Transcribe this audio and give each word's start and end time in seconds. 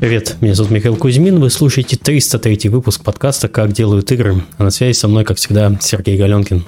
Привет, 0.00 0.36
меня 0.40 0.54
зовут 0.54 0.72
Михаил 0.72 0.96
Кузьмин, 0.96 1.40
вы 1.40 1.50
слушаете 1.50 1.94
303 1.94 2.70
выпуск 2.70 3.04
подкаста 3.04 3.48
«Как 3.48 3.72
делают 3.72 4.10
игры», 4.10 4.36
а 4.56 4.64
на 4.64 4.70
связи 4.70 4.96
со 4.96 5.08
мной, 5.08 5.26
как 5.26 5.36
всегда, 5.36 5.76
Сергей 5.78 6.16
Галенкин. 6.16 6.64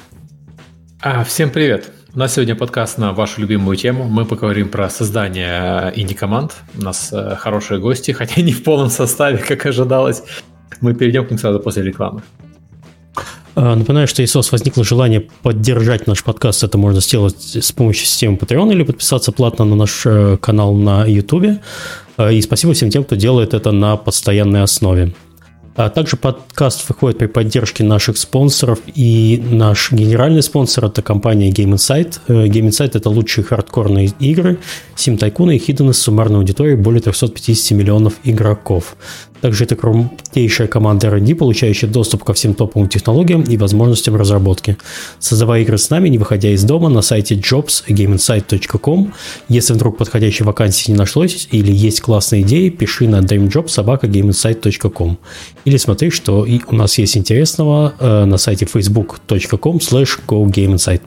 А, 1.00 1.24
всем 1.24 1.48
привет! 1.48 1.90
У 2.14 2.18
нас 2.18 2.34
сегодня 2.34 2.54
подкаст 2.54 2.98
на 2.98 3.14
вашу 3.14 3.40
любимую 3.40 3.78
тему. 3.78 4.04
Мы 4.04 4.26
поговорим 4.26 4.68
про 4.68 4.90
создание 4.90 5.94
инди-команд. 5.96 6.52
У 6.78 6.82
нас 6.82 7.10
э, 7.10 7.36
хорошие 7.36 7.80
гости, 7.80 8.10
хотя 8.10 8.42
не 8.42 8.52
в 8.52 8.62
полном 8.64 8.90
составе, 8.90 9.38
как 9.38 9.64
ожидалось. 9.64 10.22
Мы 10.82 10.94
перейдем 10.94 11.26
к 11.26 11.30
ним 11.30 11.38
сразу 11.38 11.58
после 11.58 11.84
рекламы. 11.84 12.22
А, 13.54 13.76
напоминаю, 13.76 14.08
что 14.08 14.22
если 14.22 14.38
у 14.38 14.40
вас 14.40 14.50
возникло 14.50 14.82
желание 14.84 15.20
поддержать 15.42 16.06
наш 16.06 16.24
подкаст, 16.24 16.64
это 16.64 16.78
можно 16.78 17.00
сделать 17.00 17.56
с 17.56 17.72
помощью 17.72 18.06
системы 18.06 18.36
Patreon 18.36 18.72
или 18.72 18.82
подписаться 18.82 19.32
платно 19.32 19.64
на 19.64 19.76
наш 19.76 20.02
э, 20.06 20.38
канал 20.40 20.74
на 20.74 21.04
YouTube. 21.04 21.60
А, 22.16 22.30
и 22.30 22.40
спасибо 22.40 22.72
всем 22.72 22.90
тем, 22.90 23.04
кто 23.04 23.14
делает 23.14 23.52
это 23.52 23.72
на 23.72 23.96
постоянной 23.96 24.62
основе. 24.62 25.12
А 25.74 25.88
также 25.88 26.16
подкаст 26.16 26.86
выходит 26.88 27.18
при 27.18 27.26
поддержке 27.26 27.82
наших 27.82 28.18
спонсоров, 28.18 28.80
и 28.94 29.42
наш 29.50 29.90
генеральный 29.90 30.42
спонсор– 30.42 30.84
это 30.86 31.00
компания 31.00 31.50
Game 31.50 31.74
Insight. 31.74 32.20
Э, 32.28 32.46
Game 32.46 32.68
Insight– 32.68 32.90
это 32.94 33.10
лучшие 33.10 33.44
хардкорные 33.44 34.12
игры, 34.18 34.58
Sim 34.96 35.18
Tycoon 35.18 35.54
и 35.54 35.58
Hidden 35.58 35.92
с 35.92 35.98
суммарной 35.98 36.38
аудиторией 36.38 36.76
более 36.76 37.02
350 37.02 37.76
миллионов 37.76 38.14
игроков. 38.24 38.96
Также 39.42 39.64
это 39.64 39.74
крутейшая 39.74 40.68
команда 40.68 41.08
R&D, 41.08 41.34
получающая 41.34 41.88
доступ 41.88 42.22
ко 42.22 42.32
всем 42.32 42.54
топовым 42.54 42.88
технологиям 42.88 43.42
и 43.42 43.56
возможностям 43.56 44.14
разработки. 44.14 44.76
Создавая 45.18 45.62
игры 45.62 45.78
с 45.78 45.90
нами, 45.90 46.08
не 46.08 46.16
выходя 46.16 46.50
из 46.50 46.62
дома, 46.62 46.88
на 46.88 47.02
сайте 47.02 47.34
jobs.gameinsight.com. 47.34 49.12
Если 49.48 49.72
вдруг 49.72 49.98
подходящей 49.98 50.44
вакансии 50.44 50.92
не 50.92 50.96
нашлось 50.96 51.48
или 51.50 51.72
есть 51.72 52.00
классные 52.00 52.42
идеи, 52.42 52.68
пиши 52.68 53.08
на 53.08 53.18
dreamjobsobaka.gameinsight.com. 53.18 55.18
Или 55.64 55.76
смотри, 55.76 56.10
что 56.10 56.46
у 56.68 56.76
нас 56.76 56.98
есть 56.98 57.16
интересного 57.16 57.94
э, 57.98 58.24
на 58.24 58.38
сайте 58.38 58.66
facebook.com 58.66 59.78
slash 59.78 60.20
gogameinsight. 60.24 61.00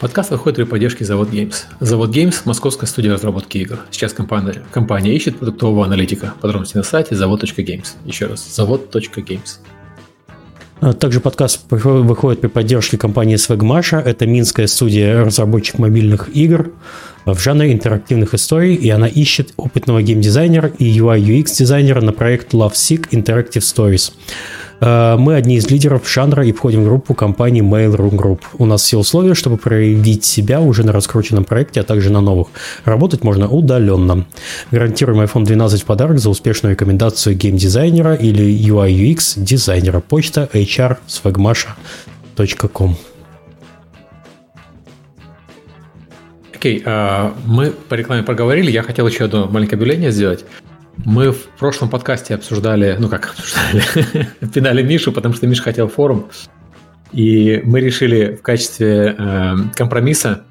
Подкаст 0.00 0.30
выходит 0.30 0.56
при 0.56 0.64
поддержке 0.64 1.04
Завод 1.04 1.28
Games. 1.28 1.54
Завод 1.78 2.08
Games– 2.08 2.36
московская 2.46 2.86
студия 2.86 3.12
разработки 3.12 3.58
игр. 3.58 3.80
Сейчас 3.90 4.14
компания, 4.14 4.62
компания 4.72 5.14
ищет 5.14 5.36
продуктового 5.36 5.84
аналитика. 5.84 6.32
Подробности 6.40 6.78
на 6.78 6.82
сайте 6.82 7.14
завод.games. 7.14 7.96
Еще 8.06 8.24
раз, 8.24 8.48
завод.games. 8.56 9.58
А 10.80 10.94
также 10.94 11.20
подкаст 11.20 11.66
выходит 11.68 12.40
при 12.40 12.48
поддержке 12.48 12.96
компании 12.96 13.36
Swagmasha. 13.36 13.98
Это 13.98 14.26
минская 14.26 14.68
студия 14.68 15.22
разработчик 15.22 15.78
мобильных 15.78 16.34
игр 16.34 16.72
в 17.26 17.38
жанре 17.38 17.70
интерактивных 17.70 18.32
историй, 18.32 18.76
и 18.76 18.88
она 18.88 19.06
ищет 19.06 19.52
опытного 19.58 20.02
геймдизайнера 20.02 20.70
и 20.78 20.98
UI-UX 20.98 21.58
дизайнера 21.58 22.00
на 22.00 22.12
проект 22.12 22.54
Love 22.54 22.72
Sick 22.72 23.10
Interactive 23.10 23.58
Stories. 23.58 24.14
Э, 24.80 25.16
мы 25.18 25.34
одни 25.34 25.56
из 25.56 25.70
лидеров 25.70 26.08
жанра 26.10 26.44
и 26.44 26.52
входим 26.52 26.82
в 26.82 26.84
группу 26.84 27.14
компании 27.14 27.62
Mail.ru 27.62 28.10
Group. 28.10 28.40
У 28.58 28.66
нас 28.66 28.82
все 28.82 28.98
условия, 28.98 29.34
чтобы 29.34 29.56
проявить 29.56 30.24
себя 30.24 30.60
уже 30.60 30.84
на 30.84 30.92
раскрученном 30.92 31.44
проекте, 31.44 31.80
а 31.80 31.84
также 31.84 32.10
на 32.10 32.20
новых. 32.20 32.48
Работать 32.84 33.22
можно 33.24 33.48
удаленно. 33.48 34.26
Гарантируем 34.70 35.20
iPhone 35.20 35.44
12 35.44 35.82
в 35.82 35.84
подарок 35.84 36.18
за 36.18 36.30
успешную 36.30 36.74
рекомендацию 36.74 37.36
геймдизайнера 37.36 38.14
или 38.14 38.44
UI-UX 38.44 39.34
дизайнера. 39.36 40.00
Почта 40.00 40.48
hr 40.52 40.96
swagmasha.com 41.06 42.96
Окей, 46.54 46.78
okay, 46.78 46.84
uh, 46.84 47.32
мы 47.46 47.70
по 47.70 47.94
рекламе 47.94 48.22
проговорили. 48.22 48.70
Я 48.70 48.82
хотел 48.82 49.06
еще 49.06 49.24
одно 49.24 49.46
маленькое 49.46 49.76
объявление 49.78 50.10
сделать. 50.10 50.44
Мы 51.04 51.32
в 51.32 51.48
прошлом 51.58 51.88
подкасте 51.88 52.34
обсуждали, 52.34 52.96
ну 52.98 53.08
как 53.08 53.30
обсуждали, 53.30 54.28
пинали 54.54 54.82
Мишу, 54.82 55.12
потому 55.12 55.34
что 55.34 55.46
Миша 55.46 55.62
хотел 55.62 55.88
форум. 55.88 56.28
И 57.12 57.60
мы 57.64 57.80
решили 57.80 58.36
в 58.36 58.42
качестве 58.42 59.16
э, 59.18 59.54
компромисса 59.74 60.44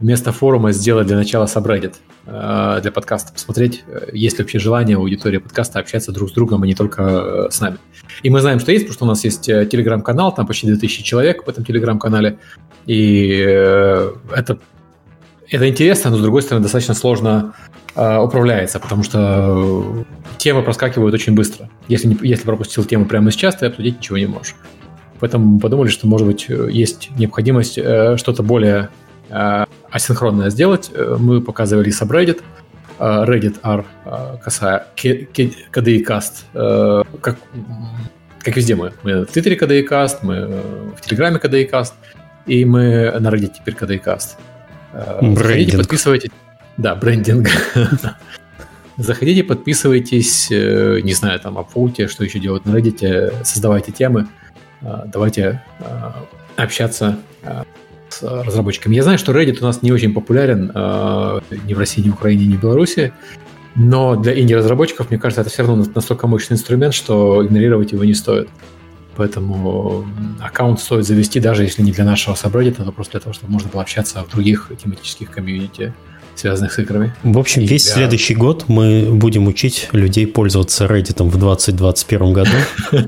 вместо 0.00 0.32
форума 0.32 0.72
сделать 0.72 1.06
для 1.06 1.16
начала 1.16 1.44
subreddit 1.44 1.94
э, 2.26 2.78
для 2.82 2.92
подкаста, 2.92 3.32
посмотреть, 3.32 3.84
э, 3.86 4.08
есть 4.12 4.38
ли 4.38 4.44
вообще 4.44 4.58
желание 4.58 4.96
у 4.96 5.00
аудитории 5.00 5.38
подкаста 5.38 5.78
общаться 5.78 6.12
друг 6.12 6.30
с 6.30 6.32
другом, 6.32 6.62
а 6.62 6.66
не 6.66 6.74
только 6.74 7.02
э, 7.02 7.50
с 7.50 7.60
нами. 7.60 7.78
И 8.22 8.30
мы 8.30 8.40
знаем, 8.40 8.60
что 8.60 8.72
есть, 8.72 8.84
потому 8.84 8.94
что 8.94 9.04
у 9.04 9.08
нас 9.08 9.24
есть 9.24 9.48
э, 9.48 9.66
телеграм-канал, 9.66 10.34
там 10.34 10.46
почти 10.46 10.66
2000 10.66 11.02
человек 11.02 11.46
в 11.46 11.48
этом 11.50 11.64
телеграм-канале, 11.64 12.38
и 12.86 13.44
э, 13.46 14.12
это, 14.34 14.58
это 15.50 15.68
интересно, 15.68 16.10
но 16.10 16.16
с 16.16 16.20
другой 16.20 16.42
стороны 16.42 16.62
достаточно 16.62 16.94
сложно 16.94 17.54
Э, 17.96 18.18
управляется, 18.18 18.78
потому 18.78 19.02
что 19.02 20.04
темы 20.36 20.62
проскакивают 20.62 21.14
очень 21.14 21.34
быстро. 21.34 21.70
Если, 21.88 22.08
не, 22.08 22.18
если 22.20 22.44
пропустил 22.44 22.84
тему 22.84 23.06
прямо 23.06 23.30
сейчас, 23.30 23.56
ты 23.56 23.66
обсудить 23.66 23.98
ничего 23.98 24.18
не 24.18 24.26
можешь. 24.26 24.54
Поэтому 25.18 25.58
подумали, 25.58 25.88
что, 25.88 26.06
может 26.06 26.26
быть, 26.26 26.46
есть 26.48 27.08
необходимость 27.16 27.78
э, 27.78 28.18
что-то 28.18 28.42
более 28.42 28.90
э, 29.30 29.64
асинхронное 29.90 30.50
сделать. 30.50 30.90
Мы 31.18 31.40
показывали 31.40 31.90
subreddit, 31.90 32.42
Reddit 32.98 33.56
R 33.62 33.84
касая 34.42 34.86
KDE 34.96 36.02
Cast, 36.02 37.04
как, 37.20 37.36
как 38.40 38.56
везде 38.56 38.74
мы. 38.74 38.94
Мы 39.02 39.26
в 39.26 39.26
Твиттере 39.26 39.54
KDE 39.54 39.86
Cast, 39.86 40.18
мы 40.22 40.62
в 40.96 41.02
Телеграме 41.02 41.36
KDE 41.36 41.70
Cast, 41.70 41.92
и 42.46 42.64
мы 42.64 43.14
на 43.20 43.28
Reddit 43.28 43.52
теперь 43.58 43.74
KDE 43.74 44.02
Заходите, 44.92 45.78
подписывайтесь. 45.78 46.30
Да, 46.76 46.94
брендинг. 46.94 47.48
Заходите, 48.96 49.44
подписывайтесь, 49.44 50.48
э, 50.50 51.00
не 51.02 51.12
знаю, 51.12 51.38
там, 51.38 51.58
апфоуте, 51.58 52.08
что 52.08 52.24
еще 52.24 52.38
делать 52.38 52.64
на 52.64 52.76
Reddit, 52.76 53.44
создавайте 53.44 53.92
темы, 53.92 54.26
э, 54.80 55.02
давайте 55.06 55.62
э, 55.80 55.84
общаться 56.56 57.18
с 58.08 58.22
разработчиками. 58.22 58.96
Я 58.96 59.02
знаю, 59.02 59.18
что 59.18 59.32
Reddit 59.32 59.58
у 59.60 59.64
нас 59.64 59.82
не 59.82 59.92
очень 59.92 60.14
популярен 60.14 60.66
ни 61.66 61.74
в 61.74 61.78
России, 61.78 62.00
ни 62.00 62.08
в 62.08 62.14
Украине, 62.14 62.46
ни 62.46 62.56
в 62.56 62.62
Беларуси, 62.62 63.12
но 63.74 64.16
для 64.16 64.40
инди-разработчиков, 64.40 65.10
мне 65.10 65.18
кажется, 65.18 65.42
это 65.42 65.50
все 65.50 65.66
равно 65.66 65.84
настолько 65.94 66.26
мощный 66.26 66.54
инструмент, 66.54 66.94
что 66.94 67.44
игнорировать 67.44 67.92
его 67.92 68.04
не 68.04 68.14
стоит. 68.14 68.48
Поэтому 69.16 70.06
аккаунт 70.40 70.80
стоит 70.80 71.06
завести, 71.06 71.40
даже 71.40 71.62
если 71.62 71.82
не 71.82 71.92
для 71.92 72.04
нашего 72.04 72.34
сабреддита, 72.34 72.84
то 72.84 72.92
просто 72.92 73.12
для 73.12 73.20
того, 73.20 73.32
чтобы 73.32 73.52
можно 73.52 73.68
было 73.70 73.82
общаться 73.82 74.22
в 74.22 74.30
других 74.30 74.70
тематических 74.82 75.30
комьюнити 75.30 75.94
связанных 76.34 76.72
с 76.72 76.78
играми. 76.78 77.14
В 77.22 77.38
общем, 77.38 77.62
и 77.62 77.66
весь 77.66 77.84
для... 77.84 77.94
следующий 77.94 78.34
год 78.34 78.66
мы 78.68 79.08
будем 79.10 79.46
учить 79.46 79.88
людей 79.92 80.26
пользоваться 80.26 80.84
Reddit 80.84 81.22
в 81.22 81.38
2021 81.38 82.32
году. 82.32 82.50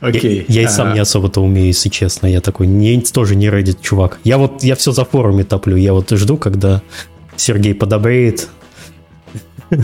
Окей. 0.00 0.44
Я, 0.48 0.62
я 0.62 0.68
и 0.68 0.70
сам 0.70 0.94
не 0.94 1.00
особо-то 1.00 1.40
умею, 1.42 1.68
если 1.68 1.88
честно. 1.88 2.26
Я 2.26 2.40
такой 2.40 2.66
не, 2.66 3.00
тоже 3.00 3.36
не 3.36 3.46
Reddit 3.46 3.78
чувак. 3.80 4.18
Я 4.24 4.38
вот 4.38 4.62
я 4.62 4.74
все 4.74 4.92
за 4.92 5.04
форуме 5.04 5.44
топлю. 5.44 5.76
Я 5.76 5.92
вот 5.92 6.10
жду, 6.10 6.36
когда 6.36 6.82
Сергей 7.36 7.74
подобреет 7.74 8.48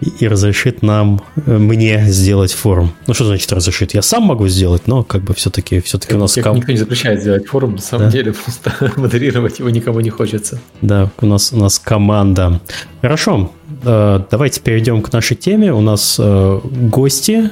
и 0.00 0.26
разрешит 0.26 0.82
нам, 0.82 1.22
э, 1.46 1.58
мне 1.58 2.04
сделать 2.06 2.52
форум. 2.52 2.92
Ну, 3.06 3.14
что 3.14 3.24
значит 3.24 3.52
разрешит? 3.52 3.94
Я 3.94 4.02
сам 4.02 4.24
могу 4.24 4.48
сделать, 4.48 4.86
но 4.86 5.02
как 5.02 5.22
бы 5.22 5.34
все-таки, 5.34 5.80
все-таки 5.80 6.14
у 6.14 6.18
нас... 6.18 6.34
Ком... 6.34 6.56
Никто 6.56 6.72
не 6.72 6.78
запрещает 6.78 7.20
сделать 7.20 7.46
форум, 7.46 7.74
на 7.74 7.80
самом 7.80 8.06
да? 8.06 8.12
деле, 8.12 8.32
просто 8.32 8.92
модерировать 9.00 9.58
его 9.58 9.70
никому 9.70 10.00
не 10.00 10.10
хочется. 10.10 10.60
Да, 10.82 11.10
у 11.20 11.26
нас, 11.26 11.52
у 11.52 11.56
нас 11.56 11.78
команда. 11.78 12.60
Хорошо, 13.02 13.52
э, 13.84 14.20
давайте 14.30 14.60
перейдем 14.60 15.02
к 15.02 15.12
нашей 15.12 15.36
теме. 15.36 15.72
У 15.72 15.80
нас 15.80 16.16
э, 16.18 16.60
гости, 16.64 17.50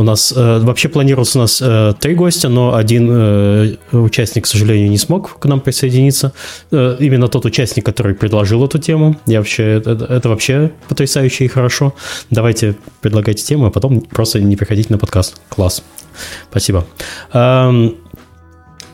у 0.00 0.02
нас 0.02 0.32
э, 0.34 0.58
вообще 0.60 0.88
планировалось 0.88 1.36
у 1.36 1.40
нас 1.40 1.60
э, 1.60 1.92
три 2.00 2.14
гостя, 2.14 2.48
но 2.48 2.74
один 2.74 3.08
э, 3.10 3.76
участник, 3.92 4.44
к 4.44 4.46
сожалению, 4.46 4.88
не 4.88 4.96
смог 4.96 5.38
к 5.38 5.44
нам 5.44 5.60
присоединиться. 5.60 6.32
Э, 6.70 6.96
именно 6.98 7.28
тот 7.28 7.44
участник, 7.44 7.84
который 7.84 8.14
предложил 8.14 8.64
эту 8.64 8.78
тему. 8.78 9.16
Я 9.26 9.40
вообще 9.40 9.64
это, 9.64 9.90
это 9.90 10.30
вообще 10.30 10.72
потрясающе 10.88 11.44
и 11.44 11.48
хорошо. 11.48 11.92
Давайте 12.30 12.76
предлагайте 13.02 13.44
тему, 13.44 13.66
а 13.66 13.70
потом 13.70 14.00
просто 14.00 14.40
не 14.40 14.56
приходите 14.56 14.90
на 14.90 14.98
подкаст. 14.98 15.38
Класс. 15.50 15.82
Спасибо. 16.50 16.86
Эм, 17.34 17.96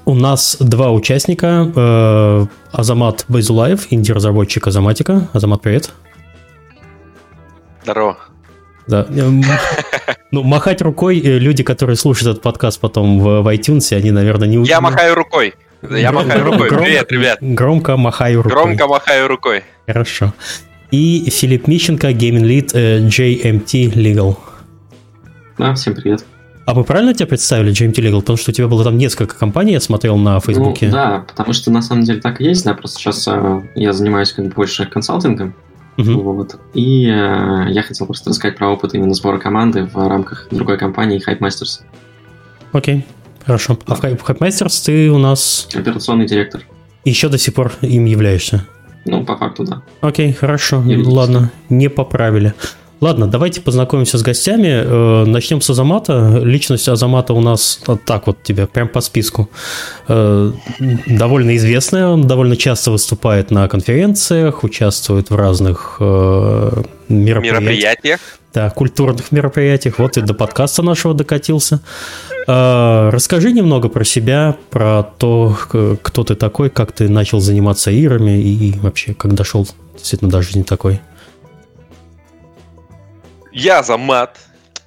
у 0.06 0.14
нас 0.17 0.56
два 0.58 0.91
участника. 0.91 1.73
Э, 1.76 2.47
Азамат 2.73 3.26
Байзулаев, 3.29 3.87
инди-разработчик 3.91 4.67
Азаматика. 4.67 5.29
Азамат, 5.32 5.62
привет. 5.62 5.93
Здорово. 7.85 8.19
Да. 8.86 9.06
Ну, 10.32 10.42
махать 10.42 10.82
рукой 10.82 11.20
э, 11.20 11.38
люди, 11.38 11.62
которые 11.62 11.96
слушают 11.96 12.32
этот 12.32 12.42
подкаст 12.42 12.80
потом 12.80 13.20
в, 13.20 13.42
в 13.42 13.48
iTunes, 13.54 13.96
они, 13.96 14.10
наверное, 14.10 14.48
не... 14.48 14.64
Я 14.66 14.80
махаю 14.80 15.14
рукой. 15.14 15.54
Я 15.88 16.12
махаю 16.12 16.44
рукой. 16.44 16.68
Привет, 16.68 17.10
ребят. 17.12 17.38
Громко 17.40 17.96
махаю 17.96 18.42
рукой. 18.42 18.52
Громко 18.52 18.86
махаю 18.86 19.28
рукой. 19.28 19.64
Хорошо. 19.86 20.34
И 20.90 21.30
Филипп 21.30 21.68
Мищенко, 21.68 22.12
гейминг 22.12 22.44
лид 22.44 22.74
JMT 22.74 23.94
Legal. 23.94 24.36
Да, 25.58 25.74
всем 25.74 25.94
привет. 25.94 26.24
А 26.66 26.74
мы 26.74 26.82
правильно 26.82 27.14
тебя 27.14 27.28
представили, 27.28 27.72
GMT 27.72 27.94
Legal? 27.94 28.20
Потому 28.20 28.36
что 28.36 28.50
у 28.50 28.54
тебя 28.54 28.66
было 28.66 28.82
там 28.82 28.98
несколько 28.98 29.36
компаний, 29.38 29.72
я 29.72 29.80
смотрел 29.80 30.16
на 30.16 30.40
Фейсбуке. 30.40 30.86
Ну, 30.86 30.92
да, 30.92 31.24
потому 31.26 31.52
что 31.52 31.70
на 31.70 31.80
самом 31.80 32.02
деле 32.02 32.20
так 32.20 32.40
и 32.40 32.44
есть, 32.44 32.64
да, 32.64 32.74
просто 32.74 32.98
сейчас 32.98 33.26
э, 33.28 33.62
я 33.76 33.92
занимаюсь 33.92 34.32
как 34.32 34.46
бы 34.46 34.50
больше 34.52 34.84
консалтингом, 34.84 35.54
uh-huh. 35.96 36.14
вот, 36.14 36.56
и 36.75 37.06
э, 37.06 37.66
я 37.70 37.82
хотел 37.82 38.06
просто 38.06 38.31
рассказать 38.31 38.56
про 38.56 38.69
опыт 38.69 38.94
именно 38.94 39.14
сбора 39.14 39.38
команды 39.38 39.84
в 39.84 39.96
рамках 40.08 40.48
другой 40.50 40.78
компании 40.78 41.22
Hype 41.26 41.38
Masters. 41.38 41.81
Окей, 42.72 42.96
okay, 42.96 43.02
хорошо. 43.44 43.78
А 43.87 43.94
в 43.94 44.02
Hype 44.02 44.38
Masters 44.38 44.84
ты 44.84 45.10
у 45.10 45.19
нас... 45.19 45.69
Операционный 45.75 46.26
директор. 46.26 46.62
Еще 47.04 47.28
до 47.28 47.38
сих 47.38 47.54
пор 47.54 47.72
им 47.82 48.04
являешься? 48.04 48.66
Ну, 49.04 49.25
по 49.25 49.37
факту, 49.37 49.64
да. 49.64 49.82
Окей, 50.00 50.32
хорошо, 50.32 50.82
ладно, 50.84 51.52
не 51.69 51.88
поправили. 51.88 52.54
Ладно, 53.00 53.26
давайте 53.26 53.60
познакомимся 53.60 54.16
с 54.16 54.22
гостями. 54.22 54.69
Э, 54.69 55.25
начнем 55.26 55.60
с 55.60 55.69
Азамата. 55.69 56.40
Личность 56.43 56.88
Азамата 56.88 57.34
у 57.34 57.40
нас 57.43 57.81
вот 57.87 58.04
так 58.06 58.26
вот 58.26 58.43
тебе, 58.43 58.66
прям 58.66 58.88
по 58.88 59.02
списку. 59.02 59.50
Э, 60.08 60.50
довольно 61.06 61.56
известная, 61.56 62.08
он 62.08 62.26
довольно 62.26 62.56
часто 62.56 62.90
выступает 62.90 63.50
на 63.50 63.69
конференциях, 63.69 64.64
участвует 64.64 65.28
в 65.28 65.37
разных 65.37 65.98
э, 66.00 66.82
мероприятиях. 67.10 67.60
мероприятиях. 67.60 68.20
Да, 68.54 68.70
культурных 68.70 69.31
мероприятиях. 69.31 69.98
Вот 69.98 70.16
и 70.16 70.22
до 70.22 70.32
подкаста 70.32 70.82
нашего 70.82 71.12
докатился. 71.12 71.81
Расскажи 72.46 73.52
немного 73.52 73.90
про 73.90 74.04
себя, 74.04 74.56
про 74.70 75.02
то, 75.02 75.54
кто 76.00 76.25
ты 76.25 76.37
такой, 76.37 76.70
как 76.70 76.93
ты 76.93 77.10
начал 77.10 77.40
заниматься 77.40 77.90
играми 77.90 78.40
и 78.40 78.78
вообще, 78.78 79.12
как 79.12 79.34
дошел 79.34 79.69
действительно 79.98 80.31
до 80.31 80.40
жизни 80.40 80.62
такой. 80.62 81.00
Я 83.58 83.82
Замат, 83.82 84.38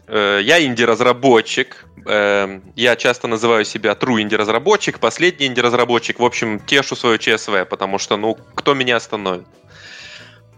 э, 0.05 0.41
я 0.43 0.63
инди-разработчик, 0.63 1.85
э, 2.05 2.59
я 2.75 2.95
часто 2.95 3.27
называю 3.27 3.65
себя 3.65 3.93
true 3.93 4.21
инди-разработчик, 4.21 4.99
последний 4.99 5.47
инди-разработчик, 5.47 6.19
в 6.19 6.23
общем, 6.23 6.59
тешу 6.59 6.95
свое 6.95 7.17
ЧСВ, 7.17 7.65
потому 7.67 7.97
что, 7.97 8.15
ну, 8.15 8.37
кто 8.53 8.75
меня 8.75 8.97
остановит? 8.97 9.47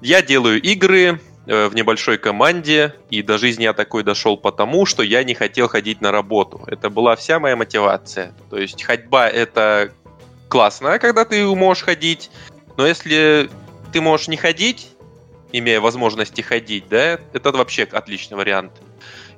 Я 0.02 0.22
делаю 0.22 0.62
игры 0.62 1.22
э, 1.48 1.68
в 1.68 1.74
небольшой 1.74 2.18
команде, 2.18 2.94
и 3.10 3.22
до 3.22 3.38
жизни 3.38 3.64
я 3.64 3.72
такой 3.72 4.04
дошел 4.04 4.36
потому, 4.36 4.86
что 4.86 5.04
я 5.04 5.24
не 5.24 5.34
хотел 5.34 5.70
ходить 5.70 6.02
на 6.02 6.12
работу. 6.12 6.66
Это 6.68 6.90
была 6.90 7.16
вся 7.16 7.40
моя 7.40 7.56
мотивация. 7.56 8.34
То 8.50 8.58
есть 8.58 8.84
ходьба 8.84 9.30
это 9.30 9.94
классно, 10.50 11.00
когда 11.00 11.24
ты 11.24 11.46
можешь 11.46 11.86
ходить, 11.86 12.30
но 12.76 12.86
если 12.86 13.50
ты 13.94 14.02
можешь 14.02 14.28
не 14.28 14.36
ходить, 14.36 14.90
имея 15.52 15.80
возможности 15.80 16.42
ходить, 16.42 16.86
да, 16.90 17.20
это 17.34 17.52
вообще 17.52 17.84
отличный 17.84 18.38
вариант. 18.38 18.72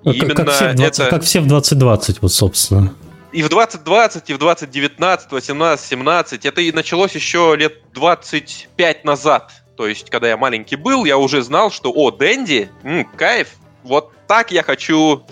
И 0.03 0.19
как, 0.19 0.29
именно 0.29 0.35
как, 0.35 0.49
все 0.51 0.69
в 0.69 0.75
20, 0.75 0.99
это... 0.99 1.09
как 1.09 1.23
все 1.23 1.39
в 1.41 1.47
2020, 1.47 2.21
вот, 2.21 2.31
собственно. 2.33 2.93
И 3.31 3.41
в 3.41 3.49
2020, 3.49 4.29
и 4.29 4.33
в 4.33 4.37
2019, 4.37 5.31
18, 5.31 5.85
17, 5.85 6.45
это 6.45 6.61
и 6.61 6.71
началось 6.71 7.15
еще 7.15 7.55
лет 7.57 7.79
25 7.93 9.05
назад. 9.05 9.51
То 9.75 9.87
есть, 9.87 10.09
когда 10.09 10.27
я 10.27 10.37
маленький 10.37 10.75
был, 10.75 11.05
я 11.05 11.17
уже 11.17 11.41
знал, 11.41 11.71
что, 11.71 11.91
о, 11.91 12.11
Дэнди, 12.11 12.69
м, 12.83 13.05
кайф, 13.05 13.49
вот 13.83 14.11
так 14.27 14.51
я 14.51 14.61
хочу 14.61 15.23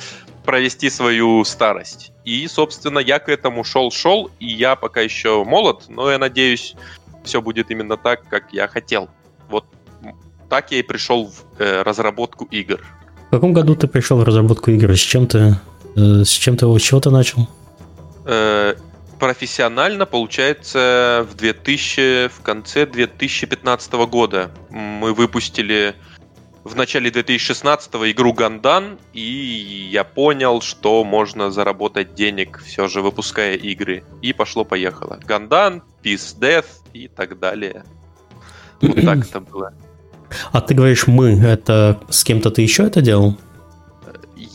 провести 0.44 0.90
свою 0.90 1.44
старость. 1.44 2.12
И, 2.26 2.48
собственно, 2.48 2.98
я 3.00 3.20
к 3.20 3.30
этому 3.30 3.64
шел-шел, 3.64 4.32
и 4.40 4.48
я 4.48 4.76
пока 4.76 5.02
еще 5.02 5.44
молод, 5.44 5.86
но 5.88 6.12
я 6.12 6.18
надеюсь, 6.18 6.76
все 7.24 7.42
будет 7.42 7.70
именно 7.70 7.98
так, 7.98 8.28
как 8.28 8.52
я 8.52 8.68
хотел. 8.68 9.10
Вот 9.48 9.66
так 10.52 10.70
я 10.72 10.80
и 10.80 10.82
пришел 10.82 11.28
в 11.28 11.62
э, 11.62 11.82
разработку 11.82 12.44
игр. 12.52 12.82
В 13.28 13.32
каком 13.32 13.54
году 13.54 13.74
ты 13.74 13.88
пришел 13.88 14.18
в 14.18 14.24
разработку 14.24 14.70
игр? 14.70 14.92
С 14.92 15.00
чем 15.00 15.26
ты, 15.26 15.56
э, 15.96 16.26
с 16.26 16.28
чем 16.28 16.58
ты, 16.58 16.66
с 16.78 16.82
чего 16.82 17.00
ты 17.00 17.10
начал? 17.10 17.48
Э, 18.26 18.76
профессионально, 19.18 20.06
получается, 20.06 21.26
в 21.32 21.36
2000, 21.38 22.28
в 22.28 22.42
конце 22.42 22.86
2015 22.86 23.94
года 24.08 24.52
мы 24.70 25.14
выпустили 25.14 25.96
в 26.66 26.76
начале 26.76 27.10
2016 27.12 28.12
игру 28.12 28.34
Гандан, 28.34 29.00
и 29.14 29.90
я 29.90 30.04
понял, 30.04 30.60
что 30.60 31.06
можно 31.06 31.50
заработать 31.50 32.14
денег, 32.14 32.62
все 32.66 32.90
же 32.90 33.02
выпуская 33.02 33.56
игры. 33.56 34.04
И 34.22 34.34
пошло-поехало. 34.34 35.18
Гандан, 35.24 35.82
Peace 36.04 36.38
Death 36.38 36.68
и 36.92 37.08
так 37.08 37.40
далее. 37.40 37.86
Вот 38.82 39.02
так 39.06 39.20
это 39.20 39.40
было. 39.40 39.74
А 40.52 40.62
ты 40.62 40.74
говоришь 40.74 41.08
мы, 41.08 41.32
это 41.40 42.00
с 42.10 42.24
кем-то 42.24 42.52
ты 42.52 42.62
еще 42.62 42.84
это 42.84 43.02
делал? 43.02 43.38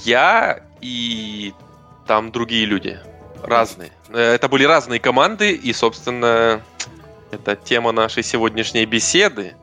Я 0.05 0.61
и 0.81 1.53
там 2.07 2.33
другие 2.33 2.65
люди. 2.65 2.99
Разные. 3.43 3.91
Это 4.13 4.49
были 4.49 4.65
разные 4.65 5.01
команды, 5.01 5.53
и, 5.53 5.73
собственно, 5.73 6.61
это 7.31 7.57
тема 7.57 7.93
нашей 7.93 8.23
сегодняшней 8.23 8.87
беседы. 8.87 9.55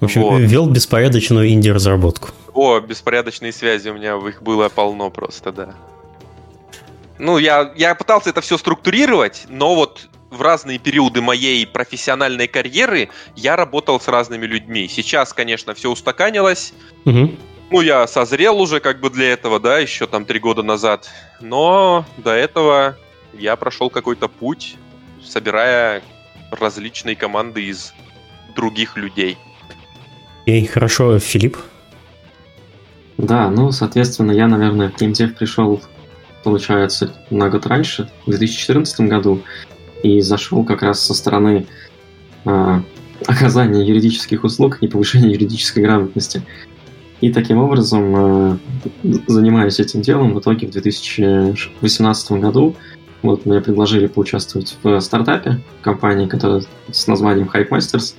В 0.00 0.04
общем, 0.06 0.22
вот. 0.22 0.38
вел 0.38 0.68
беспорядочную 0.68 1.50
инди-разработку. 1.50 2.30
О, 2.54 2.80
беспорядочные 2.80 3.52
связи 3.52 3.88
у 3.88 3.94
меня 3.94 4.16
их 4.16 4.42
было 4.42 4.68
полно 4.68 5.10
просто, 5.10 5.52
да. 5.52 5.74
Ну, 7.18 7.38
я, 7.38 7.72
я 7.76 7.94
пытался 7.94 8.30
это 8.30 8.40
все 8.40 8.56
структурировать, 8.56 9.46
но 9.48 9.74
вот 9.74 10.08
в 10.30 10.42
разные 10.42 10.78
периоды 10.78 11.20
моей 11.20 11.66
профессиональной 11.66 12.46
карьеры 12.46 13.08
я 13.34 13.56
работал 13.56 14.00
с 14.00 14.08
разными 14.08 14.46
людьми. 14.46 14.88
Сейчас, 14.88 15.32
конечно, 15.32 15.74
все 15.74 15.90
устаканилось. 15.90 16.74
Угу. 17.04 17.30
Ну, 17.70 17.80
я 17.80 18.06
созрел 18.06 18.60
уже 18.60 18.80
как 18.80 19.00
бы 19.00 19.10
для 19.10 19.32
этого, 19.32 19.60
да, 19.60 19.78
еще 19.78 20.06
там 20.06 20.24
три 20.24 20.38
года 20.38 20.62
назад. 20.62 21.10
Но 21.40 22.04
до 22.16 22.30
этого 22.32 22.96
я 23.34 23.56
прошел 23.56 23.90
какой-то 23.90 24.28
путь, 24.28 24.76
собирая 25.24 26.02
различные 26.50 27.14
команды 27.14 27.64
из 27.64 27.92
других 28.54 28.96
людей. 28.96 29.36
И 30.46 30.64
хорошо, 30.64 31.18
Филипп? 31.18 31.58
Да, 33.18 33.50
ну, 33.50 33.70
соответственно, 33.70 34.32
я, 34.32 34.46
наверное, 34.46 34.90
в 34.90 34.94
GameDev 34.94 35.34
пришел, 35.34 35.82
получается, 36.44 37.14
на 37.30 37.50
год 37.50 37.66
раньше, 37.66 38.10
в 38.24 38.30
2014 38.30 39.00
году 39.00 39.42
и 40.02 40.20
зашел 40.20 40.64
как 40.64 40.82
раз 40.82 41.00
со 41.00 41.14
стороны 41.14 41.66
э, 42.44 42.80
оказания 43.26 43.84
юридических 43.84 44.44
услуг 44.44 44.78
и 44.80 44.88
повышения 44.88 45.32
юридической 45.32 45.80
грамотности. 45.80 46.42
И 47.20 47.32
таким 47.32 47.58
образом, 47.58 48.14
э, 48.16 48.58
занимаясь 49.26 49.80
этим 49.80 50.02
делом, 50.02 50.34
в 50.34 50.40
итоге 50.40 50.68
в 50.68 50.70
2018 50.70 52.32
году 52.32 52.76
вот 53.22 53.46
мне 53.46 53.60
предложили 53.60 54.06
поучаствовать 54.06 54.76
в 54.82 55.00
стартапе 55.00 55.60
компании, 55.82 56.28
которая 56.28 56.62
с 56.90 57.06
названием 57.08 57.50
Hype 57.52 57.70
Masters. 57.70 58.14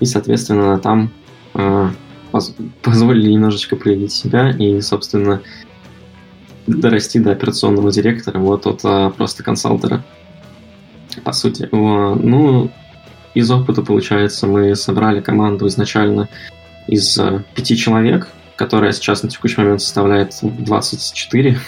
И, 0.00 0.06
соответственно, 0.06 0.78
там 0.78 1.10
э, 1.54 1.90
поз 2.30 2.54
позволили 2.82 3.30
немножечко 3.30 3.76
проявить 3.76 4.12
себя 4.12 4.50
и, 4.50 4.80
собственно, 4.80 5.42
дорасти 6.66 7.18
до 7.20 7.32
операционного 7.32 7.92
директора, 7.92 8.38
вот 8.38 8.66
от 8.66 8.80
а, 8.84 9.10
просто 9.10 9.42
консалтера 9.42 10.02
по 11.20 11.32
сути. 11.32 11.68
Ну, 11.72 12.70
из 13.34 13.50
опыта, 13.50 13.82
получается, 13.82 14.46
мы 14.46 14.74
собрали 14.76 15.20
команду 15.20 15.66
изначально 15.66 16.28
из 16.86 17.18
э, 17.18 17.42
пяти 17.54 17.76
человек, 17.76 18.28
которая 18.56 18.92
сейчас 18.92 19.22
на 19.22 19.28
текущий 19.28 19.60
момент 19.60 19.82
составляет 19.82 20.34
24. 20.42 21.58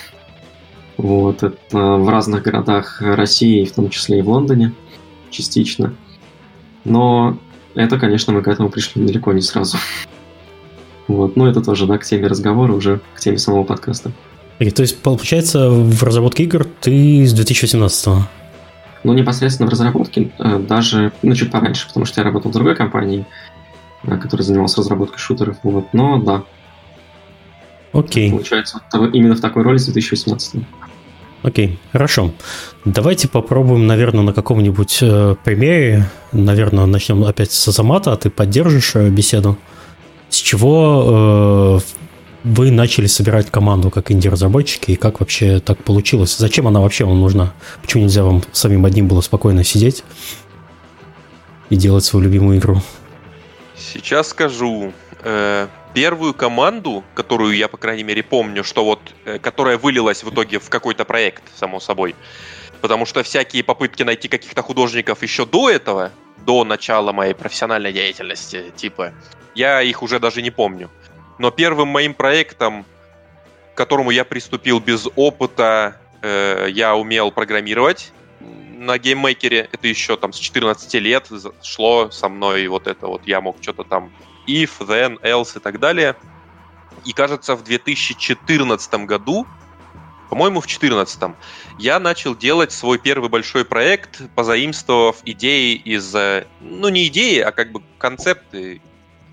Вот, 0.97 1.43
это 1.43 1.57
в 1.73 2.09
разных 2.09 2.43
городах 2.43 3.03
России, 3.03 3.65
в 3.65 3.73
том 3.73 3.91
числе 3.91 4.21
и 4.21 4.23
в 4.23 4.31
Лондоне, 4.31 4.73
частично. 5.31 5.95
Но 6.85 7.39
это, 7.75 7.99
конечно, 7.99 8.33
мы 8.33 8.43
к 8.43 8.49
этому 8.49 8.71
пришли 8.71 9.05
далеко 9.05 9.33
не 9.33 9.43
сразу. 9.43 9.77
Вот, 11.09 11.37
но 11.37 11.49
это 11.49 11.61
тоже, 11.61 11.87
да, 11.87 11.99
к 11.99 12.05
теме 12.05 12.27
разговора, 12.27 12.73
уже 12.73 13.01
к 13.15 13.21
теме 13.21 13.39
самого 13.39 13.65
подкаста. 13.65 14.13
И, 14.59 14.71
то 14.71 14.83
есть, 14.83 14.99
получается, 14.99 15.69
в 15.69 16.03
разработке 16.03 16.45
игр 16.45 16.67
ты 16.81 17.27
с 17.27 17.33
2018 17.33 18.07
-го? 18.07 18.23
Ну, 19.05 19.13
непосредственно 19.13 19.69
в 19.69 19.73
разработке, 19.73 20.33
э, 20.39 20.59
даже, 20.59 21.13
ну, 21.23 21.35
чуть 21.35 21.51
пораньше, 21.51 21.87
потому 21.87 22.07
что 22.07 22.21
я 22.21 22.25
работал 22.25 22.51
в 22.51 22.55
другой 22.55 22.75
компании, 22.75 23.25
э, 24.03 24.17
которая 24.17 24.45
занималась 24.45 24.77
разработкой 24.77 25.19
шутеров, 25.19 25.59
вот, 25.63 25.93
но 25.93 26.19
да. 26.19 26.43
Окей. 27.93 28.31
Получается, 28.31 28.81
именно 29.13 29.35
в 29.35 29.41
такой 29.41 29.63
роли 29.63 29.79
с 29.79 29.85
2018 29.87 30.63
Окей, 31.43 31.79
хорошо. 31.93 32.33
Давайте 32.85 33.29
попробуем, 33.29 33.87
наверное, 33.87 34.25
на 34.25 34.33
каком-нибудь 34.33 34.99
э, 35.03 35.37
примере. 35.45 36.11
Наверное, 36.33 36.87
начнем 36.87 37.23
опять 37.23 37.53
с 37.53 37.69
Азамата, 37.69 38.13
а 38.13 38.17
ты 38.17 38.31
поддержишь 38.31 38.97
э, 38.97 39.09
беседу. 39.11 39.57
С 40.29 40.39
чего 40.39 41.81
вы 42.47 42.71
начали 42.71 43.07
собирать 43.07 43.51
команду 43.51 43.91
как 43.91 44.13
инди-разработчики, 44.13 44.93
и 44.93 44.97
как 44.97 45.19
вообще 45.19 45.59
так 45.59 45.83
получилось? 45.83 46.37
Зачем 46.37 46.69
она 46.69 46.81
вообще 46.81 47.05
вам 47.05 47.21
нужна? 47.21 47.53
Почему 47.83 48.05
нельзя 48.05 48.23
вам 48.23 48.43
самим 48.53 48.85
одним 48.85 49.09
было 49.09 49.21
спокойно 49.21 49.65
сидеть 49.65 50.05
и 51.71 51.77
делать 51.77 52.05
свою 52.05 52.25
любимую 52.25 52.59
игру? 52.59 52.81
Сейчас 53.77 54.29
скажу. 54.29 54.93
э, 55.23 55.67
первую 55.93 56.35
команду, 56.35 57.03
которую 57.15 57.57
я, 57.57 57.67
по 57.67 57.79
крайней 57.79 58.05
мере, 58.05 58.23
помню, 58.23 58.63
что 58.63 58.85
вот, 58.85 59.01
э, 59.25 59.41
которая 59.41 59.77
вылилась 59.77 60.23
в 60.23 60.31
итоге 60.31 60.61
в 60.61 60.69
какой-то 60.69 61.05
проект, 61.05 61.43
само 61.57 61.81
собой. 61.81 62.15
Потому 62.81 63.07
что 63.07 63.25
всякие 63.25 63.65
попытки 63.65 64.05
найти 64.05 64.29
каких-то 64.29 64.63
художников 64.63 65.23
еще 65.23 65.47
до 65.47 65.69
этого, 65.69 66.13
до 66.45 66.63
начала 66.65 67.11
моей 67.11 67.35
профессиональной 67.35 67.93
деятельности, 67.93 68.67
типа, 68.77 69.13
я 69.57 69.83
их 69.83 70.03
уже 70.03 70.21
даже 70.21 70.43
не 70.43 70.51
помню. 70.51 70.91
Но 71.39 71.51
первым 71.51 71.89
моим 71.89 72.15
проектом, 72.15 72.85
к 73.75 73.77
которому 73.77 74.11
я 74.11 74.25
приступил 74.25 74.81
без 74.81 75.07
опыта, 75.17 76.01
э, 76.23 76.69
я 76.71 76.97
умел 76.97 77.31
программировать 77.31 78.13
на 78.41 78.99
GameMaker 78.99 79.56
е. 79.56 79.69
Это 79.73 79.87
еще 79.89 80.17
там 80.17 80.33
с 80.33 80.39
14 80.39 80.95
лет 80.95 81.29
шло 81.63 82.11
со 82.11 82.29
мной 82.29 82.67
вот 82.69 82.87
это 82.87 83.07
вот. 83.07 83.27
Я 83.27 83.41
мог 83.41 83.57
что-то 83.61 83.85
там 83.85 84.13
if, 84.47 84.71
then, 84.81 85.21
else 85.23 85.57
и 85.57 85.61
так 85.61 85.79
далее. 85.81 86.17
И 87.05 87.13
кажется, 87.13 87.55
в 87.55 87.63
2014 87.63 88.95
году, 89.07 89.47
по-моему, 90.29 90.61
в 90.61 90.67
2014, 90.67 91.37
я 91.79 92.01
начал 92.01 92.35
делать 92.35 92.73
свой 92.73 92.99
первый 92.99 93.29
большой 93.29 93.65
проект, 93.65 94.23
позаимствовав 94.35 95.17
идеи 95.25 95.75
из... 95.75 96.15
Э, 96.15 96.47
ну, 96.61 96.89
не 96.89 97.07
идеи, 97.09 97.41
а 97.41 97.53
как 97.53 97.73
бы 97.73 97.83
концепты. 97.99 98.81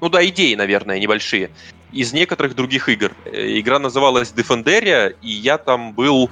Ну 0.02 0.10
да, 0.10 0.26
идеи, 0.28 0.56
наверное, 0.56 1.00
небольшие. 1.00 1.50
Из 1.94 2.12
некоторых 2.12 2.56
других 2.56 2.90
игр. 2.90 3.12
Э, 3.26 3.60
игра 3.60 3.80
называлась 3.80 4.34
Defenderia, 4.36 5.16
и 5.22 5.30
я 5.30 5.58
там 5.58 5.94
был 5.94 6.30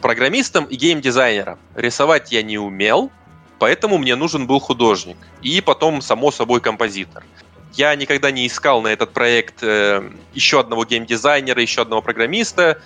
программистом 0.00 0.64
и 0.64 0.76
геймдизайнером. 0.76 1.58
Рисовать 1.74 2.32
я 2.32 2.42
не 2.42 2.58
умел, 2.58 3.10
поэтому 3.58 3.98
мне 3.98 4.16
нужен 4.16 4.46
был 4.46 4.60
художник. 4.60 5.16
И 5.42 5.60
потом, 5.60 6.00
само 6.00 6.30
собой, 6.30 6.60
композитор. 6.60 7.24
Я 7.74 7.94
никогда 7.96 8.30
не 8.30 8.46
искал 8.46 8.82
на 8.82 8.88
этот 8.88 9.12
проект 9.12 9.62
э, 9.62 10.02
еще 10.34 10.60
одного 10.60 10.84
геймдизайнера, 10.84 11.60
еще 11.60 11.82
одного 11.82 12.02
программиста 12.02 12.80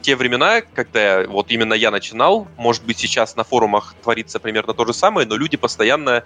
те 0.00 0.16
времена, 0.16 0.62
когда 0.62 1.24
вот 1.26 1.50
именно 1.50 1.74
я 1.74 1.90
начинал, 1.90 2.48
может 2.56 2.84
быть, 2.84 2.98
сейчас 2.98 3.36
на 3.36 3.44
форумах 3.44 3.94
творится 4.02 4.38
примерно 4.40 4.74
то 4.74 4.84
же 4.84 4.94
самое, 4.94 5.26
но 5.26 5.36
люди 5.36 5.56
постоянно 5.56 6.24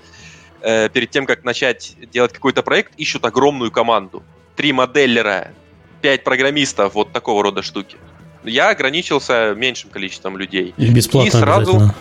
э, 0.60 0.88
перед 0.88 1.10
тем, 1.10 1.26
как 1.26 1.44
начать 1.44 1.96
делать 2.10 2.32
какой-то 2.32 2.62
проект, 2.62 2.94
ищут 2.96 3.24
огромную 3.24 3.70
команду. 3.70 4.22
Три 4.56 4.72
моделлера, 4.72 5.52
пять 6.00 6.24
программистов, 6.24 6.94
вот 6.94 7.12
такого 7.12 7.42
рода 7.42 7.62
штуки. 7.62 7.96
Я 8.44 8.70
ограничился 8.70 9.54
меньшим 9.56 9.90
количеством 9.90 10.36
людей. 10.36 10.74
И 10.76 10.90
бесплатно 10.90 11.28
И 11.28 11.30
сразу... 11.30 11.94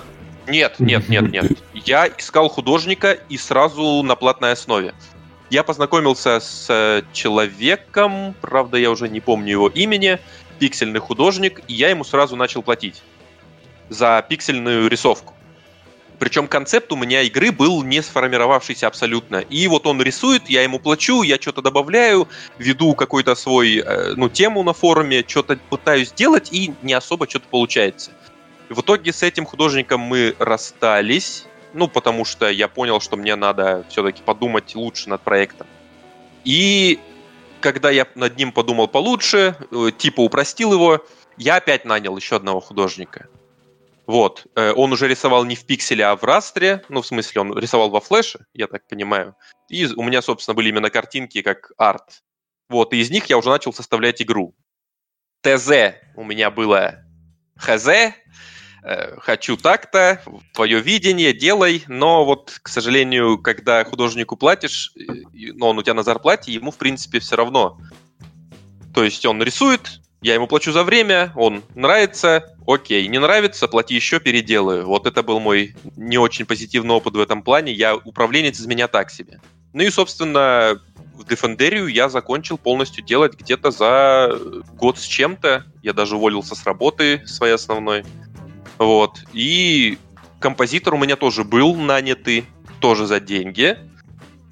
Нет, 0.48 0.76
нет, 0.80 1.08
нет, 1.08 1.32
нет. 1.32 1.52
Я 1.74 2.08
искал 2.08 2.50
художника 2.50 3.14
и 3.30 3.38
сразу 3.38 4.04
на 4.04 4.16
платной 4.16 4.52
основе. 4.52 4.94
Я 5.50 5.64
познакомился 5.64 6.40
с 6.40 7.04
человеком, 7.14 8.36
правда, 8.42 8.78
я 8.78 8.90
уже 8.90 9.08
не 9.08 9.20
помню 9.20 9.52
его 9.52 9.70
имени, 9.70 10.20
пиксельный 10.60 11.00
художник, 11.00 11.62
и 11.68 11.74
я 11.74 11.90
ему 11.90 12.04
сразу 12.04 12.36
начал 12.36 12.64
платить 12.64 13.04
за 13.90 14.26
пиксельную 14.28 14.90
рисовку. 14.90 15.34
Причем 16.24 16.48
концепт 16.48 16.90
у 16.94 16.96
меня 16.96 17.22
игры 17.24 17.52
был 17.52 17.84
не 17.84 18.02
сформировавшийся 18.02 18.88
абсолютно. 18.88 19.40
И 19.40 19.68
вот 19.68 19.86
он 19.86 20.02
рисует, 20.02 20.50
я 20.50 20.64
ему 20.64 20.80
плачу, 20.80 21.22
я 21.22 21.36
что-то 21.36 21.62
добавляю, 21.62 22.30
веду 22.58 22.96
какой-то 22.96 23.36
свой, 23.36 23.80
э, 23.80 24.14
ну, 24.16 24.30
тему 24.30 24.64
на 24.64 24.72
форуме, 24.72 25.26
что-то 25.28 25.60
пытаюсь 25.70 26.14
делать, 26.14 26.48
и 26.54 26.74
не 26.82 26.94
особо 26.94 27.28
что-то 27.28 27.50
получается. 27.52 28.12
В 28.70 28.80
итоге 28.80 29.12
с 29.12 29.22
этим 29.22 29.46
художником 29.46 30.00
мы 30.00 30.34
расстались, 30.40 31.46
ну, 31.74 31.90
потому 31.90 32.24
что 32.24 32.50
я 32.50 32.70
понял, 32.70 33.02
что 33.02 33.18
мне 33.18 33.36
надо 33.36 33.84
все-таки 33.90 34.22
подумать 34.24 34.76
лучше 34.76 35.10
над 35.10 35.20
проектом. 35.24 35.68
И 36.46 37.02
когда 37.60 37.92
я 37.92 38.08
над 38.16 38.38
ним 38.38 38.54
подумал 38.54 38.88
получше, 38.88 39.58
э, 39.72 39.92
типа 39.98 40.22
упростил 40.22 40.72
его, 40.72 41.06
я 41.36 41.58
опять 41.58 41.84
нанял 41.84 42.16
еще 42.16 42.38
одного 42.38 42.62
художника. 42.62 43.28
Вот. 44.06 44.48
Э, 44.56 44.74
он 44.74 44.92
уже 44.92 45.08
рисовал 45.08 45.46
не 45.46 45.56
в 45.56 45.66
пикселе, 45.66 46.06
а 46.06 46.16
в 46.16 46.24
растре. 46.24 46.84
Ну, 46.90 47.02
в 47.02 47.08
смысле, 47.08 47.42
он 47.42 47.58
рисовал 47.58 47.90
во 47.90 48.02
флеше, 48.02 48.46
я 48.54 48.68
так 48.68 48.88
понимаю. 48.88 49.36
И 49.70 49.86
у 49.86 50.04
меня, 50.04 50.22
собственно, 50.22 50.56
были 50.56 50.70
именно 50.70 50.90
картинки 50.90 51.42
как 51.42 51.72
арт. 51.78 52.24
Вот. 52.70 52.94
И 52.94 52.98
из 52.98 53.10
них 53.12 53.26
я 53.28 53.38
уже 53.38 53.50
начал 53.50 53.74
составлять 53.74 54.22
игру. 54.22 54.56
ТЗ 55.42 55.96
у 56.16 56.24
меня 56.24 56.52
было 56.52 57.04
ХЗ, 57.58 58.14
Э, 58.86 59.18
хочу 59.20 59.56
так-то, 59.56 60.22
твое 60.54 60.82
видение, 60.82 61.32
делай, 61.32 61.84
но 61.88 62.26
вот, 62.26 62.60
к 62.62 62.68
сожалению, 62.68 63.38
когда 63.38 63.86
художнику 63.86 64.36
платишь, 64.36 64.94
но 65.32 65.70
он 65.70 65.78
у 65.78 65.84
тебя 65.84 65.94
на 65.94 66.04
зарплате, 66.04 66.52
ему, 66.52 66.72
в 66.72 66.78
принципе, 66.78 67.20
все 67.20 67.38
равно. 67.38 67.80
То 68.94 69.06
есть 69.06 69.26
он 69.26 69.42
рисует, 69.42 70.02
я 70.24 70.36
ему 70.36 70.48
плачу 70.48 70.72
за 70.72 70.84
время, 70.84 71.32
он 71.36 71.64
нравится, 71.76 72.56
окей, 72.66 73.08
не 73.08 73.20
нравится, 73.20 73.68
плати 73.68 73.94
еще, 73.94 74.20
переделаю. 74.20 74.86
Вот 74.86 75.06
это 75.06 75.22
был 75.22 75.40
мой 75.40 75.76
не 75.98 76.18
очень 76.18 76.46
позитивный 76.46 76.96
опыт 76.96 77.14
в 77.14 77.20
этом 77.20 77.44
плане, 77.44 77.74
я 77.74 77.96
управленец 77.96 78.60
из 78.60 78.66
меня 78.66 78.88
так 78.88 79.12
себе. 79.12 79.42
Ну 79.74 79.84
и, 79.84 79.90
собственно, 79.90 80.80
в 81.14 81.24
Defenderio 81.24 81.90
я 81.90 82.08
закончил 82.08 82.58
полностью 82.58 83.04
делать 83.04 83.34
где-то 83.38 83.72
за 83.72 84.32
год 84.78 84.98
с 84.98 85.04
чем-то. 85.04 85.66
Я 85.82 85.94
даже 85.94 86.16
уволился 86.16 86.56
с 86.56 86.64
работы 86.64 87.22
своей 87.26 87.56
основной. 87.56 88.06
Вот. 88.78 89.20
И 89.34 89.98
композитор 90.40 90.94
у 90.94 90.98
меня 90.98 91.16
тоже 91.16 91.44
был 91.44 91.76
нанятый, 91.76 92.46
тоже 92.80 93.08
за 93.08 93.20
деньги. 93.20 93.78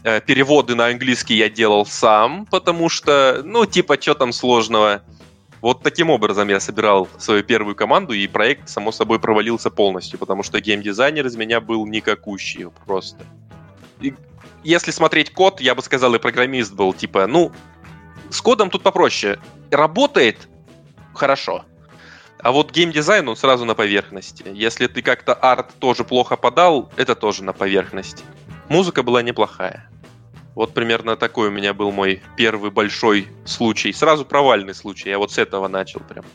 Э, 0.04 0.20
переводы 0.20 0.76
на 0.76 0.88
английский 0.88 1.36
я 1.36 1.50
делал 1.50 1.86
сам, 1.86 2.46
потому 2.48 2.90
что, 2.90 3.42
ну, 3.46 3.66
типа, 3.66 4.02
что 4.02 4.16
там 4.16 4.34
сложного. 4.34 5.04
Вот 5.62 5.84
таким 5.84 6.10
образом 6.10 6.50
я 6.50 6.60
собирал 6.60 7.08
свою 7.20 7.44
первую 7.44 7.76
команду, 7.76 8.14
и 8.14 8.28
проект, 8.28 8.68
само 8.68 8.92
собой, 8.92 9.20
провалился 9.20 9.70
полностью, 9.70 10.18
потому 10.18 10.42
что 10.42 10.60
геймдизайнер 10.60 11.26
из 11.28 11.36
меня 11.36 11.62
был 11.62 11.86
никакущий 11.86 12.68
просто. 12.86 13.24
И 14.00 14.16
если 14.64 14.90
смотреть 14.90 15.32
код, 15.32 15.62
я 15.62 15.76
бы 15.76 15.84
сказал, 15.84 16.16
и 16.16 16.20
программист 16.20 16.74
был, 16.74 16.94
типа, 16.94 17.28
ну, 17.28 17.52
с 18.32 18.42
кодом 18.42 18.72
тут 18.72 18.82
попроще. 18.82 19.40
Работает 19.70 20.48
хорошо. 21.14 21.66
А 22.40 22.52
вот 22.52 22.72
геймдизайн, 22.72 23.28
он 23.30 23.36
сразу 23.36 23.66
на 23.66 23.76
поверхности. 23.76 24.44
Если 24.52 24.88
ты 24.88 25.04
как-то 25.04 25.36
арт 25.36 25.76
тоже 25.78 26.04
плохо 26.04 26.38
подал, 26.38 26.92
это 26.98 27.14
тоже 27.14 27.44
на 27.44 27.54
поверхности. 27.54 28.24
Музыка 28.68 29.04
была 29.04 29.22
неплохая. 29.22 29.91
Вот 30.56 30.74
примерно 30.74 31.16
такой 31.16 31.48
у 31.48 31.52
меня 31.52 31.74
был 31.74 31.92
мой 31.92 32.22
первый 32.36 32.72
большой 32.72 33.28
случай. 33.46 33.94
Сразу 33.94 34.26
провальный 34.26 34.76
случай. 34.76 35.10
Я 35.10 35.18
вот 35.18 35.32
с 35.32 35.38
этого 35.38 35.68
начал 35.68 36.02
прям. 36.02 36.26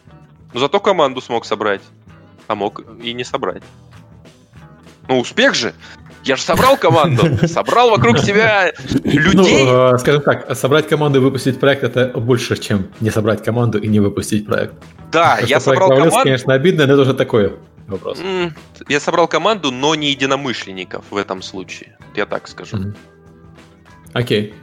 Но 0.54 0.60
зато 0.60 0.80
команду 0.80 1.20
смог 1.20 1.44
собрать. 1.44 1.82
А 2.46 2.54
мог 2.54 2.82
и 3.02 3.12
не 3.12 3.24
собрать. 3.24 3.62
Ну, 5.08 5.20
успех 5.20 5.54
же. 5.54 5.74
Я 6.24 6.36
же 6.36 6.42
собрал 6.42 6.76
команду, 6.76 7.46
собрал 7.46 7.90
вокруг 7.90 8.18
себя 8.18 8.72
людей. 9.04 9.64
Ну, 9.64 9.96
скажем 9.98 10.22
так, 10.22 10.56
собрать 10.56 10.88
команду 10.88 11.20
и 11.20 11.22
выпустить 11.22 11.60
проект 11.60 11.84
это 11.84 12.08
больше, 12.18 12.56
чем 12.56 12.88
не 13.00 13.10
собрать 13.10 13.44
команду 13.44 13.78
и 13.78 13.86
не 13.86 14.00
выпустить 14.00 14.46
проект. 14.46 14.74
Да, 15.12 15.38
я 15.38 15.60
собрал 15.60 15.90
команду. 15.90 16.16
конечно, 16.24 16.52
обидно, 16.52 16.86
но 16.86 16.94
это 16.94 17.02
уже 17.02 17.14
такое 17.14 17.52
вопрос. 17.86 18.18
Я 18.88 18.98
собрал 18.98 19.28
команду, 19.28 19.70
но 19.70 19.94
не 19.94 20.10
единомышленников 20.10 21.04
в 21.10 21.16
этом 21.16 21.42
случае. 21.42 21.96
Я 22.16 22.26
так 22.26 22.48
скажу. 22.48 22.94
Окей. 24.16 24.54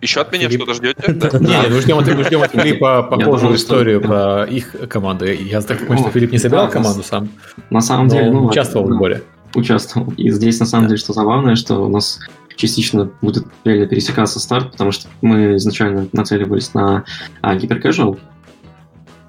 Еще 0.00 0.20
от 0.20 0.32
меня 0.32 0.50
что-то 0.50 0.74
ждете? 0.74 1.02
Не, 1.06 1.68
мы 1.68 1.80
ждем 1.80 2.42
от 2.42 2.50
Филиппа 2.50 3.04
похожую 3.04 3.54
историю 3.54 4.00
про 4.00 4.44
их 4.44 4.74
команду. 4.88 5.26
Я 5.26 5.60
так 5.60 5.78
понимаю, 5.78 6.00
что 6.00 6.10
Филипп 6.10 6.32
не 6.32 6.38
собирал 6.38 6.68
команду 6.68 7.04
сам. 7.04 7.28
На 7.70 7.80
самом 7.80 8.08
деле, 8.08 8.32
ну... 8.32 8.46
Участвовал 8.46 8.88
в 8.88 8.92
сборе. 8.92 9.22
Участвовал. 9.54 10.12
И 10.16 10.28
здесь, 10.30 10.58
на 10.58 10.66
самом 10.66 10.88
деле, 10.88 10.98
что 10.98 11.12
забавное, 11.12 11.54
что 11.54 11.84
у 11.84 11.88
нас 11.88 12.18
частично 12.56 13.08
будет 13.22 13.46
реально 13.64 13.86
пересекаться 13.86 14.40
старт, 14.40 14.72
потому 14.72 14.90
что 14.90 15.08
мы 15.22 15.54
изначально 15.56 16.08
нацеливались 16.12 16.74
на 16.74 17.04
а, 17.42 17.54
гиперкэжуал 17.54 18.18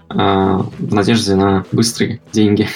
а, 0.10 0.66
в 0.80 0.94
надежде 0.94 1.36
на 1.36 1.66
быстрые 1.72 2.20
деньги. 2.32 2.68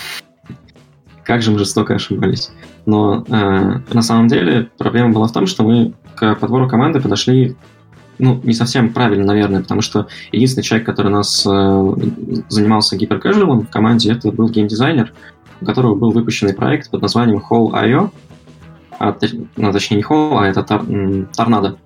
Как 1.23 1.41
же 1.41 1.49
мы 1.49 1.57
жестоко 1.57 1.95
ошибались. 1.95 2.51
Но 2.85 3.23
а, 3.29 3.81
на 3.91 4.01
самом 4.01 4.27
деле 4.27 4.69
проблема 4.77 5.13
была 5.13 5.27
в 5.27 5.31
том, 5.31 5.47
что 5.47 5.63
мы 5.63 5.93
к 6.15 6.35
подбору 6.35 6.67
команды 6.67 6.99
подошли 6.99 7.55
ну, 8.19 8.39
не 8.43 8.53
совсем 8.53 8.93
правильно, 8.93 9.25
наверное, 9.25 9.61
потому 9.61 9.81
что 9.81 10.07
единственный 10.31 10.63
человек, 10.63 10.85
который 10.85 11.07
у 11.07 11.15
нас 11.15 11.45
э, 11.45 11.95
занимался 12.47 12.95
гиперкэжуалом 12.95 13.61
в 13.65 13.69
команде, 13.69 14.11
это 14.11 14.31
был 14.31 14.49
геймдизайнер, 14.49 15.13
у 15.61 15.65
которого 15.65 15.95
был 15.95 16.11
выпущенный 16.11 16.53
проект 16.53 16.91
под 16.91 17.01
названием 17.01 17.39
Hall.io, 17.49 18.11
а, 18.99 19.17
ну, 19.55 19.71
точнее 19.71 19.97
не 19.97 20.03
Hall, 20.03 20.39
а 20.39 20.47
это 20.47 20.63
тор, 20.63 20.85
Торнадо, 21.35 21.77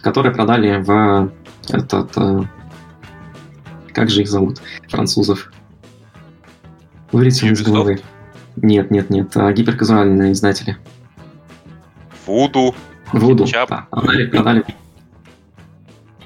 который 0.00 0.32
продали 0.32 0.82
в 0.82 1.30
этот... 1.68 2.16
Э, 2.16 2.42
как 3.92 4.10
же 4.10 4.22
их 4.22 4.28
зовут? 4.28 4.60
Французов. 4.88 5.52
Вылетел 7.12 7.48
из 7.48 7.62
головы. 7.62 8.00
Нет, 8.62 8.90
нет, 8.90 9.10
нет. 9.10 9.36
А 9.36 9.52
гиперказуальные 9.52 10.32
издатели. 10.32 10.76
Вуду. 12.26 12.74
Вуду, 13.12 13.46
да, 13.50 13.86
продали, 13.90 14.26
продали. 14.26 14.64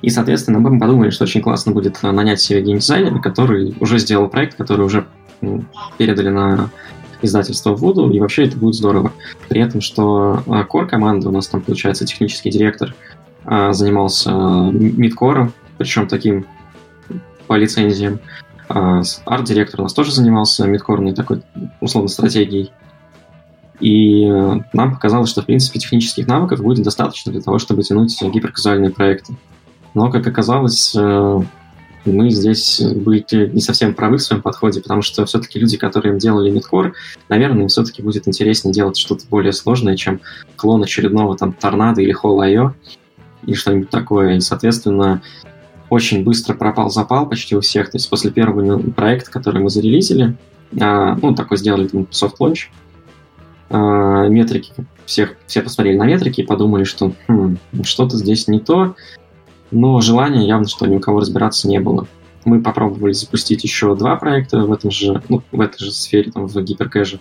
И, 0.03 0.11
соответственно, 0.11 0.59
мы 0.59 0.79
подумали, 0.79 1.11
что 1.11 1.25
очень 1.25 1.41
классно 1.41 1.71
будет 1.73 2.03
нанять 2.03 2.41
себе 2.41 2.61
геймдизайнера, 2.61 3.21
который 3.21 3.77
уже 3.79 3.99
сделал 3.99 4.29
проект, 4.29 4.57
который 4.57 4.85
уже 4.85 5.07
передали 5.97 6.29
на 6.29 6.71
издательство 7.23 7.75
Voodoo, 7.75 8.13
и 8.13 8.19
вообще 8.19 8.47
это 8.47 8.57
будет 8.57 8.75
здорово. 8.75 9.13
При 9.49 9.61
этом, 9.61 9.81
что 9.81 10.43
core 10.47 10.87
команда 10.87 11.29
у 11.29 11.33
нас 11.33 11.47
там, 11.47 11.61
получается, 11.61 12.05
технический 12.05 12.51
директор 12.51 12.95
а, 13.45 13.73
занимался 13.73 14.33
мидкором, 14.33 15.53
причем 15.79 16.09
таким 16.09 16.47
по 17.47 17.57
лицензиям. 17.57 18.19
А, 18.69 19.03
арт-директор 19.25 19.81
у 19.81 19.85
нас 19.85 19.93
тоже 19.93 20.13
занимался 20.13 20.67
мидкорной 20.67 21.15
такой, 21.15 21.43
условно, 21.81 22.09
стратегией. 22.09 22.73
И 23.81 24.25
э, 24.25 24.61
нам 24.73 24.95
показалось, 24.95 25.29
что, 25.29 25.43
в 25.43 25.47
принципе, 25.47 25.81
технических 25.81 26.29
навыков 26.29 26.61
будет 26.61 26.85
достаточно 26.85 27.33
для 27.33 27.41
того, 27.41 27.59
чтобы 27.59 27.83
тянуть 27.83 28.17
гиперказуальные 28.23 28.91
проекты. 28.91 29.35
Но, 29.95 30.09
как 30.09 30.25
оказалось, 30.27 30.95
э, 30.95 31.43
мы 32.05 32.31
здесь 32.31 32.81
были 32.81 33.51
не 33.53 33.61
совсем 33.61 33.95
правы 33.95 34.19
в 34.19 34.23
своем 34.23 34.43
подходе, 34.43 34.81
потому 34.81 35.03
что 35.03 35.25
все-таки 35.27 35.59
люди, 35.59 35.77
которые 35.77 36.19
делали 36.19 36.51
мидкор, 36.51 36.95
наверное, 37.29 37.63
им 37.63 37.69
все-таки 37.69 38.03
будет 38.03 38.27
интереснее 38.27 38.73
делать 38.73 38.97
что-то 38.97 39.25
более 39.29 39.53
сложное, 39.53 39.97
чем 39.97 40.21
клон 40.57 40.83
очередного 40.83 41.37
там 41.37 41.53
торнадо 41.53 42.03
или 42.03 42.15
Hall.io 42.15 42.73
и 43.47 43.55
что-нибудь 43.55 43.91
такое. 43.91 44.37
И, 44.37 44.41
соответственно, 44.41 45.23
очень 45.93 46.25
быстро 46.25 46.55
пропал 46.55 46.89
запал 46.89 47.29
почти 47.29 47.55
у 47.55 47.61
всех. 47.61 47.91
То 47.91 47.99
есть 47.99 48.09
после 48.09 48.31
первого 48.31 48.79
проекта, 48.93 49.31
который 49.31 49.63
мы 49.63 49.69
зарелизили, 49.69 50.35
а, 50.81 51.17
ну, 51.21 51.35
такой 51.35 51.59
сделали 51.59 51.87
там, 51.87 52.07
launch, 52.11 52.71
а, 53.69 54.27
метрики, 54.27 54.73
всех, 55.05 55.37
все 55.47 55.61
посмотрели 55.61 55.99
на 55.99 56.07
метрики 56.07 56.41
и 56.41 56.47
подумали, 56.47 56.85
что 56.85 57.13
хм, 57.29 57.59
что-то 57.83 58.17
здесь 58.17 58.49
не 58.49 58.59
то, 58.59 58.97
но 59.71 60.01
желания 60.01 60.47
явно, 60.47 60.67
что 60.67 60.87
ни 60.87 60.97
у 60.97 61.01
кого 61.01 61.21
разбираться 61.21 61.69
не 61.69 61.79
было. 61.79 62.07
Мы 62.47 62.63
попробовали 62.63 63.13
запустить 63.13 63.63
еще 63.63 63.95
два 63.95 64.17
проекта 64.17 64.61
в 64.61 64.73
этом 64.73 64.91
же, 64.91 65.23
ну, 65.29 65.43
в 65.53 65.61
этой 65.61 65.85
же 65.85 65.93
сфере, 65.93 66.33
там, 66.33 66.47
в 66.49 66.59
гиперкэже. 66.59 67.21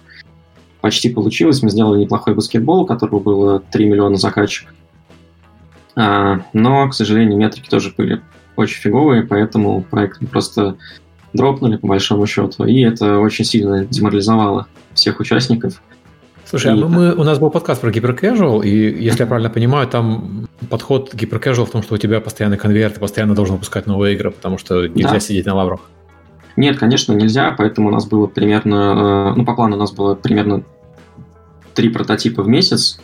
Почти 0.80 1.10
получилось. 1.10 1.62
Мы 1.62 1.72
сделали 1.72 2.00
неплохой 2.00 2.36
баскетбол, 2.36 2.84
у 2.84 2.86
которого 2.86 3.20
было 3.20 3.60
3 3.60 3.86
миллиона 3.86 4.16
заказчиков. 4.16 4.74
А, 5.98 6.46
но, 6.54 6.88
к 6.88 6.94
сожалению, 6.94 7.38
метрики 7.38 7.70
тоже 7.70 7.94
были 7.98 8.22
очень 8.62 8.82
фиговые, 8.82 9.24
поэтому 9.24 9.82
проект 9.82 10.22
мы 10.22 10.28
просто 10.28 10.78
дропнули 11.34 11.78
по 11.78 11.88
большому 11.88 12.26
счету, 12.28 12.66
и 12.66 12.82
это 12.82 13.20
очень 13.20 13.46
сильно 13.46 13.86
деморализовало 13.86 14.68
всех 14.94 15.20
участников. 15.20 15.82
Слушай, 16.46 16.74
а 16.74 16.76
и... 16.76 16.82
а 16.82 16.88
мы, 16.88 17.14
у 17.14 17.24
нас 17.24 17.40
был 17.40 17.50
подкаст 17.50 17.82
про 17.82 17.92
гиперкэжуал, 17.92 18.62
и 18.62 18.70
если 18.70 19.22
я 19.22 19.28
правильно 19.28 19.50
понимаю, 19.50 19.88
там 19.88 20.48
подход 20.70 21.14
гиперкэжуал 21.14 21.66
в 21.66 21.72
том, 21.72 21.82
что 21.82 21.96
у 21.96 21.98
тебя 21.98 22.20
постоянный 22.20 22.58
конверт, 22.58 22.96
ты 22.96 23.00
постоянно 23.00 23.36
должен 23.36 23.56
выпускать 23.56 23.88
новые 23.88 24.16
игры, 24.16 24.32
потому 24.32 24.58
что 24.58 24.88
нельзя 24.88 25.14
да. 25.14 25.20
сидеть 25.20 25.46
на 25.46 25.56
лаврах. 25.56 25.82
Нет, 26.58 26.78
конечно, 26.78 27.14
нельзя, 27.14 27.56
поэтому 27.58 27.88
у 27.88 27.92
нас 27.92 28.06
было 28.06 28.28
примерно, 28.28 29.32
э, 29.32 29.38
ну, 29.38 29.46
по 29.46 29.56
плану 29.56 29.78
у 29.78 29.80
нас 29.80 29.94
было 29.94 30.16
примерно 30.16 30.64
три 31.74 31.88
прототипа 31.88 32.44
в 32.44 32.50
месяц, 32.50 33.00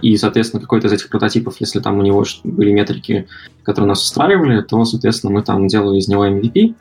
и, 0.00 0.16
соответственно, 0.16 0.62
какой-то 0.62 0.86
из 0.86 0.92
этих 0.92 1.10
прототипов, 1.10 1.56
если 1.58 1.80
там 1.80 1.98
у 1.98 2.02
него 2.02 2.24
были 2.44 2.72
метрики, 2.72 3.26
которые 3.62 3.88
нас 3.88 4.02
устраивали, 4.02 4.62
то, 4.62 4.84
соответственно, 4.84 5.34
мы 5.34 5.42
там 5.42 5.66
делали 5.66 5.98
из 5.98 6.08
него 6.08 6.26
MVP, 6.26 6.74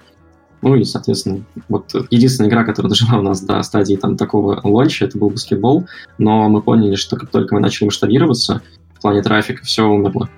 ну 0.63 0.75
и, 0.75 0.85
соответственно, 0.85 1.43
вот 1.67 1.93
единственная 2.09 2.49
игра, 2.49 2.63
которая 2.63 2.89
дожила 2.91 3.19
у 3.19 3.21
нас 3.21 3.41
до 3.41 3.61
стадии 3.63 3.95
там 3.95 4.15
такого 4.15 4.61
лонча, 4.63 5.05
это 5.05 5.17
был 5.17 5.29
баскетбол, 5.29 5.85
но 6.17 6.47
мы 6.47 6.61
поняли, 6.61 6.95
что 6.95 7.17
как 7.17 7.31
только 7.31 7.53
мы 7.53 7.59
начали 7.59 7.85
масштабироваться 7.85 8.61
в 8.95 9.01
плане 9.01 9.21
трафика, 9.21 9.63
все 9.65 9.85
умерло. 9.85 10.29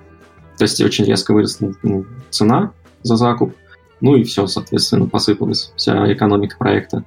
То 0.58 0.64
есть 0.64 0.80
очень 0.80 1.04
резко 1.04 1.32
выросла 1.32 1.74
ну, 1.84 2.06
цена 2.30 2.72
за 3.04 3.16
закуп, 3.16 3.54
ну 4.00 4.16
и 4.16 4.24
все, 4.24 4.48
соответственно, 4.48 5.06
посыпалась 5.06 5.72
вся 5.76 6.12
экономика 6.12 6.56
проекта. 6.58 7.04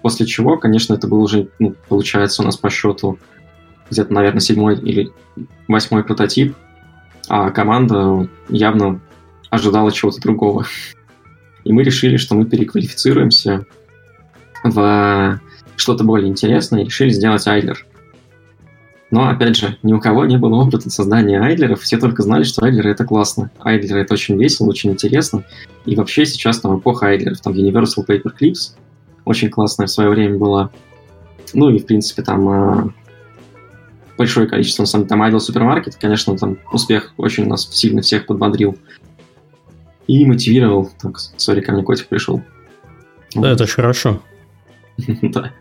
После 0.00 0.24
чего, 0.24 0.56
конечно, 0.56 0.94
это 0.94 1.06
был 1.06 1.22
уже, 1.22 1.48
ну, 1.58 1.74
получается, 1.88 2.42
у 2.42 2.46
нас 2.46 2.56
по 2.56 2.70
счету 2.70 3.18
где-то, 3.92 4.12
наверное, 4.12 4.40
седьмой 4.40 4.78
или 4.78 5.12
восьмой 5.68 6.04
прототип, 6.04 6.56
а 7.28 7.50
команда 7.50 8.28
явно 8.48 9.00
ожидала 9.50 9.92
чего-то 9.92 10.20
другого. 10.20 10.66
И 11.64 11.72
мы 11.72 11.82
решили, 11.82 12.16
что 12.16 12.34
мы 12.34 12.44
переквалифицируемся 12.44 13.66
в 14.64 15.40
что-то 15.76 16.04
более 16.04 16.28
интересное 16.28 16.82
и 16.82 16.84
решили 16.84 17.10
сделать 17.10 17.46
айдлер. 17.46 17.86
Но, 19.10 19.28
опять 19.28 19.56
же, 19.56 19.76
ни 19.82 19.92
у 19.92 20.00
кого 20.00 20.24
не 20.24 20.38
было 20.38 20.56
опыта 20.56 20.88
создания 20.88 21.38
айдлеров, 21.38 21.82
все 21.82 21.98
только 21.98 22.22
знали, 22.22 22.44
что 22.44 22.64
айдлеры— 22.64 22.90
это 22.92 23.04
классно. 23.04 23.50
Айдлеры— 23.60 24.00
это 24.02 24.14
очень 24.14 24.40
весело, 24.40 24.68
очень 24.68 24.92
интересно. 24.92 25.44
И 25.84 25.94
вообще 25.96 26.24
сейчас 26.24 26.60
там 26.60 26.78
эпоха 26.78 27.08
айдлеров, 27.08 27.40
там 27.40 27.52
Universal 27.52 28.06
Paperclips 28.08 28.74
очень 29.26 29.50
классная 29.50 29.86
в 29.86 29.90
свое 29.90 30.08
время 30.08 30.38
была. 30.38 30.70
Ну 31.52 31.68
и, 31.68 31.78
в 31.78 31.84
принципе, 31.84 32.22
там 32.22 32.48
а, 32.48 32.88
большое 34.18 34.46
количество, 34.46 34.82
на 34.82 34.86
самом 34.86 35.06
деле, 35.06 35.08
там 35.08 35.22
Idle 35.22 35.38
Supermarket, 35.38 35.94
конечно, 36.00 36.36
там 36.36 36.58
успех 36.72 37.12
очень 37.16 37.46
нас 37.46 37.68
сильно 37.70 38.02
всех 38.02 38.26
подбодрил 38.26 38.76
и 40.06 40.24
мотивировал. 40.26 40.90
Так, 41.00 41.18
сори, 41.18 41.60
ко 41.60 41.72
мне 41.72 41.82
котик 41.82 42.08
пришел. 42.08 42.42
Да, 43.34 43.40
вот. 43.40 43.46
это 43.46 43.66
хорошо. 43.66 44.20
да. 45.22 45.52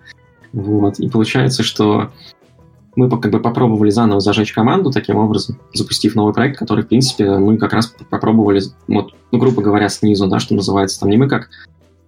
Вот. 0.53 0.99
И 0.99 1.09
получается, 1.09 1.63
что 1.63 2.11
мы 2.95 3.09
как 3.09 3.31
бы 3.31 3.39
попробовали 3.39 3.89
заново 3.89 4.19
зажечь 4.19 4.53
команду 4.53 4.91
таким 4.91 5.17
образом, 5.17 5.59
запустив 5.73 6.15
новый 6.15 6.33
проект, 6.33 6.59
который, 6.59 6.83
в 6.83 6.87
принципе, 6.87 7.37
мы 7.37 7.57
как 7.57 7.73
раз 7.73 7.93
попробовали, 8.09 8.61
вот, 8.87 9.13
ну, 9.31 9.39
грубо 9.39 9.61
говоря, 9.61 9.87
снизу, 9.87 10.27
да, 10.27 10.39
что 10.39 10.55
называется. 10.55 10.99
Там 10.99 11.09
не 11.09 11.17
мы 11.17 11.29
как 11.29 11.49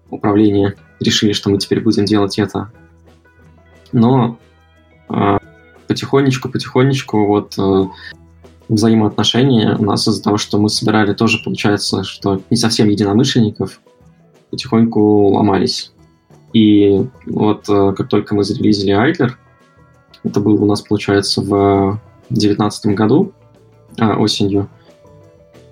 управление 0.09 0.75
решили, 0.99 1.31
что 1.31 1.49
мы 1.49 1.57
теперь 1.57 1.81
будем 1.81 2.05
делать 2.05 2.37
это. 2.37 2.71
Но 3.93 4.37
э, 5.09 5.37
потихонечку, 5.93 6.49
потихонечку 6.49 7.27
вот 7.27 7.53
э, 7.59 7.85
взаимоотношения 8.67 9.75
у 9.77 9.85
нас 9.85 10.07
из-за 10.07 10.23
того, 10.23 10.37
что 10.37 10.57
мы 10.57 10.69
собирали 10.69 11.13
тоже, 11.13 11.37
получается, 11.43 12.03
что 12.03 12.41
не 12.49 12.57
совсем 12.57 12.89
единомышленников, 12.89 13.79
потихоньку 14.49 15.27
ломались. 15.27 15.91
И 16.51 17.05
вот 17.27 17.69
э, 17.69 17.93
как 17.95 18.09
только 18.09 18.33
мы 18.33 18.43
зарелизили 18.43 18.89
Айтлер, 18.89 19.37
это 20.23 20.39
было 20.39 20.63
у 20.63 20.65
нас, 20.65 20.81
получается, 20.81 21.41
в 21.41 21.99
2019 22.29 22.85
году, 22.95 23.33
а, 23.99 24.15
осенью, 24.15 24.69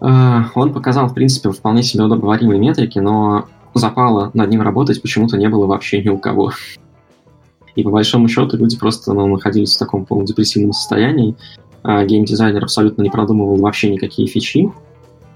а, 0.01 0.51
он 0.53 0.71
показал, 0.71 1.07
в 1.07 1.15
принципе, 1.15 1.49
вполне 1.49 1.81
себе 1.81 2.03
удобоваримые 2.03 2.59
метрики, 2.59 2.99
но 2.99 3.47
запала 3.73 4.29
над 4.35 4.49
ним 4.51 4.61
работать 4.61 5.01
почему-то 5.01 5.37
не 5.37 5.49
было 5.49 5.65
вообще 5.65 6.03
ни 6.03 6.09
у 6.09 6.19
кого. 6.19 6.51
И 7.75 7.83
по 7.83 7.89
большому 7.89 8.27
счету 8.27 8.57
люди 8.57 8.77
просто 8.77 9.13
ну, 9.13 9.27
находились 9.27 9.75
в 9.75 9.79
таком 9.79 10.05
полудепрессивном 10.05 10.73
состоянии, 10.73 11.35
а, 11.83 12.03
геймдизайнер 12.05 12.63
абсолютно 12.63 13.01
не 13.01 13.09
продумывал 13.09 13.57
вообще 13.57 13.91
никакие 13.91 14.27
фичи. 14.27 14.71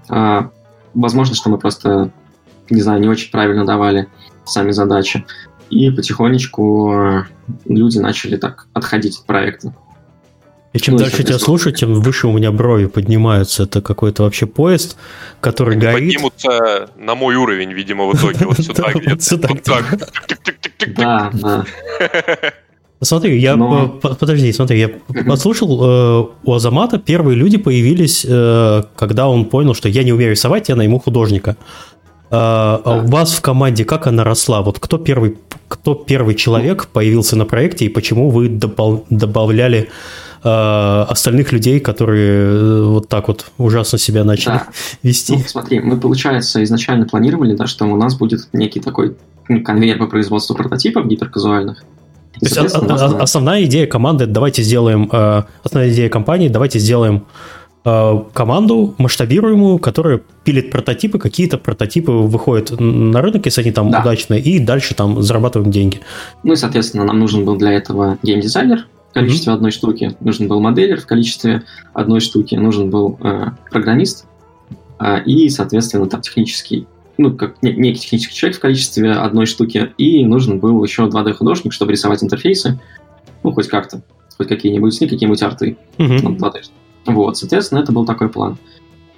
А, 0.08 0.50
возможно, 0.94 1.34
что 1.34 1.50
мы 1.50 1.58
просто, 1.58 2.12
не 2.70 2.80
знаю, 2.80 3.00
не 3.00 3.08
очень 3.08 3.30
правильно 3.30 3.64
давали 3.64 4.08
сами 4.44 4.70
задачи. 4.70 5.24
И 5.70 5.90
потихонечку 5.90 7.24
люди 7.64 7.98
начали 7.98 8.36
так 8.36 8.68
отходить 8.72 9.18
от 9.18 9.26
проекта. 9.26 9.74
И 10.76 10.78
чем 10.78 10.94
ну, 10.94 11.00
дальше 11.00 11.24
тебя 11.24 11.38
слушать, 11.38 11.76
тем 11.80 11.94
выше 11.94 12.26
у 12.26 12.32
меня 12.32 12.52
брови 12.52 12.84
поднимаются. 12.84 13.62
Это 13.62 13.80
какой-то 13.80 14.24
вообще 14.24 14.44
поезд, 14.44 14.98
который 15.40 15.72
Они 15.72 15.80
горит. 15.80 16.14
поднимутся 16.14 16.90
на 16.98 17.14
мой 17.14 17.34
уровень, 17.36 17.72
видимо, 17.72 18.04
в 18.06 18.14
итоге. 18.14 18.44
Вот 18.44 18.60
сюда 18.62 18.92
где-то. 18.92 19.48
Вот 19.48 19.62
так. 19.62 20.10
Да, 20.94 21.30
да. 21.32 21.64
Смотри, 23.02 23.38
я 23.38 23.56
Но... 23.56 23.88
подожди, 23.88 24.52
смотри, 24.52 24.78
я 24.78 24.90
послушал 25.24 25.80
э, 25.82 26.26
у 26.44 26.52
Азамата 26.54 26.98
первые 26.98 27.36
люди 27.36 27.58
появились, 27.58 28.24
э, 28.26 28.82
когда 28.96 29.28
он 29.28 29.44
понял, 29.44 29.74
что 29.74 29.88
я 29.88 30.02
не 30.02 30.12
умею 30.12 30.30
рисовать, 30.30 30.70
я 30.70 30.76
найму 30.76 30.98
художника. 30.98 31.50
Э, 31.50 32.30
да. 32.30 32.80
А 32.84 33.02
у 33.04 33.06
вас 33.06 33.34
в 33.34 33.42
команде 33.42 33.84
как 33.84 34.06
она 34.06 34.24
росла? 34.24 34.62
Вот 34.62 34.78
кто 34.78 34.96
первый, 34.96 35.36
кто 35.68 35.94
первый 35.94 36.34
человек 36.34 36.86
появился 36.86 37.36
на 37.36 37.44
проекте 37.44 37.84
и 37.84 37.88
почему 37.90 38.30
вы 38.30 38.48
добав, 38.48 39.02
добавляли 39.10 39.90
остальных 40.48 41.52
людей, 41.52 41.80
которые 41.80 42.30
э, 42.30 42.82
вот 42.82 43.08
так 43.08 43.28
вот 43.28 43.46
ужасно 43.58 43.98
себя 43.98 44.24
начали 44.24 44.54
да. 44.54 44.66
вести? 45.02 45.34
Ну, 45.34 45.42
смотри, 45.46 45.80
мы, 45.80 45.96
получается, 45.98 46.62
изначально 46.62 47.06
планировали, 47.06 47.54
да, 47.54 47.66
что 47.66 47.86
у 47.86 47.96
нас 47.96 48.16
будет 48.16 48.48
некий 48.52 48.80
такой 48.80 49.16
конвейер 49.64 49.98
по 49.98 50.06
производству 50.06 50.54
прототипов 50.54 51.06
гиперказуальных. 51.06 51.84
То 52.40 52.46
есть 52.46 52.58
а, 52.58 52.78
а, 52.78 53.22
основная 53.22 53.64
идея 53.64 53.86
команды, 53.86 54.26
давайте 54.26 54.62
сделаем, 54.62 55.08
э, 55.10 55.42
основная 55.64 55.90
идея 55.90 56.08
компании, 56.10 56.48
давайте 56.48 56.78
сделаем 56.78 57.24
э, 57.84 58.22
команду 58.34 58.94
масштабируемую, 58.98 59.78
которая 59.78 60.20
пилит 60.44 60.70
прототипы, 60.70 61.18
какие-то 61.18 61.56
прототипы 61.56 62.12
выходят 62.12 62.78
на 62.78 63.22
рынок, 63.22 63.46
если 63.46 63.62
они 63.62 63.72
там 63.72 63.90
да. 63.90 64.00
удачные, 64.00 64.40
и 64.40 64.58
дальше 64.58 64.94
там 64.94 65.22
зарабатываем 65.22 65.72
деньги. 65.72 66.00
Ну 66.42 66.52
и, 66.52 66.56
соответственно, 66.56 67.04
нам 67.04 67.18
нужен 67.18 67.44
был 67.44 67.56
для 67.56 67.72
этого 67.72 68.18
геймдизайнер, 68.22 68.86
количестве 69.16 69.50
mm-hmm. 69.50 69.56
одной 69.56 69.70
штуки 69.70 70.16
нужен 70.20 70.46
был 70.46 70.60
моделер, 70.60 71.00
в 71.00 71.06
количестве 71.06 71.62
одной 71.94 72.20
штуки 72.20 72.54
нужен 72.54 72.90
был 72.90 73.18
э, 73.22 73.46
программист, 73.70 74.26
э, 75.00 75.22
и, 75.24 75.48
соответственно, 75.48 76.06
там 76.06 76.20
технический, 76.20 76.86
ну, 77.16 77.34
как 77.34 77.62
не, 77.62 77.72
некий 77.72 78.00
технический 78.00 78.34
человек 78.34 78.58
в 78.58 78.60
количестве 78.60 79.12
одной 79.12 79.46
штуки, 79.46 79.94
и 79.96 80.22
нужен 80.26 80.60
был 80.60 80.84
еще 80.84 81.04
2D-художник, 81.04 81.72
чтобы 81.72 81.92
рисовать 81.92 82.22
интерфейсы, 82.22 82.78
ну, 83.42 83.52
хоть 83.52 83.68
как-то, 83.68 84.02
хоть 84.36 84.48
какие-нибудь, 84.48 85.00
не 85.00 85.08
какие-нибудь 85.08 85.42
арты, 85.42 85.78
mm-hmm. 85.96 86.20
ну, 86.22 86.36
2D. 86.36 86.64
Вот, 87.06 87.38
соответственно, 87.38 87.78
это 87.78 87.92
был 87.92 88.04
такой 88.04 88.28
план. 88.28 88.58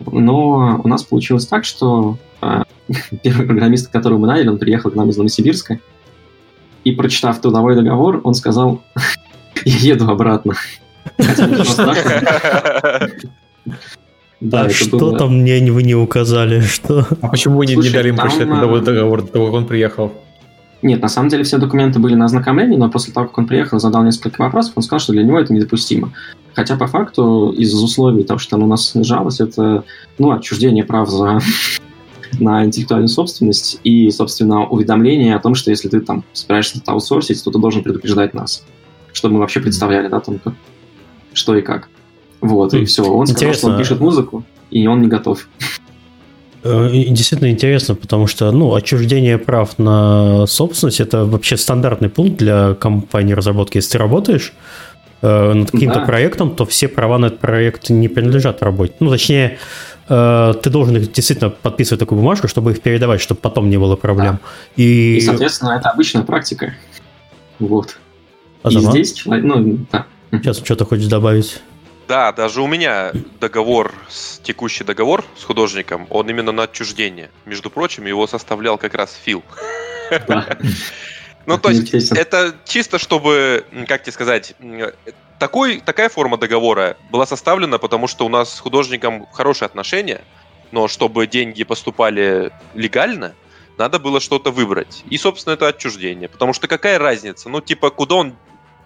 Но 0.06 0.80
у 0.84 0.86
нас 0.86 1.02
получилось 1.02 1.46
так, 1.46 1.64
что 1.64 2.18
э, 2.40 2.62
первый 3.24 3.48
программист, 3.48 3.90
которого 3.90 4.18
мы 4.18 4.28
наняли, 4.28 4.46
он 4.46 4.58
приехал 4.58 4.92
к 4.92 4.94
нам 4.94 5.10
из 5.10 5.16
Новосибирска, 5.16 5.80
и, 6.84 6.92
прочитав 6.92 7.40
трудовой 7.40 7.74
договор, 7.74 8.20
он 8.22 8.34
сказал, 8.34 8.80
я 9.64 9.94
еду 9.94 10.08
обратно. 10.10 10.54
Да, 14.40 14.62
а 14.62 14.70
что 14.70 14.98
было... 14.98 15.18
там 15.18 15.40
мне 15.40 15.60
вы 15.72 15.82
не 15.82 15.96
указали? 15.96 16.60
Что? 16.60 17.06
А 17.20 17.28
почему 17.28 17.58
вы 17.58 17.66
не, 17.66 17.74
Слушай, 17.74 17.88
не 17.88 17.94
дали 17.94 18.08
ему 18.08 18.18
прочитать 18.18 18.48
трудовой 18.48 18.82
договор 18.82 19.22
до 19.22 19.28
того, 19.28 19.46
как 19.46 19.54
он 19.54 19.66
приехал? 19.66 20.12
Нет, 20.80 21.02
на 21.02 21.08
самом 21.08 21.28
деле 21.28 21.42
все 21.42 21.58
документы 21.58 21.98
были 21.98 22.14
на 22.14 22.26
ознакомлении, 22.26 22.76
но 22.76 22.88
после 22.88 23.12
того, 23.12 23.26
как 23.26 23.38
он 23.38 23.46
приехал, 23.48 23.80
задал 23.80 24.04
несколько 24.04 24.40
вопросов, 24.40 24.74
он 24.76 24.84
сказал, 24.84 25.00
что 25.00 25.12
для 25.12 25.24
него 25.24 25.40
это 25.40 25.52
недопустимо. 25.52 26.12
Хотя 26.54 26.76
по 26.76 26.86
факту 26.86 27.50
из 27.50 27.74
условий 27.74 28.22
того, 28.22 28.38
что 28.38 28.52
там 28.52 28.62
у 28.62 28.66
нас 28.68 28.90
снижалось, 28.90 29.40
это 29.40 29.84
ну, 30.18 30.30
отчуждение 30.30 30.84
прав 30.84 31.08
за 31.08 31.40
на 32.38 32.64
интеллектуальную 32.64 33.08
собственность 33.08 33.80
и, 33.82 34.08
собственно, 34.10 34.66
уведомление 34.66 35.34
о 35.34 35.40
том, 35.40 35.56
что 35.56 35.70
если 35.70 35.88
ты 35.88 36.00
там 36.00 36.22
собираешься 36.32 36.78
это 36.78 36.92
аутсорсить, 36.92 37.42
то 37.42 37.50
ты 37.50 37.58
должен 37.58 37.82
предупреждать 37.82 38.34
нас, 38.34 38.64
чтобы 39.12 39.34
мы 39.34 39.40
вообще 39.40 39.60
представляли, 39.60 40.08
да, 40.08 40.20
там, 40.20 40.40
что 41.32 41.56
и 41.56 41.62
как. 41.62 41.88
Вот, 42.40 42.74
и 42.74 42.84
все. 42.84 43.04
Он 43.04 43.26
сказал, 43.26 43.54
что 43.54 43.66
он 43.68 43.78
пишет 43.78 44.00
музыку, 44.00 44.44
и 44.70 44.86
он 44.86 45.02
не 45.02 45.08
готов. 45.08 45.48
Э, 46.62 46.90
действительно 46.90 47.50
интересно, 47.50 47.94
потому 47.94 48.26
что 48.26 48.50
ну, 48.50 48.74
отчуждение 48.74 49.38
прав 49.38 49.78
на 49.78 50.46
собственность 50.46 51.00
это 51.00 51.24
вообще 51.24 51.56
стандартный 51.56 52.08
пункт 52.08 52.38
для 52.38 52.74
компании 52.74 53.32
разработки. 53.32 53.78
Если 53.78 53.92
ты 53.92 53.98
работаешь 53.98 54.52
э, 55.22 55.52
над 55.52 55.70
каким-то 55.70 56.00
да. 56.00 56.06
проектом, 56.06 56.54
то 56.54 56.66
все 56.66 56.88
права 56.88 57.18
на 57.18 57.26
этот 57.26 57.38
проект 57.38 57.90
не 57.90 58.08
принадлежат 58.08 58.62
работе. 58.62 58.94
Ну, 59.00 59.10
точнее, 59.10 59.58
э, 60.08 60.54
ты 60.62 60.70
должен 60.70 60.96
их 60.96 61.12
действительно 61.12 61.50
подписывать 61.50 62.00
такую 62.00 62.20
бумажку, 62.20 62.48
чтобы 62.48 62.72
их 62.72 62.82
передавать, 62.82 63.20
чтобы 63.20 63.40
потом 63.40 63.70
не 63.70 63.78
было 63.78 63.96
проблем. 63.96 64.40
Да. 64.42 64.82
И... 64.82 65.16
и, 65.16 65.20
соответственно, 65.20 65.70
это 65.70 65.90
обычная 65.90 66.22
практика. 66.22 66.74
Вот. 67.60 67.98
А 68.62 68.70
и 68.70 68.78
здесь 68.78 69.12
человек, 69.12 69.44
ну, 69.44 69.78
да. 69.90 70.06
Сейчас 70.30 70.58
что-то 70.58 70.84
хочешь 70.84 71.06
добавить? 71.06 71.60
Да, 72.06 72.32
даже 72.32 72.62
у 72.62 72.66
меня 72.66 73.12
договор, 73.38 73.92
текущий 74.42 74.82
договор 74.82 75.24
с 75.36 75.44
художником, 75.44 76.06
он 76.10 76.28
именно 76.30 76.52
на 76.52 76.62
отчуждение. 76.62 77.30
Между 77.44 77.68
прочим, 77.70 78.06
его 78.06 78.26
составлял 78.26 78.78
как 78.78 78.94
раз 78.94 79.18
Фил. 79.24 79.42
Ну, 81.46 81.58
то 81.58 81.70
есть, 81.70 82.12
это 82.12 82.54
чисто 82.66 82.98
чтобы, 82.98 83.64
как 83.86 84.02
тебе 84.02 84.12
сказать, 84.12 84.54
такой, 85.38 85.80
такая 85.80 86.08
форма 86.08 86.36
договора 86.36 86.96
была 87.10 87.26
составлена, 87.26 87.78
потому 87.78 88.06
что 88.06 88.26
у 88.26 88.28
нас 88.28 88.54
с 88.54 88.60
художником 88.60 89.26
хорошие 89.32 89.66
отношения, 89.66 90.22
но 90.72 90.88
чтобы 90.88 91.26
деньги 91.26 91.64
поступали 91.64 92.52
легально, 92.74 93.34
надо 93.78 93.98
было 93.98 94.20
что-то 94.20 94.50
выбрать. 94.50 95.04
И, 95.08 95.16
собственно, 95.16 95.54
это 95.54 95.68
отчуждение. 95.68 96.28
Потому 96.28 96.52
что 96.52 96.66
какая 96.68 96.98
разница? 96.98 97.48
Ну, 97.48 97.60
типа, 97.60 97.90
куда 97.90 98.16
он... 98.16 98.34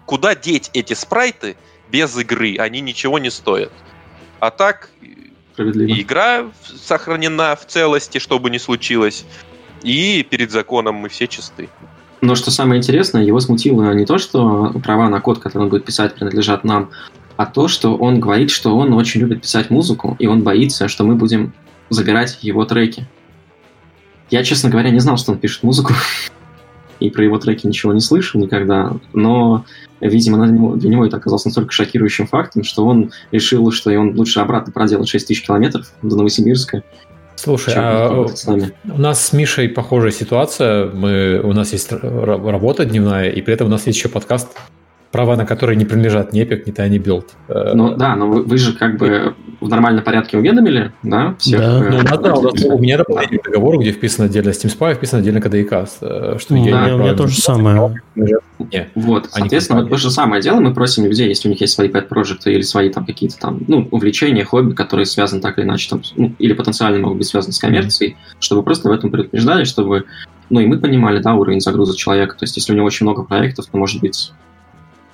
Куда 0.05 0.35
деть 0.35 0.69
эти 0.73 0.93
спрайты 0.93 1.55
без 1.89 2.17
игры? 2.17 2.57
Они 2.57 2.81
ничего 2.81 3.19
не 3.19 3.31
стоят. 3.31 3.71
А 4.39 4.51
так, 4.51 4.89
игра 5.57 6.45
сохранена 6.65 7.55
в 7.55 7.65
целости, 7.65 8.17
чтобы 8.17 8.49
не 8.49 8.59
случилось. 8.59 9.25
И 9.81 10.25
перед 10.29 10.51
законом 10.51 10.95
мы 10.95 11.09
все 11.09 11.27
чисты. 11.27 11.69
Но 12.21 12.35
что 12.35 12.51
самое 12.51 12.79
интересное, 12.79 13.23
его 13.23 13.39
смутило 13.39 13.93
не 13.93 14.05
то, 14.05 14.17
что 14.17 14.73
права 14.83 15.09
на 15.09 15.19
код, 15.19 15.39
который 15.39 15.63
он 15.63 15.69
будет 15.69 15.85
писать, 15.85 16.15
принадлежат 16.15 16.63
нам, 16.63 16.91
а 17.35 17.45
то, 17.45 17.67
что 17.67 17.95
он 17.97 18.19
говорит, 18.19 18.49
что 18.49 18.77
он 18.77 18.93
очень 18.93 19.21
любит 19.21 19.41
писать 19.41 19.69
музыку, 19.69 20.15
и 20.19 20.27
он 20.27 20.41
боится, 20.43 20.87
что 20.87 21.03
мы 21.03 21.15
будем 21.15 21.53
забирать 21.89 22.39
его 22.41 22.63
треки. 22.65 23.07
Я, 24.33 24.43
честно 24.43 24.71
говоря, 24.71 24.89
не 24.89 24.97
знал, 24.97 25.17
что 25.17 25.31
он 25.31 25.37
пишет 25.37 25.61
музыку, 25.61 25.93
и 26.99 27.11
про 27.11 27.23
его 27.23 27.37
треки 27.37 27.67
ничего 27.67 27.93
не 27.93 27.99
слышал 27.99 28.41
никогда, 28.41 28.93
но, 29.13 29.63
видимо, 30.01 30.43
для 30.43 30.55
него, 30.55 30.75
для 30.75 30.89
него 30.89 31.05
это 31.05 31.17
оказалось 31.17 31.45
настолько 31.45 31.71
шокирующим 31.71 32.25
фактом, 32.25 32.63
что 32.63 32.83
он 32.83 33.11
решил, 33.31 33.71
что 33.71 33.91
он 33.91 34.15
лучше 34.17 34.39
обратно 34.39 34.73
проделать 34.73 35.07
6 35.07 35.27
тысяч 35.27 35.45
километров 35.45 35.93
до 36.01 36.15
Новосибирска, 36.15 36.81
Слушай, 37.35 37.75
а 37.77 38.25
у 38.85 38.97
нас 38.99 39.23
с 39.23 39.33
Мишей 39.33 39.69
похожая 39.69 40.11
ситуация. 40.11 40.89
Мы, 40.89 41.39
у 41.43 41.53
нас 41.53 41.71
есть 41.71 41.91
работа 41.91 42.85
дневная, 42.85 43.29
и 43.29 43.39
при 43.41 43.53
этом 43.53 43.67
у 43.67 43.69
нас 43.69 43.85
есть 43.85 43.99
еще 43.99 44.09
подкаст, 44.09 44.49
права 45.13 45.37
на 45.37 45.45
которые 45.45 45.77
не 45.77 45.85
принадлежат 45.85 46.33
ни 46.33 46.41
Epic, 46.41 46.63
ни 46.65 46.73
Tiny 46.73 46.97
Build. 46.97 47.25
Э, 47.47 47.73
ну 47.75 47.95
да, 47.95 48.15
но 48.15 48.27
вы, 48.27 48.41
вы 48.41 48.57
же 48.57 48.73
как 48.73 48.97
бы 48.97 49.35
в 49.61 49.69
нормальном 49.69 50.03
порядке 50.03 50.37
уведомили, 50.39 50.91
да, 51.03 51.35
всех? 51.37 51.59
Да. 51.59 51.85
Э, 51.85 51.89
ну, 51.91 51.97
у, 51.97 52.01
нас, 52.01 52.19
да, 52.19 52.33
у, 52.33 52.41
нас, 52.41 52.65
у 52.65 52.79
меня 52.79 52.97
дополнительный 52.97 53.43
договор, 53.43 53.77
где 53.77 53.91
вписано 53.91 54.25
отдельно 54.25 54.49
Steam 54.49 54.75
Spy, 54.75 54.95
вписано 54.95 55.21
отдельно 55.21 55.37
э, 55.37 56.37
что 56.39 56.55
ну, 56.55 56.65
я 56.65 56.71
да, 56.71 56.85
не 56.87 56.93
у 56.93 56.97
меня 56.97 57.13
то 57.13 57.27
же 57.27 57.39
самое. 57.39 58.01
Не, 58.15 58.89
вот, 58.95 59.29
соответственно, 59.31 59.81
вот 59.81 59.91
то 59.91 59.97
же 59.97 60.09
самое 60.09 60.41
дело, 60.41 60.59
мы 60.61 60.73
просим 60.73 61.05
людей, 61.05 61.27
если 61.29 61.47
у 61.47 61.51
них 61.51 61.61
есть 61.61 61.73
свои 61.73 61.89
pet 61.89 62.07
проекты 62.07 62.51
или 62.51 62.61
свои 62.61 62.89
там 62.89 63.05
какие-то 63.05 63.37
там, 63.37 63.59
ну, 63.67 63.87
увлечения, 63.91 64.43
хобби, 64.43 64.73
которые 64.73 65.05
связаны 65.05 65.41
так 65.41 65.59
или 65.59 65.65
иначе, 65.65 65.91
там, 65.91 66.01
ну, 66.15 66.33
или 66.39 66.53
потенциально 66.53 66.97
могут 66.97 67.19
быть 67.19 67.27
связаны 67.27 67.53
с 67.53 67.59
коммерцией, 67.59 68.17
чтобы 68.39 68.63
просто 68.63 68.89
в 68.89 68.91
этом 68.91 69.11
предупреждали, 69.11 69.63
чтобы, 69.65 70.05
ну, 70.49 70.59
и 70.59 70.65
мы 70.65 70.79
понимали, 70.79 71.21
да, 71.21 71.35
уровень 71.35 71.59
загруза 71.59 71.95
человека, 71.95 72.35
то 72.35 72.45
есть 72.45 72.55
если 72.57 72.73
у 72.73 72.75
него 72.75 72.87
очень 72.87 73.05
много 73.05 73.23
проектов, 73.23 73.67
то, 73.71 73.77
может 73.77 74.01
быть, 74.01 74.31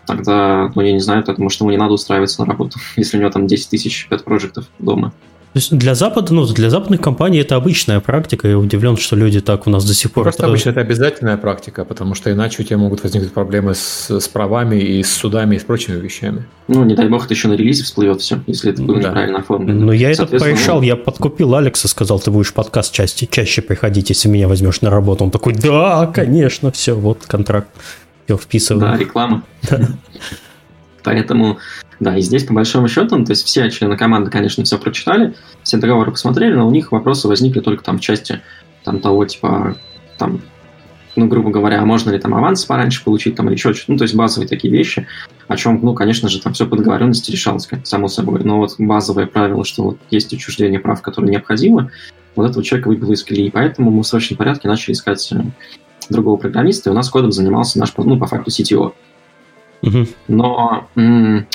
тогда, 0.05 0.71
ну, 0.75 0.81
я 0.81 0.93
не 0.93 0.99
знаю, 0.99 1.23
потому 1.23 1.49
что 1.49 1.63
ему 1.63 1.71
не 1.71 1.77
надо 1.77 1.93
устраиваться 1.93 2.41
на 2.41 2.47
работу, 2.47 2.79
если 2.95 3.17
у 3.17 3.19
него 3.21 3.31
там 3.31 3.47
10 3.47 3.69
тысяч 3.69 4.07
pet 4.09 4.23
проектов 4.23 4.65
дома. 4.79 5.13
То 5.53 5.57
есть 5.57 5.75
для 5.75 5.95
Запада, 5.95 6.31
ну, 6.31 6.45
для 6.45 6.69
западных 6.69 7.01
компаний 7.01 7.39
это 7.39 7.55
обычная 7.55 7.99
практика. 7.99 8.47
Я 8.47 8.59
удивлен, 8.59 8.97
что 8.97 9.15
люди 9.15 9.41
так 9.41 9.65
у 9.65 9.71
нас 9.71 9.83
до 9.83 9.95
сих 9.95 10.11
пор... 10.11 10.25
Просто 10.25 10.43
это... 10.43 10.51
обычно 10.51 10.69
это 10.69 10.81
обязательная 10.81 11.37
практика, 11.37 11.85
потому 11.85 12.13
что 12.13 12.31
иначе 12.31 12.61
у 12.61 12.65
тебя 12.65 12.77
могут 12.77 13.01
возникнуть 13.01 13.33
проблемы 13.33 13.73
с, 13.73 14.11
с 14.11 14.27
правами 14.27 14.75
и 14.75 15.01
с 15.01 15.11
судами 15.11 15.55
и 15.55 15.59
с 15.59 15.63
прочими 15.63 15.99
вещами. 15.99 16.45
Ну, 16.67 16.83
не 16.83 16.93
дай 16.93 17.09
бог, 17.09 17.25
это 17.25 17.33
еще 17.33 17.47
на 17.47 17.53
релизе 17.53 17.83
всплывет 17.83 18.21
все, 18.21 18.39
если 18.45 18.71
это 18.71 18.83
будет 18.83 19.01
да. 19.01 19.09
неправильно 19.09 19.39
оформлено. 19.39 19.85
Но 19.85 19.91
я 19.91 20.11
это 20.11 20.27
порешал, 20.27 20.83
я 20.83 20.95
подкупил 20.95 21.55
Алекса, 21.55 21.87
сказал, 21.87 22.19
ты 22.19 22.29
будешь 22.29 22.53
подкаст 22.53 22.93
чаще, 22.93 23.25
чаще 23.25 23.63
приходить, 23.63 24.09
если 24.09 24.29
меня 24.29 24.47
возьмешь 24.47 24.81
на 24.81 24.91
работу. 24.91 25.23
Он 25.23 25.31
такой, 25.31 25.55
да, 25.55 26.05
конечно, 26.13 26.71
все, 26.71 26.93
вот 26.93 27.25
контракт. 27.25 27.69
Все 28.29 28.37
вписываем. 28.37 28.91
Да, 28.91 28.95
реклама. 28.95 29.43
Поэтому, 31.03 31.57
да, 31.99 32.15
и 32.15 32.21
здесь 32.21 32.43
по 32.43 32.53
большому 32.53 32.87
счету, 32.87 33.17
ну, 33.17 33.25
то 33.25 33.31
есть 33.31 33.43
все 33.43 33.71
члены 33.71 33.97
команды, 33.97 34.29
конечно, 34.29 34.63
все 34.63 34.77
прочитали, 34.77 35.33
все 35.63 35.77
договоры 35.77 36.11
посмотрели, 36.11 36.53
но 36.53 36.67
у 36.67 36.69
них 36.69 36.91
вопросы 36.91 37.27
возникли 37.27 37.61
только 37.61 37.83
там 37.83 37.97
в 37.97 38.01
части 38.01 38.41
там 38.83 38.99
того, 38.99 39.25
типа, 39.25 39.77
там, 40.19 40.41
ну, 41.15 41.27
грубо 41.27 41.49
говоря, 41.49 41.81
а 41.81 41.85
можно 41.85 42.11
ли 42.11 42.19
там 42.19 42.35
аванс 42.35 42.65
пораньше 42.65 43.03
получить, 43.03 43.33
там, 43.33 43.47
или 43.47 43.55
еще 43.55 43.73
что-то, 43.73 43.93
ну, 43.93 43.97
то 43.97 44.03
есть 44.03 44.13
базовые 44.13 44.47
такие 44.47 44.71
вещи, 44.71 45.07
о 45.47 45.57
чем, 45.57 45.79
ну, 45.81 45.95
конечно 45.95 46.29
же, 46.29 46.39
там 46.39 46.53
все 46.53 46.67
по 46.67 46.77
договоренности 46.77 47.31
решалось, 47.31 47.67
само 47.83 48.09
собой, 48.09 48.41
но 48.43 48.59
вот 48.59 48.75
базовое 48.77 49.25
правило, 49.25 49.65
что 49.65 49.81
вот 49.85 49.97
есть 50.11 50.31
учреждение 50.31 50.79
прав, 50.79 51.01
которые 51.01 51.31
необходимы, 51.31 51.89
вот 52.35 52.47
этого 52.47 52.63
человека 52.63 52.89
выбило 52.89 53.11
из 53.11 53.23
колеи, 53.23 53.49
поэтому 53.49 53.89
мы 53.89 54.03
в 54.03 54.07
срочном 54.07 54.37
порядке 54.37 54.67
начали 54.67 54.93
искать 54.93 55.27
э, 55.31 55.41
другого 56.13 56.37
программиста, 56.37 56.89
и 56.89 56.93
у 56.93 56.95
нас 56.95 57.09
кодом 57.09 57.31
занимался 57.31 57.79
наш, 57.79 57.93
ну, 57.97 58.17
по 58.17 58.27
факту, 58.27 58.51
CTO. 58.51 58.93
Угу. 59.81 60.07
Но 60.27 60.87
м- 60.95 61.47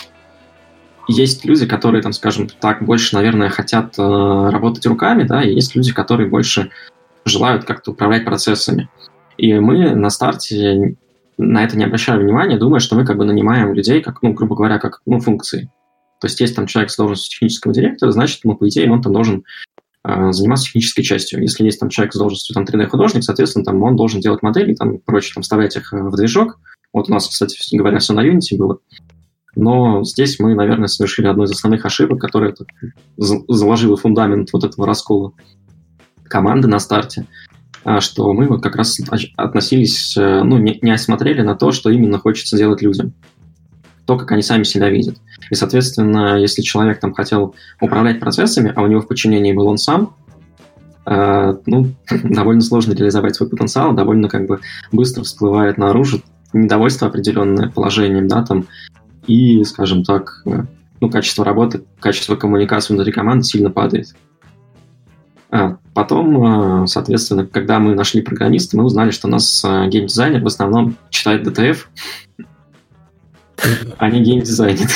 есть 1.08 1.44
люди, 1.44 1.66
которые, 1.66 2.02
там, 2.02 2.12
скажем 2.12 2.48
так, 2.48 2.82
больше, 2.82 3.14
наверное, 3.14 3.50
хотят 3.50 3.98
э, 3.98 4.02
работать 4.02 4.86
руками, 4.86 5.24
да, 5.24 5.42
и 5.42 5.54
есть 5.54 5.74
люди, 5.74 5.92
которые 5.92 6.28
больше 6.28 6.70
желают 7.24 7.64
как-то 7.64 7.90
управлять 7.90 8.24
процессами. 8.24 8.88
И 9.36 9.54
мы 9.58 9.94
на 9.94 10.10
старте 10.10 10.96
на 11.36 11.64
это 11.64 11.76
не 11.76 11.84
обращаем 11.84 12.20
внимания, 12.20 12.56
думая, 12.56 12.80
что 12.80 12.96
мы 12.96 13.04
как 13.04 13.16
бы 13.16 13.24
нанимаем 13.24 13.74
людей, 13.74 14.00
как, 14.00 14.22
ну, 14.22 14.32
грубо 14.32 14.54
говоря, 14.54 14.78
как 14.78 15.00
ну, 15.04 15.20
функции. 15.20 15.70
То 16.20 16.26
есть 16.26 16.40
есть 16.40 16.54
там 16.54 16.66
человек 16.66 16.90
с 16.90 16.96
должностью 16.96 17.30
технического 17.30 17.74
директора, 17.74 18.12
значит, 18.12 18.44
ему, 18.44 18.56
по 18.56 18.68
идее, 18.68 18.90
он 18.90 19.02
там 19.02 19.12
должен 19.12 19.44
заниматься 20.04 20.66
технической 20.66 21.02
частью. 21.02 21.40
Если 21.40 21.64
есть 21.64 21.80
там 21.80 21.88
человек 21.88 22.12
с 22.12 22.18
должностью 22.18 22.54
там 22.54 22.64
3D-художник, 22.64 23.24
соответственно, 23.24 23.64
там 23.64 23.82
он 23.82 23.96
должен 23.96 24.20
делать 24.20 24.42
модели 24.42 24.74
там 24.74 24.98
прочее, 24.98 25.32
там 25.34 25.42
вставлять 25.42 25.76
их 25.76 25.92
в 25.92 26.16
движок, 26.16 26.58
вот 26.92 27.08
у 27.08 27.12
нас, 27.12 27.28
кстати, 27.28 27.56
говоря, 27.76 27.98
все 27.98 28.12
на 28.12 28.20
Unity 28.20 28.56
было. 28.56 28.78
Но 29.56 30.02
здесь 30.04 30.38
мы, 30.38 30.54
наверное, 30.54 30.88
совершили 30.88 31.26
одну 31.26 31.44
из 31.44 31.50
основных 31.50 31.84
ошибок, 31.84 32.20
которая 32.20 32.54
заложила 33.16 33.96
фундамент 33.96 34.52
вот 34.52 34.64
этого 34.64 34.86
раскола 34.86 35.32
команды 36.24 36.68
на 36.68 36.78
старте, 36.78 37.26
а, 37.84 38.00
что 38.00 38.32
мы 38.32 38.46
вот 38.46 38.62
как 38.62 38.76
раз 38.76 38.98
относились, 39.36 40.16
э, 40.16 40.42
ну, 40.42 40.58
не, 40.58 40.78
не 40.82 40.90
осмотрели 40.90 41.42
на 41.42 41.54
то, 41.54 41.70
что 41.70 41.90
именно 41.90 42.18
хочется 42.18 42.56
делать 42.56 42.82
людям. 42.82 43.12
То, 44.06 44.16
как 44.16 44.32
они 44.32 44.42
сами 44.42 44.64
себя 44.64 44.90
видят. 44.90 45.16
И, 45.50 45.54
соответственно, 45.54 46.38
если 46.38 46.62
человек 46.62 47.00
там 47.00 47.14
хотел 47.14 47.54
управлять 47.80 48.20
процессами, 48.20 48.72
а 48.74 48.82
у 48.82 48.86
него 48.86 49.00
в 49.00 49.08
подчинении 49.08 49.52
был 49.52 49.66
он 49.66 49.78
сам, 49.78 50.14
э, 51.06 51.56
ну, 51.66 51.92
довольно 52.24 52.60
сложно 52.60 52.92
реализовать 52.92 53.36
свой 53.36 53.48
потенциал, 53.48 53.92
довольно 53.92 54.28
как 54.28 54.46
бы 54.46 54.60
быстро 54.92 55.22
всплывает 55.22 55.78
наружу 55.78 56.22
недовольство 56.52 57.08
определенное 57.08 57.68
положением, 57.68 58.28
да, 58.28 58.44
там, 58.44 58.66
и, 59.26 59.64
скажем 59.64 60.04
так, 60.04 60.42
э, 60.46 60.64
ну, 61.00 61.10
качество 61.10 61.44
работы, 61.44 61.82
качество 62.00 62.36
коммуникации 62.36 62.94
внутри 62.94 63.12
команды 63.12 63.44
сильно 63.44 63.70
падает. 63.70 64.14
А 65.50 65.76
потом, 65.94 66.82
э, 66.82 66.86
соответственно, 66.86 67.46
когда 67.46 67.78
мы 67.78 67.94
нашли 67.94 68.22
программиста, 68.22 68.76
мы 68.76 68.84
узнали, 68.84 69.10
что 69.10 69.28
у 69.28 69.30
нас 69.30 69.64
э, 69.64 69.88
геймдизайнер 69.88 70.42
в 70.42 70.46
основном 70.46 70.96
читает 71.10 71.46
DTF, 71.46 71.78
а 73.98 74.11
не 74.11 74.20
геймдизайнер. 74.22 74.88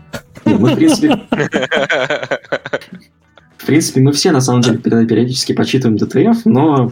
Мы, 0.44 0.72
в 0.72 0.76
принципе, 0.76 1.20
в 3.56 3.66
принципе, 3.66 4.00
мы 4.00 4.12
все, 4.12 4.32
на 4.32 4.40
самом 4.40 4.60
деле, 4.60 4.78
периодически 4.78 5.52
почитываем 5.52 5.96
DTF, 5.96 6.42
но 6.46 6.90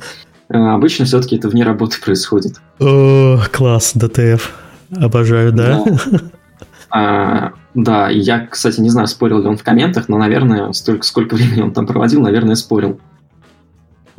обычно 0.49 1.05
все-таки 1.05 1.37
это 1.37 1.49
вне 1.49 1.65
работы 1.65 2.01
происходит. 2.01 2.61
О, 2.79 3.41
класс, 3.51 3.95
DTF. 3.97 4.43
Обожаю, 4.97 5.53
да? 5.53 5.85
да. 5.85 6.21
А, 6.93 7.53
да, 7.75 8.09
я, 8.09 8.49
кстати, 8.49 8.81
не 8.81 8.91
знаю, 8.91 9.07
спорил 9.07 9.41
ли 9.41 9.47
он 9.47 9.57
в 9.57 9.63
комментах, 9.63 10.09
но, 10.09 10.19
наверное, 10.19 10.73
столько, 10.73 11.07
сколько 11.07 11.37
времени 11.37 11.63
он 11.63 11.73
там 11.73 11.87
проводил, 11.87 12.21
наверное, 12.21 12.57
спорил. 12.57 13.01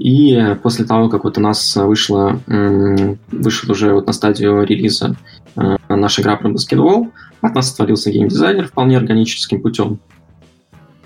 И 0.02 0.56
после 0.64 0.86
того, 0.86 1.10
как 1.10 1.26
вот 1.26 1.38
у 1.38 1.42
нас 1.42 1.76
вышла, 1.76 2.40
вышел 2.48 3.72
уже 3.72 3.94
вот 3.94 4.08
на 4.08 4.14
стадию 4.14 4.64
релиза 4.64 5.16
э, 5.56 5.78
наша 5.90 6.24
игра 6.24 6.38
про 6.38 6.50
баскетбол, 6.50 7.12
от 7.42 7.54
нас 7.54 7.72
отвалился 7.72 8.10
геймдизайнер 8.10 8.68
вполне 8.68 8.98
органическим 8.98 9.62
путем. 9.62 10.00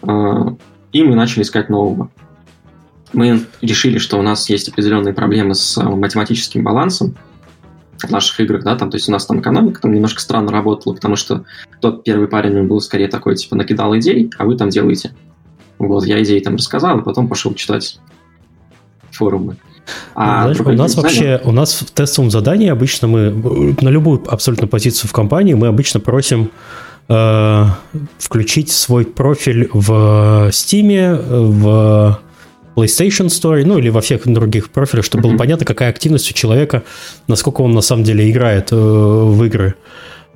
Э, 0.02 0.56
и 0.94 1.04
мы 1.04 1.16
начали 1.16 1.44
искать 1.44 1.68
нового. 1.68 2.10
Мы 3.12 3.42
решили, 3.62 3.98
что 3.98 4.18
у 4.18 4.22
нас 4.22 4.50
есть 4.50 4.70
определенные 4.70 5.14
проблемы 5.14 5.56
с 5.56 5.76
математическим 5.76 6.64
балансом, 6.64 7.18
в 8.00 8.10
наших 8.10 8.40
играх, 8.40 8.64
да, 8.64 8.78
там, 8.78 8.92
то 8.92 8.96
есть 8.96 9.10
у 9.10 9.12
нас 9.12 9.26
там 9.26 9.42
экономика 9.42 9.82
там 9.82 9.94
немножко 9.94 10.22
странно 10.22 10.54
работала, 10.54 10.94
потому 10.94 11.18
что 11.18 11.44
тот 11.82 12.06
первый 12.06 12.30
парень 12.30 12.64
был 12.64 12.80
скорее 12.80 13.10
такой, 13.10 13.36
типа, 13.36 13.58
накидал 13.58 13.98
идей, 13.98 14.32
а 14.38 14.46
вы 14.46 14.56
там 14.56 14.70
делаете. 14.70 15.14
Вот, 15.80 16.06
я 16.06 16.24
идеи 16.24 16.40
там 16.40 16.56
рассказал, 16.56 17.00
и 17.00 17.04
потом 17.04 17.28
пошел 17.28 17.54
читать 17.54 18.00
форумы. 19.16 19.58
А 20.16 20.44
Знаешь, 20.44 20.60
у 20.60 20.72
нас 20.72 20.96
вообще, 20.96 21.42
у 21.44 21.52
нас 21.52 21.74
в 21.74 21.92
тестовом 21.92 22.32
задании 22.32 22.70
обычно 22.70 23.08
мы 23.08 23.76
на 23.82 23.90
любую 23.90 24.24
абсолютно 24.28 24.68
позицию 24.68 25.10
в 25.10 25.14
компании 25.14 25.54
мы 25.54 25.68
обычно 25.68 26.00
просим 26.00 26.50
э, 27.08 27.66
включить 28.18 28.72
свой 28.72 29.06
профиль 29.06 29.70
в 29.72 30.50
Steam, 30.50 31.22
в 31.30 32.20
PlayStation 32.76 33.28
Store, 33.28 33.64
ну 33.66 33.78
или 33.78 33.90
во 33.90 34.02
всех 34.02 34.28
других 34.28 34.70
профилях, 34.70 35.06
чтобы 35.06 35.24
mm-hmm. 35.24 35.32
было 35.32 35.38
понятно, 35.38 35.66
какая 35.66 35.90
активность 35.90 36.30
у 36.30 36.34
человека, 36.34 36.84
насколько 37.28 37.62
он 37.62 37.72
на 37.72 37.82
самом 37.82 38.04
деле 38.04 38.30
играет 38.30 38.72
э, 38.72 38.76
в 38.76 39.44
игры. 39.46 39.76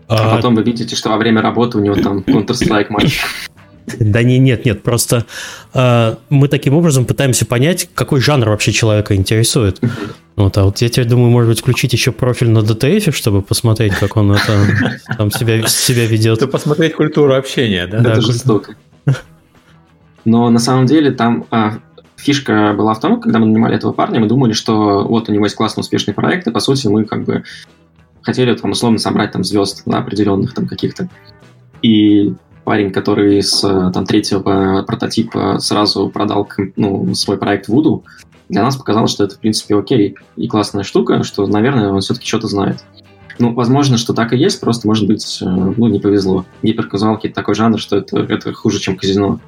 А, 0.07 0.31
а 0.31 0.35
потом 0.35 0.55
вы 0.55 0.63
видите, 0.63 0.95
что 0.95 1.09
во 1.09 1.17
время 1.17 1.41
работы 1.41 1.77
у 1.77 1.81
него 1.81 1.95
там 1.95 2.19
Counter-Strike 2.19 2.87
матч. 2.89 3.21
Да 3.99 4.23
не, 4.23 4.38
нет, 4.38 4.65
нет, 4.65 4.84
просто 4.84 5.25
э, 5.73 6.15
мы 6.30 6.47
таким 6.47 6.75
образом 6.75 7.06
пытаемся 7.06 7.45
понять, 7.45 7.89
какой 7.93 8.21
жанр 8.21 8.49
вообще 8.49 8.71
человека 8.71 9.15
интересует. 9.15 9.82
Вот, 10.36 10.58
а 10.58 10.63
вот 10.63 10.78
я 10.78 10.89
теперь 10.89 11.06
думаю, 11.06 11.32
может 11.32 11.49
быть, 11.49 11.60
включить 11.60 11.91
еще 11.93 12.12
профиль 12.12 12.49
на 12.49 12.60
DTF, 12.60 13.12
чтобы 13.12 13.41
посмотреть, 13.41 13.93
как 13.95 14.15
он 14.15 14.32
это 14.32 14.65
там 15.17 15.32
себя, 15.32 15.67
себя 15.67 16.06
ведет. 16.06 16.38
Чтобы 16.38 16.52
посмотреть 16.52 16.93
культуру 16.93 17.36
общения, 17.36 17.88
да? 17.88 17.99
да 17.99 18.12
это 18.13 18.21
жестоко. 18.21 18.75
Но 20.25 20.49
на 20.49 20.60
самом 20.60 20.86
деле 20.86 21.12
там 21.12 21.45
а, 21.49 21.80
Фишка 22.17 22.73
была 22.78 22.93
в 22.93 22.99
том, 22.99 23.21
когда 23.21 23.39
мы 23.39 23.47
нанимали 23.47 23.75
этого 23.75 23.93
парня, 23.93 24.19
мы 24.19 24.28
думали, 24.28 24.54
что 24.54 25.06
вот 25.08 25.30
у 25.30 25.34
него 25.34 25.45
есть 25.45 25.56
классный 25.56 25.82
успешный 25.82 26.13
проект, 26.13 26.47
и 26.47 26.52
по 26.52 26.60
сути 26.60 26.88
мы 26.88 27.06
как 27.06 27.23
бы 27.23 27.43
хотели 28.21 28.54
там 28.54 28.71
условно 28.71 28.99
собрать 28.99 29.32
там 29.32 29.43
звезд 29.43 29.84
да, 29.86 29.99
определенных 29.99 30.54
там 30.54 30.67
каких-то. 30.67 31.10
И 31.82 32.34
парень, 32.69 32.91
который 32.91 33.41
с 33.41 33.62
там 33.62 34.05
третьего 34.05 34.84
прототипа 34.84 35.58
сразу 35.58 36.08
продал 36.08 36.47
ну, 36.75 37.15
свой 37.15 37.39
проект 37.39 37.67
Вуду, 37.67 38.03
для 38.47 38.62
нас 38.62 38.75
показалось, 38.75 39.10
что 39.10 39.23
это 39.23 39.34
в 39.34 39.39
принципе 39.39 39.75
окей 39.75 40.17
и 40.36 40.47
классная 40.47 40.84
штука, 40.84 41.23
что, 41.23 41.47
наверное, 41.47 41.89
он 41.89 42.01
все-таки 42.01 42.27
что-то 42.27 42.45
знает. 42.45 42.84
Ну, 43.39 43.55
возможно, 43.55 43.97
что 43.97 44.13
так 44.13 44.34
и 44.34 44.38
есть, 44.38 44.62
просто, 44.62 44.86
может 44.86 45.08
быть, 45.08 45.39
э, 45.41 45.45
ну, 45.45 45.88
не 45.88 45.99
повезло. 45.99 46.45
Гиперказуалки— 46.62 47.25
это 47.29 47.38
такой 47.38 47.55
жанр, 47.55 47.79
что 47.79 47.97
это, 47.97 48.19
это 48.19 48.53
хуже, 48.53 48.79
чем 48.79 48.95
казино 48.97 49.39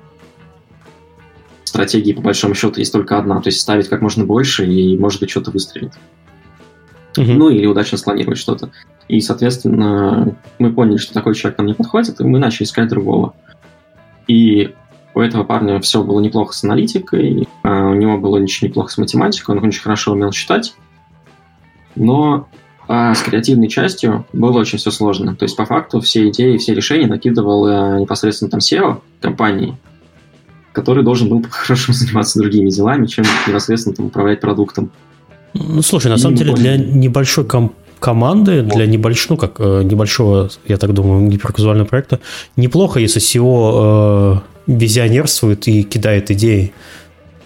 стратегии, 1.63 2.13
по 2.13 2.21
большому 2.21 2.55
счету, 2.55 2.79
есть 2.79 2.91
только 2.91 3.19
одна. 3.19 3.39
То 3.39 3.49
есть 3.49 3.61
ставить 3.61 3.87
как 3.87 4.01
можно 4.01 4.25
больше 4.25 4.65
и, 4.65 4.97
может 4.97 5.19
быть, 5.19 5.29
что-то 5.29 5.51
выстрелить. 5.51 5.93
Угу. 7.17 7.31
Ну, 7.31 7.49
или 7.49 7.65
удачно 7.65 7.97
спланировать 7.97 8.37
что-то. 8.37 8.71
И, 9.07 9.19
соответственно, 9.19 10.35
мы 10.59 10.71
поняли, 10.71 10.97
что 10.97 11.13
такой 11.13 11.35
человек 11.35 11.57
нам 11.57 11.67
не 11.67 11.73
подходит, 11.73 12.21
и 12.21 12.23
мы 12.23 12.39
начали 12.39 12.63
искать 12.63 12.87
другого. 12.87 13.33
И 14.27 14.73
у 15.13 15.19
этого 15.19 15.43
парня 15.43 15.79
все 15.81 16.03
было 16.03 16.19
неплохо 16.21 16.53
с 16.53 16.63
аналитикой, 16.63 17.47
а 17.63 17.89
у 17.89 17.93
него 17.95 18.17
было 18.17 18.37
очень 18.39 18.67
неплохо 18.67 18.91
с 18.91 18.97
математикой, 18.97 19.57
он 19.57 19.65
очень 19.65 19.81
хорошо 19.81 20.13
умел 20.13 20.31
считать, 20.31 20.73
но 21.95 22.47
а 22.87 23.13
с 23.13 23.21
креативной 23.21 23.69
частью 23.69 24.25
было 24.33 24.59
очень 24.59 24.77
все 24.77 24.91
сложно. 24.91 25.35
То 25.35 25.43
есть, 25.43 25.55
по 25.55 25.65
факту, 25.65 26.01
все 26.01 26.27
идеи, 26.27 26.57
все 26.57 26.73
решения 26.73 27.07
накидывал 27.07 27.65
э, 27.65 28.01
непосредственно 28.01 28.51
там 28.51 28.59
SEO 28.59 28.99
компании, 29.21 29.77
который 30.73 31.03
должен 31.03 31.29
был 31.29 31.41
по-хорошему 31.41 31.93
заниматься 31.97 32.39
другими 32.39 32.69
делами, 32.69 33.05
чем 33.05 33.23
непосредственно 33.47 33.95
там, 33.95 34.07
управлять 34.07 34.41
продуктом. 34.41 34.91
Ну, 35.53 35.81
слушай, 35.81 36.07
на 36.07 36.17
самом 36.17 36.35
деле 36.35 36.53
для 36.53 36.77
небольшой 36.77 37.45
ком- 37.45 37.73
команды, 37.99 38.61
для 38.61 38.85
небольшого, 38.85 39.33
ну, 39.33 39.37
как 39.37 39.59
э, 39.59 39.83
небольшого, 39.83 40.49
я 40.67 40.77
так 40.77 40.93
думаю, 40.93 41.29
гиперказуального 41.29 41.87
проекта, 41.87 42.19
неплохо, 42.55 42.99
если 42.99 43.21
SEO 43.21 44.39
э, 44.67 44.71
визионерствует 44.71 45.67
и 45.67 45.83
кидает 45.83 46.31
идеи. 46.31 46.73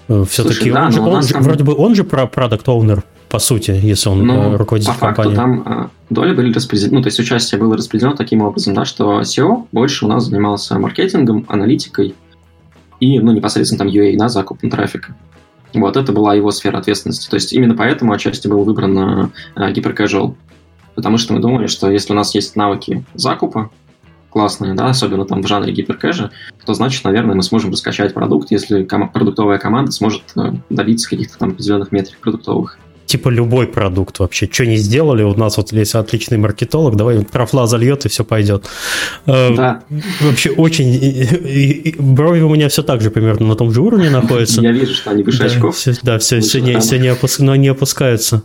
Э, 0.07 0.23
Все-таки 0.29 0.71
да, 0.71 0.85
он, 0.85 0.91
же, 0.91 1.01
он 1.01 1.23
же, 1.23 1.33
там... 1.33 1.43
вроде 1.43 1.63
бы 1.63 1.75
он 1.75 1.95
же 1.95 2.03
про 2.03 2.27
продукт 2.27 2.67
оунер 2.67 3.03
по 3.29 3.39
сути, 3.39 3.71
если 3.71 4.09
он 4.09 4.25
ну, 4.25 4.53
э, 4.53 4.55
руководитель 4.55 4.93
по 4.93 4.99
факту, 4.99 5.23
компании. 5.23 5.35
там 5.35 5.63
э, 5.65 5.87
доли 6.09 6.33
были 6.33 6.53
распределены, 6.53 6.97
ну, 6.97 7.01
то 7.01 7.07
есть 7.07 7.19
участие 7.19 7.59
было 7.59 7.75
распределено 7.75 8.15
таким 8.15 8.41
образом, 8.41 8.73
да, 8.73 8.85
что 8.85 9.19
SEO 9.21 9.65
больше 9.71 10.05
у 10.05 10.07
нас 10.07 10.25
занимался 10.25 10.79
маркетингом, 10.79 11.45
аналитикой, 11.49 12.15
и, 12.99 13.19
ну, 13.19 13.33
непосредственно 13.33 13.79
там 13.79 13.87
UA, 13.89 14.15
да, 14.17 14.29
закупом 14.29 14.69
трафика. 14.69 15.15
Вот, 15.81 15.97
это 15.97 16.11
была 16.11 16.33
его 16.33 16.51
сфера 16.51 16.77
ответственности. 16.77 17.29
То 17.29 17.35
есть 17.35 17.53
именно 17.53 17.75
поэтому 17.75 18.13
отчасти 18.13 18.47
был 18.47 18.63
выбран 18.63 19.31
э, 19.55 19.71
гиперкэжуал. 19.71 20.35
Потому 20.95 21.17
что 21.17 21.33
мы 21.33 21.39
думали, 21.39 21.67
что 21.67 21.91
если 21.91 22.13
у 22.13 22.15
нас 22.15 22.33
есть 22.33 22.55
навыки 22.55 23.05
закупа, 23.13 23.69
классные, 24.35 24.73
да, 24.73 24.87
особенно 24.87 25.23
там 25.25 25.41
в 25.41 25.47
жанре 25.47 25.71
гиперкэжа, 25.71 26.29
то 26.65 26.73
значит, 26.73 27.05
наверное, 27.05 27.35
мы 27.35 27.41
сможем 27.41 27.71
раскачать 27.71 28.13
продукт, 28.13 28.51
если 28.51 28.83
ком- 28.83 29.09
продуктовая 29.09 29.59
команда 29.59 29.91
сможет 29.91 30.23
э, 30.35 30.51
добиться 30.69 31.09
каких-то 31.09 31.37
там 31.37 31.51
определенных 31.51 31.93
метрик 31.93 32.17
продуктовых 32.19 32.77
типа 33.05 33.29
любой 33.29 33.67
продукт 33.67 34.19
вообще. 34.19 34.49
Что 34.51 34.65
не 34.65 34.77
сделали, 34.77 35.23
у 35.23 35.33
нас 35.35 35.57
вот 35.57 35.71
есть 35.71 35.95
отличный 35.95 36.37
маркетолог, 36.37 36.95
давай 36.95 37.23
трафла 37.23 37.67
зальет 37.67 38.05
и 38.05 38.09
все 38.09 38.23
пойдет. 38.23 38.65
Э, 39.25 39.55
да. 39.55 39.83
Вообще 40.21 40.51
очень... 40.51 41.95
Брови 41.99 42.41
у 42.41 42.49
меня 42.49 42.69
все 42.69 42.83
так 42.83 43.01
же 43.01 43.11
примерно 43.11 43.47
на 43.47 43.55
том 43.55 43.71
же 43.71 43.81
уровне 43.81 44.09
находятся. 44.09 44.61
Я 44.61 44.71
вижу, 44.71 44.93
что 44.93 45.11
они 45.11 45.23
выше 45.23 45.39
да, 45.39 45.45
очков. 45.45 45.75
Все, 45.75 45.93
да, 46.01 46.19
все, 46.19 46.39
все, 46.39 46.61
не, 46.61 46.79
все 46.79 46.99
не, 46.99 47.07
опуск... 47.07 47.39
но 47.39 47.55
не 47.55 47.67
опускаются. 47.67 48.43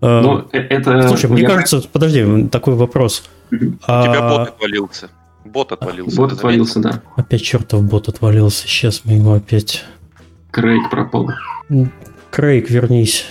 Э, 0.00 0.20
но 0.20 0.46
э, 0.52 0.58
это... 0.58 1.08
Слушай, 1.08 1.30
мне 1.30 1.46
кажется, 1.46 1.82
подожди, 1.92 2.48
такой 2.48 2.74
вопрос. 2.74 3.24
У 3.50 3.56
тебя 3.56 3.76
а 3.86 4.28
бот 4.28 4.48
отвалился. 4.48 5.10
Бот 5.44 5.72
отвалился. 5.72 6.16
Бот 6.16 6.32
отвалился, 6.32 6.80
да. 6.80 7.02
Опять 7.16 7.42
чертов 7.42 7.82
бот 7.82 8.08
отвалился. 8.08 8.66
Сейчас 8.66 9.02
мы 9.04 9.14
его 9.14 9.34
опять... 9.34 9.84
Крейг 10.50 10.90
пропал. 10.90 11.30
Крейг, 12.30 12.70
вернись. 12.70 13.26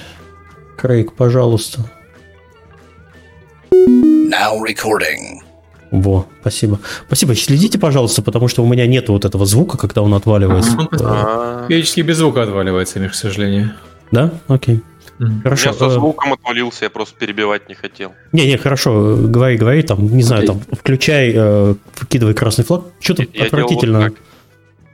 Крейг, 0.85 1.13
пожалуйста. 1.13 1.81
Now 3.71 4.61
recording. 4.61 5.39
Во, 5.89 6.27
спасибо. 6.41 6.79
Спасибо. 7.07 7.33
Следите, 7.33 7.79
пожалуйста, 7.79 8.21
потому 8.21 8.47
что 8.47 8.63
у 8.63 8.67
меня 8.67 8.85
нет 8.85 9.09
вот 9.09 9.25
этого 9.25 9.47
звука, 9.47 9.79
когда 9.79 10.03
он 10.03 10.13
отваливается. 10.13 10.77
Периодически 11.67 12.01
без 12.01 12.17
звука 12.17 12.43
отваливается, 12.43 12.99
к 13.09 13.15
сожалению. 13.15 13.71
Да? 14.11 14.31
Окей. 14.47 14.81
Хорошо. 15.41 15.69
Я 15.69 15.73
со 15.73 15.85
э, 15.85 15.89
звуком 15.89 16.33
отвалился, 16.33 16.85
я 16.85 16.91
просто 16.91 17.17
перебивать 17.17 17.67
не 17.67 17.73
хотел. 17.73 18.13
Не-не, 18.31 18.57
хорошо, 18.57 19.15
говори, 19.17 19.57
говори, 19.57 19.81
там, 19.81 20.05
не 20.15 20.21
знаю, 20.21 20.45
там, 20.45 20.61
включай, 20.71 21.31
э, 21.33 21.73
выкидывай 21.99 22.35
красный 22.35 22.63
флаг. 22.63 22.83
Что-то 22.99 23.23
отвратительно 23.39 24.11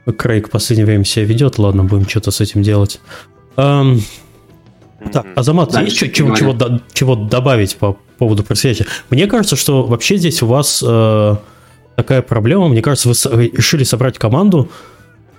вот 0.06 0.16
Крейг 0.16 0.48
в 0.48 0.50
последнее 0.50 0.86
время 0.86 1.04
себя 1.04 1.26
ведет, 1.26 1.58
ладно, 1.58 1.84
будем 1.84 2.08
что-то 2.08 2.30
с 2.30 2.40
этим 2.40 2.62
делать. 2.62 2.98
Эм, 3.56 4.00
так, 5.10 5.26
Азамат, 5.36 5.70
да, 5.72 5.80
есть 5.82 5.96
чего, 5.96 6.34
чего, 6.34 6.80
чего 6.92 7.14
добавить 7.16 7.76
по 7.76 7.98
поводу 8.18 8.44
происходящего? 8.44 8.88
Мне 9.10 9.26
кажется, 9.26 9.56
что 9.56 9.84
вообще 9.84 10.16
здесь 10.16 10.42
у 10.42 10.46
вас 10.46 10.82
э, 10.86 11.36
такая 11.96 12.22
проблема. 12.22 12.68
Мне 12.68 12.82
кажется, 12.82 13.08
вы 13.30 13.48
решили 13.48 13.84
собрать 13.84 14.18
команду 14.18 14.70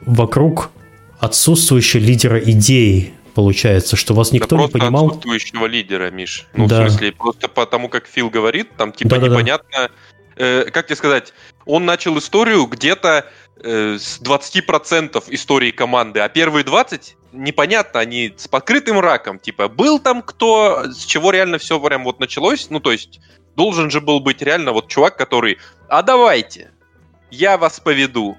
вокруг 0.02 0.72
отсутствующего 1.20 2.02
лидера 2.02 2.40
идеи. 2.40 3.14
Получается, 3.34 3.96
что 3.96 4.14
вас 4.14 4.32
никто 4.32 4.58
да 4.58 4.64
не 4.64 4.70
понимал. 4.70 5.08
отсутствующего 5.08 5.66
лидера, 5.66 6.12
Миш. 6.12 6.46
Ну, 6.54 6.68
да. 6.68 6.86
в 6.86 6.90
смысле, 6.90 7.12
просто 7.14 7.48
потому, 7.48 7.90
как 7.90 8.06
Фил 8.08 8.30
говорит, 8.30 8.70
там 8.78 8.92
типа 8.92 9.12
Да-да-да. 9.12 9.36
непонятно. 9.36 9.90
э, 10.36 10.66
как 10.66 10.86
тебе 10.86 10.96
сказать, 10.96 11.34
он 11.66 11.86
начал 11.86 12.18
историю 12.20 12.68
где-то 12.68 13.26
э, 13.64 13.98
с 14.00 14.22
20% 14.22 15.24
истории 15.30 15.72
команды, 15.72 16.20
а 16.20 16.30
первые 16.30 16.64
20 16.64 17.16
непонятно, 17.34 18.00
они 18.00 18.34
с 18.38 18.48
покрытым 18.48 19.00
раком. 19.00 19.40
Типа, 19.40 19.68
был 19.68 20.00
там 20.00 20.22
кто, 20.22 20.86
с 20.92 21.04
чего 21.06 21.32
реально 21.32 21.58
все 21.58 21.80
прям 21.80 22.04
вот 22.04 22.20
началось. 22.20 22.70
Ну, 22.70 22.80
то 22.80 22.92
есть, 22.92 23.20
должен 23.56 23.90
же 23.90 24.00
был 24.02 24.20
быть 24.20 24.42
реально 24.42 24.72
вот 24.72 24.88
чувак, 24.88 25.18
который, 25.18 25.58
а 25.90 26.02
давайте, 26.04 26.72
я 27.32 27.58
вас 27.58 27.80
поведу. 27.80 28.38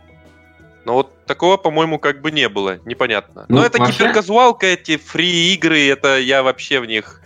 Но 0.84 0.94
вот 0.94 1.24
такого, 1.26 1.56
по-моему, 1.56 1.98
как 1.98 2.20
бы 2.20 2.30
не 2.30 2.48
было, 2.48 2.78
непонятно. 2.84 3.46
Но 3.48 3.60
Ну, 3.60 3.62
это 3.64 3.78
вообще- 3.78 3.94
гиперказуалка, 4.04 4.66
эти 4.66 4.96
фри-игры, 4.96 5.88
это 5.88 6.18
я 6.18 6.42
вообще 6.42 6.80
в 6.80 6.86
них... 6.86 7.20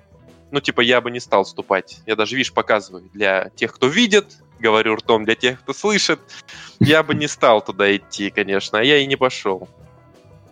Ну, 0.51 0.61
типа, 0.61 0.81
я 0.81 1.01
бы 1.01 1.11
не 1.11 1.21
стал 1.21 1.45
вступать. 1.45 1.99
Я 2.07 2.17
даже, 2.17 2.35
видишь, 2.37 2.53
показываю 2.55 3.11
для 3.13 3.51
тех, 3.57 3.75
кто 3.75 3.87
видит, 3.89 4.37
говорю 4.61 4.95
ртом 4.97 5.25
для 5.25 5.35
тех, 5.35 5.61
кто 5.61 5.75
слышит. 5.75 6.21
Я 6.81 7.03
бы 7.03 7.15
не 7.15 7.27
стал 7.29 7.61
туда 7.63 7.95
идти, 7.95 8.31
конечно, 8.31 8.79
а 8.79 8.83
я 8.83 8.99
и 8.99 9.07
не 9.07 9.17
пошел. 9.17 9.69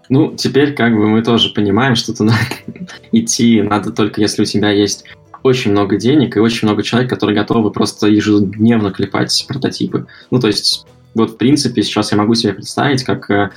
Ну, 0.09 0.35
теперь 0.37 0.75
как 0.75 0.95
бы 0.95 1.09
мы 1.09 1.23
тоже 1.23 1.51
понимаем, 1.51 1.97
что 1.97 2.14
туда 2.14 2.35
идти 3.12 3.62
надо 3.62 3.90
только 3.90 4.21
если 4.21 4.42
у 4.42 4.45
тебя 4.47 4.71
есть 4.71 5.05
очень 5.42 5.71
много 5.71 5.97
денег 5.97 6.37
и 6.37 6.40
очень 6.40 6.66
много 6.66 6.83
человек, 6.83 7.09
которые 7.09 7.37
готовы 7.37 7.71
просто 7.71 8.09
ежедневно 8.09 8.90
клепать 8.90 9.45
прототипы. 9.49 10.07
Ну, 10.31 10.40
то 10.40 10.49
есть, 10.49 10.87
вот 11.14 11.33
в 11.33 11.37
принципе 11.37 11.83
сейчас 11.83 12.11
я 12.12 12.19
могу 12.19 12.35
себе 12.35 12.53
представить, 12.53 13.05
как 13.05 13.31
э, 13.31 13.51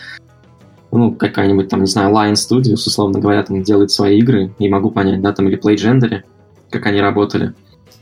ну, 0.91 1.13
какая-нибудь 1.13 1.69
там, 1.69 1.81
не 1.81 1.87
знаю, 1.87 2.13
Lion 2.13 2.33
Studios, 2.33 2.85
условно 2.85 3.19
говоря, 3.19 3.43
там 3.43 3.63
делает 3.63 3.91
свои 3.91 4.19
игры, 4.19 4.53
и 4.59 4.69
могу 4.69 4.91
понять, 4.91 5.21
да, 5.21 5.33
там, 5.33 5.47
или 5.47 5.59
Playgendary, 5.59 6.23
как 6.69 6.85
они 6.85 7.01
работали 7.01 7.53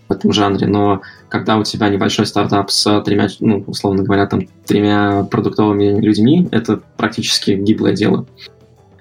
в 0.08 0.12
этом 0.12 0.32
жанре, 0.32 0.68
но 0.68 1.02
когда 1.30 1.58
у 1.58 1.64
тебя 1.64 1.90
небольшой 1.90 2.26
стартап 2.26 2.72
с 2.72 3.02
тремя, 3.02 3.28
ну, 3.40 3.64
условно 3.68 4.04
говоря, 4.04 4.28
там, 4.28 4.48
тремя 4.66 5.28
продуктовыми 5.30 6.00
людьми, 6.00 6.48
это 6.52 6.82
практически 6.98 7.52
гиблое 7.52 7.94
дело. 7.94 8.26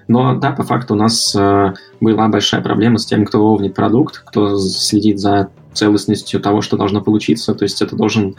Но 0.07 0.35
да, 0.35 0.51
по 0.51 0.63
факту 0.63 0.93
у 0.93 0.97
нас 0.97 1.35
э, 1.35 1.73
была 1.99 2.27
большая 2.27 2.61
проблема 2.61 2.97
с 2.97 3.05
тем, 3.05 3.25
кто 3.25 3.41
овнит 3.41 3.75
продукт, 3.75 4.23
кто 4.25 4.57
следит 4.57 5.19
за 5.19 5.49
целостностью 5.73 6.39
того, 6.39 6.61
что 6.61 6.77
должно 6.77 7.01
получиться. 7.01 7.53
То 7.53 7.63
есть 7.63 7.81
это 7.81 7.95
должен 7.95 8.35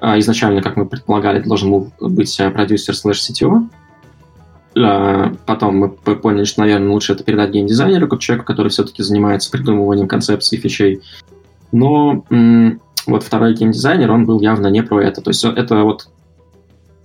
а, 0.00 0.18
изначально, 0.18 0.62
как 0.62 0.76
мы 0.76 0.86
предполагали, 0.86 1.40
должен 1.40 1.70
был 1.70 1.92
быть 2.00 2.38
э, 2.38 2.50
продюсер 2.50 2.94
слэш 2.94 3.20
CTO. 3.20 3.68
А, 4.78 5.32
Потом 5.46 5.76
мы 5.78 5.88
поняли, 5.88 6.44
что, 6.44 6.60
наверное, 6.60 6.90
лучше 6.90 7.14
это 7.14 7.24
передать 7.24 7.50
геймдизайнеру, 7.50 8.06
как 8.08 8.20
человеку, 8.20 8.46
который 8.46 8.68
все-таки 8.68 9.02
занимается 9.02 9.50
придумыванием 9.50 10.08
концепций 10.08 10.58
фичей. 10.58 11.00
Но 11.72 12.24
вот 13.06 13.22
второй 13.22 13.54
геймдизайнер, 13.54 14.10
он 14.10 14.26
был 14.26 14.40
явно 14.40 14.68
не 14.68 14.82
про 14.82 15.02
это. 15.02 15.20
То 15.20 15.30
есть 15.30 15.44
это 15.44 15.82
вот 15.82 16.08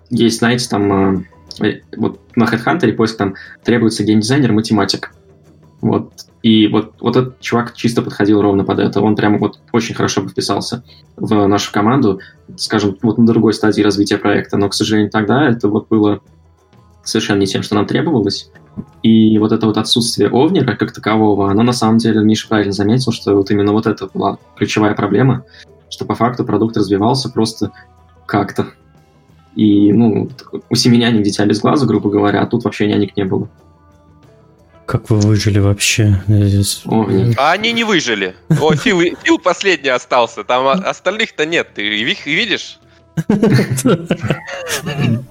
есть, 0.09 0.39
знаете, 0.39 0.67
там 0.69 1.25
э, 1.61 1.67
э, 1.67 1.81
вот 1.95 2.19
на 2.35 2.45
HeadHunter 2.45 2.91
поиск 2.93 3.17
там 3.17 3.35
требуется 3.63 4.03
геймдизайнер, 4.03 4.51
математик. 4.51 5.13
Вот. 5.81 6.11
И 6.43 6.67
вот, 6.67 6.93
вот 6.99 7.15
этот 7.15 7.39
чувак 7.39 7.73
чисто 7.73 8.01
подходил 8.01 8.41
ровно 8.41 8.63
под 8.63 8.79
это. 8.79 9.01
Он 9.01 9.15
прямо 9.15 9.37
вот 9.37 9.59
очень 9.71 9.95
хорошо 9.95 10.21
бы 10.21 10.29
вписался 10.29 10.83
в 11.15 11.47
нашу 11.47 11.71
команду, 11.71 12.19
скажем, 12.57 12.97
вот 13.01 13.17
на 13.17 13.25
другой 13.25 13.53
стадии 13.53 13.81
развития 13.81 14.17
проекта. 14.17 14.57
Но, 14.57 14.69
к 14.69 14.73
сожалению, 14.73 15.11
тогда 15.11 15.47
это 15.47 15.67
вот 15.67 15.87
было 15.89 16.21
совершенно 17.03 17.39
не 17.39 17.47
тем, 17.47 17.63
что 17.63 17.75
нам 17.75 17.85
требовалось. 17.85 18.51
И 19.03 19.37
вот 19.37 19.51
это 19.51 19.65
вот 19.65 19.77
отсутствие 19.77 20.29
овнера 20.29 20.75
как 20.75 20.93
такового, 20.93 21.51
оно 21.51 21.63
на 21.63 21.73
самом 21.73 21.97
деле, 21.97 22.21
Миша 22.21 22.47
правильно 22.47 22.71
заметил, 22.71 23.11
что 23.11 23.35
вот 23.35 23.51
именно 23.51 23.71
вот 23.71 23.85
это 23.85 24.07
была 24.13 24.37
ключевая 24.55 24.93
проблема, 24.93 25.43
что 25.91 26.05
по 26.05 26.15
факту 26.15 26.43
продукт 26.43 26.75
развивался 26.75 27.29
просто 27.29 27.71
как-то. 28.25 28.67
И, 29.55 29.91
ну, 29.93 30.29
у 30.69 30.75
семи 30.75 30.97
нянек 30.97 31.21
дитя 31.23 31.45
без 31.45 31.59
глаза, 31.59 31.85
грубо 31.85 32.09
говоря, 32.09 32.41
а 32.41 32.45
тут 32.47 32.63
вообще 32.63 32.87
нянек 32.87 33.15
не 33.17 33.25
было. 33.25 33.47
Как 34.87 35.09
вы 35.09 35.17
выжили 35.19 35.59
вообще? 35.59 36.21
Овни. 36.85 37.33
А 37.37 37.51
они 37.51 37.71
не 37.71 37.83
выжили. 37.83 38.35
О, 38.49 38.73
Фил, 38.75 38.99
Фил 39.23 39.37
последний 39.39 39.89
остался. 39.89 40.43
Там 40.43 40.65
о- 40.67 40.71
остальных-то 40.71 41.45
нет. 41.45 41.69
Ты 41.75 41.81
их 42.01 42.25
видишь? 42.25 42.79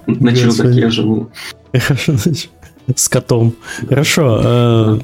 На 0.07 0.35
чердаке 0.35 0.89
живу. 0.89 1.29
Хорошо, 1.73 2.13
значит, 2.17 2.49
С 2.95 3.07
котом. 3.09 3.53
Хорошо. 3.87 4.41
э, 4.43 4.99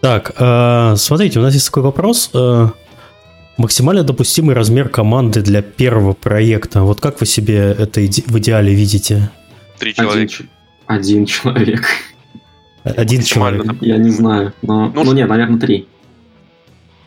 Так, 0.00 0.32
э, 0.38 0.94
смотрите, 0.96 1.38
у 1.38 1.42
нас 1.42 1.54
есть 1.54 1.66
такой 1.66 1.82
вопрос. 1.82 2.30
Максимально 3.56 4.02
допустимый 4.02 4.54
размер 4.54 4.88
команды 4.88 5.40
для 5.40 5.62
первого 5.62 6.12
проекта. 6.12 6.82
Вот 6.82 7.00
как 7.00 7.20
вы 7.20 7.26
себе 7.26 7.56
это 7.78 8.04
иде- 8.04 8.24
в 8.26 8.36
идеале 8.38 8.74
видите? 8.74 9.30
Три 9.78 9.92
Один, 9.92 10.04
человека. 10.04 10.32
ч- 10.32 10.44
один 10.86 11.26
человек. 11.26 11.86
Один 12.82 13.22
человек. 13.22 13.64
Я 13.80 13.96
не 13.96 14.10
знаю. 14.10 14.52
Но, 14.62 14.88
Ну, 14.88 15.04
ну, 15.04 15.12
не, 15.12 15.24
наверное, 15.24 15.58
три. 15.60 15.88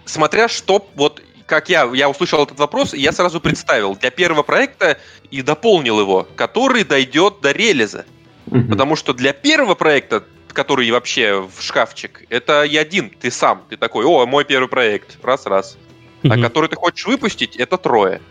Смотря 0.06 0.48
что, 0.48 0.88
вот 0.96 1.22
как 1.46 1.70
я, 1.70 1.90
я 1.94 2.10
услышал 2.10 2.44
этот 2.44 2.58
вопрос, 2.60 2.94
и 2.94 3.00
я 3.00 3.12
сразу 3.12 3.40
представил 3.42 3.96
для 3.96 4.10
первого 4.10 4.44
проекта 4.44 4.98
и 5.30 5.42
дополнил 5.42 6.00
его, 6.00 6.28
который 6.36 6.84
дойдет 6.86 7.36
до 7.42 7.52
релиза. 7.52 8.06
Мгм. 8.48 8.70
Потому 8.70 8.96
что 8.96 9.14
для 9.14 9.34
первого 9.34 9.76
проекта, 9.76 10.24
который 10.54 10.90
вообще 10.92 11.46
в 11.56 11.62
шкафчик, 11.62 12.24
это 12.30 12.64
я 12.64 12.82
один, 12.82 13.10
ты 13.10 13.30
сам. 13.32 13.64
Ты 13.70 13.76
такой, 13.76 14.06
о, 14.06 14.26
мой 14.26 14.46
первый 14.46 14.68
проект, 14.70 15.18
раз-раз. 15.24 15.78
А 16.30 16.36
Мгм. 16.36 16.42
который 16.42 16.70
ты 16.70 16.76
хочешь 16.76 17.06
выпустить, 17.06 17.56
это 17.56 17.78
трое. 17.78 18.22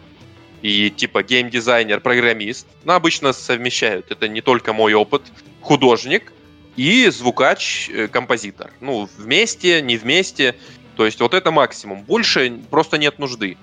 И 0.62 0.90
типа 0.90 1.22
геймдизайнер, 1.22 2.00
программист, 2.00 2.66
ну, 2.84 2.92
обычно 2.94 3.32
совмещают. 3.32 4.10
Это 4.10 4.28
не 4.28 4.40
только 4.40 4.72
мой 4.72 4.94
опыт, 4.94 5.22
художник 5.60 6.32
и 6.76 7.08
звукач, 7.10 7.88
э, 7.90 8.08
композитор. 8.08 8.70
Ну, 8.80 9.08
вместе, 9.16 9.80
не 9.82 9.96
вместе. 9.96 10.54
То 10.96 11.04
есть 11.06 11.20
вот 11.20 11.34
это 11.34 11.50
максимум. 11.50 12.02
Больше 12.02 12.58
просто 12.70 12.98
нет 12.98 13.18
нужды. 13.18 13.56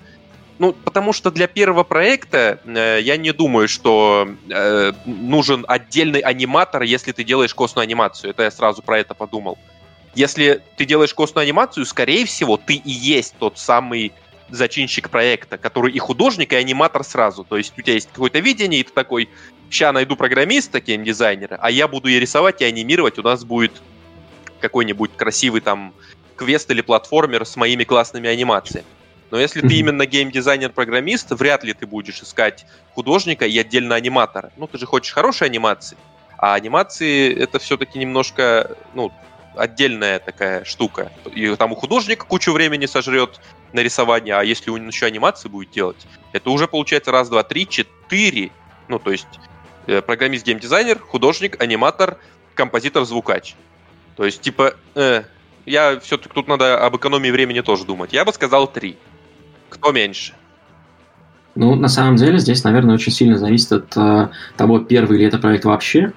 Ну, 0.58 0.72
потому 0.72 1.12
что 1.12 1.30
для 1.32 1.48
первого 1.48 1.82
проекта 1.82 2.60
э, 2.64 3.00
я 3.02 3.16
не 3.16 3.32
думаю, 3.32 3.68
что 3.68 4.28
э, 4.48 4.92
нужен 5.04 5.64
отдельный 5.68 6.20
аниматор, 6.20 6.82
если 6.82 7.12
ты 7.12 7.24
делаешь 7.24 7.52
костную 7.54 7.82
анимацию. 7.82 8.30
Это 8.30 8.44
я 8.44 8.50
сразу 8.50 8.80
про 8.82 8.98
это 9.00 9.14
подумал. 9.14 9.58
Если 10.14 10.60
ты 10.76 10.84
делаешь 10.84 11.12
костную 11.12 11.42
анимацию, 11.42 11.84
скорее 11.84 12.24
всего, 12.24 12.56
ты 12.56 12.74
и 12.74 12.90
есть 12.90 13.34
тот 13.40 13.58
самый 13.58 14.12
зачинщик 14.50 15.10
проекта, 15.10 15.58
который 15.58 15.92
и 15.92 15.98
художник, 15.98 16.52
и 16.52 16.56
аниматор 16.56 17.04
сразу. 17.04 17.44
То 17.44 17.56
есть 17.56 17.78
у 17.78 17.82
тебя 17.82 17.94
есть 17.94 18.08
какое-то 18.10 18.38
видение, 18.38 18.80
и 18.80 18.84
ты 18.84 18.92
такой, 18.92 19.28
ща 19.70 19.92
найду 19.92 20.16
программиста, 20.16 20.80
геймдизайнера, 20.80 21.58
а 21.60 21.70
я 21.70 21.88
буду 21.88 22.08
и 22.08 22.18
рисовать, 22.18 22.60
и 22.60 22.64
анимировать, 22.64 23.18
у 23.18 23.22
нас 23.22 23.44
будет 23.44 23.82
какой-нибудь 24.60 25.16
красивый 25.16 25.60
там 25.60 25.94
квест 26.36 26.70
или 26.70 26.80
платформер 26.80 27.44
с 27.44 27.56
моими 27.56 27.84
классными 27.84 28.28
анимациями. 28.28 28.86
Но 29.30 29.40
если 29.40 29.60
ты 29.62 29.74
именно 29.74 30.06
геймдизайнер-программист, 30.06 31.30
вряд 31.32 31.64
ли 31.64 31.72
ты 31.72 31.86
будешь 31.86 32.22
искать 32.22 32.66
художника 32.94 33.46
и 33.46 33.58
отдельно 33.58 33.96
аниматора. 33.96 34.52
Ну, 34.56 34.66
ты 34.66 34.78
же 34.78 34.86
хочешь 34.86 35.12
хорошей 35.12 35.48
анимации, 35.48 35.96
а 36.38 36.54
анимации 36.54 37.34
это 37.34 37.58
все-таки 37.58 37.98
немножко, 37.98 38.76
ну, 38.94 39.12
отдельная 39.56 40.18
такая 40.18 40.64
штука. 40.64 41.10
И 41.34 41.54
там 41.56 41.72
у 41.72 41.74
художника 41.74 42.26
кучу 42.26 42.52
времени 42.52 42.86
сожрет 42.86 43.40
на 43.74 43.80
рисование, 43.80 44.36
а 44.36 44.44
если 44.44 44.70
он 44.70 44.86
еще 44.86 45.04
анимации 45.04 45.48
будет 45.48 45.70
делать, 45.70 46.06
это 46.32 46.50
уже 46.50 46.66
получается 46.66 47.10
раз, 47.10 47.28
два, 47.28 47.42
три, 47.42 47.68
четыре. 47.68 48.50
Ну, 48.88 48.98
то 48.98 49.10
есть 49.10 49.26
э, 49.86 50.00
программист, 50.00 50.46
геймдизайнер, 50.46 50.98
художник, 50.98 51.60
аниматор, 51.60 52.18
композитор, 52.54 53.04
звукач. 53.04 53.56
То 54.16 54.24
есть, 54.24 54.40
типа, 54.40 54.74
э, 54.94 55.24
я 55.66 55.98
все-таки 56.00 56.32
тут 56.32 56.46
надо 56.46 56.78
об 56.86 56.96
экономии 56.96 57.30
времени 57.30 57.60
тоже 57.60 57.84
думать. 57.84 58.12
Я 58.12 58.24
бы 58.24 58.32
сказал 58.32 58.68
три. 58.68 58.96
Кто 59.68 59.90
меньше? 59.90 60.34
Ну, 61.56 61.74
на 61.74 61.88
самом 61.88 62.16
деле, 62.16 62.38
здесь, 62.38 62.62
наверное, 62.64 62.94
очень 62.94 63.12
сильно 63.12 63.38
зависит 63.38 63.72
от 63.72 63.96
э, 63.96 64.28
того, 64.56 64.78
первый 64.78 65.18
ли 65.18 65.24
это 65.24 65.38
проект 65.38 65.64
вообще, 65.64 66.12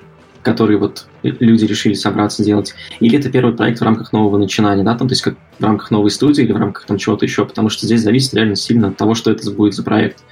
который 0.48 0.78
вот 0.78 1.08
люди 1.24 1.66
решили 1.66 1.94
собраться 1.94 2.42
делать, 2.42 2.74
или 3.02 3.20
это 3.20 3.30
первый 3.30 3.54
проект 3.54 3.82
в 3.82 3.84
рамках 3.84 4.14
нового 4.14 4.38
начинания, 4.38 4.82
да, 4.82 4.96
там, 4.96 5.10
то 5.10 5.12
есть 5.12 5.22
как 5.22 5.36
в 5.60 5.62
рамках 5.62 5.92
новой 5.92 6.10
студии 6.10 6.42
или 6.42 6.54
в 6.54 6.58
рамках 6.58 6.86
там 6.86 6.98
чего-то 6.98 7.26
еще, 7.26 7.46
потому 7.46 7.68
что 7.68 7.86
здесь 7.86 8.02
зависит 8.02 8.34
реально 8.34 8.56
сильно 8.56 8.88
от 8.88 8.96
того, 8.96 9.14
что 9.14 9.30
это 9.30 9.52
будет 9.52 9.74
за 9.74 9.84
проект. 9.84 10.24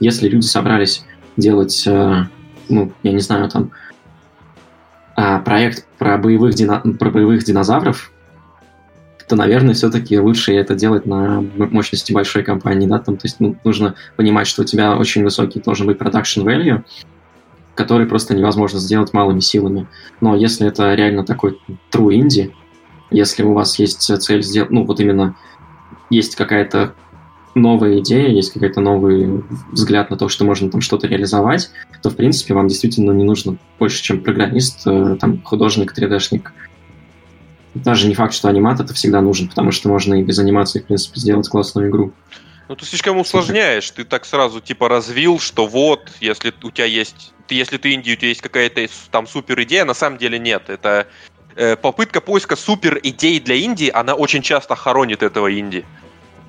Если 0.00 0.28
люди 0.28 0.46
собрались 0.46 1.04
делать, 1.36 1.84
э, 1.86 2.24
ну, 2.68 2.92
я 3.04 3.12
не 3.12 3.20
знаю, 3.20 3.48
там, 3.50 3.70
а, 5.14 5.38
проект 5.38 5.86
про 5.96 6.18
боевых, 6.18 6.54
дина- 6.56 6.80
про 6.98 7.10
боевых 7.10 7.44
динозавров, 7.44 8.10
то, 9.28 9.36
наверное, 9.36 9.74
все-таки 9.74 10.18
лучше 10.18 10.54
это 10.54 10.74
делать 10.74 11.06
на 11.06 11.40
мощности 11.56 12.12
большой 12.12 12.42
компании, 12.42 12.88
да, 12.88 12.98
там, 12.98 13.16
то 13.16 13.26
есть 13.26 13.38
ну, 13.38 13.56
нужно 13.62 13.94
понимать, 14.16 14.48
что 14.48 14.62
у 14.62 14.64
тебя 14.64 14.96
очень 14.96 15.22
высокий 15.22 15.60
должен 15.60 15.86
быть 15.86 15.98
production 15.98 16.42
value, 16.42 16.82
который 17.74 18.06
просто 18.06 18.34
невозможно 18.34 18.78
сделать 18.78 19.12
малыми 19.12 19.40
силами. 19.40 19.86
Но 20.20 20.36
если 20.36 20.66
это 20.66 20.94
реально 20.94 21.24
такой 21.24 21.58
true 21.90 22.10
indie, 22.10 22.52
если 23.10 23.42
у 23.42 23.52
вас 23.52 23.78
есть 23.78 24.02
цель 24.02 24.42
сделать, 24.42 24.70
ну, 24.70 24.84
вот 24.84 25.00
именно 25.00 25.36
есть 26.10 26.36
какая-то 26.36 26.94
новая 27.54 27.98
идея, 27.98 28.28
есть 28.28 28.52
какой-то 28.52 28.80
новый 28.80 29.44
взгляд 29.70 30.10
на 30.10 30.16
то, 30.16 30.28
что 30.28 30.44
можно 30.44 30.70
там 30.70 30.80
что-то 30.80 31.06
реализовать, 31.06 31.70
то, 32.02 32.10
в 32.10 32.16
принципе, 32.16 32.54
вам 32.54 32.68
действительно 32.68 33.12
не 33.12 33.24
нужно 33.24 33.58
больше, 33.78 34.02
чем 34.02 34.22
программист, 34.22 34.86
э, 34.86 35.16
там, 35.20 35.42
художник, 35.42 35.96
3D-шник. 35.96 36.50
Даже 37.74 38.08
не 38.08 38.14
факт, 38.14 38.34
что 38.34 38.48
анимат 38.48 38.80
это 38.80 38.94
всегда 38.94 39.20
нужен, 39.20 39.48
потому 39.48 39.70
что 39.70 39.88
можно 39.88 40.14
и 40.14 40.22
без 40.22 40.38
анимации, 40.38 40.80
в 40.80 40.86
принципе, 40.86 41.20
сделать 41.20 41.48
классную 41.48 41.88
игру. 41.90 42.12
Ну, 42.72 42.76
ты 42.76 42.86
слишком 42.86 43.18
усложняешь. 43.18 43.90
Ты 43.90 44.02
так 44.02 44.24
сразу, 44.24 44.62
типа, 44.62 44.88
развил, 44.88 45.38
что 45.38 45.66
вот, 45.66 46.10
если 46.20 46.54
у 46.62 46.70
тебя 46.70 46.86
есть... 46.86 47.34
Ты, 47.46 47.54
если 47.54 47.76
ты 47.76 47.92
инди, 47.92 48.12
у 48.12 48.16
тебя 48.16 48.28
есть 48.28 48.40
какая-то 48.40 48.88
там 49.10 49.26
супер 49.26 49.62
идея, 49.64 49.84
на 49.84 49.92
самом 49.92 50.16
деле 50.16 50.38
нет. 50.38 50.70
Это 50.70 51.06
э, 51.54 51.76
попытка 51.76 52.22
поиска 52.22 52.56
супер 52.56 52.98
идей 53.02 53.40
для 53.40 53.56
Индии, 53.56 53.90
она 53.92 54.14
очень 54.14 54.40
часто 54.40 54.74
хоронит 54.74 55.22
этого 55.22 55.52
инди. 55.52 55.84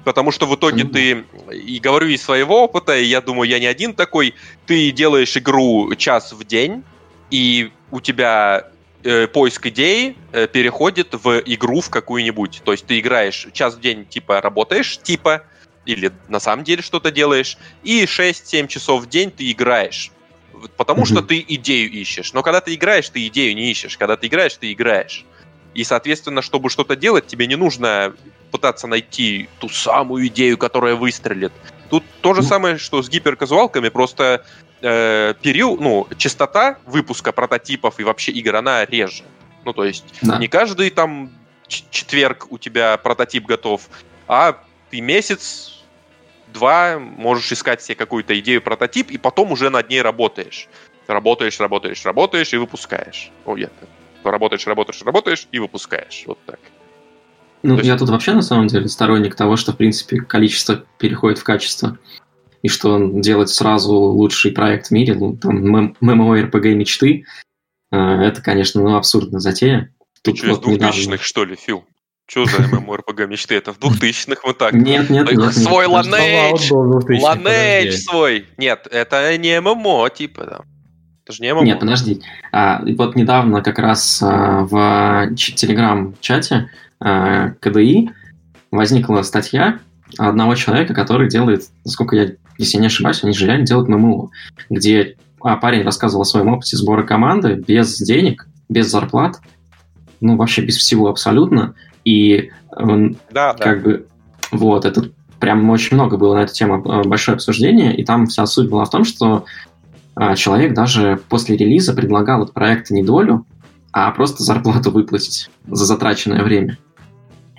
Потому 0.06 0.32
что 0.32 0.46
в 0.46 0.56
итоге 0.56 0.86
ты, 0.86 1.26
и 1.52 1.80
говорю 1.80 2.08
из 2.08 2.24
своего 2.24 2.64
опыта, 2.64 2.98
и 2.98 3.04
я 3.04 3.20
думаю, 3.20 3.50
я 3.50 3.60
не 3.60 3.68
один 3.68 3.94
такой, 3.94 4.34
ты 4.66 4.92
делаешь 4.92 5.36
игру 5.36 5.94
час 5.96 6.32
в 6.32 6.46
день, 6.46 6.86
и 7.32 7.70
у 7.92 8.00
тебя 8.00 8.70
э, 9.04 9.28
поиск 9.28 9.66
идеи 9.66 10.16
э, 10.32 10.48
переходит 10.48 11.10
в 11.12 11.42
игру 11.46 11.82
в 11.82 11.90
какую-нибудь. 11.90 12.62
То 12.64 12.72
есть 12.72 12.86
ты 12.86 13.00
играешь 13.00 13.46
час 13.52 13.76
в 13.76 13.82
день, 13.82 14.06
типа 14.06 14.40
работаешь, 14.40 14.98
типа, 15.00 15.44
или 15.86 16.12
на 16.28 16.40
самом 16.40 16.64
деле 16.64 16.82
что-то 16.82 17.12
делаешь, 17.12 17.58
и 17.84 18.06
6-7 18.06 18.68
часов 18.68 19.04
в 19.04 19.10
день 19.10 19.32
ты 19.32 19.52
играешь. 19.52 20.12
Потому 20.78 21.04
mm-hmm. 21.04 21.06
что 21.06 21.22
ты 21.22 21.46
идею 21.48 21.92
ищешь. 21.92 22.34
Но 22.34 22.42
когда 22.42 22.62
ты 22.62 22.74
играешь, 22.74 23.10
ты 23.10 23.26
идею 23.28 23.56
не 23.56 23.72
ищешь. 23.72 23.98
Когда 23.98 24.16
ты 24.16 24.28
играешь, 24.28 24.56
ты 24.56 24.72
играешь. 24.72 25.26
И, 25.74 25.84
соответственно, 25.84 26.42
чтобы 26.42 26.70
что-то 26.70 26.96
делать, 26.96 27.28
тебе 27.28 27.48
не 27.48 27.56
нужно 27.56 28.14
пытаться 28.52 28.88
найти 28.88 29.50
ту 29.60 29.70
самую 29.70 30.28
идею, 30.28 30.58
которая 30.58 30.96
выстрелит. 30.96 31.52
Тут 31.90 32.04
то 32.22 32.34
же 32.34 32.42
ну. 32.42 32.48
самое, 32.48 32.78
что 32.78 33.02
с 33.02 33.10
гиперказуалками, 33.10 33.90
просто 33.90 34.46
э, 34.82 35.34
период, 35.42 35.82
ну, 35.82 36.08
частота 36.18 36.78
выпуска 36.86 37.32
прототипов 37.32 38.00
и 38.00 38.04
вообще 38.04 38.32
игр, 38.32 38.56
она 38.56 38.86
реже. 38.86 39.24
Ну, 39.66 39.74
то 39.74 39.84
есть 39.84 40.06
да. 40.22 40.38
не 40.38 40.48
каждый 40.48 40.92
там 40.92 41.32
четверг 41.68 42.48
у 42.50 42.58
тебя 42.58 42.98
прототип 42.98 43.46
готов, 43.46 43.90
а 44.28 44.64
ты 44.94 45.02
месяц, 45.02 45.82
два 46.54 47.00
можешь 47.00 47.52
искать 47.52 47.82
себе 47.82 47.96
какую-то 47.96 48.40
идею, 48.40 48.62
прототип, 48.62 49.10
и 49.10 49.18
потом 49.18 49.52
уже 49.52 49.72
над 49.72 49.90
ней 49.90 50.04
работаешь. 50.04 50.68
Работаешь, 51.08 51.60
работаешь, 51.60 52.06
работаешь 52.06 52.54
и 52.54 52.58
выпускаешь. 52.58 53.32
О, 53.46 53.58
я 53.58 53.70
работаешь, 54.24 54.68
работаешь, 54.68 55.02
работаешь 55.02 55.48
и 55.52 55.58
выпускаешь. 55.58 56.26
Вот 56.28 56.38
так. 56.46 56.60
Ну, 57.64 57.78
есть... 57.78 57.88
я 57.88 57.98
тут 57.98 58.10
вообще 58.10 58.34
на 58.34 58.44
самом 58.44 58.68
деле 58.68 58.88
сторонник 58.88 59.34
того, 59.34 59.56
что, 59.56 59.72
в 59.74 59.78
принципе, 59.78 60.22
количество 60.22 60.86
переходит 61.00 61.40
в 61.40 61.44
качество. 61.44 61.98
И 62.62 62.68
что 62.68 63.00
делать 63.20 63.50
сразу 63.50 63.96
лучший 63.96 64.52
проект 64.52 64.88
в 64.88 64.92
мире, 64.92 65.16
ну, 65.16 65.36
там, 65.36 65.92
MMORPG 66.02 66.76
мечты, 66.76 67.26
э, 67.92 67.98
это, 67.98 68.44
конечно, 68.44 68.80
ну, 68.80 68.96
абсурдная 68.96 69.40
затея. 69.40 69.92
Ты 70.22 70.36
что, 70.36 70.50
вот 70.50 70.68
из 70.68 70.78
2000-х, 70.78 71.00
недавно... 71.00 71.18
что 71.18 71.46
ли, 71.46 71.56
Фил? 71.56 71.84
Что 72.26 72.46
за 72.46 72.58
MMORPG 72.58 73.28
мечты? 73.28 73.56
Это 73.56 73.74
в 73.74 73.80
2000-х 73.80 74.42
вот 74.46 74.58
так. 74.58 74.74
Нет, 74.74 75.10
нет, 75.10 75.32
нет. 75.32 75.54
Свой 75.54 75.86
Lineage! 75.86 76.70
Lineage 77.08 77.92
свой! 77.92 78.46
Нет, 78.58 78.88
это 78.90 79.38
не 79.38 79.60
ММО, 79.60 80.10
типа, 80.10 80.46
там. 80.46 80.62
Это 81.24 81.34
же 81.34 81.44
не 81.44 81.54
ММО. 81.54 81.64
Нет, 81.64 81.80
подожди. 81.80 82.22
А, 82.52 82.82
вот 82.98 83.16
недавно 83.16 83.62
как 83.62 83.80
раз 83.80 84.22
а, 84.22 84.64
в 84.64 85.36
телеграм-чате 85.36 86.70
а, 87.00 87.52
КДИ 87.60 88.10
возникла 88.72 89.22
статья 89.22 89.80
одного 90.18 90.56
человека, 90.56 90.94
который 90.94 91.30
делает, 91.30 91.64
насколько 91.86 92.16
я, 92.16 92.32
если 92.58 92.78
не 92.78 92.88
ошибаюсь, 92.88 93.24
они 93.24 93.34
же 93.34 93.46
реально 93.46 93.66
делают 93.66 93.90
ММО, 93.90 94.30
где 94.70 95.18
а, 95.42 95.58
парень 95.58 95.84
рассказывал 95.84 96.22
о 96.22 96.26
своем 96.26 96.48
опыте 96.50 96.78
сбора 96.78 97.04
команды 97.04 97.56
без 97.56 97.98
денег, 97.98 98.48
без 98.70 98.90
зарплат, 98.90 99.40
ну, 100.22 100.38
вообще 100.38 100.62
без 100.62 100.78
всего 100.78 101.10
абсолютно, 101.10 101.76
и 102.06 102.52
да, 103.32 103.54
как 103.54 103.84
да. 103.84 103.90
бы 103.90 104.08
вот, 104.52 104.86
это 104.86 105.10
прям 105.40 105.70
очень 105.70 105.96
много 105.96 106.18
было 106.18 106.36
на 106.36 106.44
эту 106.44 106.54
тему 106.54 106.84
а, 106.86 107.04
большое 107.04 107.36
обсуждение, 107.36 107.96
и 107.96 108.04
там 108.06 108.28
вся 108.28 108.46
суть 108.46 108.70
была 108.70 108.86
в 108.86 108.90
том, 108.90 109.04
что 109.04 109.46
а, 110.16 110.36
человек 110.36 110.74
даже 110.74 111.20
после 111.30 111.58
релиза 111.58 111.94
предлагал 111.94 112.44
от 112.44 112.54
проекта 112.54 112.94
не 112.94 113.04
долю, 113.04 113.46
а 113.92 114.12
просто 114.12 114.44
зарплату 114.44 114.92
выплатить 114.92 115.50
за 115.68 115.86
затраченное 115.86 116.44
время. 116.44 116.78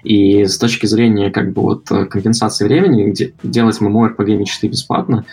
И 0.03 0.45
с 0.45 0.59
точки 0.59 0.87
зрения 0.87 1.31
как 1.31 1.53
бы 1.53 1.63
вот 1.63 1.89
компенсации 1.89 2.65
времени, 2.65 3.11
где 3.11 3.35
делать 3.43 3.81
MMORPG 3.81 4.37
мечты 4.37 4.69
бесплатно, 4.69 5.25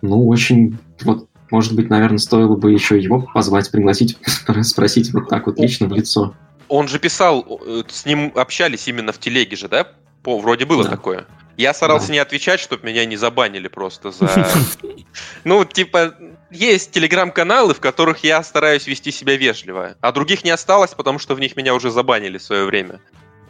ну, 0.00 0.26
очень 0.26 0.78
вот 1.02 1.26
может 1.50 1.74
быть, 1.74 1.90
наверное, 1.90 2.18
стоило 2.18 2.56
бы 2.56 2.72
еще 2.72 2.98
его 2.98 3.26
позвать, 3.34 3.70
пригласить, 3.70 4.16
спросить 4.62 5.12
вот 5.12 5.28
так 5.28 5.46
вот 5.46 5.58
лично 5.58 5.88
в 5.88 5.92
лицо. 5.92 6.34
Он 6.70 6.86
же 6.86 7.00
писал, 7.00 7.60
э, 7.66 7.82
с 7.88 8.06
ним 8.06 8.32
общались 8.36 8.86
именно 8.86 9.12
в 9.12 9.18
телеге 9.18 9.56
же, 9.56 9.68
да? 9.68 9.88
По, 10.22 10.38
вроде 10.38 10.64
было 10.66 10.84
да. 10.84 10.90
такое. 10.90 11.26
Я 11.56 11.74
старался 11.74 12.06
да. 12.06 12.12
не 12.14 12.18
отвечать, 12.20 12.60
чтобы 12.60 12.86
меня 12.86 13.04
не 13.04 13.16
забанили 13.16 13.68
просто 13.68 14.12
за... 14.12 14.48
Ну, 15.44 15.64
типа, 15.64 16.14
есть 16.50 16.92
телеграм-каналы, 16.92 17.74
в 17.74 17.80
которых 17.80 18.22
я 18.22 18.42
стараюсь 18.44 18.86
вести 18.86 19.10
себя 19.10 19.36
вежливо, 19.36 19.96
а 20.00 20.12
других 20.12 20.44
не 20.44 20.50
осталось, 20.50 20.94
потому 20.94 21.18
что 21.18 21.34
в 21.34 21.40
них 21.40 21.56
меня 21.56 21.74
уже 21.74 21.90
забанили 21.90 22.38
в 22.38 22.42
свое 22.42 22.64
время. 22.64 23.00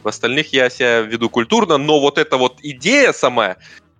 В 0.01 0.07
остальных 0.07 0.51
я 0.51 0.71
себя 0.71 1.01
веду 1.01 1.29
культурно, 1.29 1.77
но 1.77 1.99
вот 1.99 2.17
эта 2.17 2.37
вот 2.37 2.57
идея 2.63 3.13
сама, 3.13 3.57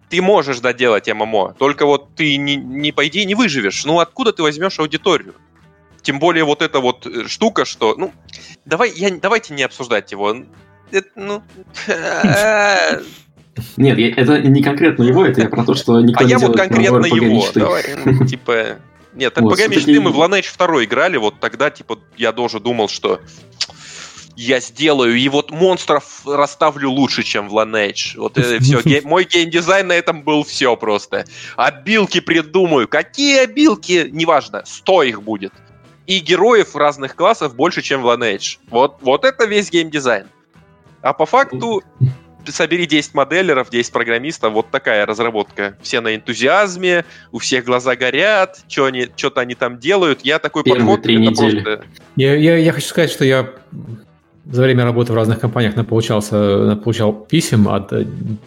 ты 0.10 0.22
можешь 0.22 0.60
доделать 0.60 1.08
ММО, 1.08 1.56
только 1.60 1.86
вот 1.86 2.16
ты 2.16 2.38
не, 2.38 2.56
не 2.56 2.92
по 2.92 3.08
идее 3.08 3.26
не 3.26 3.36
выживешь. 3.36 3.86
Ну, 3.86 4.00
откуда 4.00 4.34
ты 4.34 4.42
возьмешь 4.42 4.80
аудиторию? 4.80 5.36
Тем 6.02 6.20
более 6.20 6.44
вот 6.44 6.62
эта 6.62 6.80
вот 6.80 7.06
э, 7.06 7.28
штука, 7.28 7.66
что... 7.66 7.96
Ну, 7.98 8.12
давай, 8.66 8.92
я, 8.96 9.12
давайте 9.12 9.54
не 9.54 9.64
обсуждать 9.64 10.12
его. 10.12 10.36
Это, 10.92 11.10
ну... 11.16 11.44
Нет, 13.78 14.00
это 14.18 14.42
не 14.42 14.64
конкретно 14.64 15.04
его, 15.04 15.26
это 15.26 15.42
я 15.42 15.50
про 15.50 15.64
то, 15.64 15.76
что 15.76 16.00
никто 16.02 16.24
а 16.24 16.28
не 16.28 16.34
А 16.34 16.40
я 16.40 16.48
вот 16.48 16.58
конкретно 16.58 17.06
его. 17.06 17.46
Давай, 17.54 17.84
ну, 18.04 18.26
типа... 18.28 18.80
Нет, 19.14 19.38
RPG 19.38 19.42
вот, 19.42 19.68
мечты 19.68 20.00
мы 20.00 20.12
в 20.12 20.18
Lineage 20.18 20.56
2 20.58 20.86
играли, 20.86 21.18
вот 21.18 21.40
тогда, 21.42 21.70
типа, 21.70 22.00
я 22.18 22.32
тоже 22.32 22.62
думал, 22.62 22.88
что 22.88 23.20
я 24.36 24.60
сделаю, 24.60 25.16
и 25.16 25.30
вот 25.30 25.52
монстров 25.52 26.22
расставлю 26.26 26.90
лучше, 26.90 27.24
чем 27.24 27.50
в 27.50 27.58
Lineage. 27.58 28.18
Вот 28.18 28.38
это 28.38 28.64
все. 28.64 28.82
Ге- 28.86 29.02
мой 29.04 29.26
геймдизайн 29.26 29.88
на 29.88 29.94
этом 29.94 30.24
был 30.24 30.44
все 30.44 30.76
просто. 30.76 31.26
Обилки 31.58 32.22
придумаю. 32.22 32.88
Какие 32.88 33.44
обилки? 33.44 34.10
Неважно. 34.12 34.64
100 34.66 35.04
их 35.04 35.22
будет. 35.22 35.54
И 36.08 36.20
героев 36.20 36.76
разных 36.76 37.16
классов 37.16 37.56
больше, 37.56 37.82
чем 37.82 38.02
в 38.02 38.08
Lineage. 38.08 38.58
Вот, 38.70 38.98
вот 39.02 39.24
это 39.24 39.46
весь 39.46 39.70
геймдизайн. 39.72 40.26
А 41.02 41.14
по 41.14 41.26
факту 41.26 41.84
собери 42.46 42.86
10 42.86 43.14
моделеров, 43.14 43.70
10 43.70 43.92
программистов, 43.92 44.54
вот 44.54 44.72
такая 44.72 45.06
разработка. 45.06 45.78
Все 45.82 46.02
на 46.02 46.16
энтузиазме, 46.16 47.06
у 47.32 47.40
всех 47.40 47.66
глаза 47.66 47.96
горят, 47.96 48.64
что 48.68 48.86
они, 48.86 49.08
что-то 49.16 49.42
они 49.42 49.56
там 49.56 49.80
делают. 49.80 50.22
Я 50.24 50.40
такой 50.40 50.64
Первые 50.64 50.86
подход... 50.86 51.04
Три 51.04 51.18
недели. 51.18 51.62
Просто... 51.62 51.86
Я, 52.16 52.36
я, 52.36 52.58
я 52.58 52.72
хочу 52.74 52.88
сказать, 52.88 53.12
что 53.12 53.26
я 53.26 53.54
за 54.46 54.64
время 54.64 54.84
работы 54.84 55.14
в 55.14 55.16
разных 55.16 55.40
компаниях 55.40 55.76
получался, 55.88 56.76
получал 56.84 57.14
писем 57.14 57.70
от 57.70 57.94
э, 57.94 58.06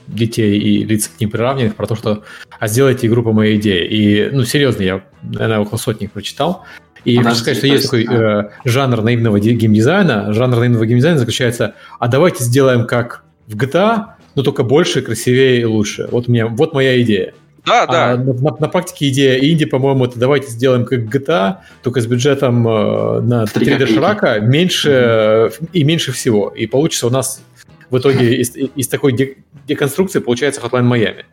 детей 0.09 0.59
и 0.59 0.84
лиц 0.84 1.09
к 1.09 1.20
ним 1.20 1.30
приравненных 1.30 1.76
про 1.76 1.86
то, 1.86 1.94
что 1.94 2.24
а 2.59 2.66
сделайте 2.66 3.07
игру 3.07 3.22
по 3.22 3.32
моей 3.32 3.57
идее. 3.57 3.88
И, 3.88 4.30
ну, 4.30 4.44
серьезно, 4.44 4.82
я, 4.82 5.05
наверное, 5.22 5.61
около 5.61 5.78
сотни 5.78 6.07
прочитал. 6.09 6.64
И 7.05 7.16
хочу 7.16 7.36
сказать, 7.36 7.59
что 7.59 7.66
есть 7.66 7.84
такой 7.84 8.07
э, 8.09 8.50
жанр 8.64 9.02
наивного 9.02 9.38
геймдизайна. 9.38 10.32
Жанр 10.32 10.59
наивного 10.59 10.86
геймдизайна 10.86 11.18
заключается, 11.18 11.74
а 11.98 12.09
давайте 12.09 12.44
сделаем 12.44 12.86
как 12.86 13.24
в 13.46 13.57
GTA, 13.57 14.05
но 14.34 14.42
только 14.42 14.62
больше, 14.62 15.02
красивее 15.02 15.61
и 15.61 15.64
лучше. 15.64 16.09
Вот, 16.11 16.28
мне, 16.28 16.46
вот 16.46 16.72
моя 16.72 17.00
идея. 17.02 17.34
Да, 17.66 17.86
да. 17.86 18.12
А 18.12 18.16
на, 18.16 18.32
на, 18.32 18.57
на 18.59 18.68
практике 18.68 19.09
идея 19.09 19.38
инди, 19.38 19.64
по-моему, 19.64 20.05
это 20.05 20.18
давайте 20.18 20.48
сделаем 20.48 20.84
как 20.84 21.00
GTA, 21.00 21.57
только 21.82 22.00
с 22.00 22.07
бюджетом 22.07 22.66
э, 22.68 23.20
на 23.20 23.44
3D 23.44 23.94
Шрака 23.94 24.40
меньше 24.40 24.90
mm-hmm. 24.90 25.68
и 25.72 25.84
меньше 25.84 26.12
всего. 26.12 26.48
И 26.50 26.66
получится 26.66 27.07
у 27.07 27.11
нас 27.11 27.42
в 27.90 27.98
итоге 27.98 28.36
из, 28.36 28.55
из 28.57 28.88
такой 28.88 29.36
деконструкции 29.66 30.18
получается 30.18 30.61
Hotline 30.61 30.88
Miami. 30.88 31.24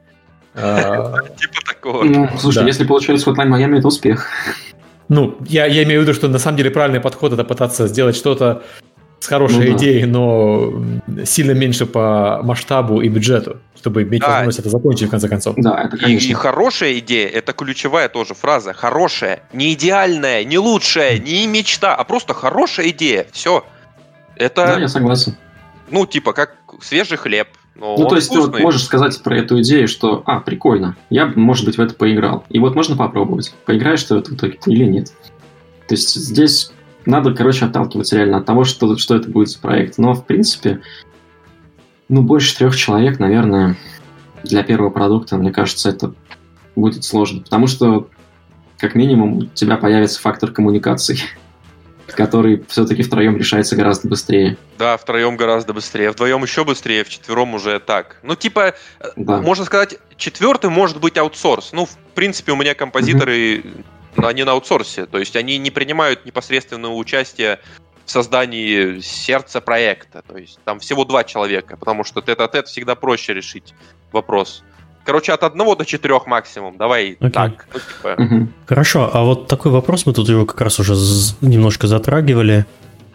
А, 0.53 1.17
типа 1.39 1.61
такого. 1.65 2.03
Ну, 2.03 2.29
слушай, 2.39 2.65
если 2.65 2.85
получается 2.85 3.29
Hotline 3.29 3.49
Miami, 3.49 3.79
это 3.79 3.87
успех. 3.87 4.27
Ну, 5.11 5.35
я, 5.45 5.65
я 5.65 5.83
имею 5.83 5.99
в 5.99 6.03
виду, 6.03 6.13
что 6.13 6.29
на 6.29 6.39
самом 6.39 6.55
деле 6.55 6.71
правильный 6.71 7.01
подход 7.01 7.33
это 7.33 7.43
пытаться 7.43 7.85
сделать 7.87 8.15
что-то 8.15 8.63
с 9.19 9.27
хорошей 9.27 9.69
ну, 9.69 9.75
идеей, 9.75 10.05
да. 10.05 10.07
но 10.07 10.73
сильно 11.25 11.51
меньше 11.51 11.85
по 11.85 12.39
масштабу 12.43 13.01
и 13.01 13.09
бюджету, 13.09 13.57
чтобы 13.75 14.03
иметь 14.03 14.21
да. 14.21 14.29
возможность 14.29 14.59
это 14.59 14.69
закончить 14.69 15.09
в 15.09 15.11
конце 15.11 15.27
концов. 15.27 15.55
Да, 15.57 15.83
это 15.83 15.97
конечно. 15.97 16.27
И, 16.29 16.31
и 16.31 16.33
хорошая 16.33 16.97
идея, 16.99 17.27
это 17.27 17.51
ключевая 17.51 18.07
тоже 18.07 18.35
фраза. 18.35 18.71
Хорошая, 18.71 19.43
не 19.51 19.73
идеальная, 19.73 20.45
не 20.45 20.57
лучшая, 20.57 21.19
не 21.19 21.45
мечта, 21.45 21.93
а 21.93 22.05
просто 22.05 22.33
хорошая 22.33 22.87
идея. 22.91 23.27
Все. 23.33 23.65
Это... 24.37 24.65
Да, 24.65 24.79
я 24.79 24.87
согласен. 24.87 25.35
Ну, 25.89 26.05
типа, 26.05 26.31
как 26.31 26.55
свежий 26.81 27.17
хлеб. 27.17 27.49
Но 27.75 27.95
ну, 27.97 28.07
то 28.07 28.15
есть 28.15 28.27
вкусный. 28.27 28.45
ты 28.45 28.51
вот 28.51 28.61
можешь 28.61 28.83
сказать 28.83 29.21
про 29.23 29.37
эту 29.37 29.61
идею, 29.61 29.87
что, 29.87 30.21
а, 30.25 30.39
прикольно, 30.39 30.97
я, 31.09 31.25
может 31.27 31.65
быть, 31.65 31.77
в 31.77 31.81
это 31.81 31.93
поиграл. 31.93 32.43
И 32.49 32.59
вот 32.59 32.75
можно 32.75 32.95
попробовать. 32.95 33.53
Поиграешь 33.65 34.03
ты 34.03 34.15
в 34.15 34.19
это 34.19 34.31
в 34.31 34.35
итоге 34.35 34.59
или 34.65 34.85
нет. 34.85 35.13
То 35.87 35.95
есть 35.95 36.13
здесь 36.13 36.71
надо, 37.05 37.33
короче, 37.33 37.65
отталкиваться 37.65 38.17
реально 38.17 38.37
от 38.37 38.45
того, 38.45 38.63
что, 38.63 38.97
что 38.97 39.15
это 39.15 39.29
будет 39.29 39.49
за 39.49 39.59
проект. 39.59 39.97
Но, 39.97 40.13
в 40.13 40.25
принципе, 40.25 40.81
ну, 42.09 42.21
больше 42.21 42.55
трех 42.55 42.75
человек, 42.75 43.19
наверное, 43.19 43.77
для 44.43 44.63
первого 44.63 44.89
продукта, 44.89 45.37
мне 45.37 45.51
кажется, 45.51 45.89
это 45.89 46.13
будет 46.75 47.03
сложно. 47.03 47.41
Потому 47.41 47.67
что, 47.67 48.09
как 48.77 48.95
минимум, 48.95 49.37
у 49.37 49.45
тебя 49.45 49.77
появится 49.77 50.19
фактор 50.19 50.51
коммуникации, 50.51 51.17
который 52.13 52.63
все-таки 52.67 53.03
втроем 53.03 53.37
решается 53.37 53.75
гораздо 53.75 54.07
быстрее. 54.07 54.57
Да, 54.77 54.97
втроем 54.97 55.37
гораздо 55.37 55.73
быстрее. 55.73 56.11
Вдвоем 56.11 56.43
еще 56.43 56.63
быстрее, 56.63 57.03
в 57.03 57.09
четвером 57.09 57.53
уже 57.53 57.79
так. 57.79 58.17
Ну, 58.23 58.35
типа, 58.35 58.75
да. 59.15 59.41
можно 59.41 59.65
сказать, 59.65 59.97
четвертый 60.17 60.69
может 60.69 60.99
быть 60.99 61.17
аутсорс. 61.17 61.71
Ну, 61.73 61.85
в 61.85 61.97
принципе, 62.15 62.51
у 62.51 62.55
меня 62.55 62.73
композиторы 62.75 63.57
mm 63.57 63.85
они 64.17 64.43
на 64.43 64.51
аутсорсе, 64.51 65.05
то 65.05 65.17
есть 65.17 65.37
они 65.37 65.57
не 65.57 65.71
принимают 65.71 66.25
непосредственного 66.25 66.93
участия 66.93 67.61
в 68.05 68.11
создании 68.11 68.99
сердца 68.99 69.61
проекта. 69.61 70.21
То 70.27 70.37
есть 70.37 70.59
там 70.65 70.79
всего 70.79 71.05
два 71.05 71.23
человека, 71.23 71.77
потому 71.77 72.03
что 72.03 72.21
тет-а-тет 72.21 72.67
всегда 72.67 72.95
проще 72.95 73.33
решить 73.33 73.73
вопрос. 74.11 74.63
Короче, 75.03 75.33
от 75.33 75.43
одного 75.43 75.75
до 75.75 75.85
четырех 75.85 76.27
максимум. 76.27 76.77
Давай 76.77 77.13
okay. 77.19 77.29
так. 77.29 77.67
Ну, 77.73 77.79
типа... 77.79 78.21
угу. 78.21 78.47
Хорошо, 78.67 79.09
а 79.11 79.23
вот 79.23 79.47
такой 79.47 79.71
вопрос 79.71 80.05
мы 80.05 80.13
тут 80.13 80.29
его 80.29 80.45
как 80.45 80.61
раз 80.61 80.79
уже 80.79 80.93
немножко 81.41 81.87
затрагивали 81.87 82.65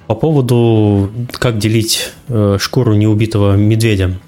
по 0.07 0.15
поводу, 0.15 1.11
как 1.33 1.59
делить 1.59 2.13
э, 2.29 2.59
шкуру 2.61 2.95
неубитого 2.95 3.55
медведя. 3.57 4.19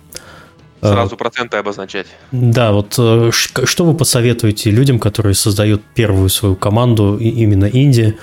Сразу 0.81 1.17
а, 1.17 1.19
проценты 1.19 1.57
обозначать. 1.57 2.07
Да, 2.31 2.73
вот 2.73 2.95
э, 2.99 3.31
что 3.33 3.85
вы 3.85 3.95
посоветуете 3.95 4.71
людям, 4.71 5.01
которые 5.01 5.35
создают 5.35 5.83
первую 5.95 6.29
свою 6.29 6.55
команду, 6.55 7.17
именно 7.19 7.67
инди, 7.67 8.17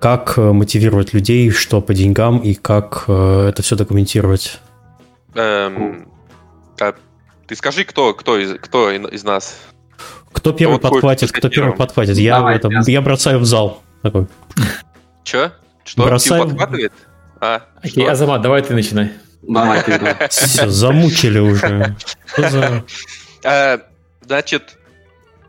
как 0.00 0.36
э, 0.36 0.52
мотивировать 0.52 1.14
людей, 1.14 1.50
что 1.50 1.80
по 1.80 1.94
деньгам 1.94 2.38
и 2.38 2.54
как 2.54 3.04
э, 3.06 3.48
это 3.50 3.62
все 3.62 3.76
документировать? 3.76 4.58
Эм, 5.34 6.08
а 6.80 6.94
ты 7.50 7.56
скажи, 7.56 7.82
кто, 7.82 8.14
кто, 8.14 8.38
из, 8.38 8.56
кто 8.60 8.92
из 8.92 9.24
нас? 9.24 9.58
Кто 10.32 10.52
первый 10.52 10.78
кто 10.78 10.88
подхватит, 10.88 11.32
кто 11.32 11.48
первый 11.48 11.74
подхватит? 11.74 12.16
Я, 12.16 12.36
Давай, 12.36 12.56
это, 12.58 12.68
я 12.86 13.00
бросаю 13.00 13.40
в 13.40 13.44
зал. 13.44 13.82
Такой. 14.02 14.28
Че? 15.24 15.50
Что? 15.82 16.04
Бросаю... 16.04 16.44
подхватывает? 16.44 16.92
А, 17.40 17.62
Окей, 17.82 18.08
Азамат, 18.08 18.40
давай 18.40 18.62
ты 18.62 18.72
начинай. 18.72 19.10
Давай, 19.42 19.82
Все, 20.30 20.68
замучили 20.68 21.40
уже. 21.40 21.96
Э, 23.42 23.78
значит, 24.20 24.78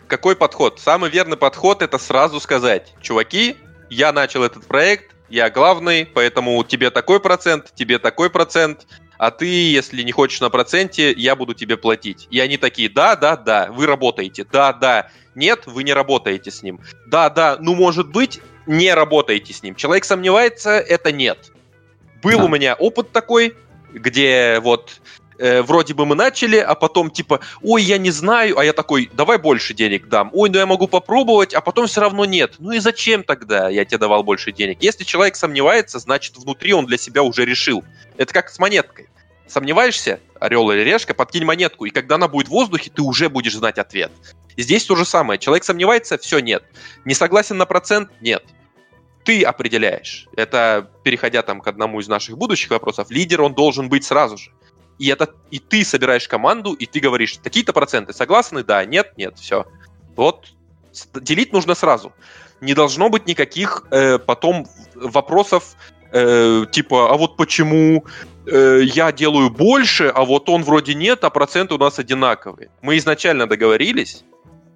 какой 0.07 0.35
подход? 0.35 0.79
Самый 0.79 1.11
верный 1.11 1.37
подход 1.37 1.83
это 1.83 1.99
сразу 1.99 2.39
сказать, 2.39 2.95
чуваки, 2.99 3.57
я 3.91 4.11
начал 4.11 4.43
этот 4.43 4.65
проект, 4.65 5.13
я 5.29 5.51
главный, 5.51 6.07
поэтому 6.07 6.63
тебе 6.63 6.89
такой 6.89 7.19
процент, 7.19 7.71
тебе 7.75 7.99
такой 7.99 8.31
процент, 8.31 8.87
а 9.21 9.29
ты, 9.29 9.45
если 9.45 10.01
не 10.01 10.11
хочешь 10.11 10.41
на 10.41 10.49
проценте, 10.49 11.11
я 11.11 11.35
буду 11.35 11.53
тебе 11.53 11.77
платить. 11.77 12.27
И 12.31 12.39
они 12.39 12.57
такие, 12.57 12.89
да, 12.89 13.15
да, 13.15 13.37
да, 13.37 13.67
вы 13.71 13.85
работаете, 13.85 14.47
да, 14.51 14.73
да, 14.73 15.11
нет, 15.35 15.67
вы 15.67 15.83
не 15.83 15.93
работаете 15.93 16.49
с 16.49 16.63
ним. 16.63 16.79
Да, 17.05 17.29
да, 17.29 17.57
ну 17.59 17.75
может 17.75 18.09
быть, 18.09 18.41
не 18.65 18.91
работаете 18.91 19.53
с 19.53 19.61
ним. 19.61 19.75
Человек 19.75 20.05
сомневается, 20.05 20.71
это 20.71 21.11
нет. 21.11 21.51
Был 22.23 22.39
да. 22.39 22.45
у 22.45 22.47
меня 22.47 22.73
опыт 22.73 23.11
такой, 23.11 23.55
где 23.93 24.59
вот 24.59 24.99
э, 25.41 25.61
вроде 25.63 25.93
бы 25.93 26.05
мы 26.05 26.15
начали, 26.15 26.57
а 26.57 26.75
потом 26.75 27.09
типа, 27.09 27.39
ой, 27.61 27.83
я 27.83 27.97
не 27.97 28.11
знаю, 28.11 28.57
а 28.57 28.63
я 28.63 28.73
такой, 28.73 29.09
давай 29.13 29.37
больше 29.37 29.73
денег 29.73 30.07
дам. 30.07 30.29
Ой, 30.33 30.49
ну 30.49 30.57
я 30.57 30.65
могу 30.65 30.87
попробовать, 30.87 31.53
а 31.53 31.61
потом 31.61 31.87
все 31.87 32.01
равно 32.01 32.25
нет. 32.25 32.55
Ну 32.59 32.71
и 32.71 32.79
зачем 32.79 33.23
тогда 33.23 33.69
я 33.69 33.83
тебе 33.83 33.97
давал 33.97 34.23
больше 34.23 34.51
денег? 34.51 34.77
Если 34.81 35.03
человек 35.03 35.35
сомневается, 35.35 35.99
значит 35.99 36.37
внутри 36.37 36.73
он 36.73 36.85
для 36.85 36.97
себя 36.97 37.23
уже 37.23 37.43
решил. 37.43 37.83
Это 38.17 38.33
как 38.33 38.49
с 38.49 38.59
монеткой. 38.59 39.07
Сомневаешься, 39.47 40.19
орел 40.39 40.71
или 40.71 40.81
решка, 40.81 41.13
подкинь 41.13 41.43
монетку, 41.43 41.85
и 41.85 41.89
когда 41.89 42.15
она 42.15 42.27
будет 42.27 42.47
в 42.47 42.51
воздухе, 42.51 42.91
ты 42.93 43.01
уже 43.01 43.27
будешь 43.27 43.55
знать 43.55 43.79
ответ. 43.79 44.11
Здесь 44.55 44.85
то 44.85 44.95
же 44.95 45.05
самое. 45.05 45.39
Человек 45.39 45.63
сомневается, 45.63 46.17
все, 46.17 46.39
нет. 46.39 46.63
Не 47.03 47.15
согласен 47.15 47.57
на 47.57 47.65
процент, 47.65 48.09
нет 48.21 48.43
ты 49.23 49.43
определяешь. 49.43 50.27
Это, 50.35 50.89
переходя 51.03 51.41
там 51.41 51.61
к 51.61 51.67
одному 51.67 51.99
из 51.99 52.07
наших 52.07 52.37
будущих 52.37 52.71
вопросов, 52.71 53.11
лидер, 53.11 53.41
он 53.41 53.53
должен 53.53 53.89
быть 53.89 54.03
сразу 54.03 54.37
же. 54.37 54.51
И, 54.99 55.07
это, 55.07 55.29
и 55.49 55.59
ты 55.59 55.83
собираешь 55.83 56.27
команду, 56.27 56.73
и 56.73 56.85
ты 56.85 56.99
говоришь, 56.99 57.37
такие-то 57.37 57.73
проценты 57.73 58.13
согласны, 58.13 58.63
да, 58.63 58.85
нет, 58.85 59.13
нет, 59.17 59.37
все. 59.39 59.65
Вот 60.15 60.53
делить 61.15 61.53
нужно 61.53 61.75
сразу. 61.75 62.13
Не 62.59 62.73
должно 62.73 63.09
быть 63.09 63.27
никаких 63.27 63.83
э, 63.91 64.19
потом 64.19 64.67
вопросов 64.93 65.75
э, 66.11 66.65
типа, 66.71 67.11
а 67.11 67.17
вот 67.17 67.37
почему 67.37 68.05
э, 68.45 68.81
я 68.83 69.11
делаю 69.11 69.49
больше, 69.49 70.11
а 70.13 70.23
вот 70.23 70.49
он 70.49 70.63
вроде 70.63 70.93
нет, 70.93 71.23
а 71.23 71.29
проценты 71.29 71.73
у 71.73 71.77
нас 71.77 71.97
одинаковые. 71.97 72.69
Мы 72.81 72.97
изначально 72.97 73.47
договорились, 73.47 74.23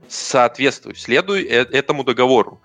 соответствуй, 0.08 0.96
следуй 0.96 1.44
э 1.44 1.66
этому 1.72 2.04
договору 2.04 2.60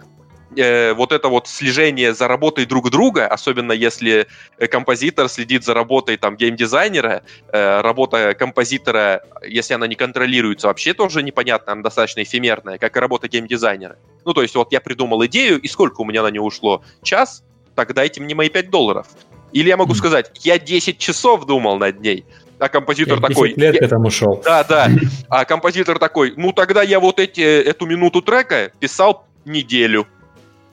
э, 0.56 0.92
вот 0.94 1.12
это 1.12 1.28
вот 1.28 1.48
слежение 1.48 2.14
за 2.14 2.28
работой 2.28 2.66
друг 2.66 2.90
друга, 2.90 3.26
особенно 3.26 3.72
если 3.72 4.26
э, 4.58 4.66
композитор 4.66 5.28
следит 5.28 5.64
за 5.64 5.74
работой 5.74 6.16
там 6.16 6.36
геймдизайнера, 6.36 7.22
э, 7.52 7.80
работа 7.80 8.34
композитора, 8.34 9.22
если 9.46 9.74
она 9.74 9.86
не 9.86 9.94
контролируется, 9.94 10.68
вообще 10.68 10.94
тоже 10.94 11.22
непонятно, 11.22 11.72
она 11.72 11.82
достаточно 11.82 12.22
эфемерная, 12.22 12.78
как 12.78 12.96
и 12.96 13.00
работа 13.00 13.28
геймдизайнера. 13.28 13.96
Ну, 14.24 14.32
то 14.32 14.42
есть 14.42 14.54
вот 14.54 14.72
я 14.72 14.80
придумал 14.80 15.24
идею, 15.26 15.60
и 15.60 15.68
сколько 15.68 16.00
у 16.00 16.04
меня 16.04 16.22
на 16.22 16.30
нее 16.30 16.42
ушло? 16.42 16.82
Час? 17.02 17.44
Так 17.74 17.94
дайте 17.94 18.20
мне 18.20 18.34
мои 18.34 18.48
5 18.48 18.70
долларов. 18.70 19.06
Или 19.52 19.68
я 19.68 19.76
могу 19.76 19.94
сказать, 19.94 20.30
я 20.44 20.58
10 20.58 20.98
часов 20.98 21.44
думал 21.46 21.76
над 21.78 22.00
ней, 22.00 22.24
а 22.60 22.68
композитор 22.68 23.20
такой... 23.20 23.54
лет 23.54 23.74
я... 23.74 23.80
к 23.80 23.82
этому 23.82 24.10
шел. 24.10 24.40
Да, 24.44 24.62
да. 24.64 24.88
А 25.28 25.44
композитор 25.44 25.98
такой, 25.98 26.34
ну 26.36 26.52
тогда 26.52 26.82
я 26.82 27.00
вот 27.00 27.18
эти, 27.18 27.40
эту 27.40 27.86
минуту 27.86 28.20
трека 28.20 28.70
писал 28.78 29.26
неделю 29.44 30.06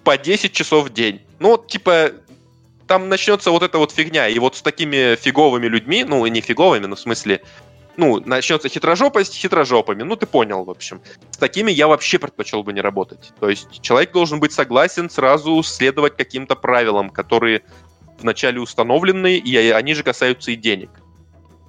по 0.07 0.17
10 0.17 0.53
часов 0.53 0.85
в 0.85 0.93
день. 0.93 1.19
Ну, 1.39 1.57
типа, 1.57 2.11
там 2.87 3.09
начнется 3.09 3.51
вот 3.51 3.61
эта 3.61 3.77
вот 3.77 3.91
фигня. 3.91 4.29
И 4.29 4.39
вот 4.39 4.55
с 4.55 4.61
такими 4.61 5.17
фиговыми 5.17 5.67
людьми, 5.67 6.05
ну, 6.05 6.25
не 6.27 6.39
фиговыми, 6.39 6.85
но 6.85 6.95
в 6.95 6.99
смысле, 7.01 7.41
ну, 7.97 8.21
начнется 8.25 8.69
хитрожопость 8.69 9.35
хитрожопами. 9.35 10.03
Ну, 10.03 10.15
ты 10.15 10.25
понял, 10.25 10.63
в 10.63 10.69
общем. 10.69 11.01
С 11.29 11.35
такими 11.35 11.71
я 11.73 11.89
вообще 11.89 12.19
предпочел 12.19 12.63
бы 12.63 12.71
не 12.71 12.79
работать. 12.79 13.33
То 13.41 13.49
есть 13.49 13.81
человек 13.81 14.13
должен 14.13 14.39
быть 14.39 14.53
согласен 14.53 15.09
сразу 15.09 15.61
следовать 15.61 16.15
каким-то 16.15 16.55
правилам, 16.55 17.09
которые 17.09 17.63
вначале 18.17 18.61
установлены, 18.61 19.35
и 19.35 19.57
они 19.71 19.93
же 19.93 20.03
касаются 20.03 20.51
и 20.51 20.55
денег. 20.55 20.89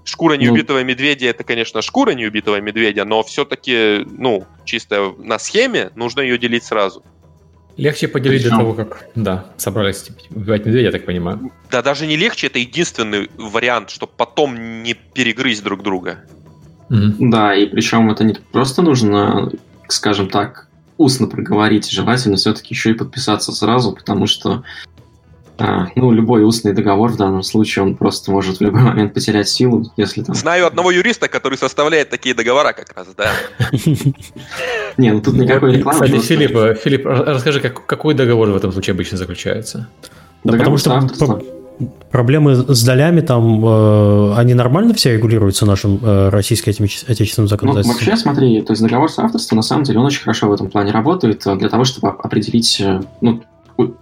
Шкура 0.05 0.37
ну. 0.37 0.43
неубитого 0.43 0.79
ну, 0.79 0.85
медведя 0.85 1.27
это, 1.27 1.43
конечно, 1.43 1.83
шкура 1.83 2.13
неубитого 2.13 2.61
медведя, 2.61 3.05
но 3.05 3.25
все-таки, 3.25 4.07
ну, 4.07 4.47
чисто 4.65 5.13
на 5.19 5.41
схеме 5.41 5.91
нужно 5.97 6.21
ее 6.21 6.39
делить 6.39 6.63
сразу. 6.63 7.03
Легче 7.79 8.09
поделить 8.09 8.43
Причем... 8.43 8.59
до 8.59 8.63
того, 8.63 8.75
как, 8.75 9.09
да, 9.15 9.47
собрались 9.57 10.03
типа, 10.03 10.19
убивать 10.31 10.67
медведя, 10.67 10.87
я 10.87 10.93
так 10.93 11.07
понимаю. 11.07 11.53
Да, 11.71 11.81
даже 11.81 12.07
не 12.07 12.17
легче, 12.17 12.49
это 12.49 12.59
единственный 12.59 13.31
вариант, 13.39 13.91
чтобы 13.91 14.13
потом 14.17 14.83
не 14.83 14.95
перегрызть 14.95 15.63
друг 15.63 15.85
друга. 15.85 16.19
Mm-hmm. 16.91 17.15
Да, 17.21 17.55
и 17.55 17.67
причем 17.67 18.11
это 18.11 18.25
не 18.25 18.35
просто 18.35 18.83
нужно, 18.83 19.53
скажем 19.87 20.29
так, 20.29 20.67
устно 20.97 21.29
проговорить, 21.29 21.89
желательно 21.89 22.37
все-таки 22.37 22.75
еще 22.75 22.91
и 22.91 22.95
подписаться 22.95 23.53
сразу, 23.53 23.93
потому 23.93 24.27
что 24.27 24.65
а, 25.59 25.89
ну, 25.97 26.13
любой 26.13 26.45
устный 26.45 26.73
договор 26.73 27.11
в 27.11 27.17
данном 27.17 27.43
случае, 27.43 27.85
он 27.85 27.97
просто 27.97 28.31
может 28.31 28.59
в 28.59 28.61
любой 28.61 28.83
момент 28.83 29.13
потерять 29.13 29.49
силу, 29.49 29.91
если 29.97 30.23
там... 30.23 30.35
Знаю 30.35 30.67
одного 30.67 30.91
юриста, 30.91 31.29
который 31.29 31.59
составляет 31.59 32.11
такие 32.11 32.35
договора 32.35 32.73
как 32.73 32.97
раз, 32.97 33.09
да. 33.17 33.31
Не, 34.97 35.13
ну 35.13 35.21
тут 35.21 35.35
никакой 35.35 35.77
рекламы. 35.77 36.05
Кстати, 36.05 36.21
Филипп, 36.21 36.79
Филипп, 36.79 37.07
расскажи, 37.07 37.61
какой 37.61 38.15
договор 38.15 38.51
в 38.51 38.57
этом 38.57 38.73
случае 38.73 38.95
обычно 38.95 39.19
заключается? 39.19 39.89
Да, 40.45 40.57
потому 40.57 40.77
что 40.77 41.09
проблемы 42.11 42.55
с 42.55 42.85
долями 42.85 43.21
там, 43.21 43.65
э, 43.65 44.35
они 44.37 44.55
нормально 44.55 44.95
все 44.95 45.15
регулируются 45.15 45.67
нашим 45.67 45.99
э, 46.03 46.29
российским 46.29 46.71
отечественным 46.71 47.45
ну, 47.45 47.49
законодательством? 47.49 47.97
Ну, 48.01 48.07
вообще, 48.07 48.17
смотри, 48.21 48.63
то 48.63 48.73
есть 48.73 48.83
договор 48.83 49.11
с 49.11 49.19
авторством, 49.19 49.57
на 49.57 49.63
самом 49.63 49.85
деле, 49.85 49.99
он 49.99 50.07
очень 50.07 50.23
хорошо 50.23 50.49
в 50.49 50.53
этом 50.53 50.69
плане 50.71 50.93
работает 50.93 51.47
э, 51.47 51.57
для 51.57 51.69
того, 51.69 51.85
чтобы 51.85 52.09
определить, 52.11 52.83
ну, 53.21 53.43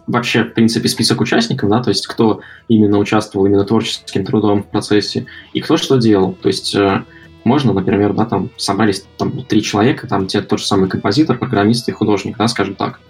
вообще, 0.07 0.45
в 0.45 0.55
принципе, 0.55 0.89
список 0.89 1.21
участников, 1.21 1.69
да, 1.69 1.83
то 1.83 1.91
есть 1.91 2.07
кто 2.07 2.41
именно 2.69 2.99
участвовал 2.99 3.47
именно 3.47 3.65
творческим 3.65 4.25
трудом 4.25 4.63
в 4.63 4.67
процессе 4.67 5.27
и 5.53 5.61
кто 5.61 5.77
что 5.77 5.97
делал. 5.97 6.33
То 6.33 6.49
есть 6.49 6.75
э, 6.75 7.05
можно, 7.45 7.73
например, 7.73 8.15
да, 8.15 8.25
там 8.25 8.51
собрались 8.57 9.05
там 9.19 9.45
три 9.45 9.63
человека, 9.63 10.07
там 10.07 10.27
те 10.27 10.41
тот 10.41 10.61
же 10.61 10.67
самый 10.67 10.89
композитор, 10.89 11.39
программист 11.39 11.89
и 11.89 11.93
художник, 11.93 12.37
да, 12.39 12.49
скажем 12.49 12.75
так. 12.75 13.01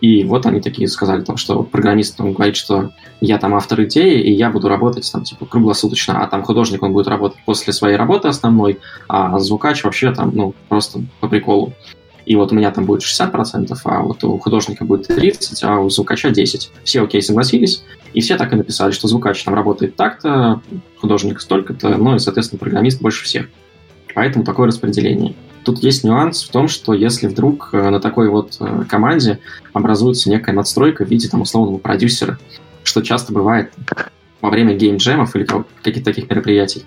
И 0.00 0.22
вот 0.22 0.46
они 0.46 0.60
такие 0.60 0.86
сказали, 0.86 1.22
там, 1.22 1.36
что 1.36 1.64
программист 1.64 2.20
он 2.20 2.32
говорит, 2.32 2.56
что 2.56 2.92
я 3.20 3.38
там 3.38 3.54
автор 3.54 3.82
идеи, 3.82 4.20
и 4.20 4.32
я 4.32 4.50
буду 4.50 4.68
работать 4.68 5.10
там 5.10 5.24
типа 5.24 5.46
круглосуточно, 5.46 6.22
а 6.22 6.28
там 6.28 6.44
художник 6.44 6.82
он 6.82 6.92
будет 6.92 7.08
работать 7.08 7.40
после 7.44 7.72
своей 7.72 7.96
работы 7.96 8.28
основной, 8.28 8.78
а 9.08 9.38
звукач 9.40 9.82
вообще 9.82 10.14
там, 10.14 10.30
ну, 10.34 10.54
просто 10.68 11.00
по 11.20 11.28
приколу. 11.28 11.72
И 12.28 12.36
вот 12.36 12.52
у 12.52 12.54
меня 12.54 12.70
там 12.70 12.84
будет 12.84 13.00
60%, 13.00 13.74
а 13.84 14.02
вот 14.02 14.22
у 14.22 14.36
художника 14.36 14.84
будет 14.84 15.08
30%, 15.08 15.60
а 15.62 15.80
у 15.80 15.88
звукача 15.88 16.28
10%. 16.28 16.68
Все 16.84 17.02
окей, 17.02 17.22
согласились, 17.22 17.82
и 18.12 18.20
все 18.20 18.36
так 18.36 18.52
и 18.52 18.56
написали, 18.56 18.90
что 18.90 19.08
звукач 19.08 19.42
там 19.44 19.54
работает 19.54 19.96
так-то, 19.96 20.60
художник 20.98 21.40
столько-то, 21.40 21.96
ну 21.96 22.16
и, 22.16 22.18
соответственно, 22.18 22.58
программист 22.58 23.00
больше 23.00 23.24
всех. 23.24 23.46
Поэтому 24.14 24.44
такое 24.44 24.66
распределение. 24.66 25.36
Тут 25.64 25.78
есть 25.78 26.04
нюанс 26.04 26.44
в 26.44 26.50
том, 26.50 26.68
что 26.68 26.92
если 26.92 27.28
вдруг 27.28 27.70
э, 27.72 27.88
на 27.88 27.98
такой 27.98 28.28
вот 28.28 28.58
э, 28.60 28.84
команде 28.86 29.38
образуется 29.72 30.28
некая 30.28 30.52
надстройка 30.52 31.06
в 31.06 31.08
виде 31.08 31.28
там 31.30 31.40
условного 31.40 31.78
продюсера, 31.78 32.38
что 32.82 33.00
часто 33.00 33.32
бывает 33.32 33.72
во 34.42 34.50
время 34.50 34.74
геймджемов 34.74 35.34
или 35.34 35.46
каких-то 35.82 36.12
таких 36.12 36.28
мероприятий, 36.28 36.84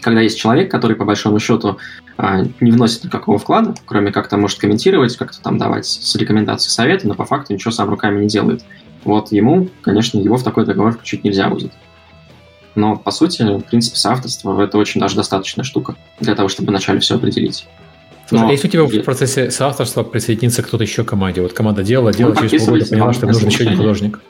когда 0.00 0.20
есть 0.20 0.38
человек, 0.38 0.70
который 0.70 0.96
по 0.96 1.04
большому 1.04 1.38
счету 1.38 1.78
а, 2.16 2.44
не 2.60 2.70
вносит 2.70 3.04
никакого 3.04 3.38
вклада, 3.38 3.74
кроме 3.84 4.12
как 4.12 4.28
там 4.28 4.40
может 4.40 4.58
комментировать, 4.58 5.16
как-то 5.16 5.40
там 5.40 5.58
давать 5.58 5.86
с 5.86 6.14
рекомендации 6.16 6.70
советы, 6.70 7.06
но 7.06 7.14
по 7.14 7.24
факту 7.24 7.52
ничего 7.52 7.70
сам 7.70 7.90
руками 7.90 8.22
не 8.22 8.28
делает. 8.28 8.64
Вот 9.04 9.32
ему, 9.32 9.68
конечно, 9.82 10.18
его 10.18 10.36
в 10.36 10.42
такой 10.42 10.66
договор 10.66 10.92
включить 10.92 11.24
нельзя 11.24 11.48
будет. 11.48 11.72
Но, 12.74 12.96
по 12.96 13.10
сути, 13.10 13.42
в 13.42 13.62
принципе, 13.62 13.96
соавторство— 13.96 14.60
это 14.62 14.78
очень 14.78 15.00
даже 15.00 15.16
достаточная 15.16 15.64
штука 15.64 15.96
для 16.20 16.34
того, 16.34 16.48
чтобы 16.48 16.70
вначале 16.70 17.00
все 17.00 17.16
определить. 17.16 17.66
Слушай, 18.28 18.42
Но... 18.42 18.48
а 18.48 18.52
если 18.52 18.68
у 18.68 18.70
тебя 18.70 18.84
в 18.84 19.04
процессе 19.04 19.50
соавторства 19.50 20.02
присоединится 20.02 20.62
кто-то 20.62 20.84
еще 20.84 21.02
к 21.02 21.08
команде? 21.08 21.40
Вот 21.40 21.54
команда 21.54 21.82
делала, 21.82 22.12
делала, 22.12 22.34
ну, 22.34 22.48
через 22.48 22.64
полгода 22.64 22.86
поняла, 22.86 23.12
что 23.12 23.26
нужен 23.26 23.48
еще 23.48 23.64
один 23.64 23.78
художник. 23.78 24.20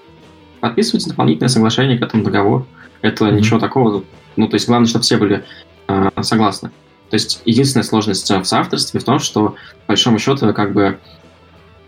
Подписывается 0.61 1.09
дополнительное 1.09 1.48
соглашение 1.48 1.98
к 1.98 2.02
этому 2.02 2.24
договору. 2.24 2.66
Это 3.02 3.26
mm-hmm. 3.26 3.32
ничего 3.32 3.59
такого. 3.59 4.04
Ну, 4.36 4.48
то 4.48 4.54
есть 4.54 4.66
главное, 4.66 4.88
чтобы 4.88 5.04
все 5.04 5.16
были 5.16 5.44
э, 5.88 6.11
согласны. 6.22 6.70
То 7.11 7.14
есть 7.14 7.40
единственная 7.44 7.84
сложность 7.84 8.30
в 8.30 8.44
соавторстве 8.44 9.00
в 9.00 9.04
том, 9.04 9.18
что, 9.18 9.50
по 9.86 9.88
большому 9.88 10.18
счету, 10.18 10.52
как 10.52 10.72
бы 10.72 10.98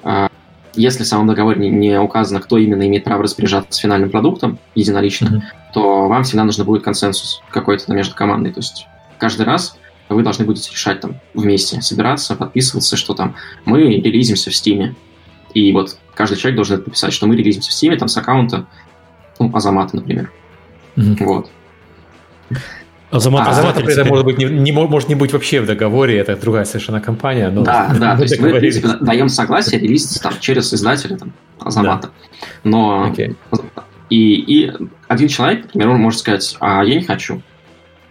э, 0.05 0.29
если 0.75 1.03
в 1.03 1.07
самом 1.07 1.27
договоре 1.27 1.61
не, 1.61 1.71
не 1.71 2.01
указано, 2.01 2.41
кто 2.41 2.59
именно 2.59 2.87
имеет 2.87 3.05
право 3.05 3.23
распоряжаться 3.23 3.81
финальным 3.81 4.11
продуктом 4.11 4.59
единолично, 4.75 5.27
mm-hmm 5.27 5.61
то 5.73 6.09
вам 6.09 6.25
всегда 6.25 6.45
нужно 6.45 6.65
будет 6.65 6.83
консенсус 6.83 7.43
какой-то 7.51 7.93
между 7.93 8.15
командой. 8.15 8.53
То 8.53 8.61
есть 8.61 8.87
каждый 9.19 9.47
раз 9.47 9.77
вы 10.09 10.23
должны 10.23 10.45
будете 10.45 10.71
решать 10.73 11.01
там 11.01 11.21
вместе, 11.35 11.81
собираться, 11.81 12.35
подписываться, 12.35 12.97
что 12.97 13.15
там 13.15 13.37
мы 13.65 13.81
релизимся 13.81 14.51
в 14.51 14.55
Стиме. 14.55 14.95
И 15.55 15.73
вот 15.73 15.97
каждый 16.15 16.37
человек 16.37 16.57
должен 16.57 16.79
это 16.79 16.89
написать, 16.89 17.13
что 17.13 17.27
мы 17.27 17.37
релизимся 17.37 17.71
в 17.71 17.73
Стиме 17.73 17.97
там 17.97 18.09
с 18.09 18.17
аккаунта, 18.17 18.67
ну, 19.39 19.51
Азамата, 19.55 19.97
например. 19.97 20.31
Mm-hmm. 20.97 21.25
Вот. 21.25 21.51
Азамат, 23.11 23.47
а, 23.47 23.51
Азамат 23.51 23.75
при 23.75 23.93
этом 23.93 24.09
может, 24.09 24.25
быть, 24.25 24.39
не, 24.39 24.45
не, 24.45 24.73
может 24.73 25.09
не 25.09 25.17
быть 25.17 25.33
вообще 25.33 25.61
в 25.61 25.67
договоре, 25.67 26.17
это 26.19 26.37
другая 26.37 26.65
совершенно 26.65 27.01
компания. 27.01 27.51
Но 27.51 27.63
да, 27.63 27.93
да, 27.99 28.17
то 28.17 28.23
есть 28.23 28.39
мы, 28.39 28.53
в 28.53 28.59
принципе, 28.59 28.89
даем 29.01 29.29
согласие 29.29 29.81
релизиться 29.81 30.21
там, 30.23 30.35
через 30.39 30.73
издателя 30.73 31.17
там, 31.17 31.33
Азамата. 31.59 32.09
Да. 32.09 32.49
Но 32.65 33.13
okay. 33.13 33.35
И, 34.11 34.35
и 34.35 34.73
один 35.09 35.29
человек, 35.29 35.65
например, 35.67 35.91
он 35.91 36.01
может 36.01 36.21
сказать, 36.21 36.57
а 36.61 36.83
я 36.85 36.97
не 36.97 37.03
хочу. 37.03 37.43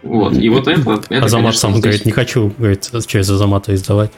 Вот, 0.02 0.34
и 0.34 0.48
вот 0.48 0.66
это... 0.66 1.02
это 1.10 1.24
Азамат 1.26 1.44
конечно, 1.44 1.60
сам 1.60 1.70
здесь... 1.72 1.82
говорит, 1.82 2.06
не 2.06 2.12
хочу, 2.12 2.52
говорит, 2.56 2.90
через 3.06 3.30
Азамата 3.30 3.74
издавать. 3.74 4.10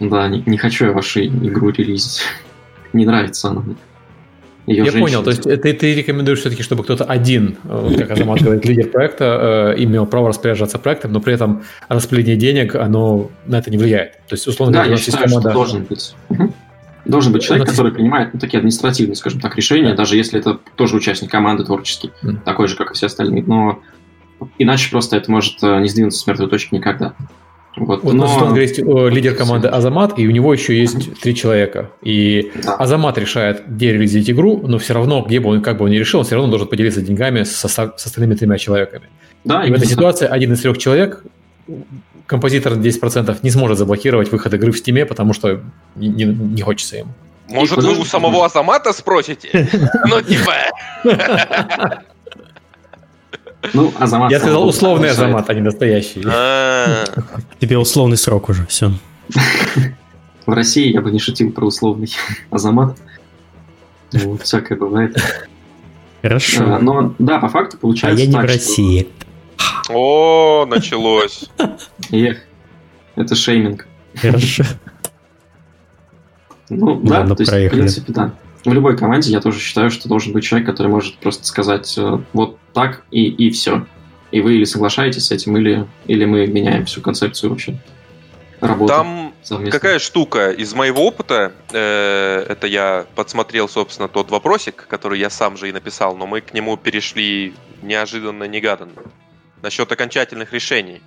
Да, 0.00 0.28
не, 0.28 0.42
не 0.46 0.58
хочу 0.58 0.86
я 0.86 0.92
вашу 0.92 1.24
игру 1.24 1.70
релизить. 1.70 2.22
Не 2.92 3.06
нравится 3.06 3.48
она 3.48 3.60
мне. 3.60 3.76
Ее 4.66 4.84
Я 4.84 4.92
понял, 4.92 5.22
то 5.22 5.30
есть 5.30 5.44
ты, 5.44 5.72
ты 5.72 5.94
рекомендуешь 5.94 6.40
все-таки, 6.40 6.64
чтобы 6.64 6.82
кто-то 6.82 7.04
один, 7.04 7.56
вот 7.62 7.96
как 7.96 8.10
Азамат 8.10 8.42
говорит, 8.42 8.64
лидер 8.64 8.88
проекта, 8.88 9.74
э, 9.76 9.82
имел 9.84 10.06
право 10.06 10.28
распоряжаться 10.28 10.80
проектом, 10.80 11.12
но 11.12 11.20
при 11.20 11.34
этом 11.34 11.62
распределение 11.88 12.36
денег, 12.36 12.74
оно 12.74 13.30
на 13.46 13.60
это 13.60 13.70
не 13.70 13.78
влияет. 13.78 14.14
То 14.26 14.32
есть, 14.32 14.48
условно 14.48 14.72
да, 14.72 14.80
говоря, 14.80 14.96
я 14.96 15.00
считаю, 15.00 15.24
команда... 15.24 15.50
что 15.50 15.54
должен 15.58 15.84
быть. 15.84 16.14
Угу. 16.30 16.52
Должен 17.04 17.32
быть 17.32 17.42
человек, 17.42 17.68
который 17.68 17.92
принимает 17.92 18.34
ну, 18.34 18.40
такие 18.40 18.58
административные, 18.58 19.14
скажем 19.14 19.40
так, 19.40 19.56
решения, 19.56 19.94
даже 19.94 20.16
если 20.16 20.40
это 20.40 20.58
тоже 20.74 20.96
участник 20.96 21.30
команды 21.30 21.64
творческий, 21.64 22.10
mm. 22.22 22.38
такой 22.44 22.66
же, 22.66 22.74
как 22.74 22.90
и 22.90 22.94
все 22.94 23.06
остальные. 23.06 23.44
Но 23.44 23.80
иначе 24.58 24.90
просто 24.90 25.16
это 25.16 25.30
может 25.30 25.62
э, 25.62 25.80
не 25.80 25.88
сдвинуться 25.88 26.18
с 26.18 26.26
мертвой 26.26 26.48
точки 26.48 26.74
никогда. 26.74 27.14
Вот, 27.76 28.02
вот 28.02 28.14
но... 28.14 28.24
он 28.24 28.48
говорит, 28.48 28.78
лидер 28.78 29.34
команды 29.34 29.68
Азамат, 29.68 30.18
и 30.18 30.26
у 30.26 30.30
него 30.30 30.52
еще 30.52 30.78
есть 30.78 31.20
три 31.20 31.34
человека. 31.34 31.90
И 32.02 32.50
да. 32.62 32.76
Азамат 32.76 33.18
решает, 33.18 33.64
где 33.68 33.92
реализовать 33.92 34.30
игру, 34.30 34.62
но 34.66 34.78
все 34.78 34.94
равно, 34.94 35.22
где 35.22 35.40
бы 35.40 35.50
он, 35.50 35.60
как 35.60 35.76
бы 35.76 35.84
он 35.84 35.90
ни 35.90 35.96
решил, 35.96 36.20
он 36.20 36.24
все 36.24 36.36
равно 36.36 36.50
должен 36.50 36.68
поделиться 36.68 37.02
деньгами 37.02 37.42
со, 37.42 37.68
с 37.68 37.78
остальными 37.78 38.34
тремя 38.34 38.56
человеками. 38.56 39.04
Да, 39.44 39.64
и 39.64 39.70
в 39.70 39.74
этой 39.74 39.86
ситуации 39.86 40.26
один 40.26 40.54
из 40.54 40.60
трех 40.60 40.78
человек 40.78 41.22
композитор 42.26 42.74
10% 42.74 43.38
не 43.42 43.50
сможет 43.50 43.78
заблокировать 43.78 44.32
выход 44.32 44.54
игры 44.54 44.72
в 44.72 44.78
стиме, 44.78 45.04
потому 45.04 45.32
что 45.32 45.60
не, 45.96 46.08
не, 46.08 46.24
не 46.24 46.62
хочется 46.62 46.96
им. 46.96 47.08
Может, 47.48 47.82
вы 47.82 47.98
у 47.98 48.04
самого 48.04 48.44
Азамата 48.46 48.92
спросите? 48.92 49.68
Ну, 50.06 50.20
типа... 50.22 50.52
Ну, 53.74 53.92
Азамат... 53.98 54.30
Я 54.30 54.40
сказал 54.40 54.66
условный 54.66 55.10
Азамат, 55.10 55.48
а 55.48 55.54
не 55.54 55.60
настоящий. 55.60 56.22
А. 56.26 57.04
Тебе 57.58 57.78
условный 57.78 58.16
срок 58.16 58.48
уже, 58.48 58.66
все. 58.66 58.92
В 60.46 60.52
России 60.52 60.92
я 60.92 61.00
бы 61.00 61.10
не 61.10 61.18
шутил 61.18 61.50
про 61.52 61.66
условный 61.66 62.12
Азамат. 62.50 62.96
Ну, 64.12 64.38
всякое 64.38 64.78
бывает. 64.78 65.16
Хорошо. 66.22 66.64
А, 66.64 66.78
но 66.78 67.14
да, 67.18 67.38
по 67.38 67.48
факту 67.48 67.78
получается. 67.78 68.22
А 68.22 68.24
я 68.24 68.30
не 68.30 68.36
в 68.36 68.40
России. 68.40 69.08
О, 69.90 70.66
началось. 70.66 71.48
Эх, 72.10 72.38
это 73.14 73.34
шейминг. 73.34 73.86
Хорошо. 74.14 74.64
Ну 76.68 77.00
да, 77.02 77.26
то 77.26 77.36
есть, 77.38 77.52
в 77.52 77.70
принципе, 77.70 78.12
да. 78.12 78.32
В 78.66 78.72
любой 78.72 78.96
команде 78.96 79.30
я 79.30 79.40
тоже 79.40 79.60
считаю, 79.60 79.90
что 79.90 80.08
должен 80.08 80.32
быть 80.32 80.44
человек, 80.44 80.66
который 80.68 80.88
может 80.88 81.16
просто 81.18 81.46
сказать 81.46 81.96
э, 81.96 82.18
вот 82.32 82.58
так 82.74 83.04
и, 83.12 83.28
и 83.28 83.50
все. 83.50 83.86
И 84.32 84.40
вы 84.40 84.56
или 84.56 84.64
соглашаетесь 84.64 85.26
с 85.26 85.30
этим, 85.30 85.56
или, 85.56 85.86
или 86.06 86.24
мы 86.24 86.48
меняем 86.48 86.84
всю 86.84 87.00
концепцию 87.00 87.50
вообще 87.50 87.78
работы. 88.60 88.92
Там 88.92 89.34
совместно. 89.44 89.78
какая 89.78 90.00
штука 90.00 90.50
из 90.50 90.74
моего 90.74 91.06
опыта, 91.06 91.52
э, 91.72 92.44
это 92.48 92.66
я 92.66 93.06
подсмотрел, 93.14 93.68
собственно, 93.68 94.08
тот 94.08 94.32
вопросик, 94.32 94.86
который 94.88 95.20
я 95.20 95.30
сам 95.30 95.56
же 95.56 95.68
и 95.68 95.72
написал, 95.72 96.16
но 96.16 96.26
мы 96.26 96.40
к 96.40 96.52
нему 96.52 96.76
перешли 96.76 97.54
неожиданно, 97.82 98.44
негаданно 98.44 99.02
насчет 99.62 99.90
окончательных 99.92 100.52
решений. 100.52 101.00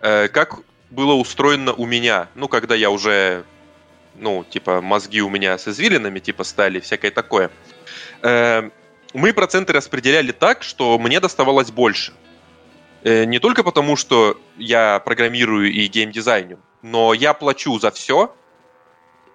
Э, 0.00 0.26
как 0.26 0.58
было 0.90 1.14
устроено 1.14 1.72
у 1.72 1.86
меня, 1.86 2.28
ну, 2.34 2.48
когда 2.48 2.74
я 2.74 2.90
уже, 2.90 3.44
ну, 4.18 4.44
типа, 4.44 4.80
мозги 4.80 5.20
у 5.20 5.28
меня 5.28 5.58
с 5.58 5.68
извилинами, 5.68 6.18
типа, 6.18 6.44
стали, 6.44 6.80
всякое 6.80 7.10
такое. 7.10 7.50
Э, 8.22 8.70
мы 9.14 9.32
проценты 9.32 9.72
распределяли 9.72 10.32
так, 10.32 10.62
что 10.62 10.98
мне 10.98 11.20
доставалось 11.20 11.70
больше. 11.70 12.12
Э, 13.02 13.24
не 13.24 13.38
только 13.38 13.62
потому, 13.62 13.96
что 13.96 14.40
я 14.56 15.00
программирую 15.00 15.72
и 15.72 15.86
геймдизайню, 15.86 16.58
но 16.82 17.14
я 17.14 17.34
плачу 17.34 17.78
за 17.78 17.90
все, 17.90 18.34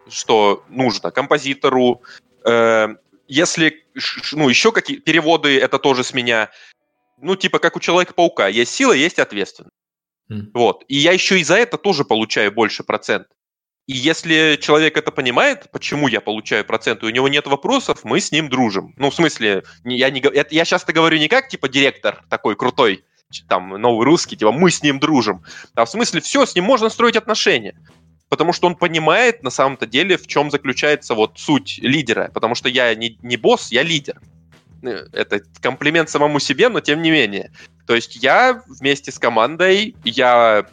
что 0.10 0.64
нужно 0.70 1.12
композитору. 1.12 2.02
Если, 3.28 3.86
ну, 4.32 4.50
еще 4.50 4.72
какие 4.72 4.98
переводы, 4.98 5.60
это 5.60 5.78
тоже 5.78 6.04
с 6.04 6.14
меня 6.14 6.50
ну, 7.22 7.36
типа, 7.36 7.60
как 7.60 7.76
у 7.76 7.80
Человека-паука, 7.80 8.48
есть 8.48 8.74
сила, 8.74 8.94
есть 8.94 9.20
ответственность. 9.20 9.76
Mm. 10.30 10.48
Вот. 10.54 10.84
И 10.88 10.98
я 10.98 11.12
еще 11.12 11.40
и 11.40 11.44
за 11.44 11.56
это 11.56 11.78
тоже 11.78 12.04
получаю 12.04 12.52
больше 12.52 12.84
процент. 12.84 13.28
И 13.88 13.94
если 13.94 14.58
человек 14.62 14.96
это 14.96 15.12
понимает, 15.12 15.70
почему 15.72 16.08
я 16.08 16.22
получаю 16.22 16.64
процент, 16.64 17.04
и 17.04 17.08
у 17.08 17.10
него 17.10 17.28
нет 17.28 17.48
вопросов, 17.48 18.02
мы 18.04 18.20
с 18.20 18.32
ним 18.32 18.48
дружим. 18.48 18.94
Ну, 18.98 19.10
в 19.10 19.16
смысле, 19.16 19.64
я, 19.84 20.10
не, 20.10 20.24
я 20.52 20.66
сейчас 20.66 20.84
это 20.84 20.94
говорю 20.94 21.18
не 21.18 21.28
как, 21.28 21.50
типа, 21.50 21.68
директор 21.68 22.24
такой 22.30 22.56
крутой, 22.56 23.04
там, 23.48 23.70
новый 23.70 24.06
русский, 24.06 24.38
типа, 24.38 24.52
мы 24.52 24.70
с 24.70 24.84
ним 24.84 25.00
дружим. 25.00 25.44
А 25.76 25.86
в 25.86 25.90
смысле, 25.90 26.22
все, 26.22 26.46
с 26.46 26.56
ним 26.56 26.66
можно 26.66 26.90
строить 26.90 27.16
отношения. 27.16 27.76
Потому 28.30 28.54
что 28.54 28.68
он 28.68 28.76
понимает 28.76 29.44
на 29.44 29.50
самом-то 29.50 29.86
деле, 29.86 30.18
в 30.18 30.26
чем 30.26 30.52
заключается 30.52 31.16
вот 31.16 31.38
суть 31.38 31.80
лидера. 31.82 32.32
Потому 32.34 32.56
что 32.56 32.70
я 32.70 32.96
не, 32.96 33.18
не 33.22 33.36
босс, 33.36 33.72
я 33.72 33.84
лидер. 33.84 34.22
Э, 34.84 35.08
это 35.12 35.42
комплимент 35.62 36.10
самому 36.10 36.40
себе, 36.40 36.70
но 36.70 36.80
тем 36.80 37.02
не 37.02 37.12
менее. 37.12 37.52
То 37.88 37.96
есть 37.96 38.16
я 38.24 38.64
вместе 38.68 39.12
с 39.12 39.20
командой, 39.20 39.96
я 40.06 40.66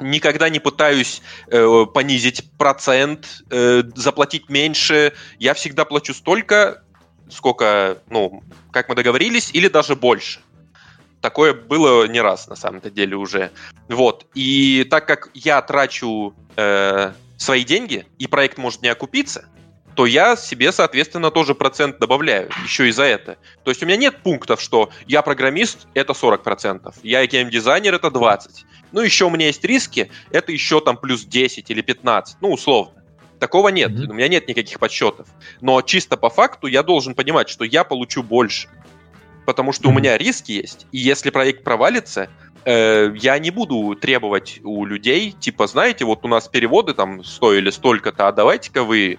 никогда 0.00 0.48
не 0.48 0.58
пытаюсь 0.58 1.22
э, 1.48 1.86
понизить 1.92 2.50
процент, 2.58 3.42
э, 3.50 3.82
заплатить 3.94 4.48
меньше. 4.48 5.12
Я 5.38 5.54
всегда 5.54 5.84
плачу 5.84 6.14
столько, 6.14 6.82
сколько, 7.30 7.98
ну, 8.08 8.42
как 8.70 8.88
мы 8.88 8.94
договорились, 8.94 9.50
или 9.52 9.68
даже 9.68 9.96
больше. 9.96 10.40
Такое 11.20 11.54
было 11.54 12.06
не 12.06 12.20
раз, 12.20 12.48
на 12.48 12.56
самом-то 12.56 12.90
деле, 12.90 13.16
уже. 13.16 13.50
Вот. 13.88 14.26
И 14.34 14.86
так 14.90 15.06
как 15.06 15.30
я 15.34 15.62
трачу 15.62 16.34
э, 16.56 17.12
свои 17.36 17.64
деньги, 17.64 18.06
и 18.18 18.26
проект 18.26 18.58
может 18.58 18.82
не 18.82 18.88
окупиться, 18.88 19.46
то 19.94 20.06
я 20.06 20.36
себе, 20.36 20.72
соответственно, 20.72 21.30
тоже 21.30 21.54
процент 21.54 21.98
добавляю, 21.98 22.50
еще 22.64 22.88
и 22.88 22.92
за 22.92 23.04
это. 23.04 23.36
То 23.62 23.70
есть 23.70 23.82
у 23.82 23.86
меня 23.86 23.96
нет 23.96 24.22
пунктов, 24.22 24.60
что 24.60 24.90
я 25.06 25.22
программист, 25.22 25.86
это 25.94 26.12
40%, 26.12 26.94
я 27.02 27.26
геймдизайнер, 27.26 27.94
это 27.94 28.08
20%. 28.08 28.64
Ну, 28.92 29.00
еще 29.00 29.24
у 29.26 29.30
меня 29.30 29.46
есть 29.46 29.64
риски, 29.64 30.10
это 30.30 30.52
еще 30.52 30.80
там 30.80 30.96
плюс 30.96 31.24
10 31.24 31.70
или 31.70 31.80
15, 31.80 32.36
ну, 32.40 32.52
условно. 32.52 33.02
Такого 33.38 33.70
нет, 33.70 33.90
mm-hmm. 33.90 34.10
у 34.10 34.12
меня 34.14 34.28
нет 34.28 34.46
никаких 34.46 34.78
подсчетов. 34.78 35.26
Но 35.60 35.82
чисто 35.82 36.16
по 36.16 36.30
факту 36.30 36.68
я 36.68 36.82
должен 36.82 37.14
понимать, 37.14 37.48
что 37.48 37.64
я 37.64 37.82
получу 37.82 38.22
больше 38.22 38.68
потому 39.44 39.72
что 39.72 39.88
у 39.88 39.92
меня 39.92 40.18
риски 40.18 40.52
есть, 40.52 40.86
и 40.92 40.98
если 40.98 41.30
проект 41.30 41.64
провалится, 41.64 42.28
э, 42.64 43.12
я 43.16 43.38
не 43.38 43.50
буду 43.50 43.94
требовать 43.94 44.60
у 44.62 44.84
людей, 44.84 45.32
типа, 45.32 45.66
знаете, 45.66 46.04
вот 46.04 46.24
у 46.24 46.28
нас 46.28 46.48
переводы 46.48 46.94
там 46.94 47.24
стоили 47.24 47.70
столько-то, 47.70 48.28
а 48.28 48.32
давайте-ка 48.32 48.84
вы 48.84 49.18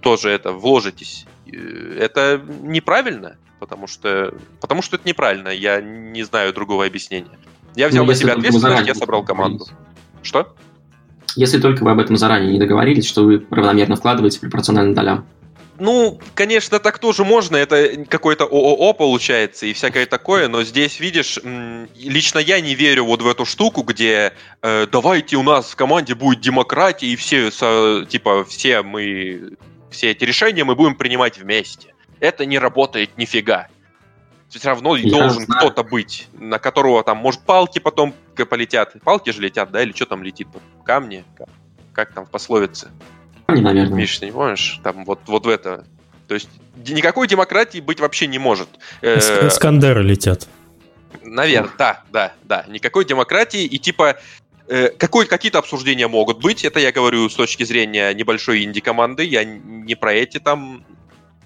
тоже 0.00 0.30
это 0.30 0.52
вложитесь. 0.52 1.26
Это 1.46 2.42
неправильно, 2.62 3.36
потому 3.60 3.86
что, 3.86 4.34
потому 4.60 4.82
что 4.82 4.96
это 4.96 5.06
неправильно, 5.06 5.48
я 5.48 5.80
не 5.80 6.22
знаю 6.22 6.52
другого 6.52 6.86
объяснения. 6.86 7.38
Я 7.74 7.88
взял 7.88 8.04
ну, 8.04 8.10
на 8.10 8.16
себя 8.16 8.34
ответственность, 8.34 8.86
я 8.86 8.94
собрал 8.94 9.24
команду. 9.24 9.66
Что? 10.22 10.54
Если 11.36 11.58
только 11.58 11.84
вы 11.84 11.90
об 11.92 12.00
этом 12.00 12.16
заранее 12.16 12.52
не 12.52 12.58
договорились, 12.58 13.06
что 13.06 13.24
вы 13.24 13.44
равномерно 13.50 13.96
вкладываете 13.96 14.40
пропорционально 14.40 14.94
долям. 14.94 15.26
Ну, 15.78 16.20
конечно, 16.34 16.78
так 16.78 16.98
тоже 16.98 17.24
можно. 17.24 17.56
Это 17.56 18.04
какой-то 18.08 18.44
ООО 18.44 18.92
получается 18.92 19.66
и 19.66 19.72
всякое 19.72 20.06
такое, 20.06 20.48
но 20.48 20.62
здесь, 20.62 21.00
видишь, 21.00 21.40
лично 21.96 22.38
я 22.38 22.60
не 22.60 22.74
верю 22.74 23.06
вот 23.06 23.22
в 23.22 23.26
эту 23.26 23.44
штуку, 23.44 23.82
где 23.82 24.34
э, 24.60 24.86
давайте 24.92 25.36
у 25.36 25.42
нас 25.42 25.70
в 25.70 25.76
команде 25.76 26.14
будет 26.14 26.40
демократия, 26.40 27.06
и 27.08 27.16
все, 27.16 27.50
со, 27.50 28.06
типа, 28.08 28.44
все 28.44 28.82
мы, 28.82 29.56
все 29.90 30.10
эти 30.10 30.24
решения 30.24 30.62
мы 30.62 30.76
будем 30.76 30.94
принимать 30.94 31.38
вместе. 31.38 31.94
Это 32.20 32.44
не 32.46 32.58
работает 32.58 33.16
нифига. 33.16 33.68
Все 34.58 34.68
равно 34.68 34.96
я 34.96 35.10
должен 35.10 35.46
кто-то 35.46 35.82
быть, 35.82 36.28
на 36.34 36.58
которого 36.58 37.02
там, 37.02 37.18
может, 37.18 37.40
палки 37.42 37.78
потом 37.78 38.14
полетят. 38.48 38.94
Палки 39.02 39.30
же 39.30 39.40
летят, 39.40 39.70
да, 39.70 39.82
или 39.82 39.92
что 39.92 40.06
там 40.06 40.22
летит? 40.22 40.48
Камни? 40.84 41.24
Как 41.92 42.12
там 42.12 42.26
в 42.26 42.30
пословице? 42.30 42.90
Не, 43.48 43.62
наверное. 43.62 43.96
Миш, 43.96 44.18
ты 44.18 44.26
не 44.26 44.32
помнишь? 44.32 44.80
Там 44.82 45.04
вот, 45.04 45.20
вот 45.26 45.46
в 45.46 45.48
это. 45.48 45.84
То 46.28 46.34
есть 46.34 46.48
никакой 46.76 47.28
демократии 47.28 47.80
быть 47.80 48.00
вообще 48.00 48.26
не 48.26 48.38
может. 48.38 48.68
Э, 49.00 49.18
Искандеры 49.48 50.02
летят. 50.02 50.48
Наверное, 51.22 51.72
да, 51.78 52.02
да, 52.10 52.32
да. 52.44 52.64
Никакой 52.68 53.04
демократии 53.04 53.64
и 53.64 53.78
типа 53.78 54.18
э, 54.68 54.88
какой, 54.90 55.26
какие-то 55.26 55.58
обсуждения 55.58 56.08
могут 56.08 56.40
быть. 56.40 56.64
Это 56.64 56.80
я 56.80 56.92
говорю 56.92 57.28
с 57.28 57.34
точки 57.34 57.64
зрения 57.64 58.12
небольшой 58.14 58.64
инди-команды. 58.64 59.24
Я 59.24 59.44
не 59.44 59.94
про 59.94 60.14
эти 60.14 60.38
там 60.38 60.84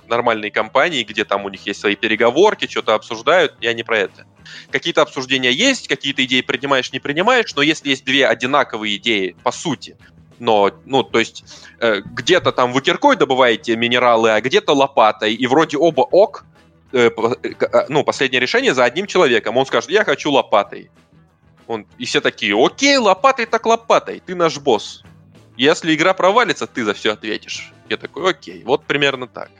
нормальные 0.09 0.51
компании, 0.51 1.03
где 1.05 1.25
там 1.25 1.45
у 1.45 1.49
них 1.49 1.67
есть 1.67 1.81
свои 1.81 1.97
переговорки, 1.97 2.67
что-то 2.67 2.95
обсуждают. 2.95 3.55
Я 3.61 3.73
не 3.75 3.83
про 3.83 3.99
это. 3.99 4.27
Какие-то 4.71 5.03
обсуждения 5.03 5.53
есть, 5.53 5.89
какие-то 5.89 6.25
идеи 6.25 6.41
принимаешь, 6.41 6.93
не 6.93 7.01
принимаешь, 7.01 7.55
но 7.55 7.63
если 7.63 7.91
есть 7.91 8.05
две 8.05 8.27
одинаковые 8.27 8.97
идеи, 8.97 9.37
по 9.43 9.53
сути, 9.53 9.97
но, 10.39 10.71
ну, 10.85 11.03
то 11.03 11.19
есть, 11.19 11.45
э, 11.81 12.01
где-то 12.05 12.53
там 12.53 12.73
вы 12.73 12.83
киркой 12.83 13.17
добываете 13.17 13.77
минералы, 13.77 14.31
а 14.31 14.41
где-то 14.41 14.73
лопатой, 14.75 15.35
и 15.35 15.47
вроде 15.47 15.79
оба 15.79 16.03
ок, 16.03 16.45
э, 16.93 17.11
э, 17.11 17.35
э, 17.43 17.87
ну, 17.89 18.05
последнее 18.05 18.41
решение 18.41 18.75
за 18.75 18.85
одним 18.85 19.07
человеком. 19.07 19.57
Он 19.57 19.67
скажет, 19.67 19.91
я 19.91 20.05
хочу 20.05 20.31
лопатой. 20.31 20.91
Он, 21.67 21.87
и 21.99 22.05
все 22.05 22.21
такие, 22.21 22.55
окей, 22.55 22.97
лопатой 22.97 23.47
так 23.47 23.67
лопатой, 23.67 24.23
ты 24.25 24.35
наш 24.35 24.59
босс. 24.59 25.03
Если 25.57 25.95
игра 25.95 26.13
провалится, 26.13 26.67
ты 26.67 26.85
за 26.85 26.93
все 26.93 27.13
ответишь. 27.13 27.73
Я 27.89 27.97
такой, 27.97 28.31
окей, 28.31 28.63
вот 28.65 28.85
примерно 28.85 29.27
так. 29.27 29.51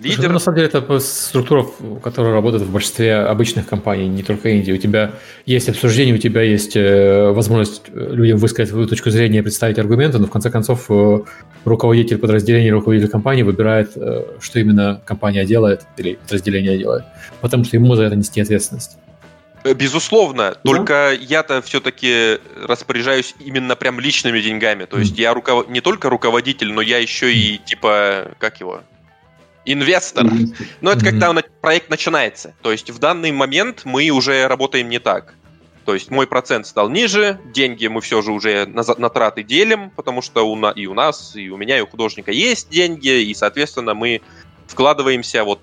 Лидер... 0.00 0.30
на 0.30 0.38
самом 0.38 0.56
деле, 0.58 0.68
это 0.68 0.98
структура, 1.00 1.66
которая 2.02 2.32
работает 2.32 2.62
в 2.62 2.72
большинстве 2.72 3.16
обычных 3.16 3.66
компаний, 3.66 4.08
не 4.08 4.22
только 4.22 4.48
Индии. 4.50 4.72
У 4.72 4.76
тебя 4.76 5.12
есть 5.44 5.68
обсуждение, 5.68 6.14
у 6.14 6.18
тебя 6.18 6.42
есть 6.42 6.76
э, 6.76 7.30
возможность 7.32 7.82
э, 7.88 8.08
людям 8.12 8.38
высказать 8.38 8.70
свою 8.70 8.86
точку 8.86 9.10
зрения, 9.10 9.42
представить 9.42 9.78
аргументы, 9.78 10.18
но 10.18 10.26
в 10.26 10.30
конце 10.30 10.50
концов 10.50 10.86
э, 10.88 11.20
руководитель 11.64 12.18
подразделения, 12.18 12.70
руководитель 12.72 13.08
компании 13.08 13.42
выбирает, 13.42 13.90
что 14.40 14.60
именно 14.60 15.00
компания 15.04 15.44
делает 15.44 15.82
или 15.96 16.14
подразделение 16.14 16.78
делает, 16.78 17.04
потому 17.40 17.64
что 17.64 17.76
ему 17.76 17.94
за 17.96 18.04
это 18.04 18.14
нести 18.14 18.40
ответственность. 18.40 18.98
Безусловно, 19.64 20.50
да? 20.50 20.72
только 20.72 21.18
я-то 21.20 21.60
все-таки 21.62 22.38
распоряжаюсь 22.62 23.34
именно 23.40 23.74
прям 23.74 23.98
личными 23.98 24.40
деньгами. 24.40 24.84
То 24.84 24.98
есть 24.98 25.18
я 25.18 25.34
руков... 25.34 25.68
не 25.68 25.80
только 25.80 26.08
руководитель, 26.08 26.72
но 26.72 26.80
я 26.80 26.98
еще 26.98 27.32
и 27.32 27.58
типа, 27.58 28.28
как 28.38 28.60
его, 28.60 28.82
инвестор. 29.72 30.26
Но 30.80 30.92
это 30.92 31.04
когда 31.04 31.34
проект 31.60 31.90
начинается. 31.90 32.54
То 32.62 32.72
есть 32.72 32.90
в 32.90 32.98
данный 32.98 33.32
момент 33.32 33.82
мы 33.84 34.08
уже 34.10 34.46
работаем 34.46 34.88
не 34.88 34.98
так. 34.98 35.34
То 35.84 35.94
есть 35.94 36.10
мой 36.10 36.26
процент 36.26 36.66
стал 36.66 36.90
ниже, 36.90 37.40
деньги 37.46 37.86
мы 37.86 38.02
все 38.02 38.20
же 38.20 38.32
уже 38.32 38.66
на, 38.66 38.82
на 38.98 39.08
траты 39.08 39.42
делим, 39.42 39.88
потому 39.90 40.20
что 40.20 40.46
у 40.46 40.54
на, 40.54 40.70
и 40.70 40.84
у 40.84 40.92
нас, 40.92 41.34
и 41.34 41.48
у 41.48 41.56
меня, 41.56 41.78
и 41.78 41.80
у 41.80 41.86
художника 41.86 42.30
есть 42.30 42.68
деньги, 42.68 43.22
и, 43.22 43.32
соответственно, 43.32 43.94
мы 43.94 44.20
вкладываемся 44.66 45.44
вот 45.44 45.60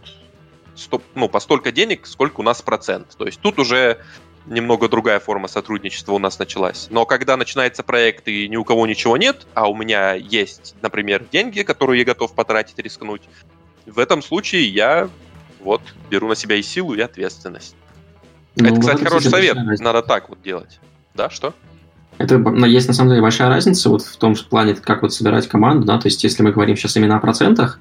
стоп, 0.76 1.04
ну, 1.14 1.30
по 1.30 1.40
столько 1.40 1.72
денег, 1.72 2.08
сколько 2.08 2.40
у 2.40 2.44
нас 2.44 2.64
процент. 2.64 3.16
То 3.16 3.28
есть 3.28 3.40
тут 3.40 3.60
уже 3.60 4.00
немного 4.48 4.90
другая 4.90 5.20
форма 5.20 5.48
сотрудничества 5.48 6.14
у 6.14 6.20
нас 6.20 6.40
началась. 6.40 6.88
Но 6.90 7.06
когда 7.06 7.38
начинается 7.38 7.84
проект 7.84 8.28
и 8.28 8.48
ни 8.48 8.56
у 8.58 8.64
кого 8.64 8.88
ничего 8.88 9.18
нет, 9.18 9.46
а 9.54 9.70
у 9.70 9.76
меня 9.76 10.14
есть, 10.14 10.76
например, 10.82 11.26
деньги, 11.32 11.62
которые 11.62 12.00
я 12.00 12.06
готов 12.06 12.34
потратить, 12.34 12.80
рискнуть, 12.80 13.24
в 13.86 14.00
этом 14.00 14.22
случае 14.22 14.68
я 14.68 15.10
вот 15.62 15.82
беру 16.10 16.28
на 16.28 16.36
себя 16.36 16.56
и 16.56 16.62
силу, 16.62 16.94
и 16.94 17.02
ответственность. 17.02 17.76
Ну, 18.56 18.68
это, 18.68 18.80
кстати, 18.80 19.04
хороший 19.04 19.30
совет. 19.30 19.58
Надо 19.80 20.02
так 20.02 20.30
вот 20.30 20.42
делать. 20.42 20.80
Да, 21.14 21.30
что? 21.30 21.54
Это 22.18 22.36
есть 22.66 22.88
на 22.88 22.94
самом 22.94 23.10
деле 23.10 23.22
большая 23.22 23.50
разница 23.50 23.90
вот 23.90 24.02
в 24.02 24.16
том 24.18 24.36
плане, 24.50 24.76
как 24.76 25.02
вот 25.02 25.14
собирать 25.14 25.48
команду, 25.48 25.86
да, 25.86 26.00
то 26.00 26.08
есть 26.08 26.24
если 26.24 26.44
мы 26.44 26.52
говорим 26.52 26.78
сейчас 26.78 26.96
именно 26.96 27.18
о 27.18 27.20
процентах 27.20 27.80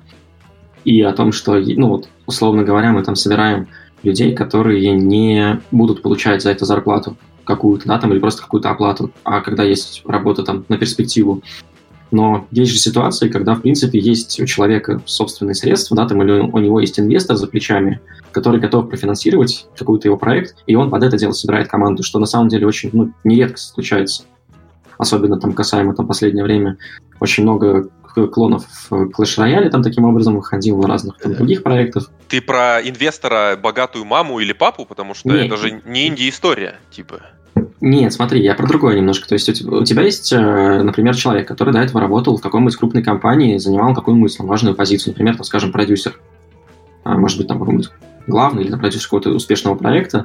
и 0.84 1.00
о 1.02 1.12
том, 1.12 1.30
что, 1.30 1.54
ну 1.54 1.88
вот, 1.88 2.08
условно 2.26 2.64
говоря, 2.64 2.90
мы 2.90 3.04
там 3.04 3.14
собираем 3.14 3.68
людей, 4.02 4.34
которые 4.34 4.90
не 4.92 5.60
будут 5.70 6.02
получать 6.02 6.42
за 6.42 6.50
это 6.50 6.64
зарплату 6.64 7.16
какую-то, 7.44 7.86
да, 7.86 7.98
там, 7.98 8.12
или 8.12 8.18
просто 8.18 8.42
какую-то 8.42 8.70
оплату, 8.70 9.12
а 9.22 9.40
когда 9.40 9.62
есть 9.62 10.02
работа 10.04 10.42
там 10.42 10.64
на 10.68 10.78
перспективу, 10.78 11.42
но 12.14 12.46
есть 12.52 12.70
же 12.70 12.78
ситуации, 12.78 13.28
когда, 13.28 13.56
в 13.56 13.62
принципе, 13.62 13.98
есть 13.98 14.38
у 14.38 14.46
человека 14.46 15.02
собственные 15.04 15.56
средства, 15.56 15.96
да, 15.96 16.06
там, 16.06 16.22
или 16.22 16.30
у 16.30 16.58
него 16.58 16.78
есть 16.78 17.00
инвестор 17.00 17.36
за 17.36 17.48
плечами, 17.48 18.00
который 18.30 18.60
готов 18.60 18.88
профинансировать 18.88 19.66
какой-то 19.76 20.06
его 20.06 20.16
проект, 20.16 20.54
и 20.68 20.76
он 20.76 20.90
под 20.90 21.02
это 21.02 21.18
дело 21.18 21.32
собирает 21.32 21.66
команду, 21.66 22.04
что 22.04 22.20
на 22.20 22.26
самом 22.26 22.50
деле 22.50 22.68
очень 22.68 22.90
ну, 22.92 23.12
нередко 23.24 23.58
случается. 23.58 24.22
Особенно 24.96 25.40
там 25.40 25.54
касаемо 25.54 25.92
там 25.96 26.06
последнее 26.06 26.44
время 26.44 26.76
очень 27.18 27.42
много 27.42 27.88
клонов 28.32 28.64
Clash 28.90 29.36
Royale 29.36 29.68
там 29.70 29.82
таким 29.82 30.04
образом 30.04 30.36
выходил 30.36 30.80
разных 30.82 31.18
там, 31.18 31.34
других 31.34 31.64
проектов. 31.64 32.08
Ты 32.28 32.40
про 32.40 32.80
инвестора 32.80 33.58
богатую 33.60 34.04
маму 34.04 34.38
или 34.38 34.52
папу, 34.52 34.84
потому 34.84 35.14
что 35.14 35.30
Нет. 35.30 35.46
это 35.46 35.56
же 35.56 35.82
не 35.84 36.06
инди-история, 36.06 36.76
типа. 36.92 37.22
Нет, 37.86 38.14
смотри, 38.14 38.42
я 38.42 38.54
про 38.54 38.66
другое 38.66 38.96
немножко. 38.96 39.28
То 39.28 39.34
есть 39.34 39.62
у 39.62 39.84
тебя 39.84 40.04
есть, 40.04 40.32
э, 40.32 40.82
например, 40.82 41.14
человек, 41.14 41.46
который 41.46 41.74
до 41.74 41.80
этого 41.80 42.00
работал 42.00 42.38
в 42.38 42.40
какой-нибудь 42.40 42.76
крупной 42.76 43.02
компании, 43.02 43.58
занимал 43.58 43.92
какую-нибудь 43.94 44.38
важную 44.38 44.74
позицию, 44.74 45.12
например, 45.12 45.36
там, 45.36 45.44
скажем, 45.44 45.70
продюсер. 45.70 46.18
А, 47.02 47.18
может 47.18 47.36
быть, 47.36 47.46
там 47.46 47.58
какой-нибудь 47.58 47.90
главный 48.26 48.62
или 48.62 48.70
там, 48.70 48.80
продюсер 48.80 49.04
какого-то 49.04 49.32
успешного 49.32 49.74
проекта. 49.74 50.24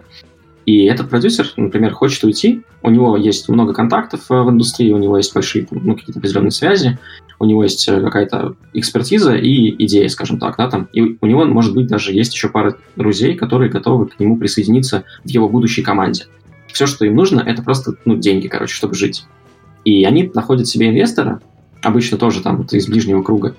И 0.65 0.85
этот 0.85 1.09
продюсер, 1.09 1.51
например, 1.57 1.91
хочет 1.91 2.23
уйти, 2.23 2.61
у 2.81 2.89
него 2.89 3.17
есть 3.17 3.49
много 3.49 3.73
контактов 3.73 4.21
э, 4.29 4.41
в 4.41 4.49
индустрии, 4.49 4.93
у 4.93 4.97
него 4.97 5.17
есть 5.17 5.33
большие 5.33 5.67
ну, 5.69 5.97
какие-то 5.97 6.19
определенные 6.19 6.51
связи, 6.51 6.97
у 7.39 7.45
него 7.45 7.63
есть 7.63 7.85
э, 7.89 7.99
какая-то 7.99 8.55
экспертиза 8.71 9.35
и 9.35 9.75
идея, 9.83 10.07
скажем 10.07 10.39
так, 10.39 10.55
да, 10.55 10.69
там. 10.69 10.87
И 10.93 11.17
у 11.19 11.25
него, 11.25 11.43
может 11.43 11.73
быть, 11.73 11.87
даже 11.87 12.13
есть 12.13 12.33
еще 12.33 12.47
пара 12.47 12.77
друзей, 12.95 13.35
которые 13.35 13.69
готовы 13.69 14.05
к 14.05 14.17
нему 14.17 14.37
присоединиться 14.37 15.03
в 15.25 15.29
его 15.29 15.49
будущей 15.49 15.81
команде. 15.81 16.27
Все, 16.71 16.87
что 16.87 17.05
им 17.05 17.15
нужно, 17.15 17.41
это 17.41 17.61
просто 17.61 17.93
ну, 18.05 18.15
деньги, 18.15 18.47
короче, 18.47 18.73
чтобы 18.73 18.95
жить. 18.95 19.25
И 19.85 20.03
они 20.03 20.29
находят 20.33 20.67
себе 20.67 20.89
инвестора, 20.89 21.41
обычно 21.81 22.17
тоже 22.17 22.41
там 22.41 22.57
вот 22.57 22.73
из 22.73 22.87
ближнего 22.87 23.23
круга, 23.23 23.55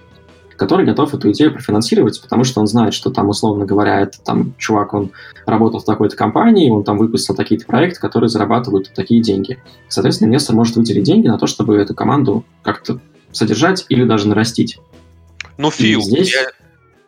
который 0.57 0.85
готов 0.85 1.15
эту 1.15 1.31
идею 1.33 1.53
профинансировать, 1.53 2.21
потому 2.21 2.45
что 2.45 2.61
он 2.61 2.67
знает, 2.67 2.93
что 2.93 3.11
там, 3.11 3.29
условно 3.31 3.65
говоря, 3.65 4.01
это 4.01 4.21
там 4.21 4.55
чувак, 4.59 4.93
он 4.93 5.11
работал 5.47 5.81
в 5.81 5.85
такой-то 5.85 6.17
компании, 6.17 6.71
он 6.71 6.85
там 6.85 6.99
выпустил 6.99 7.35
такие-то 7.35 7.67
проекты, 7.67 7.99
которые 7.99 8.29
зарабатывают 8.29 8.93
такие 8.95 9.23
деньги. 9.23 9.59
Соответственно, 9.89 10.29
инвестор 10.29 10.55
может 10.55 10.77
выделить 10.77 11.05
деньги 11.05 11.29
на 11.29 11.39
то, 11.39 11.47
чтобы 11.47 11.77
эту 11.77 11.95
команду 11.95 12.45
как-то 12.63 13.01
содержать 13.33 13.87
или 13.89 14.05
даже 14.05 14.29
нарастить. 14.29 14.79
Ну, 15.57 15.71
Фил, 15.71 16.03
здесь... 16.03 16.33
я 16.33 16.51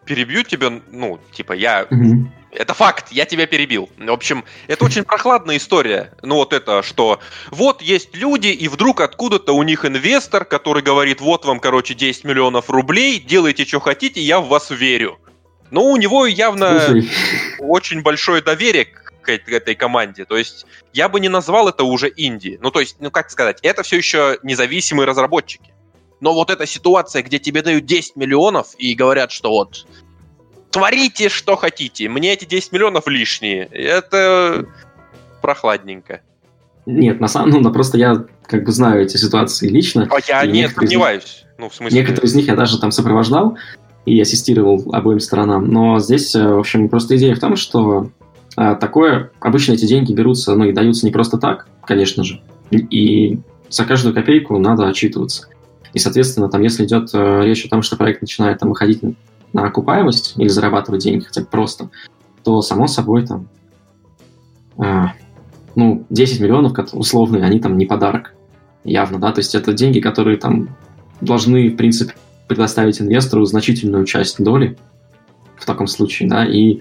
перебью 0.07 0.45
тебя, 0.45 0.81
ну, 0.91 1.19
типа, 1.33 1.53
я... 1.53 1.87
Угу. 1.91 2.29
Это 2.53 2.75
факт, 2.75 3.11
я 3.11 3.25
тебя 3.25 3.47
перебил. 3.47 3.89
В 3.97 4.11
общем, 4.11 4.45
это 4.67 4.85
очень 4.85 5.05
прохладная 5.05 5.57
история. 5.57 6.13
Ну 6.23 6.35
вот 6.35 6.53
это, 6.53 6.83
что 6.83 7.19
вот 7.51 7.81
есть 7.81 8.15
люди, 8.15 8.49
и 8.49 8.69
вдруг 8.69 9.01
откуда-то 9.01 9.55
у 9.55 9.63
них 9.63 9.87
инвестор, 9.87 10.45
который 10.45 10.83
говорит, 10.83 11.23
вот 11.23 11.47
вам, 11.47 11.61
короче, 11.61 11.95
10 11.95 12.25
миллионов 12.25 12.69
рублей, 12.69 13.19
делайте, 13.19 13.65
что 13.65 13.81
хотите, 13.81 14.21
я 14.21 14.39
в 14.39 14.49
вас 14.49 14.71
верю. 14.71 15.19
Но 15.71 15.85
у 15.85 15.97
него 15.97 16.27
явно 16.27 16.79
Слушай. 16.81 17.11
очень 17.59 18.03
большое 18.03 18.43
доверие 18.43 18.85
к 18.85 19.31
этой 19.31 19.75
команде. 19.75 20.27
То 20.27 20.37
есть 20.37 20.67
я 20.93 21.09
бы 21.09 21.21
не 21.21 21.31
назвал 21.31 21.69
это 21.69 21.85
уже 21.85 22.13
инди. 22.15 22.59
Ну, 22.61 22.71
то 22.71 22.81
есть, 22.81 22.97
ну 23.01 23.11
как 23.11 23.31
сказать, 23.31 23.61
это 23.63 23.83
все 23.83 23.97
еще 23.97 24.39
независимые 24.43 25.07
разработчики. 25.07 25.73
Но 26.21 26.35
вот 26.35 26.51
эта 26.51 26.67
ситуация, 26.67 27.23
где 27.23 27.39
тебе 27.39 27.63
дают 27.63 27.87
10 27.87 28.17
миллионов 28.17 28.75
и 28.77 28.95
говорят, 28.95 29.33
что 29.33 29.51
вот 29.51 29.87
творите, 30.73 31.29
что 31.29 31.57
хотите. 31.57 32.09
Мне 32.09 32.33
эти 32.33 32.45
10 32.45 32.73
миллионов 32.73 33.07
лишние. 33.07 33.67
Это 33.67 34.67
прохладненько. 35.41 36.23
Нет, 36.87 37.21
на 37.21 37.29
самом 37.29 37.53
деле, 37.53 37.63
ну, 37.63 37.73
просто 37.73 37.97
я 37.97 38.25
как 38.47 38.65
бы 38.65 38.73
знаю 38.73 39.03
эти 39.03 39.17
ситуации 39.17 39.69
лично. 39.69 40.09
А 40.11 40.19
я 40.27 40.47
не 40.47 40.69
сомневаюсь. 40.69 41.45
Ну, 41.59 41.69
в 41.69 41.75
смысле... 41.75 42.01
Некоторые 42.01 42.29
из 42.29 42.35
них 42.35 42.49
я 42.49 42.57
даже 42.57 42.81
там 42.81 42.91
сопровождал 42.91 43.57
и 44.05 44.21
ассистировал 44.21 44.85
обоим 44.93 45.21
сторонам. 45.21 45.69
Но 45.69 46.01
здесь, 46.01 46.35
э, 46.35 46.45
в 46.45 46.59
общем, 46.59 46.89
просто 46.89 47.17
идея 47.17 47.37
в 47.37 47.39
том, 47.39 47.55
что 47.55 48.11
а, 48.57 48.75
такое, 48.75 49.31
обычно 49.41 49.73
эти 49.73 49.87
деньги 49.87 50.13
берутся, 50.13 50.55
ну 50.55 50.65
и 50.65 50.73
даются 50.73 51.07
не 51.07 51.13
просто 51.13 51.39
так, 51.39 51.69
конечно 51.87 52.25
же. 52.25 52.41
И 52.71 53.39
за 53.69 53.85
каждую 53.85 54.15
копейку 54.15 54.59
надо 54.59 54.89
отчитываться. 54.89 55.49
И, 55.93 55.99
соответственно, 55.99 56.49
там, 56.49 56.63
если 56.63 56.85
идет 56.85 57.11
э, 57.13 57.43
речь 57.45 57.65
о 57.65 57.69
том, 57.69 57.83
что 57.83 57.97
проект 57.97 58.23
начинает 58.23 58.59
там 58.59 58.71
выходить 58.71 59.03
на 59.53 59.67
окупаемость 59.67 60.35
или 60.37 60.49
зарабатывать 60.49 61.03
деньги 61.03 61.25
хотя 61.25 61.43
бы 61.43 61.47
просто, 61.47 61.91
то, 62.45 62.63
само 62.63 62.87
собой, 62.87 63.27
там, 63.27 63.49
э, 64.79 65.05
ну, 65.75 66.05
10 66.11 66.41
миллионов 66.41 66.77
условные, 66.93 67.45
они 67.45 67.61
там 67.61 67.77
не 67.77 67.87
подарок, 67.87 68.35
явно, 68.85 69.19
да, 69.19 69.33
то 69.33 69.41
есть 69.41 69.55
это 69.55 69.73
деньги, 69.73 70.01
которые 70.01 70.37
там 70.37 70.77
должны, 71.21 71.71
в 71.71 71.77
принципе, 71.77 72.15
предоставить 72.49 73.01
инвестору 73.01 73.45
значительную 73.45 74.05
часть 74.05 74.43
доли 74.43 74.77
в 75.57 75.65
таком 75.65 75.87
случае, 75.87 76.29
да, 76.29 76.45
и 76.45 76.81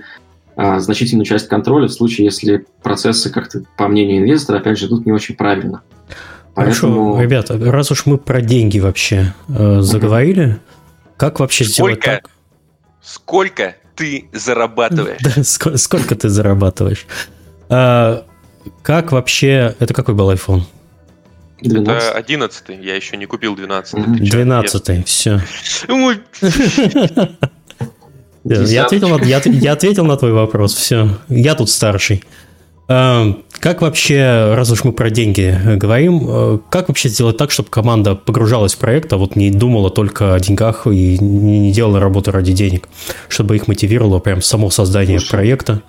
а, 0.55 0.80
значительную 0.80 1.26
часть 1.26 1.47
контроля 1.47 1.88
в 1.88 1.93
случае, 1.93 2.26
если 2.26 2.65
процессы, 2.82 3.30
как-то, 3.30 3.63
по 3.78 3.88
мнению 3.88 4.19
инвестора, 4.19 4.57
опять 4.57 4.78
же, 4.80 4.88
идут 4.88 5.05
не 5.05 5.11
очень 5.11 5.36
правильно. 5.36 5.82
Поэтому... 6.53 7.13
Хорошо, 7.13 7.22
ребята, 7.22 7.72
раз 7.72 7.91
уж 7.91 8.05
мы 8.05 8.17
про 8.17 8.41
деньги 8.41 8.80
вообще 8.80 9.34
э, 9.47 9.82
заговорили, 9.82 10.45
угу. 10.45 10.55
как 11.17 11.39
вообще 11.39 11.63
Сколько? 11.63 11.93
сделать 11.93 12.01
так? 12.24 12.32
Сколько 13.02 13.76
ты 13.95 14.30
зарабатываешь? 14.32 15.22
Да, 15.22 15.43
сколько, 15.43 15.78
сколько 15.78 16.16
ты 16.16 16.30
зарабатываешь? 16.30 17.06
А, 17.70 18.26
как 18.84 19.12
вообще... 19.12 19.76
Это 19.80 19.93
какой 19.93 20.14
был 20.16 20.32
iPhone? 20.32 20.64
12. 21.62 22.10
Это 22.10 22.18
11 22.18 22.70
я 22.82 22.95
еще 22.95 23.18
не 23.18 23.26
купил 23.26 23.56
12 23.56 23.93
-й. 23.93 24.30
12 24.30 25.08
все. 25.08 25.41
Я 28.43 28.86
ответил, 28.86 29.10
на, 29.10 29.24
я, 29.24 29.41
я 29.45 29.74
ответил 29.74 30.06
на 30.06 30.18
твой 30.18 30.32
вопрос, 30.32 30.74
все. 30.74 31.20
Я 31.30 31.54
тут 31.54 31.70
старший. 31.70 32.24
Эм, 32.91 33.43
как 33.61 33.81
вообще, 33.81 34.53
раз 34.53 34.69
уж 34.69 34.83
мы 34.83 34.91
про 34.91 35.09
деньги 35.09 35.57
говорим, 35.77 36.25
э, 36.27 36.59
как 36.69 36.89
вообще 36.89 37.07
сделать 37.07 37.37
так, 37.37 37.49
чтобы 37.51 37.69
команда 37.69 38.15
погружалась 38.15 38.73
в 38.73 38.79
проект, 38.79 39.13
а 39.13 39.17
вот 39.17 39.37
не 39.37 39.49
думала 39.49 39.89
только 39.89 40.35
о 40.35 40.39
деньгах 40.41 40.87
и 40.87 41.17
не 41.19 41.71
делала 41.71 42.01
работу 42.01 42.31
ради 42.31 42.51
денег, 42.51 42.89
чтобы 43.29 43.55
их 43.55 43.69
мотивировало 43.69 44.19
прям 44.19 44.41
само 44.41 44.69
создание 44.69 45.19
Слушай, 45.19 45.31
проекта? 45.31 45.81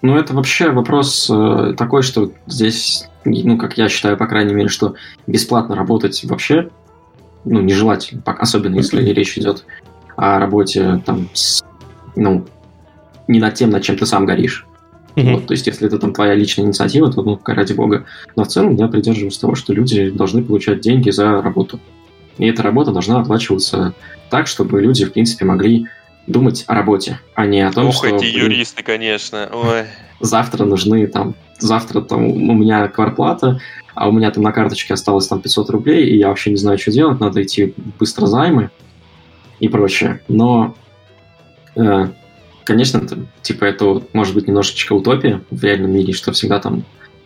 Ну, 0.00 0.16
это 0.16 0.32
вообще 0.32 0.70
вопрос 0.70 1.28
э, 1.30 1.74
такой, 1.76 2.02
что 2.02 2.32
здесь, 2.46 3.06
ну, 3.26 3.58
как 3.58 3.76
я 3.76 3.90
считаю, 3.90 4.16
по 4.16 4.26
крайней 4.26 4.54
мере, 4.54 4.68
что 4.68 4.94
бесплатно 5.26 5.74
работать 5.74 6.24
вообще, 6.24 6.70
ну, 7.44 7.60
нежелательно, 7.60 8.22
особенно 8.24 8.76
если 8.76 9.02
речь 9.02 9.36
идет 9.36 9.66
о 10.16 10.38
работе 10.38 11.02
там 11.04 11.28
с, 11.34 11.62
ну, 12.16 12.46
не 13.28 13.40
над 13.40 13.54
тем, 13.54 13.68
над 13.68 13.82
чем 13.82 13.98
ты 13.98 14.06
сам 14.06 14.24
горишь. 14.24 14.66
Mm-hmm. 15.16 15.32
Вот, 15.32 15.46
то 15.46 15.52
есть, 15.52 15.66
если 15.66 15.86
это 15.86 15.98
там 15.98 16.12
твоя 16.12 16.34
личная 16.34 16.64
инициатива, 16.64 17.12
то, 17.12 17.22
ну, 17.22 17.40
ради 17.44 17.72
бога. 17.72 18.04
Но 18.34 18.44
в 18.44 18.48
целом 18.48 18.74
я 18.76 18.88
придерживаюсь 18.88 19.38
того, 19.38 19.54
что 19.54 19.72
люди 19.72 20.10
должны 20.10 20.42
получать 20.42 20.80
деньги 20.80 21.10
за 21.10 21.40
работу. 21.40 21.78
И 22.38 22.46
эта 22.46 22.62
работа 22.62 22.90
должна 22.90 23.20
оплачиваться 23.20 23.94
так, 24.30 24.48
чтобы 24.48 24.80
люди, 24.82 25.04
в 25.04 25.12
принципе, 25.12 25.44
могли 25.44 25.86
думать 26.26 26.64
о 26.66 26.74
работе, 26.74 27.20
а 27.34 27.46
не 27.46 27.60
о 27.60 27.70
том, 27.70 27.88
Ох, 27.88 27.94
что... 27.94 28.08
эти 28.08 28.24
блин, 28.24 28.44
юристы, 28.44 28.82
конечно. 28.82 29.48
Ой. 29.52 29.84
Завтра 30.20 30.64
нужны 30.64 31.06
там... 31.06 31.34
Завтра 31.58 32.00
там 32.00 32.24
у 32.24 32.54
меня 32.54 32.88
кварплата, 32.88 33.60
а 33.94 34.08
у 34.08 34.12
меня 34.12 34.30
там 34.32 34.42
на 34.42 34.52
карточке 34.52 34.94
осталось 34.94 35.28
там 35.28 35.40
500 35.40 35.70
рублей, 35.70 36.08
и 36.08 36.18
я 36.18 36.28
вообще 36.28 36.50
не 36.50 36.56
знаю, 36.56 36.78
что 36.78 36.90
делать, 36.90 37.20
надо 37.20 37.42
идти 37.42 37.74
быстро 37.98 38.26
займы 38.26 38.70
и 39.60 39.68
прочее. 39.68 40.20
Но 40.26 40.74
э, 41.76 42.08
Конечно, 42.64 42.98
это, 42.98 43.18
типа, 43.42 43.64
это 43.64 44.02
может 44.12 44.34
быть 44.34 44.48
немножечко 44.48 44.94
утопия 44.94 45.42
в 45.50 45.62
реальном 45.62 45.92
мире, 45.92 46.12
что 46.12 46.32
всегда 46.32 46.60
там 46.60 46.84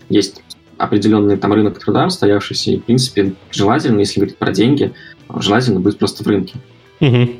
есть 0.08 0.42
определенный 0.78 1.36
там 1.36 1.52
рынок 1.52 1.78
труда 1.78 2.06
устоявшийся, 2.06 2.72
и, 2.72 2.78
в 2.78 2.84
принципе, 2.84 3.34
желательно, 3.50 4.00
если 4.00 4.20
говорить 4.20 4.36
про 4.36 4.52
деньги, 4.52 4.92
желательно 5.36 5.80
быть 5.80 5.98
просто 5.98 6.24
в 6.24 6.26
рынке. 6.26 6.54
Угу. 7.00 7.30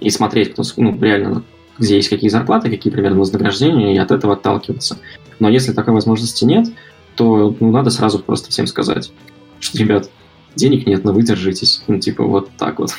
И 0.00 0.10
смотреть, 0.10 0.52
кто, 0.52 0.62
ну, 0.76 1.00
реально, 1.00 1.42
где 1.78 1.96
есть 1.96 2.08
какие 2.08 2.30
зарплаты, 2.30 2.70
какие 2.70 2.92
примерно 2.92 3.20
вознаграждения, 3.20 3.94
и 3.94 3.98
от 3.98 4.10
этого 4.10 4.34
отталкиваться. 4.34 4.98
Но 5.40 5.48
если 5.48 5.72
такой 5.72 5.94
возможности 5.94 6.44
нет, 6.44 6.68
то 7.14 7.56
ну, 7.58 7.70
надо 7.70 7.90
сразу 7.90 8.18
просто 8.20 8.50
всем 8.50 8.66
сказать, 8.66 9.12
что, 9.60 9.78
ребят, 9.78 10.10
денег 10.54 10.86
нет, 10.86 11.04
но 11.04 11.12
вы 11.12 11.22
держитесь. 11.22 11.82
Ну, 11.88 11.98
типа, 11.98 12.24
вот 12.24 12.50
так 12.58 12.78
вот 12.78 12.92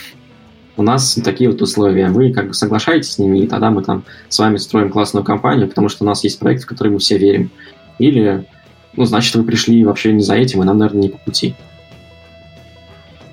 у 0.80 0.84
нас 0.84 1.20
такие 1.24 1.50
вот 1.50 1.62
условия, 1.62 2.08
вы 2.08 2.32
как 2.32 2.48
бы 2.48 2.54
соглашаетесь 2.54 3.12
с 3.12 3.20
ними, 3.20 3.40
и 3.40 3.48
тогда 3.48 3.70
мы 3.70 3.84
там 3.84 4.06
с 4.30 4.40
вами 4.40 4.56
строим 4.58 4.90
классную 4.90 5.26
компанию, 5.26 5.68
потому 5.68 5.90
что 5.90 6.06
у 6.06 6.08
нас 6.08 6.24
есть 6.24 6.40
проект, 6.40 6.64
в 6.64 6.68
который 6.68 6.94
мы 6.94 7.00
все 7.00 7.18
верим. 7.18 7.52
Или, 7.98 8.46
ну, 8.94 9.04
значит, 9.04 9.36
вы 9.36 9.44
пришли 9.44 9.84
вообще 9.84 10.14
не 10.14 10.24
за 10.24 10.36
этим, 10.36 10.62
и 10.62 10.66
нам, 10.66 10.78
наверное, 10.78 11.02
не 11.04 11.10
по 11.10 11.18
пути. 11.18 11.54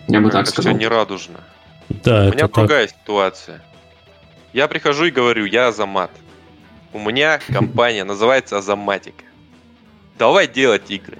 Я 0.08 0.20
бы 0.20 0.30
так 0.30 0.48
сказал. 0.48 0.72
Это 0.72 0.80
не 0.80 0.88
радужно. 0.88 1.38
Да, 1.88 2.26
У 2.26 2.32
меня 2.32 2.48
другая 2.48 2.88
так. 2.88 2.96
ситуация. 3.00 3.62
Я 4.52 4.66
прихожу 4.66 5.04
и 5.04 5.10
говорю, 5.10 5.44
я 5.44 5.68
Азамат. 5.68 6.10
У 6.92 6.98
меня 6.98 7.38
компания 7.52 8.02
называется 8.02 8.58
Азаматика. 8.58 9.24
Давай 10.18 10.48
делать 10.48 10.90
игры. 10.90 11.18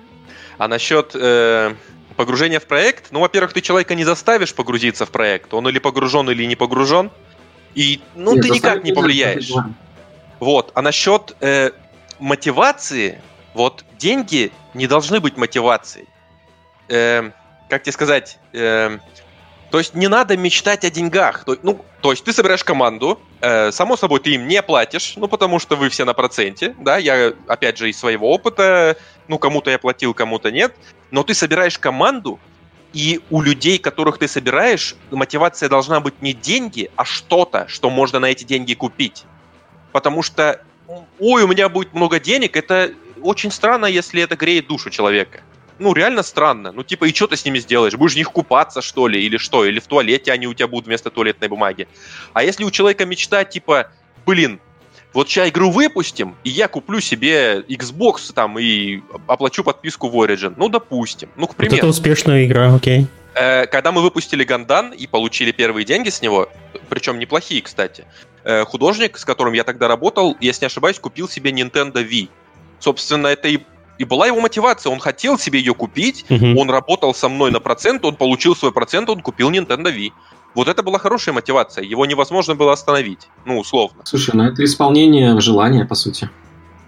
А 0.58 0.66
насчет 0.66 1.12
э, 1.14 1.74
Погружение 2.16 2.60
в 2.60 2.66
проект, 2.66 3.12
ну, 3.12 3.20
во-первых, 3.20 3.52
ты 3.52 3.60
человека 3.60 3.94
не 3.94 4.04
заставишь 4.04 4.54
погрузиться 4.54 5.04
в 5.04 5.10
проект. 5.10 5.52
Он 5.52 5.68
или 5.68 5.78
погружен, 5.78 6.30
или 6.30 6.44
не 6.44 6.56
погружен. 6.56 7.10
И, 7.74 8.00
ну, 8.14 8.34
Нет, 8.34 8.42
ты 8.42 8.50
никак 8.50 8.84
не 8.84 8.92
повлияешь. 8.92 9.52
Вот. 10.40 10.72
А 10.74 10.82
насчет 10.82 11.36
э, 11.40 11.70
мотивации, 12.18 13.20
вот 13.54 13.84
деньги 13.98 14.50
не 14.74 14.86
должны 14.86 15.20
быть 15.20 15.36
мотивацией. 15.36 16.08
Э, 16.88 17.30
как 17.68 17.82
тебе 17.82 17.92
сказать? 17.92 18.38
Э, 18.52 18.98
то 19.70 19.78
есть 19.78 19.94
не 19.94 20.08
надо 20.08 20.36
мечтать 20.36 20.84
о 20.84 20.90
деньгах. 20.90 21.44
То, 21.44 21.56
ну, 21.62 21.84
то 22.00 22.12
есть 22.12 22.24
ты 22.24 22.32
собираешь 22.32 22.62
команду, 22.62 23.20
э, 23.40 23.72
само 23.72 23.96
собой 23.96 24.20
ты 24.20 24.30
им 24.34 24.46
не 24.46 24.62
платишь, 24.62 25.14
ну 25.16 25.28
потому 25.28 25.58
что 25.58 25.76
вы 25.76 25.88
все 25.88 26.04
на 26.04 26.14
проценте, 26.14 26.74
да, 26.78 26.98
я 26.98 27.32
опять 27.48 27.78
же 27.78 27.90
из 27.90 27.98
своего 27.98 28.30
опыта, 28.30 28.96
ну 29.28 29.38
кому-то 29.38 29.70
я 29.70 29.78
платил, 29.78 30.14
кому-то 30.14 30.50
нет, 30.50 30.74
но 31.10 31.22
ты 31.22 31.34
собираешь 31.34 31.78
команду, 31.78 32.38
и 32.92 33.20
у 33.30 33.42
людей, 33.42 33.78
которых 33.78 34.18
ты 34.18 34.28
собираешь, 34.28 34.94
мотивация 35.10 35.68
должна 35.68 36.00
быть 36.00 36.22
не 36.22 36.32
деньги, 36.32 36.90
а 36.96 37.04
что-то, 37.04 37.66
что 37.68 37.90
можно 37.90 38.20
на 38.20 38.26
эти 38.26 38.44
деньги 38.44 38.74
купить. 38.74 39.24
Потому 39.92 40.22
что, 40.22 40.62
ой, 41.18 41.42
у 41.42 41.46
меня 41.46 41.68
будет 41.68 41.92
много 41.92 42.20
денег, 42.20 42.56
это 42.56 42.92
очень 43.20 43.50
странно, 43.50 43.86
если 43.86 44.22
это 44.22 44.36
греет 44.36 44.68
душу 44.68 44.88
человека 44.90 45.42
ну, 45.78 45.92
реально 45.92 46.22
странно. 46.22 46.72
Ну, 46.72 46.82
типа, 46.82 47.04
и 47.04 47.14
что 47.14 47.26
ты 47.26 47.36
с 47.36 47.44
ними 47.44 47.58
сделаешь? 47.58 47.94
Будешь 47.94 48.14
в 48.14 48.16
них 48.16 48.30
купаться, 48.30 48.80
что 48.80 49.08
ли, 49.08 49.22
или 49.22 49.36
что? 49.36 49.64
Или 49.64 49.78
в 49.78 49.86
туалете 49.86 50.32
они 50.32 50.46
у 50.46 50.54
тебя 50.54 50.68
будут 50.68 50.86
вместо 50.86 51.10
туалетной 51.10 51.48
бумаги? 51.48 51.86
А 52.32 52.42
если 52.42 52.64
у 52.64 52.70
человека 52.70 53.04
мечта, 53.04 53.44
типа, 53.44 53.90
блин, 54.24 54.60
вот 55.12 55.28
сейчас 55.28 55.48
игру 55.48 55.70
выпустим, 55.70 56.34
и 56.44 56.50
я 56.50 56.68
куплю 56.68 57.00
себе 57.00 57.60
Xbox 57.68 58.32
там 58.34 58.58
и 58.58 59.00
оплачу 59.26 59.64
подписку 59.64 60.08
в 60.08 60.16
Origin. 60.16 60.54
Ну, 60.56 60.68
допустим. 60.68 61.30
Ну, 61.36 61.46
к 61.46 61.54
примеру. 61.54 61.76
Вот 61.76 61.78
это 61.78 61.88
успешная 61.88 62.44
игра, 62.44 62.74
окей. 62.74 63.06
Э, 63.34 63.66
когда 63.66 63.92
мы 63.92 64.02
выпустили 64.02 64.44
Гандан 64.44 64.92
и 64.92 65.06
получили 65.06 65.52
первые 65.52 65.84
деньги 65.84 66.08
с 66.08 66.22
него, 66.22 66.48
причем 66.88 67.18
неплохие, 67.18 67.62
кстати, 67.62 68.04
э, 68.44 68.64
художник, 68.64 69.18
с 69.18 69.24
которым 69.24 69.52
я 69.52 69.64
тогда 69.64 69.88
работал, 69.88 70.36
если 70.40 70.64
не 70.64 70.66
ошибаюсь, 70.66 70.98
купил 70.98 71.28
себе 71.28 71.50
Nintendo 71.50 72.06
Wii. 72.06 72.28
Собственно, 72.78 73.28
это 73.28 73.48
и 73.48 73.60
и 73.98 74.04
была 74.04 74.26
его 74.26 74.40
мотивация. 74.40 74.92
Он 74.92 74.98
хотел 74.98 75.38
себе 75.38 75.58
ее 75.58 75.74
купить, 75.74 76.24
угу. 76.28 76.60
он 76.60 76.70
работал 76.70 77.14
со 77.14 77.28
мной 77.28 77.50
на 77.50 77.60
процент, 77.60 78.04
он 78.04 78.16
получил 78.16 78.56
свой 78.56 78.72
процент, 78.72 79.08
он 79.08 79.20
купил 79.20 79.50
Nintendo 79.50 79.94
Wii. 79.94 80.12
Вот 80.54 80.68
это 80.68 80.82
была 80.82 80.98
хорошая 80.98 81.34
мотивация. 81.34 81.84
Его 81.84 82.06
невозможно 82.06 82.54
было 82.54 82.72
остановить. 82.72 83.28
Ну, 83.44 83.58
условно. 83.58 84.02
Слушай, 84.04 84.34
ну 84.34 84.44
это 84.44 84.64
исполнение 84.64 85.38
желания, 85.40 85.84
по 85.84 85.94
сути. 85.94 86.30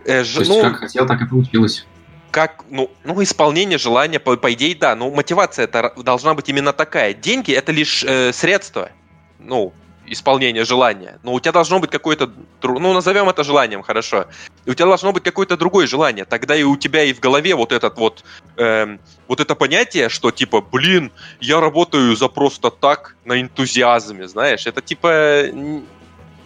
Э, 0.06 0.24
ж, 0.24 0.34
То 0.34 0.40
есть, 0.40 0.50
ну, 0.50 0.62
как 0.62 0.76
хотел, 0.78 1.06
так 1.06 1.20
и 1.20 1.26
получилось 1.26 1.86
как, 2.30 2.64
ну, 2.70 2.90
ну, 3.04 3.22
исполнение 3.22 3.78
желания, 3.78 4.18
по, 4.18 4.36
по 4.36 4.52
идее, 4.52 4.76
да, 4.78 4.94
но 4.94 5.10
мотивация 5.10 5.64
это 5.64 5.92
должна 5.96 6.34
быть 6.34 6.48
именно 6.48 6.72
такая. 6.72 7.14
Деньги 7.14 7.52
это 7.52 7.72
лишь 7.72 8.04
э, 8.04 8.32
средство, 8.32 8.90
ну, 9.38 9.72
исполнения 10.12 10.64
желания. 10.64 11.18
Но 11.22 11.32
у 11.32 11.40
тебя 11.40 11.52
должно 11.52 11.80
быть 11.80 11.90
какое-то, 11.90 12.30
ну, 12.62 12.92
назовем 12.92 13.28
это 13.28 13.44
желанием, 13.44 13.82
хорошо. 13.82 14.26
И 14.64 14.70
у 14.70 14.74
тебя 14.74 14.86
должно 14.86 15.12
быть 15.12 15.22
какое-то 15.22 15.56
другое 15.56 15.86
желание. 15.86 16.24
Тогда 16.24 16.56
и 16.56 16.62
у 16.62 16.76
тебя 16.76 17.04
и 17.04 17.12
в 17.12 17.20
голове 17.20 17.54
вот 17.54 17.72
этот 17.72 17.98
вот, 17.98 18.24
э, 18.56 18.98
вот 19.26 19.40
это 19.40 19.54
понятие, 19.54 20.08
что 20.08 20.30
типа, 20.30 20.60
блин, 20.60 21.12
я 21.40 21.60
работаю 21.60 22.16
за 22.16 22.28
просто 22.28 22.70
так 22.70 23.16
на 23.24 23.40
энтузиазме, 23.40 24.28
знаешь, 24.28 24.66
это 24.66 24.80
типа 24.80 25.44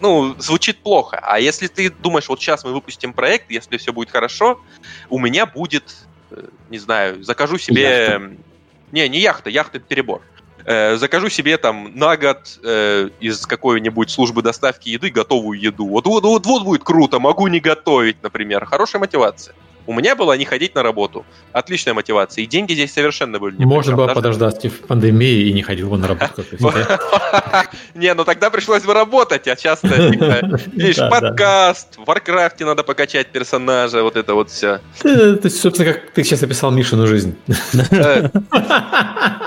ну, 0.02 0.34
звучит 0.38 0.78
плохо. 0.78 1.20
А 1.22 1.38
если 1.38 1.68
ты 1.68 1.88
думаешь, 1.88 2.28
вот 2.28 2.40
сейчас 2.40 2.64
мы 2.64 2.72
выпустим 2.72 3.12
проект, 3.12 3.50
если 3.50 3.76
все 3.76 3.92
будет 3.92 4.10
хорошо, 4.10 4.60
у 5.08 5.18
меня 5.18 5.46
будет, 5.46 5.94
э, 6.32 6.48
не 6.70 6.78
знаю, 6.78 7.22
закажу 7.22 7.56
себе... 7.56 7.82
Яхта. 7.82 8.32
Не, 8.90 9.08
не 9.08 9.20
яхта, 9.20 9.48
яхта 9.48 9.78
перебор. 9.78 10.20
Э, 10.64 10.96
закажу 10.96 11.28
себе 11.28 11.56
там 11.56 11.90
на 11.94 12.16
год 12.16 12.58
э, 12.62 13.08
из 13.20 13.46
какой-нибудь 13.46 14.10
службы 14.10 14.42
доставки 14.42 14.88
еды 14.88 15.10
готовую 15.10 15.60
еду. 15.60 15.86
Вот, 15.86 16.06
вот, 16.06 16.24
вот, 16.24 16.46
вот 16.46 16.64
будет 16.64 16.84
круто, 16.84 17.18
могу 17.18 17.48
не 17.48 17.60
готовить, 17.60 18.22
например. 18.22 18.64
Хорошая 18.64 19.00
мотивация. 19.00 19.54
У 19.86 19.94
меня 19.94 20.14
было 20.14 20.36
не 20.36 20.44
ходить 20.44 20.74
на 20.74 20.82
работу. 20.82 21.24
Отличная 21.52 21.94
мотивация. 21.94 22.44
И 22.44 22.46
деньги 22.46 22.72
здесь 22.72 22.92
совершенно 22.92 23.38
были 23.38 23.56
не 23.56 23.64
Можно 23.64 23.96
было 23.96 24.08
подождать 24.08 24.64
в 24.64 24.86
пандемии 24.86 25.48
и 25.48 25.52
не 25.52 25.62
ходил 25.62 25.90
бы 25.90 25.98
на 25.98 26.08
работу. 26.08 26.44
Не, 27.94 28.14
ну 28.14 28.24
тогда 28.24 28.50
пришлось 28.50 28.82
бы 28.82 28.94
работать, 28.94 29.46
а 29.48 29.56
часто, 29.56 29.88
видишь, 30.72 30.96
подкаст, 30.96 31.96
в 31.96 32.04
Варкрафте 32.06 32.64
надо 32.64 32.82
покачать 32.82 33.28
персонажа, 33.28 34.02
вот 34.02 34.16
это 34.16 34.34
вот 34.34 34.50
все. 34.50 34.80
То 35.00 35.40
есть, 35.42 35.60
собственно, 35.60 35.92
как 35.92 36.10
ты 36.10 36.24
сейчас 36.24 36.42
описал 36.42 36.70
Мишину 36.70 37.06
жизнь. 37.06 37.36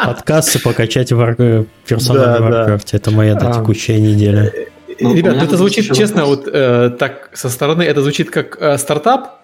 Подкасты 0.05 0.59
покачать 0.59 1.09
персонажа 1.09 2.41
в 2.41 2.43
Варкрафте, 2.43 2.97
это 2.97 3.11
моя 3.11 3.35
а. 3.35 3.53
текущая 3.53 3.99
неделя. 3.99 4.51
Ну, 4.99 5.13
Ребят, 5.13 5.41
это 5.43 5.57
звучит, 5.57 5.93
честно, 5.93 6.25
вот 6.25 6.47
э, 6.47 6.89
так 6.97 7.29
со 7.33 7.49
стороны, 7.49 7.83
это 7.83 8.01
звучит 8.01 8.29
как 8.29 8.57
э, 8.61 8.77
стартап, 8.77 9.41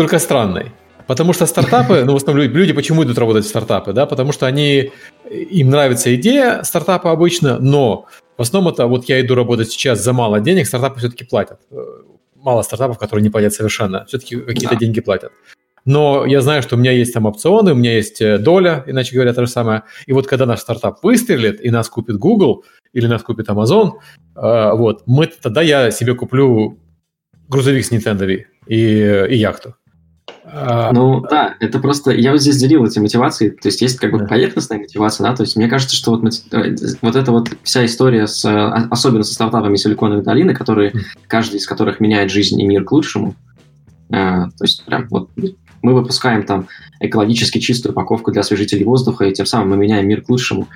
только 0.00 0.18
странной. 0.18 0.72
Потому 1.06 1.34
что 1.34 1.44
стартапы, 1.44 2.04
ну, 2.06 2.14
в 2.14 2.16
основном 2.16 2.46
люди, 2.46 2.72
почему 2.72 3.02
идут 3.02 3.18
работать 3.18 3.44
в 3.44 3.48
стартапы, 3.48 3.92
да, 3.92 4.06
потому 4.06 4.32
что 4.32 4.46
они, 4.46 4.92
им 5.30 5.68
нравится 5.68 6.14
идея 6.14 6.62
стартапа 6.62 7.10
обычно, 7.10 7.58
но 7.58 8.06
в 8.38 8.42
основном 8.42 8.72
это 8.72 8.86
вот 8.86 9.04
я 9.10 9.20
иду 9.20 9.34
работать 9.34 9.70
сейчас 9.70 10.02
за 10.02 10.14
мало 10.14 10.40
денег, 10.40 10.66
стартапы 10.66 11.00
все-таки 11.00 11.24
платят. 11.24 11.60
Э, 11.70 11.76
мало 12.34 12.62
стартапов, 12.62 12.96
которые 12.96 13.22
не 13.22 13.28
платят 13.28 13.52
совершенно, 13.52 14.06
все-таки 14.06 14.36
какие-то 14.36 14.74
да. 14.74 14.80
деньги 14.80 15.00
платят. 15.00 15.32
Но 15.84 16.24
я 16.24 16.40
знаю, 16.40 16.62
что 16.62 16.76
у 16.76 16.78
меня 16.78 16.92
есть 16.92 17.12
там 17.12 17.26
опционы, 17.26 17.72
у 17.72 17.76
меня 17.76 17.94
есть 17.96 18.22
э, 18.22 18.38
доля, 18.38 18.84
иначе 18.86 19.14
говоря, 19.14 19.34
то 19.34 19.44
же 19.44 19.50
самое. 19.50 19.82
И 20.06 20.14
вот 20.14 20.26
когда 20.26 20.46
наш 20.46 20.60
стартап 20.60 21.02
выстрелит, 21.02 21.62
и 21.62 21.70
нас 21.70 21.90
купит 21.90 22.16
Google 22.16 22.64
или 22.94 23.06
нас 23.06 23.22
купит 23.22 23.48
Amazon, 23.48 23.92
э, 24.34 24.72
вот, 24.74 25.02
мы, 25.04 25.26
тогда 25.26 25.60
я 25.60 25.90
себе 25.90 26.14
куплю 26.14 26.78
грузовик 27.48 27.84
с 27.84 27.92
Nintendo 27.92 28.26
Wii 28.26 28.44
и, 28.68 29.34
и 29.34 29.36
яхту. 29.36 29.74
А, 30.52 30.92
ну 30.92 31.20
да, 31.20 31.54
это 31.60 31.78
просто, 31.78 32.10
я 32.10 32.32
вот 32.32 32.40
здесь 32.40 32.56
делил 32.56 32.84
эти 32.84 32.98
мотивации, 32.98 33.50
то 33.50 33.68
есть 33.68 33.80
есть 33.82 33.98
как 33.98 34.10
бы 34.10 34.26
поверхностная 34.26 34.78
мотивация, 34.78 35.28
да, 35.28 35.36
то 35.36 35.42
есть 35.42 35.54
мне 35.56 35.68
кажется, 35.68 35.94
что 35.94 36.16
вот, 36.16 36.24
э, 36.52 36.74
вот 37.02 37.14
эта 37.14 37.30
вот 37.30 37.50
вся 37.62 37.84
история 37.84 38.26
с, 38.26 38.44
а, 38.44 38.88
особенно 38.90 39.22
со 39.22 39.34
стартапами 39.34 39.76
Силиконовой 39.76 40.24
долины, 40.24 40.52
которые, 40.52 40.92
каждый 41.28 41.56
из 41.56 41.66
которых 41.66 42.00
меняет 42.00 42.32
жизнь 42.32 42.60
и 42.60 42.66
мир 42.66 42.84
к 42.84 42.90
лучшему, 42.90 43.36
э, 44.08 44.12
то 44.12 44.62
есть 44.62 44.84
прям 44.84 45.06
вот 45.10 45.30
мы 45.82 45.94
выпускаем 45.94 46.42
там 46.42 46.66
экологически 46.98 47.58
чистую 47.58 47.92
упаковку 47.92 48.32
для 48.32 48.40
освежителей 48.40 48.84
воздуха, 48.84 49.26
и 49.26 49.32
тем 49.32 49.46
самым 49.46 49.70
мы 49.70 49.76
меняем 49.76 50.08
мир 50.08 50.22
к 50.22 50.28
лучшему 50.28 50.68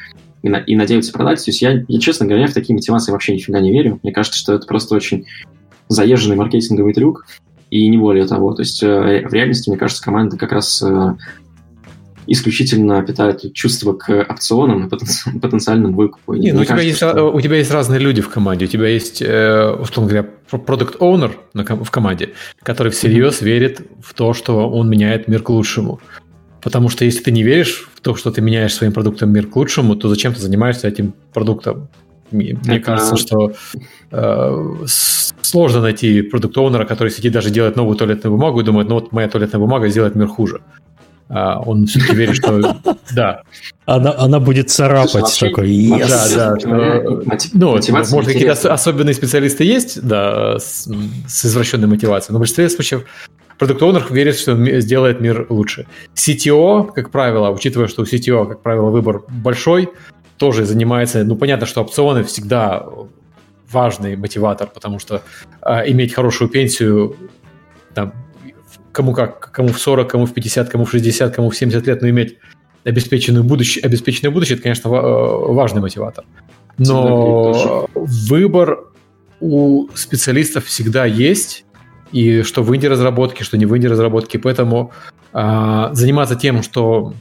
и, 0.42 0.48
на, 0.48 0.56
и 0.56 0.76
надеемся 0.76 1.12
продать. 1.12 1.44
То 1.44 1.50
есть 1.50 1.60
я, 1.62 1.84
я, 1.86 2.00
честно 2.00 2.26
говоря, 2.26 2.46
в 2.46 2.54
такие 2.54 2.74
мотивации 2.74 3.12
вообще 3.12 3.34
нифига 3.34 3.60
не 3.60 3.72
верю. 3.72 3.98
Мне 4.02 4.12
кажется, 4.12 4.38
что 4.38 4.54
это 4.54 4.66
просто 4.66 4.94
очень 4.94 5.26
заезженный 5.88 6.36
маркетинговый 6.36 6.94
трюк, 6.94 7.26
и 7.74 7.88
не 7.88 7.98
более 7.98 8.24
того. 8.26 8.54
То 8.54 8.62
есть 8.62 8.82
э, 8.84 9.26
в 9.28 9.32
реальности, 9.32 9.68
мне 9.68 9.76
кажется, 9.76 10.00
команда 10.00 10.36
как 10.36 10.52
раз 10.52 10.80
э, 10.80 11.14
исключительно 12.28 13.02
питает 13.02 13.52
чувство 13.52 13.94
к 13.94 14.26
опционам 14.30 14.86
и 14.86 14.90
потенциальному 15.40 15.96
выкупу. 15.96 16.34
Не, 16.34 16.52
ну, 16.52 16.60
у, 16.60 16.64
тебя 16.64 16.82
есть, 16.82 16.98
что... 16.98 17.32
у 17.32 17.40
тебя 17.40 17.56
есть 17.56 17.72
разные 17.72 17.98
люди 17.98 18.22
в 18.22 18.28
команде. 18.28 18.66
У 18.66 18.68
тебя 18.68 18.86
есть, 18.86 19.20
э, 19.20 19.70
условно 19.72 20.12
говоря, 20.12 20.58
продукт 20.64 21.02
оунер 21.02 21.36
в 21.52 21.90
команде, 21.90 22.30
который 22.62 22.92
всерьез 22.92 23.42
mm-hmm. 23.42 23.44
верит 23.44 23.80
в 24.00 24.14
то, 24.14 24.34
что 24.34 24.70
он 24.70 24.88
меняет 24.88 25.26
мир 25.26 25.42
к 25.42 25.50
лучшему. 25.50 25.98
Потому 26.62 26.88
что 26.88 27.04
если 27.04 27.24
ты 27.24 27.32
не 27.32 27.42
веришь 27.42 27.88
в 27.92 28.00
то, 28.00 28.14
что 28.14 28.30
ты 28.30 28.40
меняешь 28.40 28.72
своим 28.72 28.92
продуктом 28.92 29.32
мир 29.32 29.48
к 29.48 29.56
лучшему, 29.56 29.96
то 29.96 30.08
зачем 30.08 30.32
ты 30.32 30.40
занимаешься 30.40 30.86
этим 30.86 31.12
продуктом? 31.32 31.88
Мне 32.34 32.52
это... 32.76 32.80
кажется, 32.80 33.16
что 33.16 33.52
э, 34.10 34.74
сложно 34.86 35.80
найти 35.80 36.22
продукт 36.22 36.56
оунера 36.56 36.84
который 36.84 37.10
сидит 37.10 37.32
даже 37.32 37.50
делает 37.50 37.76
новую 37.76 37.96
туалетную 37.96 38.36
бумагу 38.36 38.60
и 38.60 38.64
думает, 38.64 38.88
ну 38.88 38.94
вот 38.94 39.12
моя 39.12 39.28
туалетная 39.28 39.60
бумага 39.60 39.88
сделает 39.88 40.14
мир 40.14 40.26
хуже. 40.26 40.60
А 41.28 41.58
он 41.58 41.86
все-таки 41.86 42.14
верит, 42.14 42.36
что 42.36 42.76
да. 43.14 43.42
Она, 43.86 44.14
она 44.18 44.40
будет 44.40 44.70
царапать 44.70 45.28
Слушай, 45.28 45.48
такой. 45.48 45.70
Yes. 45.70 46.08
Да, 46.08 46.50
да. 46.50 46.60
Что, 46.60 47.48
ну, 47.54 47.70
может, 47.72 48.26
какие-то 48.26 48.72
особенные 48.72 49.14
специалисты 49.14 49.64
есть, 49.64 50.06
да, 50.06 50.58
с, 50.58 50.88
с 51.26 51.46
извращенной 51.46 51.88
мотивацией, 51.88 52.32
но 52.32 52.38
в 52.38 52.40
большинстве 52.40 52.68
случаев 52.68 53.04
продукт 53.58 53.82
оунер 53.82 54.06
верит, 54.10 54.38
что 54.38 54.52
он 54.52 54.66
сделает 54.80 55.20
мир 55.20 55.46
лучше. 55.48 55.86
CTO, 56.14 56.92
как 56.92 57.10
правило, 57.10 57.50
учитывая, 57.50 57.88
что 57.88 58.02
у 58.02 58.04
CTO, 58.04 58.46
как 58.46 58.62
правило, 58.62 58.90
выбор 58.90 59.22
большой, 59.28 59.88
тоже 60.44 60.66
занимается, 60.66 61.24
ну, 61.24 61.36
понятно, 61.36 61.66
что 61.66 61.80
опционы 61.80 62.22
всегда 62.22 62.86
важный 63.72 64.14
мотиватор, 64.14 64.68
потому 64.74 64.98
что 64.98 65.22
э, 65.62 65.90
иметь 65.90 66.12
хорошую 66.12 66.50
пенсию, 66.50 67.16
там, 67.94 68.12
кому 68.92 69.14
как, 69.14 69.50
кому 69.52 69.68
в 69.68 69.78
40, 69.78 70.10
кому 70.10 70.26
в 70.26 70.34
50, 70.34 70.68
кому 70.68 70.84
в 70.84 70.90
60, 70.90 71.34
кому 71.34 71.48
в 71.48 71.56
70 71.56 71.86
лет, 71.86 72.02
но 72.02 72.10
иметь 72.10 72.36
обеспеченную 72.84 73.42
будущее, 73.42 73.82
обеспеченное 73.86 74.30
будущее, 74.30 74.56
это, 74.56 74.64
конечно, 74.64 74.90
важный 74.90 75.80
мотиватор. 75.80 76.26
Но 76.76 77.88
выбор 77.94 78.80
у 79.40 79.88
специалистов 79.94 80.66
всегда 80.66 81.06
есть, 81.06 81.64
и 82.12 82.42
что 82.42 82.62
в 82.62 82.76
инди-разработке, 82.76 83.44
что 83.44 83.56
не 83.56 83.64
в 83.64 83.74
инди-разработке, 83.74 84.38
поэтому 84.38 84.92
э, 85.32 85.88
заниматься 85.92 86.36
тем, 86.36 86.62
что 86.62 87.14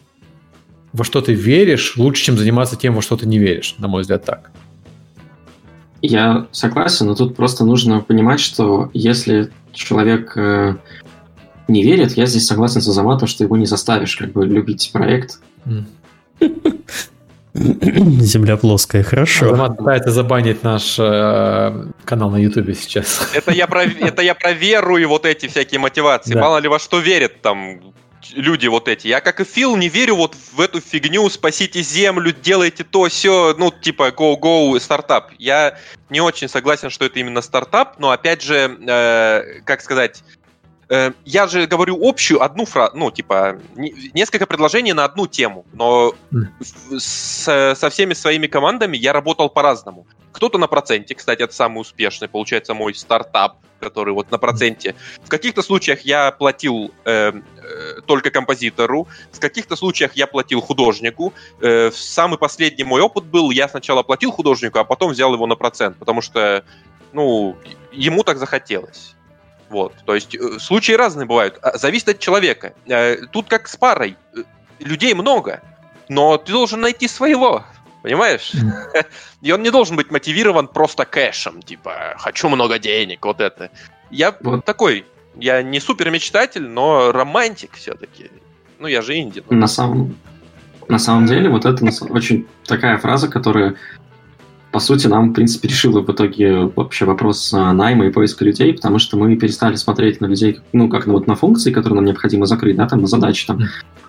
во 0.94 1.04
что 1.04 1.22
ты 1.22 1.34
веришь, 1.34 1.98
лучше, 1.98 2.24
чем 2.24 2.38
заниматься 2.38 2.76
тем, 2.76 2.96
во 2.96 3.02
что 3.02 3.18
ты 3.18 3.28
не 3.28 3.40
веришь, 3.40 3.76
на 3.80 3.88
мой 3.88 4.02
взгляд, 4.02 4.24
так. 4.24 4.52
Я 6.02 6.48
согласен, 6.52 7.08
но 7.08 7.16
тут 7.16 7.36
просто 7.36 7.66
нужно 7.66 8.02
понимать, 8.02 8.40
что 8.40 8.90
если 8.94 9.52
человек 9.72 10.34
э, 10.36 10.76
не 11.68 11.84
верит, 11.84 12.18
я 12.18 12.26
здесь 12.26 12.46
согласен 12.46 12.82
с 12.82 12.88
Азаматом, 12.88 13.28
что 13.28 13.44
его 13.44 13.58
не 13.58 13.66
заставишь 13.66 14.16
как 14.18 14.32
бы 14.34 14.46
любить 14.46 14.92
проект. 14.94 15.40
Земля 17.54 18.58
плоская, 18.58 19.04
хорошо. 19.04 19.46
Азамат 19.46 19.78
пытается 19.78 20.12
забанить 20.12 20.64
наш 20.64 20.98
э, 21.00 21.86
канал 22.04 22.32
на 22.32 22.38
Ютубе 22.38 22.74
сейчас. 22.74 23.30
Это 23.34 23.52
я, 23.52 23.68
про, 23.68 23.84
это 23.84 24.22
я 24.22 24.36
про 24.36 24.54
веру 24.54 24.98
и 24.98 25.06
вот 25.06 25.26
эти 25.26 25.48
всякие 25.48 25.80
мотивации. 25.80 26.34
Да. 26.34 26.42
Мало 26.42 26.58
ли 26.58 26.68
во 26.68 26.80
что 26.80 27.00
верят 27.00 27.42
там 27.42 27.94
люди 28.32 28.68
вот 28.68 28.88
эти. 28.88 29.08
Я, 29.08 29.22
как 29.22 29.40
и 29.40 29.44
Фил, 29.44 29.76
не 29.76 29.90
верю 29.90 30.16
вот 30.16 30.36
в 30.54 30.62
эту 30.62 30.80
фигню, 30.80 31.30
спасите 31.30 31.82
землю, 31.82 32.32
делайте 32.32 32.84
то, 32.84 33.08
все, 33.08 33.56
ну, 33.58 33.72
типа, 33.72 34.10
go-go, 34.10 34.80
стартап. 34.80 35.32
Я 35.38 35.78
не 36.10 36.22
очень 36.22 36.48
согласен, 36.48 36.90
что 36.90 37.06
это 37.06 37.20
именно 37.20 37.42
стартап, 37.42 38.00
но, 38.00 38.12
опять 38.12 38.42
же, 38.42 38.78
э, 38.88 39.62
как 39.66 39.82
сказать, 39.82 40.24
э, 40.90 41.12
я 41.26 41.48
же 41.48 41.66
говорю 41.68 42.00
общую 42.02 42.42
одну 42.42 42.66
фразу, 42.66 42.96
ну, 42.96 43.12
типа, 43.12 43.60
не, 43.76 43.94
несколько 44.14 44.46
предложений 44.46 44.94
на 44.94 45.06
одну 45.06 45.28
тему, 45.28 45.66
но 45.74 46.14
mm. 46.32 47.00
с, 47.00 47.76
со 47.76 47.90
всеми 47.90 48.14
своими 48.14 48.48
командами 48.48 48.98
я 48.98 49.14
работал 49.14 49.50
по-разному. 49.50 50.06
Кто-то 50.34 50.58
на 50.58 50.68
проценте, 50.68 51.16
кстати, 51.16 51.44
это 51.44 51.54
самый 51.54 51.80
успешный, 51.80 52.28
получается, 52.28 52.74
мой 52.74 52.94
стартап, 52.94 53.58
который 53.80 54.14
вот 54.14 54.32
на 54.32 54.38
проценте. 54.38 54.96
В 55.24 55.30
каких-то 55.30 55.62
случаях 55.62 56.02
я 56.02 56.32
платил 56.32 56.92
э, 57.06 57.32
э, 57.32 58.02
только 58.06 58.32
композитору, 58.32 59.08
в 59.32 59.40
каких-то 59.40 59.76
случаях 59.76 60.16
я 60.16 60.28
платил 60.28 60.62
художнику. 60.62 61.34
Э, 61.62 61.92
самый 61.94 62.38
последний 62.38 62.84
мой 62.84 63.02
опыт 63.02 63.26
был, 63.26 63.52
я 63.52 63.70
сначала 63.70 64.04
платил 64.04 64.32
художнику, 64.32 64.80
а 64.80 64.84
потом 64.84 65.12
взял 65.12 65.34
его 65.34 65.48
на 65.48 65.56
процент, 65.56 65.98
потому 65.98 66.22
что, 66.22 66.64
ну, 67.14 67.56
ему 67.92 68.24
так 68.24 68.38
захотелось. 68.38 69.16
Вот, 69.70 69.94
то 70.06 70.16
есть 70.16 70.36
э, 70.36 70.60
случаи 70.60 70.94
разные 70.94 71.26
бывают. 71.26 71.58
А, 71.62 71.78
зависит 71.78 72.10
от 72.10 72.20
человека. 72.20 72.74
Э, 72.86 73.18
тут 73.32 73.48
как 73.48 73.68
с 73.68 73.76
парой. 73.76 74.16
Э, 74.36 74.44
людей 74.80 75.14
много, 75.14 75.62
но 76.10 76.38
ты 76.38 76.52
должен 76.52 76.82
найти 76.82 77.08
своего. 77.08 77.66
Понимаешь? 78.04 78.52
Mm. 78.54 79.06
И 79.42 79.52
он 79.52 79.64
не 79.64 79.72
должен 79.72 79.96
быть 79.96 80.12
мотивирован 80.12 80.68
просто 80.68 81.06
кэшем, 81.06 81.62
типа, 81.62 82.16
хочу 82.18 82.50
много 82.50 82.78
денег, 82.78 83.26
вот 83.26 83.40
это. 83.40 83.72
Я 84.12 84.36
вот 84.42 84.66
такой, 84.66 85.06
я 85.36 85.64
не 85.64 85.80
супер 85.80 86.12
мечтатель, 86.12 86.68
но 86.68 87.14
романтик 87.14 87.72
все-таки. 87.74 88.30
Ну, 88.80 88.88
я 88.88 89.02
же 89.02 89.18
инди. 89.18 89.42
На 89.50 89.68
самом, 89.68 90.18
на 90.90 91.00
самом 91.00 91.28
деле, 91.28 91.50
вот 91.50 91.64
это 91.64 91.86
очень 92.10 92.46
такая 92.66 92.98
фраза, 92.98 93.30
которая, 93.30 93.76
по 94.74 94.80
сути, 94.80 95.06
нам, 95.06 95.30
в 95.30 95.34
принципе, 95.34 95.68
решила 95.68 96.02
в 96.02 96.12
итоге 96.12 96.72
вообще 96.76 97.06
вопрос 97.06 97.54
найма 97.54 98.08
и 98.08 98.10
поиска 98.10 98.44
людей, 98.44 98.74
потому 98.74 98.98
что 98.98 99.18
мы 99.18 99.36
перестали 99.36 99.76
смотреть 99.76 100.20
на 100.20 100.26
людей, 100.26 100.62
ну, 100.74 100.90
как 100.90 101.06
на, 101.06 101.14
вот 101.14 101.28
на 101.28 101.36
функции, 101.36 101.72
которые 101.72 101.98
нам 101.98 102.06
необходимо 102.06 102.48
закрыть, 102.48 102.76
да, 102.76 102.88
там, 102.88 103.02
на 103.02 103.08
задачи, 103.08 103.46
там, 103.46 103.60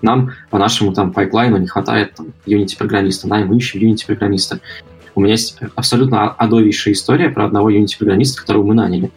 нам 0.00 0.30
по 0.48 0.58
нашему 0.58 0.94
там 0.94 1.12
пайплайну 1.12 1.58
не 1.58 1.66
хватает 1.66 2.14
там, 2.14 2.28
Unity-программиста, 2.46 3.28
и 3.28 3.44
мы 3.44 3.58
ищем 3.58 3.78
Unity-программиста. 3.80 4.60
У 5.14 5.20
меня 5.20 5.32
есть 5.32 5.58
абсолютно 5.74 6.30
адовейшая 6.30 6.94
история 6.94 7.28
про 7.28 7.44
одного 7.44 7.70
Unity-программиста, 7.70 8.40
которого 8.40 8.64
мы 8.64 8.74
наняли. 8.74 9.10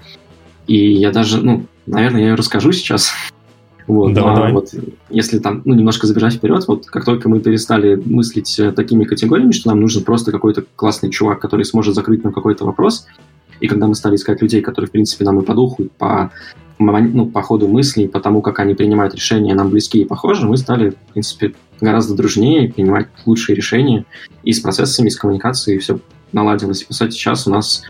И 0.68 0.76
я 0.76 1.12
даже, 1.12 1.42
ну, 1.42 1.66
наверное, 1.86 2.20
я 2.20 2.28
ее 2.28 2.36
расскажу 2.36 2.74
сейчас. 2.74 3.14
Вот, 3.88 4.14
давай, 4.14 4.36
давай. 4.36 4.52
вот 4.52 4.74
если 5.10 5.40
там, 5.40 5.62
ну, 5.64 5.74
немножко 5.74 6.08
забежать 6.08 6.36
вперед, 6.36 6.68
вот 6.68 6.86
как 6.88 7.06
только 7.06 7.30
мы 7.30 7.40
перестали 7.40 7.96
мыслить 7.96 8.60
э, 8.60 8.74
такими 8.74 9.06
категориями, 9.06 9.54
что 9.54 9.70
нам 9.70 9.80
нужен 9.80 10.04
просто 10.04 10.32
какой-то 10.32 10.66
классный 10.76 11.10
чувак, 11.10 11.40
который 11.40 11.64
сможет 11.64 11.96
закрыть 11.96 12.24
нам 12.24 12.34
какой-то 12.34 12.66
вопрос, 12.66 13.08
и 13.62 13.68
когда 13.68 13.88
мы 13.88 13.96
стали 13.96 14.16
искать 14.16 14.42
людей, 14.42 14.62
которые, 14.62 14.90
в 14.90 14.92
принципе, 14.92 15.24
нам 15.24 15.40
и 15.40 15.46
по 15.46 15.54
духу, 15.54 15.84
и 15.84 15.88
по 15.88 16.32
ну, 16.80 17.26
по 17.26 17.42
ходу 17.42 17.68
мыслей, 17.68 18.08
по 18.08 18.20
тому, 18.20 18.42
как 18.42 18.60
они 18.60 18.76
принимают 18.76 19.16
решения, 19.16 19.56
нам 19.56 19.70
близкие 19.70 20.04
и 20.04 20.06
похожи, 20.06 20.46
мы 20.46 20.58
стали, 20.58 20.92
в 20.92 21.14
принципе, 21.14 21.54
гораздо 21.82 22.16
дружнее, 22.16 22.72
принимать 22.72 23.08
лучшие 23.26 23.56
решения 23.56 24.06
и 24.44 24.54
с 24.54 24.60
процессами, 24.60 25.08
и 25.08 25.10
с 25.10 25.16
коммуникацией, 25.16 25.80
все 25.80 26.00
наладилось. 26.34 26.84
И, 26.84 26.86
по 26.86 26.94
сути, 26.94 27.12
сейчас 27.12 27.48
у 27.48 27.50
нас 27.50 27.84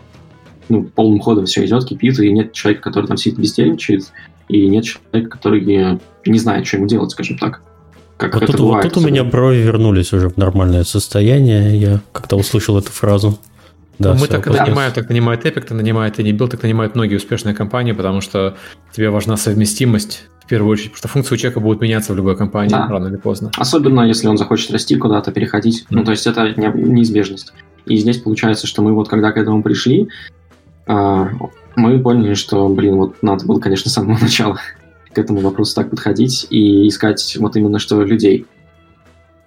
ну, 0.70 0.84
полным 0.84 1.20
ходом 1.20 1.46
все 1.46 1.66
идет, 1.66 1.86
кипит, 1.86 2.20
и 2.20 2.32
нет 2.32 2.54
человека, 2.54 2.84
который 2.84 3.06
там 3.08 3.18
сидит 3.18 3.40
бездельничает, 3.40 4.12
и 4.50 4.68
нет 4.68 4.86
человека, 4.86 5.30
который 5.30 5.62
не 6.26 6.40
знает, 6.40 6.68
что 6.68 6.78
ему 6.78 6.88
делать, 6.88 7.12
скажем 7.12 7.38
так. 7.38 7.62
Как 8.18 8.34
вот, 8.34 8.48
тут, 8.48 8.60
бывает, 8.60 8.86
вот 8.86 8.94
тут 8.94 9.04
у 9.04 9.08
меня 9.08 9.24
брови 9.24 9.58
вернулись 9.58 10.12
уже 10.12 10.30
в 10.30 10.38
нормальное 10.38 10.84
состояние. 10.84 11.78
Я 11.78 12.02
как-то 12.12 12.36
услышал 12.36 12.78
эту 12.78 12.92
фразу. 12.92 13.38
Да, 14.00 14.14
Мы 14.14 14.28
так 14.28 14.46
вопрос. 14.46 14.68
нанимаем, 14.68 14.92
так 14.92 15.10
нанимает 15.10 15.46
Epic, 15.46 15.62
так 15.62 15.72
нанимает 15.72 16.20
Anybuild, 16.20 16.50
так 16.50 16.64
нанимают 16.64 16.96
многие 16.96 17.16
успешные 17.16 17.56
компании, 17.56 17.94
потому 17.94 18.22
что 18.22 18.56
тебе 18.92 19.10
важна 19.10 19.38
совместимость 19.38 20.26
в 20.44 20.48
первую 20.48 20.72
очередь, 20.72 20.92
потому 20.92 21.00
что 21.00 21.08
функции 21.08 21.36
у 21.36 21.38
человека 21.38 21.60
будут 21.60 21.82
меняться 21.82 22.14
в 22.14 22.16
любой 22.16 22.38
компании 22.38 22.70
да. 22.70 22.88
рано 22.88 23.08
или 23.08 23.18
поздно. 23.18 23.52
Особенно 23.58 24.02
если 24.02 24.28
он 24.28 24.38
захочет 24.38 24.72
расти 24.72 24.96
куда-то, 24.96 25.32
переходить. 25.32 25.82
Mm-hmm. 25.82 25.86
Ну, 25.90 26.04
то 26.04 26.12
есть 26.12 26.28
это 26.28 26.54
неизбежность. 26.56 27.54
И 27.86 27.98
здесь 27.98 28.18
получается, 28.18 28.68
что 28.68 28.82
мы 28.82 28.94
вот 28.94 29.10
когда 29.10 29.32
к 29.32 29.38
этому 29.38 29.64
пришли, 29.64 30.04
а, 30.04 30.47
мы 30.88 32.00
поняли, 32.00 32.34
что, 32.34 32.68
блин, 32.70 32.96
вот 32.96 33.22
надо 33.22 33.46
было, 33.46 33.60
конечно, 33.60 33.90
с 33.90 33.94
самого 33.94 34.18
начала 34.20 34.60
к 35.14 35.18
этому 35.18 35.40
вопросу 35.40 35.76
так 35.76 35.90
подходить 35.90 36.48
и 36.50 36.88
искать 36.88 37.38
вот 37.40 37.56
именно 37.56 37.80
что 37.80 38.04
людей. 38.04 38.46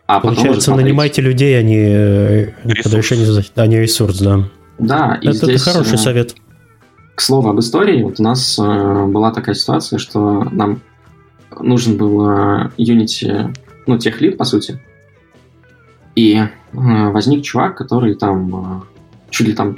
А 0.07 0.21
Получается, 0.21 0.75
нанимайте 0.75 1.23
людей, 1.23 1.57
а 1.59 1.63
не 1.63 1.79
э, 1.79 2.53
решение, 2.65 3.45
а 3.55 3.67
не 3.67 3.81
ресурс, 3.81 4.19
да. 4.19 4.49
Да, 4.79 5.19
и 5.23 5.29
это, 5.29 5.47
здесь, 5.47 5.63
это 5.63 5.71
хороший 5.73 5.95
э, 5.95 5.99
совет. 5.99 6.35
К 7.15 7.21
слову 7.21 7.49
об 7.49 7.61
истории, 7.61 8.03
вот 8.03 8.19
у 8.19 8.23
нас 8.23 8.59
э, 8.59 9.07
была 9.07 9.31
такая 9.31 9.55
ситуация, 9.55 10.01
что 10.01 10.49
нам 10.51 10.81
нужен 11.61 11.97
был 11.97 12.27
Unity, 12.77 13.57
ну, 13.87 13.99
техлит, 13.99 14.37
по 14.37 14.45
сути. 14.45 14.81
И 16.17 16.43
возник 16.73 17.45
чувак, 17.45 17.77
который 17.77 18.15
там 18.15 18.85
чуть 19.31 19.47
ли 19.47 19.53
там 19.53 19.77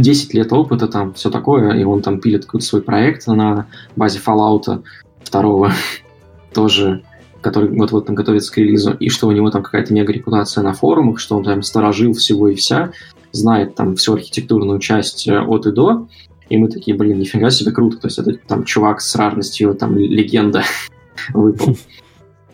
10 0.00 0.34
лет 0.34 0.52
опыта, 0.52 0.88
там 0.88 1.14
все 1.14 1.30
такое, 1.30 1.72
и 1.72 1.84
он 1.84 2.02
там 2.02 2.20
пилит 2.20 2.44
какой-то 2.44 2.66
свой 2.66 2.82
проект 2.82 3.26
на 3.26 3.66
базе 3.96 4.20
Fallout 4.24 4.82
второго 5.22 5.72
тоже 6.54 7.02
который 7.40 7.70
вот-вот 7.70 8.06
там 8.06 8.14
готовится 8.14 8.52
к 8.52 8.58
релизу, 8.58 8.92
и 8.92 9.08
что 9.08 9.26
у 9.26 9.32
него 9.32 9.50
там 9.50 9.62
какая-то 9.62 9.94
мега 9.94 10.12
репутация 10.12 10.62
на 10.62 10.74
форумах, 10.74 11.18
что 11.18 11.36
он 11.36 11.44
там 11.44 11.62
сторожил 11.62 12.12
всего 12.12 12.48
и 12.48 12.54
вся, 12.54 12.92
знает 13.32 13.74
там 13.74 13.96
всю 13.96 14.14
архитектурную 14.14 14.78
часть 14.78 15.26
э, 15.28 15.40
от 15.40 15.66
и 15.66 15.72
до, 15.72 16.06
и 16.48 16.58
мы 16.58 16.68
такие, 16.68 16.96
блин, 16.96 17.18
нифига 17.18 17.50
себе 17.50 17.72
круто, 17.72 17.96
то 17.96 18.08
есть 18.08 18.18
это 18.18 18.34
там 18.46 18.64
чувак 18.64 19.00
с 19.00 19.14
рарностью, 19.14 19.74
там 19.74 19.96
легенда 19.96 20.64
выпал. 21.32 21.76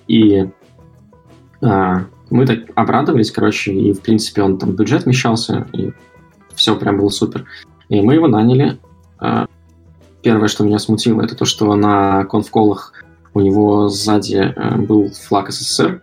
И 0.07 0.49
а, 1.62 2.05
мы 2.30 2.47
так 2.47 2.61
обрадовались, 2.74 3.30
короче, 3.30 3.72
и 3.72 3.92
в 3.92 4.03
принципе 4.03 4.42
он 4.42 4.59
там 4.59 4.72
бюджет 4.72 5.05
вмещался, 5.05 5.66
и 5.72 5.92
все 6.57 6.76
прям 6.76 6.98
было 6.98 7.09
супер. 7.11 7.44
И 7.88 8.00
мы 8.00 8.14
его 8.14 8.26
наняли. 8.26 8.78
А, 9.18 9.46
первое, 10.22 10.48
что 10.48 10.64
меня 10.64 10.78
смутило, 10.78 11.22
это 11.22 11.36
то, 11.36 11.44
что 11.44 11.74
на 11.76 12.24
конфколах 12.24 12.92
у 13.32 13.40
него 13.40 13.88
сзади 13.88 14.52
э, 14.57 14.76
был 14.76 15.11
флаг 15.11 15.50
СССР, 15.50 16.02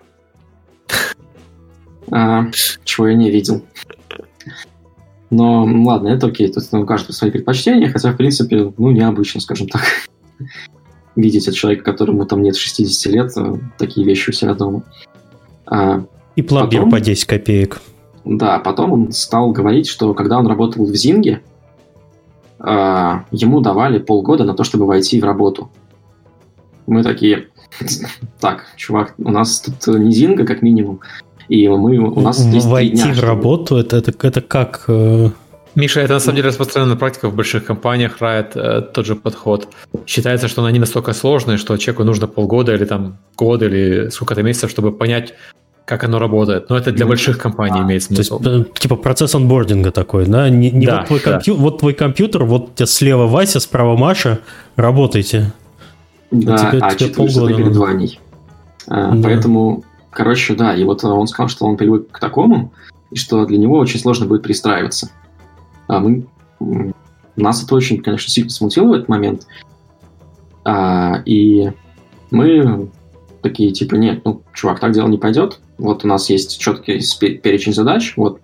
а, 2.12 2.45
чего 2.84 3.08
я 3.08 3.16
не 3.16 3.30
видел. 3.32 3.64
Но 5.30 5.66
ладно, 5.66 6.10
это 6.10 6.28
окей, 6.28 6.51
тут 6.51 6.64
у 6.72 6.86
каждого 6.86 7.12
свои 7.12 7.32
предпочтения, 7.32 7.91
хотя, 7.91 8.14
в 8.14 8.18
принципе, 8.18 8.72
ну, 8.78 8.91
необычно, 8.91 9.41
скажем 9.41 9.68
так, 9.68 9.82
видеть 11.16 11.47
от 11.47 11.56
человека, 11.56 11.84
которому 11.84 12.26
там 12.26 12.43
нет 12.43 12.56
60 12.56 13.14
лет, 13.14 13.32
э, 13.36 13.56
такие 13.80 14.06
вещи 14.06 14.30
у 14.30 14.34
себя 14.34 14.54
дома. 14.54 14.84
А, 15.66 16.06
И 16.36 16.43
пломбир 16.43 16.82
потом, 16.82 16.91
по 16.91 16.99
10 16.99 17.26
копеек. 17.26 17.82
Да, 18.26 18.59
потом 18.59 18.93
он 18.93 19.11
стал 19.11 19.51
говорить, 19.51 19.88
что 19.88 20.13
когда 20.13 20.39
он 20.39 20.47
работал 20.47 20.86
в 20.86 20.95
Зинге, 20.95 21.41
а, 22.59 23.26
ему 23.32 23.59
давали 23.59 23.99
полгода 23.99 24.45
на 24.45 24.53
то, 24.53 24.63
чтобы 24.63 24.86
войти 24.86 25.19
в 25.19 25.26
работу. 25.26 25.69
Мы 26.88 27.03
такие, 27.03 27.47
так, 28.39 28.65
чувак, 28.78 29.15
у 29.17 29.32
нас 29.32 29.59
тут 29.59 29.99
низинга 29.99 30.45
как 30.45 30.61
минимум, 30.61 31.01
и 31.49 31.67
мы, 31.67 31.97
у 31.97 32.21
нас 32.21 32.38
здесь 32.38 32.65
Войти 32.65 32.95
дня, 32.95 33.11
в 33.11 33.15
чтобы... 33.15 33.28
работу, 33.28 33.76
это, 33.76 33.97
это, 33.97 34.13
это 34.28 34.41
как... 34.41 34.86
Э... 34.88 35.30
Миша, 35.76 36.01
это 36.01 36.13
на 36.13 36.19
самом 36.19 36.38
деле 36.38 36.49
распространенная 36.49 36.95
практика 36.95 37.30
в 37.30 37.36
больших 37.36 37.65
компаниях, 37.65 38.21
Riot 38.21 38.51
э, 38.55 38.82
тот 38.93 39.05
же 39.05 39.15
подход. 39.15 39.67
Считается, 40.05 40.47
что 40.47 40.63
они 40.63 40.80
настолько 40.80 41.13
сложные, 41.13 41.57
что 41.57 41.76
человеку 41.78 42.03
нужно 42.03 42.28
полгода 42.28 42.76
или 42.76 42.86
там 42.86 43.17
год 43.36 43.63
или 43.63 44.09
сколько-то 44.09 44.43
месяцев, 44.43 44.69
чтобы 44.69 44.91
понять, 44.91 45.34
как 45.86 46.04
оно 46.04 46.20
работает. 46.20 46.70
Но 46.70 46.78
это 46.78 46.92
для 46.92 47.06
больших 47.06 47.38
компаний 47.38 47.80
а, 47.80 47.84
имеет 47.84 48.04
смысл. 48.04 48.40
То 48.40 48.52
есть, 48.52 48.70
э, 48.70 48.80
типа 48.80 48.96
процесс 48.96 49.36
онбординга 49.36 49.92
такой, 49.92 50.26
да? 50.26 50.50
Не, 50.50 50.72
не 50.72 50.86
да, 50.86 51.00
вот, 51.00 51.08
твой 51.08 51.22
да. 51.24 51.32
компью... 51.34 51.56
вот 51.56 51.80
твой 51.80 51.94
компьютер, 51.94 52.46
вот 52.46 52.70
у 52.70 52.74
тебя 52.74 52.86
слева 52.86 53.28
Вася, 53.28 53.60
справа 53.60 53.98
Маша, 53.98 54.40
работайте. 54.76 55.52
Да, 56.32 56.56
а, 56.56 56.72
тебе, 56.72 56.80
а 56.82 56.96
тебе 56.96 57.10
полгода 57.10 57.54
перед 57.54 57.76
Ваней. 57.76 58.20
А, 58.88 59.14
да. 59.14 59.24
Поэтому, 59.24 59.84
короче, 60.10 60.55
да, 60.55 60.74
и 60.74 60.84
вот 60.84 61.04
он 61.04 61.28
сказал, 61.28 61.50
что 61.50 61.66
он 61.66 61.76
привык 61.76 62.10
к 62.12 62.20
такому, 62.20 62.72
и 63.12 63.18
что 63.18 63.46
для 63.46 63.58
него 63.58 63.78
очень 63.78 64.00
сложно 64.00 64.26
будет 64.26 64.43
пристраиваться. 64.43 65.10
А 65.88 66.00
мы... 66.00 66.26
Нас 67.36 67.64
это 67.64 67.76
очень, 67.76 68.01
конечно, 68.01 68.30
сильно 68.30 68.50
смутило 68.50 68.88
в 68.88 68.93
этот 68.93 69.10
момент. 69.10 69.47
А, 70.64 71.22
и 71.26 71.72
мы 72.32 72.89
такие, 73.42 73.72
типа, 73.72 73.96
нет, 73.96 74.22
ну, 74.24 74.42
чувак, 74.54 74.80
так 74.80 74.93
дело 74.93 75.08
не 75.08 75.18
пойдет. 75.18 75.60
Вот 75.84 76.05
у 76.05 76.08
нас 76.08 76.30
есть 76.30 76.58
четкий 76.60 77.01
перечень 77.36 77.74
задач, 77.74 78.14
вот 78.16 78.39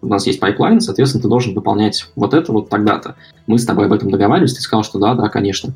у 0.00 0.06
нас 0.06 0.28
есть 0.28 0.38
pipeline, 0.38 0.80
соответственно, 0.80 1.22
ты 1.22 1.28
должен 1.28 1.52
выполнять 1.52 2.06
вот 2.14 2.34
это 2.34 2.52
вот 2.52 2.68
тогда-то. 2.68 3.16
Мы 3.48 3.58
с 3.58 3.66
тобой 3.66 3.86
об 3.86 3.92
этом 3.92 4.12
договаривались, 4.12 4.54
ты 4.54 4.60
сказал, 4.60 4.84
что 4.84 5.00
да, 5.00 5.14
да, 5.14 5.28
конечно. 5.28 5.74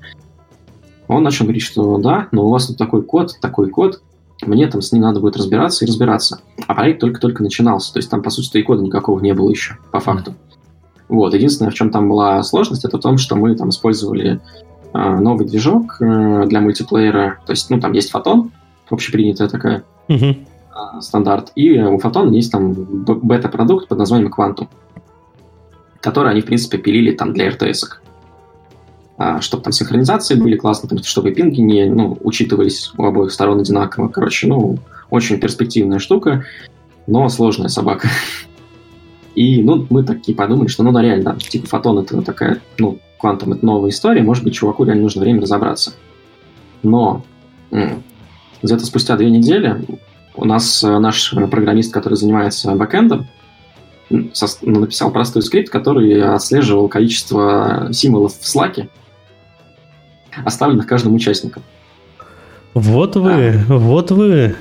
Он 1.08 1.24
начал 1.24 1.44
говорить, 1.44 1.64
что 1.64 1.98
да, 1.98 2.28
но 2.30 2.46
у 2.46 2.50
вас 2.50 2.68
тут 2.68 2.76
такой 2.76 3.02
код, 3.02 3.34
такой 3.40 3.68
код, 3.68 4.00
мне 4.46 4.68
там 4.68 4.80
с 4.80 4.92
ним 4.92 5.02
надо 5.02 5.18
будет 5.18 5.36
разбираться 5.36 5.84
и 5.84 5.88
разбираться. 5.88 6.40
А 6.68 6.74
проект 6.74 7.00
только-только 7.00 7.42
начинался, 7.42 7.92
то 7.92 7.98
есть 7.98 8.08
там, 8.08 8.22
по 8.22 8.30
сути, 8.30 8.58
и 8.58 8.62
кода 8.62 8.84
никакого 8.84 9.18
не 9.18 9.34
было 9.34 9.50
еще, 9.50 9.76
по 9.90 9.98
факту. 9.98 10.34
Вот, 11.08 11.34
единственное, 11.34 11.72
в 11.72 11.74
чем 11.74 11.90
там 11.90 12.08
была 12.08 12.40
сложность, 12.44 12.84
это 12.84 12.96
в 12.96 13.00
том, 13.00 13.18
что 13.18 13.34
мы 13.34 13.56
там 13.56 13.70
использовали 13.70 14.40
э, 14.94 15.18
новый 15.18 15.48
движок 15.48 15.96
э, 16.00 16.44
для 16.46 16.60
мультиплеера, 16.60 17.40
то 17.44 17.50
есть, 17.50 17.70
ну, 17.70 17.80
там 17.80 17.90
есть 17.90 18.12
фотон, 18.12 18.52
общепринятая 18.88 19.48
такая, 19.48 19.82
uh-huh. 20.08 20.46
Э, 20.78 21.00
стандарт, 21.00 21.52
и 21.54 21.78
у 21.80 21.98
фотона 21.98 22.32
есть 22.34 22.52
там 22.52 22.72
бета-продукт 22.72 23.88
под 23.88 23.98
названием 23.98 24.32
Quantum. 24.32 24.68
которые 26.00 26.30
они, 26.30 26.42
в 26.42 26.46
принципе, 26.46 26.78
пилили 26.78 27.10
там 27.10 27.32
для 27.32 27.48
RTS. 27.48 27.82
-ок. 27.82 28.08
А, 29.18 29.40
чтобы 29.40 29.64
там 29.64 29.72
синхронизации 29.72 30.36
были 30.36 30.56
классные, 30.56 31.02
чтобы 31.02 31.32
пинги 31.32 31.60
не 31.60 31.86
ну, 31.86 32.16
учитывались 32.22 32.92
у 32.96 33.04
обоих 33.04 33.32
сторон 33.32 33.58
одинаково. 33.58 34.06
Короче, 34.06 34.46
ну, 34.46 34.78
очень 35.10 35.40
перспективная 35.40 35.98
штука, 35.98 36.44
но 37.08 37.28
сложная 37.28 37.68
собака. 37.68 38.08
И, 39.34 39.62
ну, 39.62 39.86
мы 39.90 40.04
такие 40.04 40.36
подумали, 40.36 40.68
что, 40.68 40.84
ну, 40.84 40.92
да, 40.92 41.02
реально, 41.02 41.36
типа 41.36 41.66
фотон 41.66 41.98
это 41.98 42.22
такая, 42.22 42.60
ну, 42.78 43.00
квантом 43.18 43.52
это 43.52 43.66
новая 43.66 43.90
история, 43.90 44.22
может 44.22 44.44
быть, 44.44 44.54
чуваку 44.54 44.84
реально 44.84 45.02
нужно 45.02 45.22
время 45.22 45.42
разобраться. 45.42 45.94
Но 46.82 47.24
где-то 47.70 48.86
спустя 48.86 49.16
две 49.16 49.30
недели 49.30 49.84
у 50.38 50.44
нас 50.44 50.82
э, 50.84 50.98
наш 50.98 51.34
программист, 51.50 51.92
который 51.92 52.14
занимается 52.14 52.74
бэкэндом, 52.74 53.26
ну, 54.10 54.30
написал 54.62 55.10
простой 55.10 55.42
скрипт, 55.42 55.70
который 55.70 56.22
отслеживал 56.22 56.88
количество 56.88 57.88
символов 57.92 58.38
в 58.38 58.48
слаке, 58.48 58.88
оставленных 60.44 60.86
каждым 60.86 61.14
участником. 61.14 61.62
Вот 62.74 63.16
вы, 63.16 63.64
а. 63.68 63.78
вот 63.78 64.10
вы. 64.10 64.54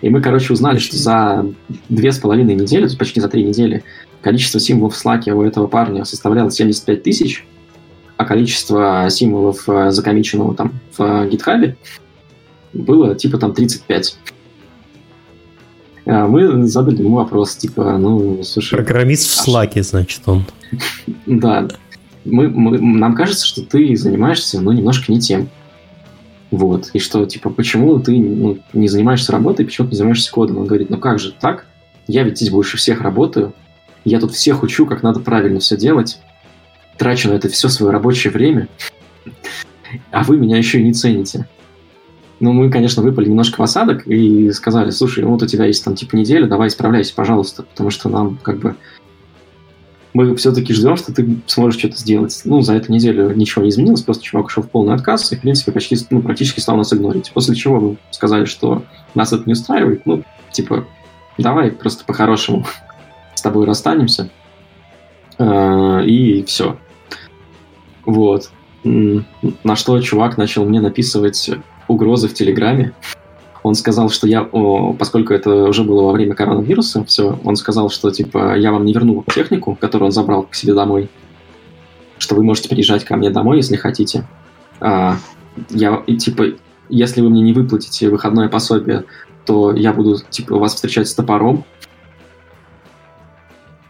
И 0.00 0.08
мы, 0.08 0.20
короче, 0.20 0.52
узнали, 0.52 0.78
что 0.78 0.96
за 0.96 1.46
две 1.88 2.12
с 2.12 2.18
половиной 2.18 2.54
недели, 2.54 2.88
почти 2.96 3.20
за 3.20 3.28
три 3.28 3.44
недели, 3.44 3.84
количество 4.20 4.58
символов 4.58 4.94
в 4.94 4.98
слаке 4.98 5.32
у 5.32 5.42
этого 5.42 5.66
парня 5.66 6.04
составляло 6.04 6.50
75 6.50 7.02
тысяч, 7.02 7.46
а 8.16 8.24
количество 8.24 9.06
символов 9.10 9.68
э, 9.68 9.90
закомиченного 9.90 10.54
там 10.54 10.72
в 10.96 11.28
гитхабе 11.28 11.76
было 12.76 13.14
типа 13.14 13.38
там 13.38 13.52
35. 13.54 14.18
А 16.06 16.28
мы 16.28 16.66
задали 16.66 17.02
ему 17.02 17.16
вопрос, 17.16 17.56
типа, 17.56 17.98
ну, 17.98 18.42
слушай... 18.44 18.76
Программист 18.76 19.28
в 19.28 19.48
Slack, 19.48 19.82
значит, 19.82 20.22
он. 20.26 20.44
Да. 21.26 21.68
Мы, 22.24 22.48
мы, 22.48 22.78
нам 22.78 23.14
кажется, 23.14 23.46
что 23.46 23.62
ты 23.62 23.96
занимаешься, 23.96 24.60
ну, 24.60 24.72
немножко 24.72 25.12
не 25.12 25.20
тем. 25.20 25.48
Вот. 26.50 26.90
И 26.92 26.98
что, 26.98 27.24
типа, 27.26 27.50
почему 27.50 27.98
ты 27.98 28.18
ну, 28.18 28.58
не 28.72 28.88
занимаешься 28.88 29.32
работой, 29.32 29.64
почему 29.64 29.88
ты 29.88 29.92
не 29.92 29.96
занимаешься 29.96 30.30
кодом? 30.30 30.58
Он 30.58 30.66
говорит, 30.66 30.90
ну 30.90 30.98
как 30.98 31.18
же 31.18 31.32
так? 31.32 31.66
Я 32.06 32.22
ведь 32.22 32.36
здесь 32.36 32.50
больше 32.50 32.76
всех 32.76 33.00
работаю. 33.00 33.52
Я 34.04 34.20
тут 34.20 34.32
всех 34.32 34.62
учу, 34.62 34.86
как 34.86 35.02
надо 35.02 35.20
правильно 35.20 35.58
все 35.58 35.76
делать. 35.76 36.20
Трачу 36.98 37.28
на 37.28 37.34
это 37.34 37.48
все 37.48 37.68
свое 37.68 37.92
рабочее 37.92 38.32
время. 38.32 38.68
А 40.10 40.22
вы 40.22 40.36
меня 40.36 40.56
еще 40.56 40.80
и 40.80 40.84
не 40.84 40.92
цените. 40.92 41.46
Ну, 42.38 42.52
мы, 42.52 42.70
конечно, 42.70 43.02
выпали 43.02 43.28
немножко 43.28 43.60
в 43.60 43.62
осадок 43.62 44.06
и 44.06 44.50
сказали, 44.52 44.90
слушай, 44.90 45.24
ну 45.24 45.30
вот 45.30 45.42
у 45.42 45.46
тебя 45.46 45.64
есть 45.64 45.82
там 45.84 45.94
типа 45.94 46.16
неделя, 46.16 46.46
давай 46.46 46.68
исправляйся, 46.68 47.14
пожалуйста, 47.14 47.62
потому 47.62 47.90
что 47.90 48.08
нам 48.10 48.38
как 48.42 48.58
бы 48.58 48.76
мы 50.16 50.34
все-таки 50.36 50.72
ждем, 50.72 50.96
что 50.96 51.12
ты 51.12 51.36
сможешь 51.46 51.78
что-то 51.78 51.98
сделать. 51.98 52.40
Ну, 52.44 52.62
за 52.62 52.74
эту 52.74 52.90
неделю 52.90 53.34
ничего 53.34 53.62
не 53.62 53.68
изменилось, 53.68 54.00
просто 54.00 54.24
чувак 54.24 54.46
ушел 54.46 54.62
в 54.62 54.70
полный 54.70 54.94
отказ 54.94 55.30
и, 55.30 55.36
в 55.36 55.40
принципе, 55.42 55.72
почти, 55.72 55.96
ну, 56.08 56.22
практически 56.22 56.60
стал 56.60 56.78
нас 56.78 56.92
игнорить. 56.92 57.32
После 57.34 57.54
чего 57.54 57.80
мы 57.80 57.96
сказали, 58.10 58.46
что 58.46 58.82
нас 59.14 59.34
это 59.34 59.42
не 59.44 59.52
устраивает, 59.52 60.06
ну, 60.06 60.22
типа, 60.52 60.86
давай 61.36 61.70
просто 61.70 62.04
по-хорошему 62.06 62.64
с 63.34 63.42
тобой 63.42 63.66
расстанемся. 63.66 64.30
А, 65.38 66.00
и 66.00 66.42
все. 66.44 66.78
Вот. 68.06 68.50
На 68.84 69.76
что 69.76 70.00
чувак 70.00 70.38
начал 70.38 70.64
мне 70.64 70.80
написывать 70.80 71.50
угрозы 71.88 72.28
в 72.28 72.34
Телеграме. 72.34 72.92
Он 73.62 73.74
сказал, 73.74 74.10
что 74.10 74.28
я, 74.28 74.44
поскольку 74.98 75.34
это 75.34 75.64
уже 75.64 75.82
было 75.82 76.02
во 76.02 76.12
время 76.12 76.34
коронавируса, 76.34 77.04
все, 77.04 77.38
он 77.42 77.56
сказал, 77.56 77.90
что 77.90 78.10
типа 78.10 78.56
я 78.56 78.70
вам 78.70 78.84
не 78.84 78.92
верну 78.92 79.24
технику, 79.26 79.76
которую 79.80 80.06
он 80.06 80.12
забрал 80.12 80.44
к 80.44 80.54
себе 80.54 80.72
домой, 80.72 81.08
что 82.18 82.36
вы 82.36 82.44
можете 82.44 82.68
приезжать 82.68 83.04
ко 83.04 83.16
мне 83.16 83.30
домой, 83.30 83.56
если 83.56 83.76
хотите. 83.76 84.24
А, 84.80 85.16
я 85.70 86.02
и, 86.06 86.16
типа, 86.16 86.44
если 86.88 87.20
вы 87.20 87.30
мне 87.30 87.42
не 87.42 87.52
выплатите 87.52 88.08
выходное 88.08 88.48
пособие, 88.48 89.04
то 89.44 89.72
я 89.72 89.92
буду 89.92 90.18
типа 90.30 90.56
вас 90.58 90.74
встречать 90.74 91.08
с 91.08 91.14
топором. 91.14 91.64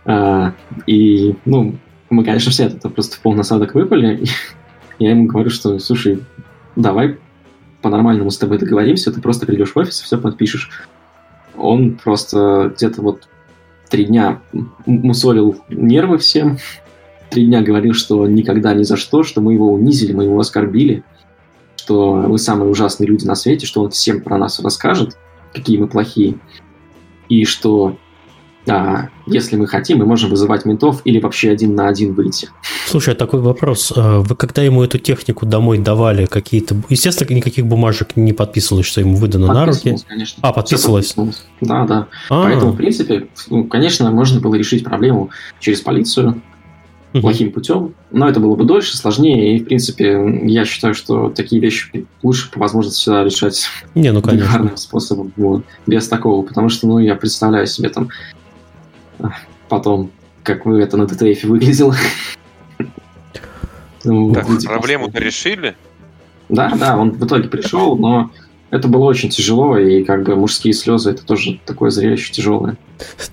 А, 0.06 0.54
и, 0.86 1.34
ну, 1.44 1.76
мы, 2.08 2.24
конечно, 2.24 2.50
все 2.50 2.64
это 2.64 2.88
просто 2.88 3.16
в 3.16 3.20
полный 3.20 3.40
осадок 3.40 3.74
выпали. 3.74 4.24
я 4.98 5.10
ему 5.10 5.26
говорю, 5.26 5.50
что, 5.50 5.78
слушай, 5.78 6.22
давай 6.76 7.18
по-нормальному 7.86 8.32
с 8.32 8.38
тобой 8.38 8.58
договоримся, 8.58 9.12
ты 9.12 9.20
просто 9.20 9.46
придешь 9.46 9.72
в 9.72 9.78
офис 9.78 10.00
все 10.00 10.18
подпишешь. 10.18 10.70
Он 11.56 11.92
просто 11.94 12.72
где-то 12.74 13.00
вот 13.00 13.28
три 13.88 14.06
дня 14.06 14.40
мусолил 14.86 15.62
нервы 15.68 16.18
всем, 16.18 16.58
три 17.30 17.46
дня 17.46 17.62
говорил, 17.62 17.94
что 17.94 18.26
никогда 18.26 18.74
ни 18.74 18.82
за 18.82 18.96
что, 18.96 19.22
что 19.22 19.40
мы 19.40 19.52
его 19.52 19.72
унизили, 19.72 20.12
мы 20.12 20.24
его 20.24 20.40
оскорбили, 20.40 21.04
что 21.76 22.16
мы 22.16 22.38
самые 22.38 22.68
ужасные 22.68 23.06
люди 23.06 23.24
на 23.24 23.36
свете, 23.36 23.66
что 23.66 23.82
он 23.82 23.90
всем 23.90 24.20
про 24.20 24.36
нас 24.36 24.58
расскажет, 24.58 25.16
какие 25.54 25.78
мы 25.78 25.86
плохие, 25.86 26.38
и 27.28 27.44
что 27.44 27.96
а, 28.68 29.08
если 29.26 29.56
мы 29.56 29.66
хотим, 29.66 29.98
мы 29.98 30.06
можем 30.06 30.30
вызывать 30.30 30.64
ментов 30.64 31.00
или 31.04 31.20
вообще 31.20 31.50
один 31.50 31.74
на 31.74 31.88
один 31.88 32.14
выйти. 32.14 32.48
Слушай, 32.86 33.14
а 33.14 33.16
такой 33.16 33.40
вопрос. 33.40 33.92
А 33.94 34.20
вы 34.20 34.34
когда 34.34 34.62
ему 34.62 34.82
эту 34.82 34.98
технику 34.98 35.46
домой 35.46 35.78
давали, 35.78 36.26
какие-то... 36.26 36.76
Естественно, 36.88 37.36
никаких 37.36 37.66
бумажек 37.66 38.16
не 38.16 38.32
подписывалось, 38.32 38.86
что 38.86 39.00
ему 39.00 39.16
выдано 39.16 39.46
на 39.52 39.66
руки? 39.66 39.96
конечно. 40.08 40.40
А, 40.42 40.52
подписывалось? 40.52 41.14
Да, 41.60 41.86
да. 41.86 42.08
А-а-а. 42.28 42.44
Поэтому, 42.44 42.72
в 42.72 42.76
принципе, 42.76 43.28
ну, 43.50 43.64
конечно, 43.64 44.10
можно 44.10 44.40
было 44.40 44.54
решить 44.56 44.84
проблему 44.84 45.30
через 45.60 45.80
полицию, 45.80 46.42
плохим 47.20 47.52
путем, 47.52 47.94
но 48.10 48.28
это 48.28 48.40
было 48.40 48.56
бы 48.56 48.64
дольше, 48.64 48.96
сложнее, 48.96 49.56
и, 49.56 49.60
в 49.60 49.64
принципе, 49.64 50.40
я 50.44 50.64
считаю, 50.64 50.94
что 50.94 51.30
такие 51.30 51.60
вещи 51.60 52.06
лучше 52.22 52.50
по 52.50 52.60
возможности 52.60 53.00
всегда 53.00 53.24
решать 53.24 53.66
Не, 53.94 54.12
ну, 54.12 54.22
конечно. 54.22 54.76
способом, 54.76 55.32
вот, 55.36 55.64
без 55.86 56.08
такого, 56.08 56.44
потому 56.44 56.68
что, 56.68 56.86
ну, 56.86 56.98
я 56.98 57.14
представляю 57.14 57.66
себе 57.66 57.88
там 57.88 58.08
потом, 59.68 60.10
как 60.42 60.66
вы 60.66 60.80
это 60.82 60.96
на 60.96 61.04
DTF 61.04 61.46
выглядело. 61.46 61.94
Ну, 64.04 64.32
так, 64.32 64.46
проблему-то 64.64 65.18
решили? 65.18 65.74
Да, 66.48 66.72
да, 66.78 66.96
он 66.96 67.10
в 67.10 67.24
итоге 67.24 67.48
пришел, 67.48 67.96
но 67.96 68.30
это 68.70 68.88
было 68.88 69.04
очень 69.04 69.30
тяжело, 69.30 69.78
и 69.78 70.04
как 70.04 70.24
бы 70.24 70.36
мужские 70.36 70.74
слезы 70.74 71.10
это 71.10 71.24
тоже 71.24 71.60
такое 71.64 71.90
зрелище 71.90 72.32
тяжелое. 72.32 72.76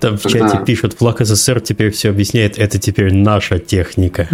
Там 0.00 0.16
в 0.16 0.22
Когда... 0.22 0.48
чате 0.48 0.64
пишут, 0.64 0.94
флаг 0.94 1.20
СССР 1.20 1.60
теперь 1.60 1.90
все 1.90 2.10
объясняет, 2.10 2.58
это 2.58 2.78
теперь 2.78 3.14
наша 3.14 3.58
техника. 3.58 4.28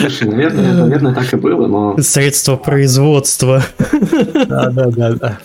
Слушай, 0.00 0.28
наверное, 0.28 0.74
наверное, 0.74 1.14
так 1.14 1.32
и 1.32 1.36
было, 1.36 1.66
но... 1.66 1.98
Средство 2.02 2.56
производства. 2.56 3.62
Да, 4.46 4.70
да, 4.70 4.86
да, 4.86 5.12
да. 5.14 5.38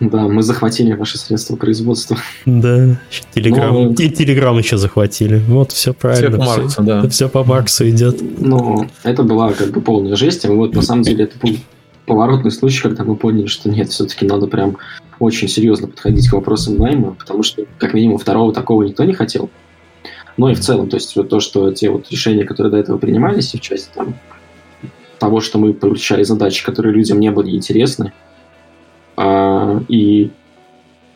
Да, 0.00 0.28
мы 0.28 0.42
захватили 0.42 0.92
ваши 0.92 1.18
средства 1.18 1.56
производства. 1.56 2.16
Да, 2.44 2.98
Телеграм. 3.34 3.72
Но... 3.72 3.90
И 3.90 4.10
Телеграм 4.10 4.58
еще 4.58 4.76
захватили. 4.76 5.40
Вот 5.46 5.72
все 5.72 5.92
правильно. 5.92 6.30
Все 6.30 6.38
по 6.38 6.44
Марксу, 6.44 6.82
да. 6.82 7.08
Все 7.08 7.28
по 7.28 7.44
Марксу 7.44 7.88
идет. 7.88 8.20
Ну, 8.38 8.88
это 9.02 9.22
была 9.22 9.52
как 9.52 9.70
бы 9.70 9.80
полная 9.80 10.16
жесть. 10.16 10.44
И 10.44 10.48
вот 10.48 10.74
на 10.74 10.82
самом 10.82 11.02
деле 11.02 11.24
это 11.24 11.38
был 11.38 11.56
поворотный 12.06 12.50
случай, 12.50 12.82
когда 12.82 13.04
мы 13.04 13.16
поняли, 13.16 13.46
что 13.46 13.68
нет, 13.68 13.90
все-таки 13.90 14.26
надо 14.26 14.46
прям 14.46 14.76
очень 15.18 15.48
серьезно 15.48 15.88
подходить 15.88 16.28
к 16.28 16.32
вопросам 16.32 16.76
найма, 16.76 17.14
потому 17.14 17.42
что, 17.42 17.64
как 17.78 17.94
минимум, 17.94 18.18
второго 18.18 18.52
такого 18.52 18.82
никто 18.82 19.04
не 19.04 19.14
хотел. 19.14 19.50
Но 20.36 20.50
и 20.50 20.54
в 20.54 20.60
целом, 20.60 20.88
то 20.88 20.96
есть 20.96 21.16
вот 21.16 21.28
то, 21.28 21.40
что 21.40 21.72
те 21.72 21.90
вот 21.90 22.10
решения, 22.10 22.44
которые 22.44 22.70
до 22.70 22.76
этого 22.78 22.98
принимались, 22.98 23.54
и 23.54 23.58
в 23.58 23.60
части 23.62 23.88
там, 23.94 24.14
того, 25.18 25.40
что 25.40 25.58
мы 25.58 25.72
получали 25.72 26.22
задачи, 26.22 26.64
которые 26.64 26.94
людям 26.94 27.18
не 27.20 27.30
были 27.30 27.50
интересны, 27.56 28.12
а, 28.12 28.35
и, 29.18 30.30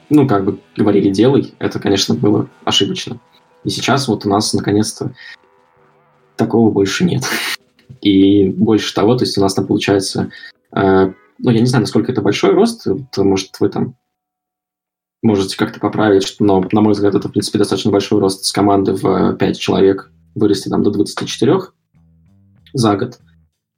ну, 0.09 0.27
как 0.27 0.45
бы 0.45 0.59
говорили, 0.77 1.11
делай, 1.11 1.55
это, 1.59 1.79
конечно, 1.79 2.15
было 2.15 2.49
ошибочно. 2.65 3.21
И 3.65 3.69
сейчас 3.69 4.09
вот 4.09 4.25
у 4.25 4.29
нас, 4.29 4.55
наконец-то, 4.55 5.13
такого 6.37 6.71
больше 6.71 7.05
нет. 7.05 7.23
И 8.01 8.49
больше 8.49 8.95
того, 8.95 9.17
то 9.17 9.25
есть 9.25 9.37
у 9.37 9.41
нас 9.43 9.53
там 9.53 9.67
получается, 9.67 10.31
э, 10.75 11.13
ну, 11.39 11.51
я 11.51 11.61
не 11.61 11.67
знаю, 11.67 11.83
насколько 11.83 12.13
это 12.13 12.23
большой 12.23 12.53
рост, 12.53 12.87
может, 13.17 13.61
вы 13.61 13.69
там 13.69 13.97
можете 15.23 15.57
как-то 15.57 15.81
поправить, 15.81 16.37
но, 16.39 16.65
на 16.73 16.81
мой 16.81 16.93
взгляд, 16.93 17.15
это, 17.15 17.29
в 17.29 17.33
принципе, 17.33 17.59
достаточно 17.59 17.91
большой 17.91 18.21
рост 18.21 18.45
с 18.45 18.53
команды 18.53 18.95
в 18.95 19.35
5 19.35 19.59
человек 19.59 20.11
вырасти 20.35 20.69
там 20.69 20.83
до 20.83 20.91
24 20.91 21.59
за 22.73 22.97
год 22.97 23.19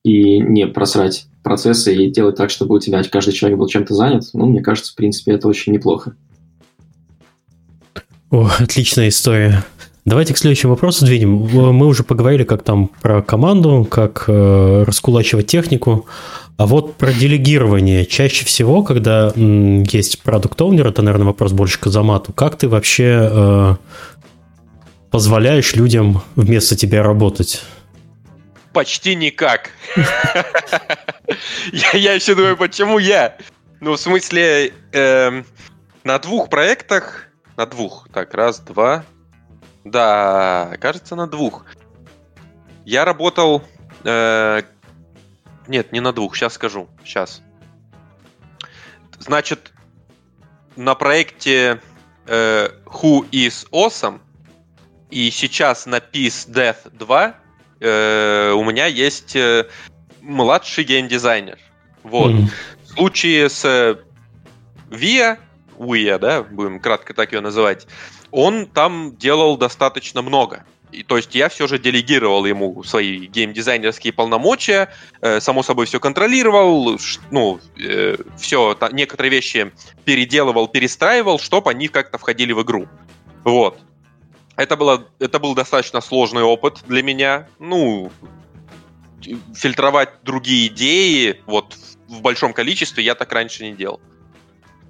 и 0.05 0.41
не 0.41 0.66
просрать 0.66 1.27
процессы 1.43 1.95
и 1.95 2.11
делать 2.11 2.37
так, 2.37 2.51
чтобы 2.51 2.77
у 2.77 2.79
тебя 2.79 3.03
каждый 3.05 3.33
человек 3.33 3.59
был 3.59 3.69
чем-то 3.69 3.95
занят, 3.95 4.24
ну, 4.33 4.47
мне 4.47 4.61
кажется, 4.61 4.93
в 4.93 4.97
принципе, 4.97 5.33
это 5.33 5.49
очень 5.49 5.73
неплохо. 5.73 6.15
О, 8.31 8.49
отличная 8.59 9.09
история. 9.09 9.65
Давайте 10.05 10.35
к 10.35 10.39
следующему 10.39 10.73
вопросу 10.73 11.05
двинем. 11.05 11.31
Мы 11.31 11.87
уже 11.87 12.03
поговорили, 12.03 12.43
как 12.43 12.65
там 12.65 12.89
про 12.89 13.23
команду, 13.23 13.87
как 13.89 14.24
э, 14.27 14.85
раскулачивать 14.85 15.47
технику. 15.47 16.07
А 16.57 16.66
вот 16.66 16.95
про 16.95 17.12
делегирование. 17.12 18.05
Чаще 18.05 18.45
всего, 18.45 18.83
когда 18.83 19.33
м, 19.37 19.85
есть 19.85 20.20
продукт 20.23 20.61
оунер 20.61 20.89
это, 20.89 21.03
наверное, 21.03 21.27
вопрос 21.27 21.53
больше 21.53 21.79
к 21.79 21.87
Азамату, 21.87 22.33
как 22.33 22.57
ты 22.57 22.69
вообще 22.69 23.29
э, 23.31 23.77
позволяешь 25.11 25.77
людям 25.77 26.23
вместо 26.35 26.74
тебя 26.74 27.05
работать? 27.05 27.62
Почти 28.73 29.15
никак. 29.15 29.70
Я 31.73 32.15
еще 32.15 32.35
думаю, 32.35 32.57
почему 32.57 32.99
я? 32.99 33.36
Ну, 33.81 33.93
в 33.93 33.97
смысле, 33.99 34.73
эм, 34.93 35.44
на 36.05 36.19
двух 36.19 36.49
проектах, 36.49 37.28
на 37.57 37.66
двух, 37.66 38.09
так, 38.12 38.32
раз, 38.35 38.61
два, 38.61 39.05
да, 39.85 40.77
кажется, 40.81 41.16
на 41.16 41.27
двух. 41.27 41.65
Я 42.85 43.05
работал, 43.05 43.62
э, 44.05 44.62
нет, 45.66 45.93
не 45.93 46.01
на 46.01 46.12
двух, 46.12 46.36
сейчас 46.36 46.55
скажу, 46.55 46.89
сейчас. 47.05 47.43
Значит, 49.19 49.73
на 50.77 50.94
проекте 50.94 51.81
э, 52.27 52.69
Who 52.86 53.28
is 53.31 53.69
Awesome 53.70 54.20
и 55.11 55.31
сейчас 55.31 55.86
на 55.86 55.97
Peace 55.97 56.49
Death 56.49 56.97
2 56.97 57.41
э, 57.83 58.53
у 58.53 58.65
меня 58.65 58.87
есть 58.87 59.37
э, 59.37 59.67
младший 60.21 60.85
геймдизайнер. 60.85 61.59
Вот. 62.03 62.33
Mm. 62.33 62.47
В 62.85 62.89
случае 62.89 63.49
с 63.49 63.65
э, 63.65 63.97
Via, 64.91 65.39
Via, 65.79 66.19
да, 66.19 66.43
будем 66.43 66.81
кратко 66.81 67.15
так 67.15 67.33
ее 67.33 67.41
называть, 67.41 67.87
он 68.31 68.67
там 68.67 69.17
делал 69.17 69.57
достаточно 69.57 70.23
много. 70.23 70.65
И, 70.93 71.03
то 71.03 71.17
есть 71.17 71.35
я 71.35 71.49
все 71.49 71.67
же 71.67 71.79
делегировал 71.79 72.45
ему 72.45 72.85
свои 72.85 73.27
геймдизайнерские 73.27 74.13
полномочия, 74.13 74.91
э, 75.23 75.41
само 75.41 75.63
собой 75.63 75.87
все 75.87 75.99
контролировал, 75.99 76.99
ну, 77.31 77.61
э, 77.79 78.17
все, 78.39 78.75
та, 78.75 78.91
некоторые 78.91 79.31
вещи 79.31 79.73
переделывал, 80.05 80.69
перестраивал, 80.69 81.39
чтобы 81.39 81.71
они 81.71 81.89
как-то 81.89 82.19
входили 82.19 82.53
в 82.53 82.63
игру. 82.63 82.89
Вот. 83.43 83.79
Это, 84.57 84.77
было, 84.77 85.07
это 85.19 85.39
был 85.39 85.55
достаточно 85.55 86.01
сложный 86.01 86.43
опыт 86.43 86.81
для 86.87 87.03
меня. 87.03 87.49
Ну, 87.59 88.12
фильтровать 89.55 90.11
другие 90.23 90.69
идеи 90.69 91.41
вот 91.47 91.77
в 92.09 92.20
большом 92.20 92.53
количестве 92.53 93.03
я 93.03 93.15
так 93.15 93.33
раньше 93.33 93.65
не 93.65 93.74
делал. 93.74 94.01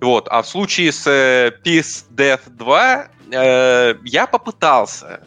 Вот. 0.01 0.27
А 0.29 0.43
в 0.43 0.49
случае 0.49 0.91
с 0.91 1.07
э, 1.07 1.53
Peace 1.65 2.05
Death 2.11 2.51
2 2.51 3.09
э, 3.31 3.95
я 4.05 4.27
попытался 4.27 5.25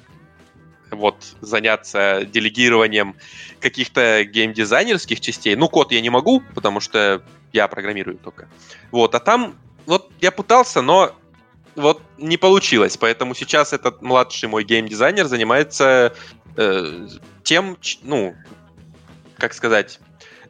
вот 0.92 1.16
заняться 1.42 2.26
делегированием 2.26 3.16
каких-то 3.60 4.24
геймдизайнерских 4.26 5.22
частей. 5.22 5.56
Ну, 5.56 5.70
код 5.70 5.92
я 5.92 6.02
не 6.02 6.10
могу, 6.10 6.42
потому 6.54 6.80
что 6.80 7.24
я 7.54 7.68
программирую 7.68 8.18
только. 8.18 8.50
Вот, 8.92 9.16
а 9.16 9.20
там 9.20 9.56
вот 9.86 10.12
я 10.20 10.32
пытался, 10.32 10.82
но 10.82 11.16
вот 11.76 12.02
не 12.18 12.38
получилось. 12.38 12.98
Поэтому 12.98 13.36
сейчас 13.36 13.74
этот 13.74 14.02
младший 14.02 14.50
мой 14.50 14.64
геймдизайнер 14.64 15.26
занимается 15.26 16.14
э, 16.58 17.08
тем, 17.44 17.78
ну, 18.04 18.36
как 19.38 19.54
сказать, 19.54 20.00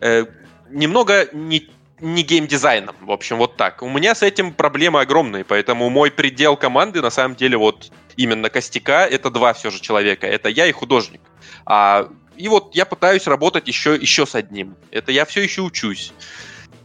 э, 0.01 0.25
немного 0.69 1.27
не, 1.33 1.69
не 1.99 2.23
геймдизайном. 2.23 2.95
В 3.01 3.11
общем, 3.11 3.37
вот 3.37 3.57
так. 3.57 3.81
У 3.81 3.89
меня 3.89 4.15
с 4.15 4.21
этим 4.21 4.53
проблемы 4.53 5.01
огромные, 5.01 5.43
поэтому 5.43 5.89
мой 5.89 6.11
предел 6.11 6.57
команды 6.57 7.01
на 7.01 7.09
самом 7.09 7.35
деле 7.35 7.57
вот 7.57 7.91
именно 8.17 8.49
костяка 8.49 9.05
это 9.05 9.29
два 9.29 9.53
все 9.53 9.69
же 9.71 9.81
человека. 9.81 10.27
Это 10.27 10.49
я 10.49 10.67
и 10.67 10.71
художник. 10.71 11.21
А, 11.65 12.09
и 12.37 12.47
вот 12.47 12.75
я 12.75 12.85
пытаюсь 12.85 13.27
работать 13.27 13.67
еще, 13.67 13.95
еще 13.95 14.25
с 14.25 14.35
одним. 14.35 14.75
Это 14.91 15.11
я 15.11 15.25
все 15.25 15.41
еще 15.41 15.61
учусь. 15.61 16.13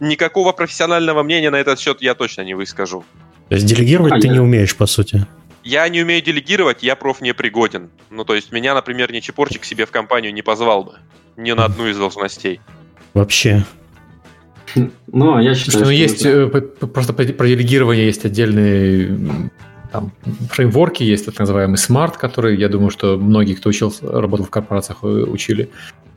Никакого 0.00 0.52
профессионального 0.52 1.22
мнения 1.22 1.50
на 1.50 1.56
этот 1.56 1.78
счет 1.78 2.00
я 2.00 2.14
точно 2.14 2.42
не 2.42 2.54
выскажу. 2.54 3.04
То 3.50 3.56
есть 3.56 3.66
делегировать 3.66 4.12
а 4.12 4.20
ты 4.20 4.28
я... 4.28 4.32
не 4.34 4.38
умеешь, 4.38 4.76
по 4.76 4.86
сути. 4.86 5.26
Я 5.64 5.88
не 5.88 6.00
умею 6.02 6.22
делегировать, 6.22 6.84
я 6.84 6.94
проф 6.94 7.20
не 7.20 7.34
пригоден. 7.34 7.90
Ну, 8.08 8.24
то 8.24 8.36
есть 8.36 8.52
меня, 8.52 8.74
например, 8.74 9.12
ни 9.12 9.18
Чепорчик 9.18 9.64
себе 9.64 9.86
в 9.86 9.90
компанию 9.90 10.32
не 10.32 10.40
позвал 10.40 10.84
бы. 10.84 10.92
Ни 11.36 11.50
на 11.50 11.64
одну 11.64 11.88
из 11.88 11.98
должностей. 11.98 12.60
Вообще. 13.12 13.64
Ну, 15.08 15.34
а 15.34 15.42
я 15.42 15.56
считаю, 15.56 15.84
что... 15.84 15.92
есть, 15.92 16.24
это... 16.24 16.86
просто 16.86 17.12
про 17.12 17.48
делегирование 17.48 18.06
есть 18.06 18.24
отдельные 18.24 19.50
там, 19.90 20.12
фреймворки, 20.50 21.02
есть 21.02 21.26
так 21.26 21.36
называемый 21.36 21.76
Smart, 21.76 22.16
который, 22.18 22.56
я 22.56 22.68
думаю, 22.68 22.90
что 22.90 23.18
многие, 23.18 23.54
кто 23.54 23.68
учился, 23.68 24.08
работал 24.08 24.46
в 24.46 24.50
корпорациях, 24.50 24.98
э, 25.02 25.06
учили. 25.06 25.70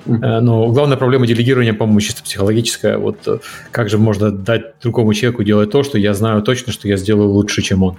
Э, 0.05 0.39
но 0.39 0.67
главная 0.69 0.97
проблема 0.97 1.27
делегирования, 1.27 1.73
по-моему, 1.73 1.99
чисто 2.01 2.23
психологическая. 2.23 2.97
Вот 2.97 3.27
э, 3.27 3.39
как 3.71 3.89
же 3.89 3.97
можно 3.97 4.31
дать 4.31 4.79
другому 4.81 5.13
человеку 5.13 5.43
делать 5.43 5.71
то, 5.71 5.83
что 5.83 5.97
я 5.97 6.13
знаю 6.13 6.41
точно, 6.41 6.73
что 6.73 6.87
я 6.87 6.97
сделаю 6.97 7.29
лучше, 7.29 7.61
чем 7.61 7.83
он. 7.83 7.97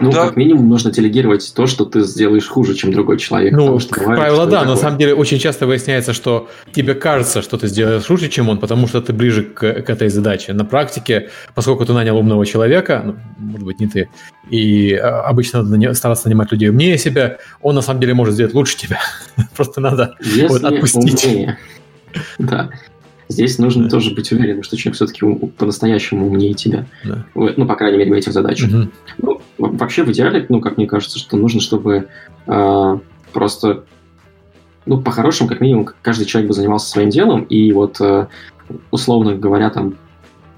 Ну, 0.00 0.10
да. 0.10 0.26
как 0.26 0.36
минимум, 0.36 0.68
нужно 0.68 0.90
делегировать 0.90 1.52
то, 1.54 1.66
что 1.66 1.84
ты 1.84 2.00
сделаешь 2.02 2.46
хуже, 2.46 2.74
чем 2.74 2.92
другой 2.92 3.18
человек. 3.18 3.52
Ну, 3.52 3.78
что 3.78 4.00
бывает, 4.00 4.20
правило, 4.20 4.46
да, 4.46 4.64
но 4.64 4.72
на 4.72 4.76
самом 4.76 4.98
деле 4.98 5.14
очень 5.14 5.38
часто 5.38 5.66
выясняется, 5.66 6.12
что 6.12 6.48
тебе 6.72 6.94
кажется, 6.94 7.42
что 7.42 7.56
ты 7.56 7.68
сделаешь 7.68 8.06
хуже, 8.06 8.28
чем 8.28 8.48
он, 8.48 8.58
потому 8.58 8.86
что 8.88 9.00
ты 9.00 9.12
ближе 9.12 9.44
к, 9.44 9.60
к 9.60 9.90
этой 9.90 10.08
задаче. 10.08 10.52
На 10.52 10.64
практике, 10.64 11.30
поскольку 11.54 11.84
ты 11.84 11.92
нанял 11.92 12.16
умного 12.18 12.44
человека, 12.46 13.02
ну, 13.04 13.16
может 13.38 13.64
быть, 13.64 13.80
не 13.80 13.86
ты, 13.86 14.08
и 14.50 14.94
а, 14.94 15.22
обычно 15.22 15.62
надо 15.62 15.94
стараться 15.94 16.28
нанимать 16.28 16.50
людей 16.52 16.70
умнее 16.70 16.98
себя, 16.98 17.38
он 17.62 17.74
на 17.74 17.82
самом 17.82 18.00
деле 18.00 18.14
может 18.14 18.34
сделать 18.34 18.54
лучше 18.54 18.76
тебя. 18.76 19.00
Просто 19.56 19.80
надо 19.80 20.16
вот, 20.48 20.64
отпустить. 20.64 21.24
Умнее. 21.24 21.58
Да. 22.38 22.70
Здесь 23.28 23.58
нужно 23.58 23.84
да. 23.84 23.90
тоже 23.90 24.14
быть 24.14 24.30
уверенным, 24.32 24.62
что 24.62 24.76
человек 24.76 24.96
все-таки 24.96 25.24
по-настоящему 25.56 26.26
умнее 26.26 26.54
тебя. 26.54 26.86
Да. 27.04 27.24
Ну, 27.34 27.66
по 27.66 27.74
крайней 27.74 27.98
мере, 27.98 28.10
в 28.10 28.14
этих 28.14 28.32
задачах. 28.32 28.70
Угу. 28.70 28.88
Ну, 29.18 29.40
вообще, 29.58 30.04
в 30.04 30.12
идеале, 30.12 30.44
ну, 30.48 30.60
как 30.60 30.76
мне 30.76 30.86
кажется, 30.86 31.18
что 31.18 31.36
нужно, 31.36 31.60
чтобы 31.60 32.08
э, 32.46 32.98
просто, 33.32 33.84
ну, 34.84 35.00
по-хорошему, 35.00 35.48
как 35.48 35.60
минимум, 35.60 35.88
каждый 36.02 36.26
человек 36.26 36.48
бы 36.48 36.54
занимался 36.54 36.90
своим 36.90 37.08
делом, 37.08 37.44
и 37.44 37.72
вот, 37.72 38.00
э, 38.00 38.26
условно 38.90 39.34
говоря, 39.34 39.70
там, 39.70 39.96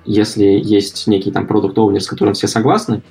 если 0.05 0.45
есть 0.45 1.07
некий 1.07 1.31
там 1.31 1.47
продукт 1.47 1.77
оунер 1.79 2.01
с 2.01 2.07
которым 2.07 2.35
все 2.35 2.49
согласны, 2.49 3.03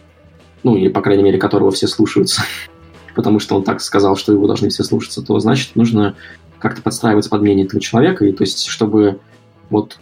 ну, 0.64 0.76
или, 0.76 0.90
по 0.90 1.02
крайней 1.02 1.24
мере, 1.24 1.38
которого 1.38 1.72
все 1.72 1.88
слушаются, 1.88 2.42
потому 3.16 3.40
что 3.40 3.56
он 3.56 3.64
так 3.64 3.80
сказал, 3.80 4.18
что 4.18 4.34
его 4.34 4.48
должны 4.48 4.68
все 4.68 4.84
слушаться, 4.84 5.22
то, 5.22 5.40
значит, 5.40 5.76
нужно 5.76 6.16
как-то 6.60 6.82
подстраиваться 6.82 7.30
под 7.30 7.42
мнение 7.42 7.66
этого 7.66 7.80
человека, 7.80 8.26
и 8.26 8.32
то 8.32 8.44
есть, 8.44 8.66
чтобы 8.66 9.20
вот 9.70 10.00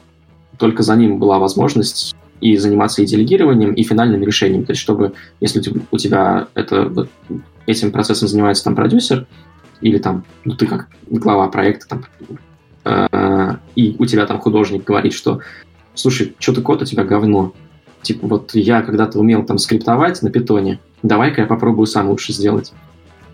только 0.58 0.84
за 0.84 0.96
ним 0.96 1.18
была 1.18 1.40
возможность 1.40 2.16
и 2.42 2.58
заниматься 2.58 3.02
и 3.02 3.06
делегированием, 3.06 3.74
и 3.74 3.84
финальным 3.84 4.24
решением. 4.24 4.66
То 4.66 4.72
есть, 4.72 4.82
чтобы, 4.82 5.14
если 5.40 5.64
у 5.92 5.98
тебя 5.98 6.48
это, 6.56 7.08
этим 7.66 7.92
процессом 7.92 8.28
занимается 8.28 8.66
там 8.66 8.76
продюсер, 8.76 9.26
или 9.82 9.98
там, 9.98 10.26
ну, 10.46 10.56
ты 10.56 10.66
как 10.66 10.88
глава 11.10 11.48
проекта, 11.48 11.88
там, 11.88 12.06
э, 12.86 13.56
и 13.76 13.96
у 14.00 14.06
тебя 14.06 14.26
там 14.26 14.40
художник 14.40 14.84
говорит, 14.84 15.14
что, 15.14 15.40
слушай, 15.94 16.36
что 16.40 16.54
ты 16.54 16.62
код 16.62 16.82
у 16.82 16.86
тебя 16.86 17.04
говно. 17.04 17.54
Типа, 18.02 18.28
вот 18.28 18.56
я 18.56 18.82
когда-то 18.82 19.20
умел 19.20 19.44
там 19.46 19.58
скриптовать 19.58 20.22
на 20.22 20.30
питоне, 20.30 20.80
давай-ка 21.02 21.42
я 21.42 21.48
попробую 21.48 21.86
сам 21.86 22.10
лучше 22.10 22.34
сделать. 22.34 22.74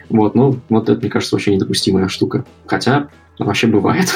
Вот, 0.10 0.36
ну, 0.36 0.60
вот 0.70 0.90
это, 0.90 1.00
мне 1.00 1.10
кажется, 1.10 1.36
вообще 1.36 1.56
недопустимая 1.56 2.08
штука. 2.08 2.46
Хотя, 2.66 3.10
вообще 3.38 3.68
бывает. 3.68 4.14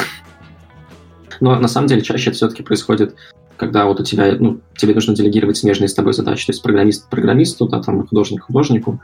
Но 1.39 1.55
на 1.59 1.67
самом 1.67 1.87
деле 1.87 2.01
чаще 2.01 2.29
это 2.29 2.37
все-таки 2.37 2.63
происходит, 2.63 3.15
когда 3.57 3.85
вот 3.85 3.99
у 3.99 4.03
тебя, 4.03 4.35
ну, 4.39 4.59
тебе 4.75 4.93
нужно 4.93 5.15
делегировать 5.15 5.57
смежные 5.57 5.87
с 5.87 5.93
тобой 5.93 6.13
задачи. 6.13 6.45
То 6.45 6.51
есть 6.51 6.63
программист 6.63 7.09
программисту, 7.09 7.67
да, 7.67 7.81
там 7.81 8.05
художник 8.07 8.43
художнику. 8.43 9.01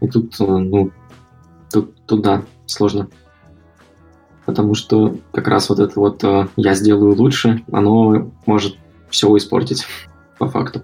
И 0.00 0.08
тут, 0.08 0.34
э, 0.40 0.44
ну, 0.44 0.90
тут, 1.72 1.94
тут 2.06 2.22
да, 2.22 2.42
сложно. 2.66 3.08
Потому 4.46 4.74
что 4.74 5.16
как 5.32 5.48
раз 5.48 5.68
вот 5.68 5.78
это 5.78 5.98
вот 5.98 6.24
э, 6.24 6.48
«я 6.56 6.74
сделаю 6.74 7.16
лучше», 7.16 7.62
оно 7.70 8.32
может 8.46 8.76
все 9.10 9.34
испортить 9.36 9.86
по 10.38 10.48
факту. 10.48 10.82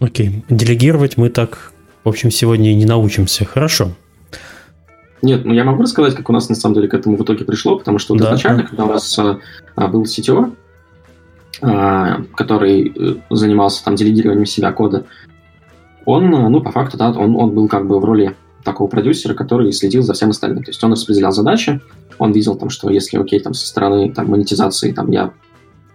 Окей. 0.00 0.44
Делегировать 0.48 1.16
мы 1.16 1.28
так, 1.28 1.72
в 2.04 2.08
общем, 2.08 2.30
сегодня 2.30 2.72
и 2.72 2.74
не 2.74 2.86
научимся. 2.86 3.44
Хорошо. 3.44 3.92
Нет, 5.22 5.44
ну 5.44 5.54
я 5.54 5.64
могу 5.64 5.82
рассказать, 5.82 6.14
как 6.14 6.28
у 6.28 6.32
нас 6.32 6.48
на 6.48 6.56
самом 6.56 6.74
деле 6.74 6.88
к 6.88 6.94
этому 6.94 7.16
в 7.16 7.22
итоге 7.22 7.44
пришло, 7.44 7.78
потому 7.78 7.98
что 7.98 8.14
вот 8.14 8.22
да. 8.22 8.28
изначально, 8.28 8.64
когда 8.64 8.84
у 8.84 8.88
нас 8.88 9.18
а, 9.18 9.38
а 9.76 9.86
был 9.86 10.02
CTO, 10.02 10.52
а, 11.62 12.22
который 12.34 12.92
э, 12.94 13.14
занимался 13.30 13.84
там 13.84 13.94
делегированием 13.94 14.46
себя 14.46 14.72
кода, 14.72 15.06
он, 16.04 16.30
ну, 16.30 16.60
по 16.60 16.72
факту, 16.72 16.96
да, 16.96 17.10
он, 17.10 17.36
он 17.36 17.52
был 17.52 17.68
как 17.68 17.86
бы 17.86 18.00
в 18.00 18.04
роли 18.04 18.34
такого 18.64 18.88
продюсера, 18.88 19.34
который 19.34 19.72
следил 19.72 20.02
за 20.02 20.12
всем 20.12 20.30
остальным. 20.30 20.64
То 20.64 20.70
есть 20.70 20.82
он 20.82 20.92
распределял 20.92 21.30
задачи, 21.30 21.80
он 22.18 22.32
видел 22.32 22.56
там, 22.56 22.70
что 22.70 22.90
если, 22.90 23.16
окей, 23.18 23.38
там 23.38 23.54
со 23.54 23.66
стороны 23.66 24.12
там 24.12 24.28
монетизации 24.28 24.92
там 24.92 25.10
я 25.10 25.32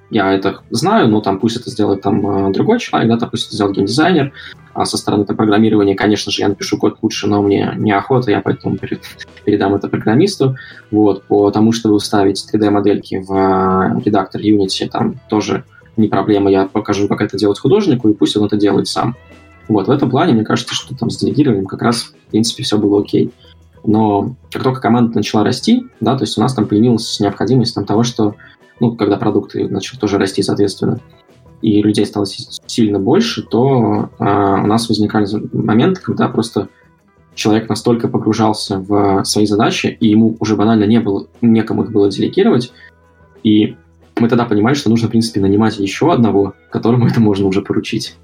я 0.09 0.33
это 0.33 0.59
знаю, 0.69 1.09
но 1.09 1.21
там 1.21 1.39
пусть 1.39 1.57
это 1.57 1.69
сделает 1.69 2.01
там 2.01 2.51
другой 2.51 2.79
человек, 2.79 3.09
да, 3.09 3.17
там 3.17 3.29
пусть 3.29 3.47
это 3.47 3.55
сделает 3.55 3.75
геймдизайнер, 3.75 4.31
а 4.73 4.85
со 4.85 4.97
стороны 4.97 5.25
там, 5.25 5.35
программирования, 5.35 5.95
конечно 5.95 6.31
же, 6.31 6.41
я 6.41 6.47
напишу 6.49 6.77
код 6.77 6.97
лучше, 7.01 7.27
но 7.27 7.41
мне 7.41 7.73
неохота, 7.77 8.31
я 8.31 8.41
поэтому 8.41 8.77
передам 9.43 9.75
это 9.75 9.89
программисту. 9.89 10.55
Вот, 10.91 11.23
по 11.23 11.49
тому, 11.51 11.71
чтобы 11.71 11.99
вставить 11.99 12.45
3D-модельки 12.53 13.23
в 13.27 14.01
редактор 14.05 14.41
Unity, 14.41 14.87
там 14.87 15.15
тоже 15.29 15.63
не 15.97 16.07
проблема, 16.07 16.51
я 16.51 16.67
покажу, 16.67 17.07
как 17.07 17.21
это 17.21 17.37
делать 17.37 17.59
художнику, 17.59 18.07
и 18.07 18.13
пусть 18.13 18.37
он 18.37 18.45
это 18.45 18.55
делает 18.55 18.87
сам. 18.87 19.15
Вот, 19.67 19.87
в 19.87 19.91
этом 19.91 20.09
плане, 20.09 20.33
мне 20.33 20.45
кажется, 20.45 20.73
что 20.73 20.95
там 20.95 21.09
с 21.09 21.17
делегированием 21.17 21.65
как 21.65 21.81
раз, 21.81 22.03
в 22.03 22.31
принципе, 22.31 22.63
все 22.63 22.77
было 22.77 23.01
окей. 23.01 23.31
Но 23.83 24.35
как 24.51 24.63
только 24.63 24.81
команда 24.81 25.15
начала 25.15 25.43
расти, 25.43 25.85
да, 25.99 26.15
то 26.15 26.23
есть 26.23 26.37
у 26.37 26.41
нас 26.41 26.53
там 26.53 26.67
появилась 26.67 27.19
необходимость 27.19 27.73
там, 27.73 27.85
того, 27.85 28.03
что, 28.03 28.35
ну, 28.79 28.95
когда 28.95 29.17
продукты 29.17 29.67
начали 29.67 29.99
тоже 29.99 30.17
расти, 30.17 30.41
соответственно, 30.41 30.99
и 31.61 31.81
людей 31.81 32.05
стало 32.05 32.25
сильно 32.25 32.99
больше, 32.99 33.41
то 33.43 34.09
э, 34.19 34.23
у 34.23 34.67
нас 34.67 34.89
возникали 34.89 35.27
моменты, 35.53 36.01
когда 36.01 36.27
просто 36.27 36.69
человек 37.33 37.69
настолько 37.69 38.07
погружался 38.07 38.79
в 38.79 39.23
свои 39.23 39.45
задачи, 39.45 39.97
и 39.99 40.07
ему 40.09 40.37
уже 40.39 40.55
банально 40.55 40.83
не 40.85 40.99
было, 40.99 41.27
некому 41.41 41.83
их 41.83 41.91
было 41.91 42.09
делегировать, 42.09 42.71
и 43.43 43.75
мы 44.19 44.29
тогда 44.29 44.45
понимали, 44.45 44.75
что 44.75 44.89
нужно, 44.89 45.07
в 45.07 45.11
принципе, 45.11 45.39
нанимать 45.39 45.77
еще 45.79 46.11
одного, 46.11 46.53
которому 46.71 47.07
это 47.07 47.19
можно 47.19 47.47
уже 47.47 47.61
поручить. 47.61 48.15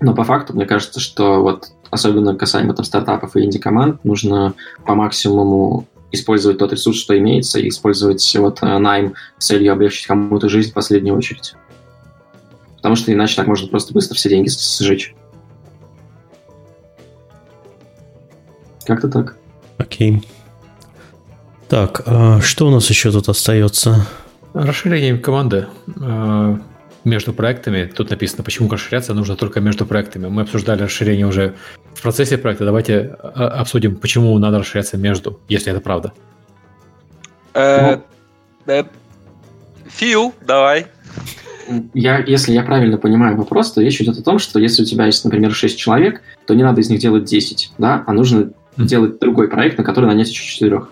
Но 0.00 0.14
по 0.14 0.24
факту, 0.24 0.54
мне 0.54 0.66
кажется, 0.66 1.00
что 1.00 1.40
вот 1.40 1.68
особенно 1.90 2.34
касаемо 2.34 2.74
там 2.74 2.84
стартапов 2.84 3.36
и 3.36 3.44
инди-команд, 3.44 4.04
нужно 4.04 4.54
по 4.84 4.94
максимуму 4.94 5.86
использовать 6.12 6.58
тот 6.58 6.72
ресурс, 6.72 6.98
что 6.98 7.16
имеется, 7.18 7.58
и 7.58 7.68
использовать 7.68 8.34
вот 8.36 8.62
э, 8.62 8.78
найм 8.78 9.14
с 9.38 9.46
целью 9.46 9.72
облегчить 9.72 10.06
кому-то 10.06 10.48
жизнь 10.48 10.70
в 10.70 10.74
последнюю 10.74 11.16
очередь. 11.16 11.54
Потому 12.76 12.96
что 12.96 13.12
иначе 13.12 13.36
так 13.36 13.46
можно 13.46 13.68
просто 13.68 13.92
быстро 13.92 14.14
все 14.14 14.28
деньги 14.28 14.48
сжечь. 14.48 15.14
Как-то 18.84 19.08
так. 19.08 19.36
Окей. 19.78 20.22
Так, 21.68 22.02
а 22.06 22.40
что 22.40 22.68
у 22.68 22.70
нас 22.70 22.88
еще 22.88 23.10
тут 23.10 23.28
остается? 23.28 24.06
Расширение 24.54 25.18
команды 25.18 25.66
э, 26.00 26.58
между 27.06 27.32
проектами. 27.32 27.90
Тут 27.94 28.10
написано, 28.10 28.44
почему 28.44 28.68
расширяться 28.68 29.14
нужно 29.14 29.36
только 29.36 29.60
между 29.60 29.86
проектами. 29.86 30.26
Мы 30.26 30.42
обсуждали 30.42 30.82
расширение 30.82 31.26
уже 31.26 31.54
в 31.94 32.02
процессе 32.02 32.36
проекта. 32.36 32.64
Давайте 32.64 32.92
э, 32.92 33.26
обсудим, 33.26 33.96
почему 33.96 34.36
надо 34.38 34.58
расширяться 34.58 34.98
между, 34.98 35.40
если 35.48 35.72
это 35.72 35.80
правда. 35.80 36.12
Э, 37.54 38.00
Фил, 39.88 40.34
давай. 40.46 40.86
Я, 41.94 42.18
если 42.18 42.52
я 42.52 42.62
правильно 42.62 42.98
понимаю 42.98 43.36
вопрос, 43.36 43.72
то 43.72 43.80
речь 43.80 44.00
идет 44.00 44.18
о 44.18 44.22
том, 44.22 44.38
что 44.38 44.60
если 44.60 44.82
у 44.82 44.86
тебя 44.86 45.06
есть, 45.06 45.24
например, 45.24 45.52
6 45.52 45.78
человек, 45.78 46.22
то 46.46 46.54
не 46.54 46.62
надо 46.62 46.80
из 46.80 46.90
них 46.90 47.00
делать 47.00 47.24
10, 47.24 47.72
да, 47.78 48.04
а 48.06 48.12
нужно 48.12 48.52
делать 48.76 49.18
другой 49.20 49.48
проект, 49.48 49.78
на 49.78 49.84
который 49.84 50.06
нанять 50.06 50.28
еще 50.28 50.44
4. 50.44 50.82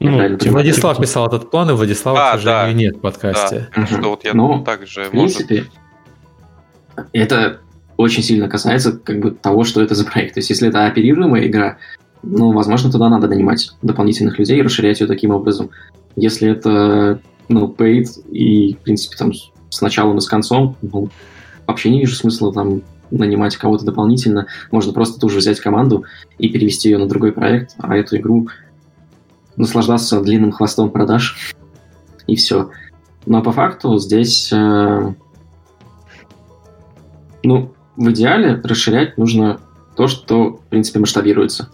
Ну, 0.00 0.38
Владислав 0.50 0.98
писал 1.00 1.26
этот 1.28 1.50
план, 1.50 1.70
и 1.70 1.72
Владислава, 1.72 2.32
а, 2.32 2.36
к 2.36 2.40
сожалению, 2.40 2.74
да. 2.74 2.80
нет 2.80 2.96
в 2.96 3.00
подкасте. 3.00 3.68
Да. 3.74 3.82
Угу. 3.82 3.88
Что 3.88 4.10
вот 4.10 4.24
я 4.24 4.34
ну, 4.34 4.62
также, 4.62 5.04
в 5.04 5.10
принципе, 5.10 5.66
может... 6.96 7.10
это 7.12 7.60
очень 7.96 8.22
сильно 8.22 8.48
касается 8.48 8.92
как 8.92 9.20
бы 9.20 9.30
того, 9.30 9.64
что 9.64 9.80
это 9.82 9.94
за 9.94 10.04
проект. 10.04 10.34
То 10.34 10.38
есть, 10.40 10.50
если 10.50 10.68
это 10.68 10.86
оперируемая 10.86 11.46
игра, 11.46 11.78
ну, 12.22 12.52
возможно, 12.52 12.90
туда 12.90 13.08
надо 13.08 13.28
нанимать 13.28 13.70
дополнительных 13.82 14.38
людей 14.38 14.58
и 14.58 14.62
расширять 14.62 15.00
ее 15.00 15.06
таким 15.06 15.30
образом. 15.30 15.70
Если 16.16 16.48
это, 16.50 17.20
ну, 17.48 17.74
paid 17.76 18.06
и, 18.30 18.74
в 18.74 18.78
принципе, 18.78 19.16
там 19.16 19.32
с 19.68 19.80
началом 19.80 20.18
и 20.18 20.20
с 20.20 20.26
концом, 20.26 20.76
ну, 20.82 21.08
вообще 21.66 21.90
не 21.90 22.00
вижу 22.00 22.14
смысла 22.14 22.52
там 22.52 22.82
нанимать 23.10 23.56
кого-то 23.56 23.84
дополнительно. 23.84 24.46
Можно 24.70 24.92
просто 24.92 25.20
тоже 25.20 25.38
взять 25.38 25.60
команду 25.60 26.04
и 26.38 26.48
перевести 26.48 26.88
ее 26.88 26.98
на 26.98 27.06
другой 27.06 27.32
проект, 27.32 27.74
а 27.78 27.96
эту 27.96 28.16
игру 28.16 28.48
наслаждаться 29.56 30.20
длинным 30.20 30.52
хвостом 30.52 30.90
продаж, 30.90 31.54
и 32.26 32.36
все. 32.36 32.70
Но 33.26 33.42
по 33.42 33.52
факту 33.52 33.98
здесь, 33.98 34.52
э, 34.52 35.14
ну, 37.42 37.72
в 37.96 38.10
идеале 38.10 38.60
расширять 38.62 39.16
нужно 39.16 39.60
то, 39.96 40.08
что, 40.08 40.56
в 40.56 40.66
принципе, 40.68 40.98
масштабируется. 40.98 41.70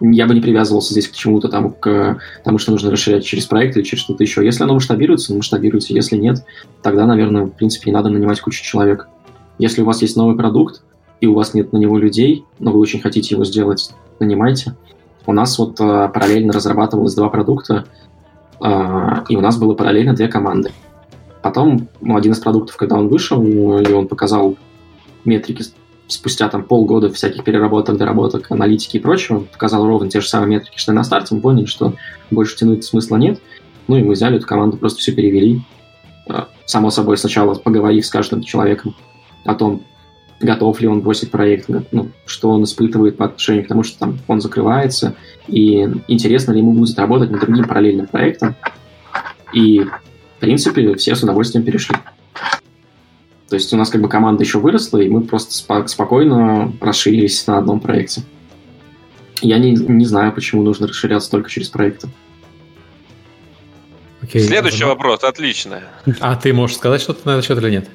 Я 0.00 0.26
бы 0.26 0.34
не 0.34 0.40
привязывался 0.40 0.92
здесь 0.92 1.08
к 1.08 1.12
чему-то 1.12 1.48
там, 1.48 1.72
к 1.72 2.18
тому, 2.42 2.56
что 2.56 2.72
нужно 2.72 2.90
расширять 2.90 3.24
через 3.24 3.44
проект 3.44 3.76
или 3.76 3.84
через 3.84 4.02
что-то 4.02 4.22
еще. 4.22 4.42
Если 4.44 4.64
оно 4.64 4.74
масштабируется, 4.74 5.34
масштабируется. 5.34 5.92
Если 5.92 6.16
нет, 6.16 6.42
тогда, 6.82 7.06
наверное, 7.06 7.44
в 7.44 7.50
принципе, 7.50 7.90
не 7.90 7.94
надо 7.94 8.08
нанимать 8.08 8.40
кучу 8.40 8.64
человек. 8.64 9.08
Если 9.58 9.82
у 9.82 9.84
вас 9.84 10.00
есть 10.00 10.16
новый 10.16 10.36
продукт, 10.36 10.82
и 11.20 11.26
у 11.26 11.34
вас 11.34 11.52
нет 11.52 11.72
на 11.74 11.76
него 11.76 11.98
людей, 11.98 12.46
но 12.58 12.72
вы 12.72 12.80
очень 12.80 13.00
хотите 13.00 13.34
его 13.34 13.44
сделать, 13.44 13.90
нанимайте. 14.20 14.74
У 15.26 15.32
нас 15.32 15.58
вот 15.58 15.80
э, 15.80 16.08
параллельно 16.12 16.52
разрабатывалось 16.52 17.14
два 17.14 17.28
продукта, 17.28 17.84
э, 18.62 19.24
и 19.28 19.36
у 19.36 19.40
нас 19.40 19.58
было 19.58 19.74
параллельно 19.74 20.14
две 20.14 20.28
команды. 20.28 20.72
Потом 21.42 21.88
ну, 22.00 22.16
один 22.16 22.32
из 22.32 22.38
продуктов, 22.38 22.76
когда 22.76 22.96
он 22.96 23.08
вышел, 23.08 23.42
и 23.42 23.92
он 23.92 24.08
показал 24.08 24.56
метрики 25.24 25.64
спустя 26.08 26.48
там 26.48 26.64
полгода 26.64 27.10
всяких 27.10 27.44
переработок, 27.44 27.96
доработок, 27.96 28.50
аналитики 28.50 28.96
и 28.96 29.00
прочего, 29.00 29.40
показал 29.40 29.86
ровно 29.86 30.10
те 30.10 30.20
же 30.20 30.28
самые 30.28 30.58
метрики, 30.58 30.78
что 30.78 30.92
и 30.92 30.94
на 30.94 31.04
старте, 31.04 31.34
мы 31.34 31.40
поняли, 31.40 31.66
что 31.66 31.94
больше 32.30 32.56
тянуть 32.56 32.84
смысла 32.84 33.16
нет. 33.16 33.40
Ну 33.88 33.96
и 33.96 34.02
мы 34.02 34.12
взяли 34.12 34.36
эту 34.36 34.46
команду, 34.46 34.76
просто 34.76 34.98
все 34.98 35.12
перевели. 35.12 35.62
Э, 36.28 36.44
само 36.66 36.90
собой, 36.90 37.16
сначала 37.16 37.54
поговорив 37.54 38.04
с 38.04 38.10
каждым 38.10 38.42
человеком 38.42 38.94
о 39.44 39.54
том, 39.54 39.82
готов 40.40 40.80
ли 40.80 40.88
он 40.88 41.00
бросить 41.00 41.30
проект, 41.30 41.68
ну, 41.68 42.10
что 42.24 42.50
он 42.50 42.64
испытывает 42.64 43.16
по 43.16 43.26
отношению 43.26 43.64
к 43.64 43.68
тому, 43.68 43.82
что 43.82 43.98
там 43.98 44.18
он 44.26 44.40
закрывается, 44.40 45.14
и 45.46 45.86
интересно 46.08 46.52
ли 46.52 46.60
ему 46.60 46.72
будет 46.72 46.98
работать 46.98 47.30
над 47.30 47.40
другим 47.40 47.66
параллельным 47.66 48.06
проектом. 48.06 48.56
И, 49.52 49.80
в 49.80 50.40
принципе, 50.40 50.94
все 50.94 51.14
с 51.14 51.22
удовольствием 51.22 51.64
перешли. 51.64 51.96
То 53.48 53.56
есть 53.56 53.72
у 53.74 53.76
нас 53.76 53.90
как 53.90 54.00
бы 54.00 54.08
команда 54.08 54.44
еще 54.44 54.58
выросла, 54.58 54.98
и 54.98 55.08
мы 55.08 55.22
просто 55.22 55.50
спо- 55.52 55.86
спокойно 55.88 56.72
расширились 56.80 57.46
на 57.46 57.58
одном 57.58 57.80
проекте. 57.80 58.22
Я 59.42 59.58
не, 59.58 59.72
не 59.72 60.04
знаю, 60.04 60.32
почему 60.32 60.62
нужно 60.62 60.86
расширяться 60.86 61.30
только 61.30 61.50
через 61.50 61.68
проекты. 61.68 62.08
Окей, 64.22 64.42
Следующий 64.42 64.84
вопрос, 64.84 65.24
отлично. 65.24 65.82
А 66.20 66.36
ты 66.36 66.52
можешь 66.52 66.76
сказать 66.76 67.00
что-то 67.00 67.26
на 67.26 67.32
этот 67.32 67.46
счет 67.46 67.58
или 67.58 67.70
нет? 67.70 67.88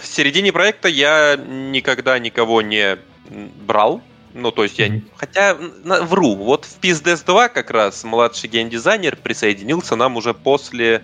В 0.00 0.06
середине 0.06 0.52
проекта 0.52 0.88
я 0.88 1.36
никогда 1.36 2.18
никого 2.18 2.62
не 2.62 2.98
брал. 3.28 4.02
Ну, 4.34 4.50
то 4.50 4.64
есть 4.64 4.78
я... 4.78 4.88
Mm-hmm. 4.88 5.02
Хотя, 5.16 5.54
вру, 5.54 6.36
вот 6.36 6.66
в 6.66 6.78
Pizdes 6.80 7.24
2 7.24 7.48
как 7.48 7.70
раз 7.70 8.04
младший 8.04 8.50
геймдизайнер 8.50 9.16
присоединился 9.16 9.96
нам 9.96 10.16
уже 10.16 10.34
после, 10.34 11.02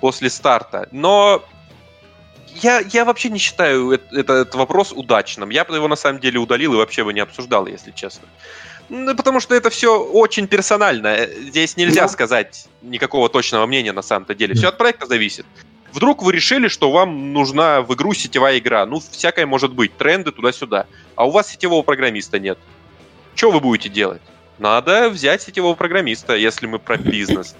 после 0.00 0.30
старта. 0.30 0.88
Но 0.92 1.44
я, 2.54 2.80
я 2.92 3.04
вообще 3.04 3.30
не 3.30 3.38
считаю 3.38 3.90
этот, 3.90 4.12
этот 4.12 4.54
вопрос 4.54 4.92
удачным. 4.92 5.50
Я 5.50 5.64
бы 5.64 5.74
его 5.74 5.88
на 5.88 5.96
самом 5.96 6.20
деле 6.20 6.38
удалил 6.38 6.74
и 6.74 6.76
вообще 6.76 7.02
бы 7.02 7.12
не 7.12 7.20
обсуждал, 7.20 7.66
если 7.66 7.90
честно. 7.90 8.28
Ну, 8.88 9.14
потому 9.14 9.40
что 9.40 9.54
это 9.54 9.70
все 9.70 10.02
очень 10.02 10.46
персонально. 10.46 11.26
Здесь 11.26 11.76
нельзя 11.76 12.02
ну. 12.02 12.08
сказать 12.08 12.66
никакого 12.82 13.28
точного 13.28 13.66
мнения 13.66 13.92
на 13.92 14.02
самом-то 14.02 14.34
деле. 14.34 14.54
Все 14.54 14.68
от 14.68 14.78
проекта 14.78 15.06
зависит. 15.06 15.46
Вдруг 15.92 16.22
вы 16.22 16.32
решили, 16.32 16.68
что 16.68 16.90
вам 16.90 17.32
нужна 17.32 17.82
в 17.82 17.92
игру 17.94 18.14
сетевая 18.14 18.58
игра. 18.58 18.86
Ну, 18.86 19.00
всякое 19.00 19.46
может 19.46 19.72
быть, 19.72 19.96
тренды 19.96 20.30
туда-сюда. 20.30 20.86
А 21.16 21.26
у 21.26 21.30
вас 21.30 21.48
сетевого 21.48 21.82
программиста 21.82 22.38
нет. 22.38 22.58
Что 23.34 23.50
вы 23.50 23.60
будете 23.60 23.88
делать? 23.88 24.22
Надо 24.58 25.08
взять 25.08 25.42
сетевого 25.42 25.74
программиста, 25.74 26.36
если 26.36 26.66
мы 26.66 26.78
про 26.78 26.96
бизнес. 26.96 27.56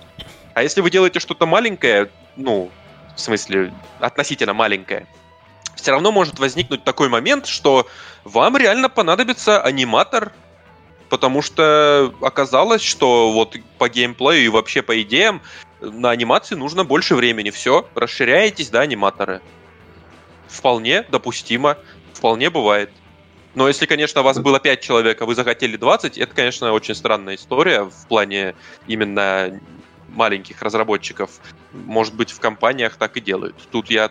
А 0.54 0.62
если 0.62 0.80
вы 0.80 0.90
делаете 0.90 1.18
что-то 1.18 1.46
маленькое, 1.46 2.10
ну, 2.36 2.70
в 3.16 3.20
смысле, 3.20 3.72
относительно 3.98 4.52
маленькое, 4.52 5.06
все 5.74 5.92
равно 5.92 6.12
может 6.12 6.38
возникнуть 6.38 6.84
такой 6.84 7.08
момент, 7.08 7.46
что 7.46 7.86
вам 8.24 8.56
реально 8.56 8.88
понадобится 8.88 9.62
аниматор, 9.62 10.32
потому 11.08 11.42
что 11.42 12.12
оказалось, 12.20 12.82
что 12.82 13.32
вот 13.32 13.56
по 13.78 13.88
геймплею 13.88 14.44
и 14.44 14.48
вообще 14.48 14.82
по 14.82 15.00
идеям 15.02 15.40
на 15.80 16.10
анимации 16.10 16.54
нужно 16.54 16.84
больше 16.84 17.14
времени. 17.14 17.50
Все, 17.50 17.88
расширяетесь, 17.94 18.70
да, 18.70 18.80
аниматоры. 18.80 19.40
Вполне 20.48 21.02
допустимо, 21.10 21.78
вполне 22.12 22.50
бывает. 22.50 22.90
Но 23.54 23.66
если, 23.66 23.86
конечно, 23.86 24.20
у 24.20 24.24
вас 24.24 24.38
было 24.38 24.60
5 24.60 24.80
человек, 24.80 25.20
а 25.22 25.26
вы 25.26 25.34
захотели 25.34 25.76
20, 25.76 26.18
это, 26.18 26.34
конечно, 26.34 26.72
очень 26.72 26.94
странная 26.94 27.34
история 27.34 27.82
в 27.82 28.06
плане 28.08 28.54
именно 28.86 29.60
маленьких 30.08 30.62
разработчиков. 30.62 31.30
Может 31.72 32.14
быть, 32.14 32.30
в 32.30 32.40
компаниях 32.40 32.96
так 32.96 33.16
и 33.16 33.20
делают. 33.20 33.56
Тут 33.70 33.90
я 33.90 34.10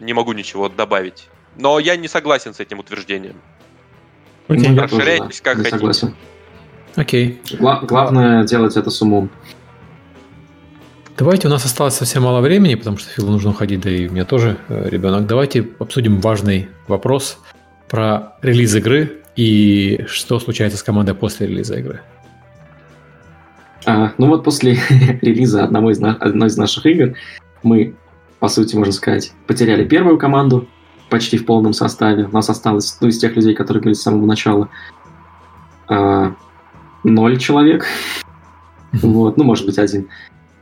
не 0.00 0.12
могу 0.12 0.32
ничего 0.32 0.68
добавить. 0.68 1.28
Но 1.56 1.78
я 1.78 1.96
не 1.96 2.08
согласен 2.08 2.54
с 2.54 2.60
этим 2.60 2.78
утверждением. 2.78 3.36
Okay. 4.48 4.68
Ну, 4.68 4.82
Расширяйтесь 4.82 5.40
как 5.40 5.56
хотите. 5.56 5.76
Согласен. 5.76 6.14
Окей. 6.96 7.40
Гла- 7.58 7.80
главное 7.82 8.44
делать 8.44 8.76
это 8.76 8.90
с 8.90 9.00
умом. 9.00 9.30
Давайте, 11.20 11.48
у 11.48 11.50
нас 11.50 11.66
осталось 11.66 11.96
совсем 11.96 12.22
мало 12.22 12.40
времени, 12.40 12.76
потому 12.76 12.96
что 12.96 13.10
Филу 13.10 13.30
нужно 13.30 13.50
уходить, 13.50 13.82
да 13.82 13.90
и 13.90 14.08
у 14.08 14.10
меня 14.10 14.24
тоже 14.24 14.56
э, 14.70 14.88
ребенок. 14.88 15.26
Давайте 15.26 15.68
обсудим 15.78 16.18
важный 16.18 16.70
вопрос 16.88 17.38
про 17.90 18.36
релиз 18.40 18.74
игры 18.74 19.20
и 19.36 20.02
что 20.08 20.40
случается 20.40 20.78
с 20.78 20.82
командой 20.82 21.14
после 21.14 21.46
релиза 21.46 21.78
игры. 21.78 22.00
А, 23.84 24.14
ну 24.16 24.28
вот 24.28 24.44
после 24.44 24.78
релиза 25.20 25.62
одного 25.62 25.90
из 25.90 26.00
на... 26.00 26.14
одной 26.14 26.48
из 26.48 26.56
наших 26.56 26.86
игр 26.86 27.14
мы, 27.62 27.94
по 28.38 28.48
сути, 28.48 28.76
можно 28.76 28.94
сказать, 28.94 29.34
потеряли 29.46 29.84
первую 29.84 30.16
команду 30.16 30.68
почти 31.10 31.36
в 31.36 31.44
полном 31.44 31.74
составе. 31.74 32.24
У 32.24 32.32
нас 32.32 32.48
осталось, 32.48 32.96
ну, 33.02 33.08
из 33.08 33.18
тех 33.18 33.36
людей, 33.36 33.54
которые 33.54 33.82
были 33.82 33.92
с 33.92 34.00
самого 34.00 34.24
начала, 34.24 34.70
а, 35.86 36.34
ноль 37.04 37.36
человек. 37.36 37.84
Вот, 38.92 39.36
ну, 39.36 39.44
может 39.44 39.66
быть, 39.66 39.78
один. 39.78 40.08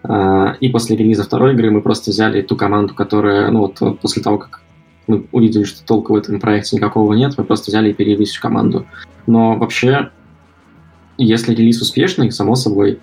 А, 0.08 0.56
и 0.58 0.70
после 0.70 0.96
релиза 0.96 1.22
второй 1.22 1.52
игры 1.52 1.70
мы 1.70 1.82
просто 1.82 2.10
взяли 2.10 2.40
ту 2.40 2.56
команду, 2.56 2.94
которая, 2.94 3.50
ну, 3.50 3.60
вот 3.60 4.00
после 4.00 4.22
того, 4.22 4.38
как 4.38 4.62
мы 5.06 5.26
увидели, 5.32 5.64
что 5.64 5.84
толка 5.84 6.12
в 6.12 6.16
этом 6.16 6.40
проекте 6.40 6.76
никакого 6.76 7.12
нет, 7.12 7.34
мы 7.36 7.44
просто 7.44 7.70
взяли 7.70 7.90
и 7.90 7.94
перевели 7.94 8.24
всю 8.24 8.40
команду. 8.40 8.86
Но 9.26 9.56
вообще, 9.56 10.10
если 11.18 11.54
релиз 11.54 11.80
успешный, 11.82 12.32
само 12.32 12.54
собой, 12.54 13.00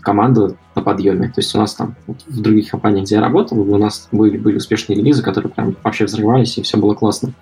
команда 0.00 0.56
на 0.74 0.82
подъеме. 0.82 1.26
То 1.28 1.40
есть 1.40 1.54
у 1.54 1.58
нас 1.58 1.74
там 1.74 1.94
вот 2.06 2.16
в 2.26 2.40
других 2.40 2.70
компаниях, 2.70 3.04
где 3.04 3.16
я 3.16 3.20
работал, 3.20 3.60
у 3.60 3.76
нас 3.76 4.08
были, 4.12 4.38
были 4.38 4.56
успешные 4.56 4.96
релизы, 4.96 5.22
которые 5.22 5.52
прям 5.52 5.76
вообще 5.82 6.04
взрывались, 6.04 6.56
и 6.56 6.62
все 6.62 6.78
было 6.78 6.94
классно. 6.94 7.32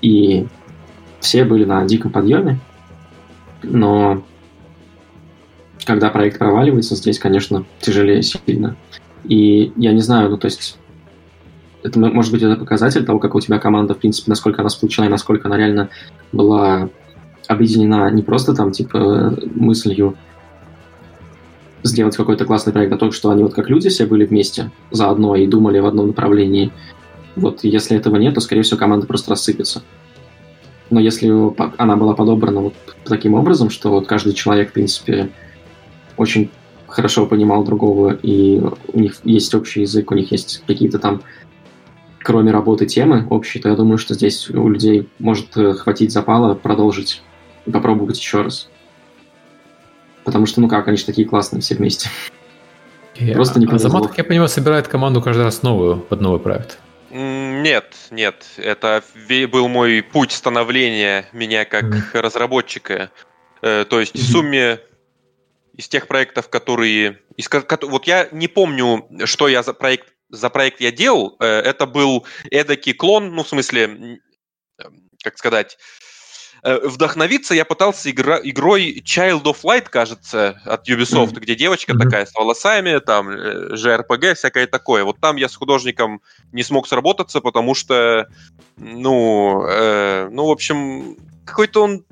И 0.00 0.46
все 1.20 1.44
были 1.44 1.64
на 1.64 1.84
диком 1.84 2.12
подъеме, 2.12 2.58
но 3.62 4.22
когда 5.84 6.10
проект 6.10 6.38
проваливается, 6.38 6.96
здесь, 6.96 7.18
конечно, 7.18 7.64
тяжелее 7.80 8.22
сильно. 8.22 8.76
И 9.24 9.72
я 9.76 9.92
не 9.92 10.00
знаю, 10.00 10.30
ну 10.30 10.36
то 10.36 10.46
есть 10.46 10.78
это 11.82 11.98
может 11.98 12.32
быть 12.32 12.42
это 12.42 12.56
показатель 12.56 13.04
того, 13.04 13.18
как 13.18 13.34
у 13.34 13.40
тебя 13.40 13.58
команда, 13.58 13.94
в 13.94 13.98
принципе, 13.98 14.30
насколько 14.30 14.62
она 14.62 14.70
сплочена 14.70 15.04
и 15.04 15.08
насколько 15.08 15.48
она 15.48 15.56
реально 15.56 15.90
была 16.32 16.88
объединена 17.46 18.10
не 18.10 18.22
просто 18.22 18.54
там, 18.54 18.72
типа, 18.72 19.36
мыслью 19.54 20.16
сделать 21.82 22.16
какой-то 22.16 22.46
классный 22.46 22.72
проект, 22.72 22.92
а 22.92 22.96
то, 22.96 23.10
что 23.12 23.30
они 23.30 23.42
вот 23.42 23.52
как 23.52 23.68
люди 23.68 23.90
все 23.90 24.06
были 24.06 24.24
вместе 24.24 24.70
заодно 24.90 25.36
и 25.36 25.46
думали 25.46 25.78
в 25.78 25.86
одном 25.86 26.08
направлении. 26.08 26.72
Вот 27.36 27.64
если 27.64 27.96
этого 27.96 28.16
нет, 28.16 28.34
то, 28.34 28.40
скорее 28.40 28.62
всего, 28.62 28.78
команда 28.78 29.06
просто 29.06 29.30
рассыпется. 29.30 29.82
Но 30.88 31.00
если 31.00 31.30
она 31.76 31.96
была 31.96 32.14
подобрана 32.14 32.60
вот 32.60 32.74
таким 33.04 33.34
образом, 33.34 33.68
что 33.68 33.90
вот 33.90 34.06
каждый 34.06 34.32
человек, 34.32 34.70
в 34.70 34.72
принципе, 34.72 35.30
очень 36.16 36.50
хорошо 36.86 37.26
понимал 37.26 37.64
другого, 37.64 38.12
и 38.22 38.62
у 38.92 39.00
них 39.00 39.16
есть 39.24 39.54
общий 39.54 39.82
язык, 39.82 40.10
у 40.10 40.14
них 40.14 40.30
есть 40.32 40.62
какие-то 40.66 40.98
там 40.98 41.22
кроме 42.24 42.50
работы 42.50 42.86
темы 42.86 43.26
общей, 43.30 43.60
то 43.60 43.68
я 43.68 43.76
думаю, 43.76 43.98
что 43.98 44.14
здесь 44.14 44.48
у 44.48 44.68
людей 44.68 45.08
может 45.18 45.56
э, 45.56 45.74
хватить 45.74 46.10
запала 46.10 46.54
продолжить 46.54 47.22
и 47.66 47.70
попробовать 47.70 48.18
еще 48.18 48.42
раз. 48.42 48.68
Потому 50.24 50.46
что, 50.46 50.62
ну 50.62 50.68
как, 50.68 50.88
они 50.88 50.96
же 50.96 51.04
такие 51.04 51.28
классные 51.28 51.60
все 51.60 51.74
вместе. 51.76 52.08
И, 53.14 53.32
Просто 53.32 53.60
не 53.60 53.66
а 53.66 53.68
повезло. 53.68 53.88
Азамат, 53.90 54.08
как 54.08 54.18
я 54.18 54.24
понимаю, 54.24 54.48
собирает 54.48 54.88
команду 54.88 55.22
каждый 55.22 55.42
раз 55.42 55.62
новую 55.62 55.98
под 55.98 56.20
новый 56.20 56.40
проект. 56.40 56.78
Нет, 57.12 57.94
нет. 58.10 58.44
Это 58.56 59.04
был 59.28 59.68
мой 59.68 60.02
путь 60.02 60.32
становления 60.32 61.26
меня 61.32 61.64
как 61.64 61.84
mm. 61.84 62.20
разработчика. 62.20 63.10
Э, 63.62 63.84
то 63.88 64.00
есть, 64.00 64.16
в 64.16 64.32
сумме 64.32 64.80
из 65.76 65.88
тех 65.88 66.06
проектов, 66.06 66.48
которые... 66.48 67.20
Из, 67.36 67.48
вот 67.82 68.06
я 68.06 68.28
не 68.32 68.48
помню, 68.48 69.08
что 69.24 69.48
я 69.48 69.62
за 69.62 69.74
проект 69.74 70.14
за 70.30 70.50
проект 70.50 70.80
я 70.80 70.90
делал, 70.90 71.36
э, 71.38 71.46
это 71.46 71.86
был 71.86 72.26
эдакий 72.50 72.92
клон, 72.92 73.34
ну, 73.34 73.44
в 73.44 73.48
смысле, 73.48 74.18
как 75.22 75.38
сказать, 75.38 75.78
э, 76.62 76.78
вдохновиться 76.86 77.54
я 77.54 77.64
пытался 77.64 78.10
игра, 78.10 78.40
игрой 78.42 79.02
Child 79.04 79.42
of 79.44 79.62
Light, 79.62 79.88
кажется, 79.90 80.60
от 80.64 80.88
Ubisoft, 80.88 81.32
mm-hmm. 81.32 81.40
где 81.40 81.54
девочка 81.54 81.92
mm-hmm. 81.92 81.98
такая 81.98 82.26
с 82.26 82.34
волосами, 82.34 82.98
там, 82.98 83.28
JRPG, 83.30 84.24
э, 84.24 84.34
всякое 84.34 84.66
такое. 84.66 85.04
Вот 85.04 85.20
там 85.20 85.36
я 85.36 85.48
с 85.48 85.54
художником 85.54 86.20
не 86.52 86.62
смог 86.62 86.88
сработаться, 86.88 87.40
потому 87.40 87.74
что, 87.74 88.28
ну, 88.76 89.64
э, 89.66 90.28
ну, 90.30 90.46
в 90.46 90.50
общем, 90.50 91.16
какой-то 91.44 91.82
он 91.82 92.04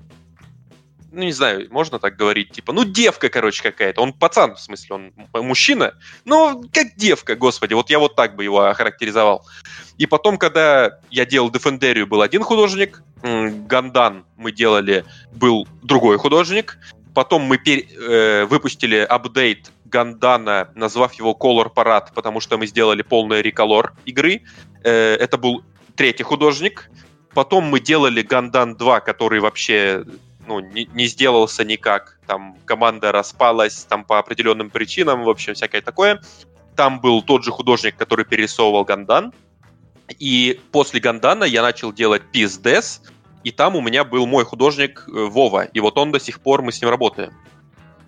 ну, 1.13 1.23
не 1.23 1.33
знаю, 1.33 1.69
можно 1.71 1.99
так 1.99 2.17
говорить, 2.17 2.51
типа, 2.53 2.73
ну, 2.73 2.85
девка, 2.85 3.29
короче, 3.29 3.63
какая-то. 3.63 4.01
Он 4.01 4.13
пацан, 4.13 4.55
в 4.55 4.61
смысле, 4.61 5.13
он 5.33 5.47
мужчина, 5.47 5.95
ну, 6.25 6.65
как 6.73 6.97
девка, 6.97 7.37
господи, 7.37 7.75
вот 7.75 7.91
я 7.91 7.99
вот 7.99 8.17
так 8.17 8.35
бы 8.35 8.45
его 8.45 8.65
охарактеризовал. 8.65 9.47
И 9.99 10.07
потом, 10.07 10.39
когда 10.39 10.99
я 11.11 11.27
делал 11.27 11.51
Defenderio, 11.51 12.07
был 12.07 12.23
один 12.23 12.43
художник, 12.43 13.03
Гандан 13.23 14.25
мы 14.37 14.53
делали, 14.53 15.05
был 15.33 15.69
другой 15.83 16.17
художник, 16.17 16.79
потом 17.15 17.43
мы 17.43 17.59
пер... 17.59 17.81
э, 17.81 18.47
выпустили 18.47 18.97
апдейт 18.97 19.71
Гандана, 19.85 20.71
назвав 20.75 21.13
его 21.13 21.37
Color 21.39 21.73
Parade, 21.73 22.09
потому 22.15 22.41
что 22.41 22.57
мы 22.57 22.67
сделали 22.67 23.03
полный 23.03 23.43
реколор 23.43 23.93
игры. 24.07 24.43
Э, 24.83 25.15
это 25.17 25.37
был 25.37 25.63
третий 25.95 26.23
художник. 26.23 26.91
Потом 27.35 27.65
мы 27.65 27.81
делали 27.81 28.23
Гандан 28.23 28.77
2, 28.77 29.01
который 29.01 29.41
вообще 29.41 30.05
ну, 30.47 30.61
не, 30.61 30.89
не 30.93 31.07
сделался 31.07 31.65
никак. 31.65 32.19
Там 32.27 32.57
команда 32.65 33.13
распалась 33.13 33.85
там 33.89 34.05
по 34.05 34.19
определенным 34.19 34.71
причинам, 34.71 35.25
в 35.25 35.29
общем, 35.29 35.55
всякое 35.55 35.83
такое. 35.83 36.21
Там 36.77 37.01
был 37.01 37.23
тот 37.23 37.45
же 37.45 37.51
художник, 37.51 37.97
который 37.97 38.25
перерисовывал 38.25 38.85
Гандан. 38.85 39.33
И 40.19 40.61
после 40.73 41.01
Гандана 41.01 41.45
я 41.45 41.63
начал 41.63 41.93
делать 41.93 42.23
Death, 42.33 43.01
и 43.45 43.51
там 43.51 43.77
у 43.77 43.81
меня 43.81 44.05
был 44.05 44.27
мой 44.27 44.45
художник 44.45 45.05
э, 45.07 45.11
Вова. 45.11 45.65
И 45.65 45.81
вот 45.81 45.99
он 45.99 46.13
до 46.13 46.21
сих 46.21 46.41
пор, 46.41 46.63
мы 46.63 46.73
с 46.73 46.81
ним 46.81 46.91
работаем. 46.91 47.33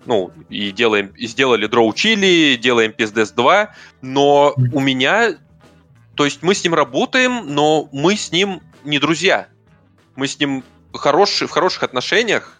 Ну, 0.05 0.31
и 0.49 0.71
делаем, 0.71 1.07
и 1.17 1.25
сделали 1.25 1.67
Draw 1.67 1.91
Chili, 1.93 2.57
делаем 2.57 2.91
Death 2.91 3.33
2, 3.35 3.73
но 4.01 4.53
у 4.73 4.79
меня... 4.79 5.35
То 6.15 6.25
есть 6.25 6.43
мы 6.43 6.55
с 6.55 6.63
ним 6.63 6.73
работаем, 6.73 7.53
но 7.53 7.89
мы 7.91 8.15
с 8.15 8.31
ним 8.31 8.61
не 8.83 8.99
друзья. 8.99 9.47
Мы 10.15 10.27
с 10.27 10.39
ним 10.39 10.63
хорош, 10.97 11.41
в 11.41 11.49
хороших 11.49 11.83
отношениях. 11.83 12.59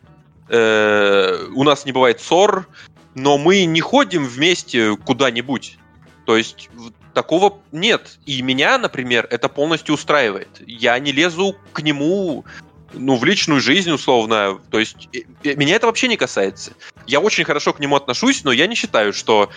Э, 0.49 1.47
у 1.53 1.63
нас 1.63 1.85
не 1.85 1.91
бывает 1.91 2.21
ссор, 2.21 2.67
но 3.15 3.37
мы 3.37 3.65
не 3.65 3.81
ходим 3.81 4.25
вместе 4.25 4.95
куда-нибудь. 4.95 5.77
То 6.25 6.37
есть 6.37 6.69
такого 7.13 7.59
нет. 7.71 8.19
И 8.25 8.41
меня, 8.41 8.77
например, 8.77 9.27
это 9.29 9.49
полностью 9.49 9.95
устраивает. 9.95 10.49
Я 10.65 10.97
не 10.99 11.11
лезу 11.11 11.55
к 11.73 11.81
нему 11.81 12.45
ну, 12.93 13.15
в 13.15 13.25
личную 13.25 13.61
жизнь, 13.61 13.91
условно. 13.91 14.59
То 14.69 14.79
есть 14.79 15.09
меня 15.43 15.75
это 15.75 15.87
вообще 15.87 16.07
не 16.07 16.17
касается. 16.17 16.73
Я 17.07 17.19
очень 17.19 17.43
хорошо 17.43 17.73
к 17.73 17.79
нему 17.79 17.95
отношусь, 17.95 18.43
но 18.43 18.51
я 18.51 18.67
не 18.67 18.75
считаю, 18.75 19.13
что 19.13 19.49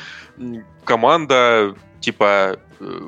команда, 0.84 1.74
типа, 2.00 2.58
э, 2.80 3.00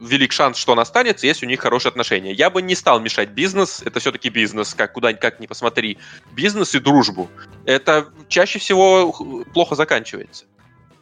велик 0.00 0.32
шанс, 0.32 0.58
что 0.58 0.72
он 0.72 0.80
останется, 0.80 1.26
если 1.26 1.46
у 1.46 1.48
них 1.48 1.60
хорошие 1.60 1.90
отношения. 1.90 2.32
Я 2.32 2.50
бы 2.50 2.62
не 2.62 2.74
стал 2.74 3.00
мешать 3.00 3.30
бизнес, 3.30 3.82
это 3.84 4.00
все-таки 4.00 4.28
бизнес, 4.28 4.74
как 4.74 4.92
куда 4.92 5.12
как 5.12 5.40
ни 5.40 5.46
посмотри. 5.46 5.98
Бизнес 6.32 6.74
и 6.74 6.80
дружбу. 6.80 7.28
Это 7.64 8.08
чаще 8.28 8.58
всего 8.58 9.12
плохо 9.52 9.74
заканчивается. 9.74 10.44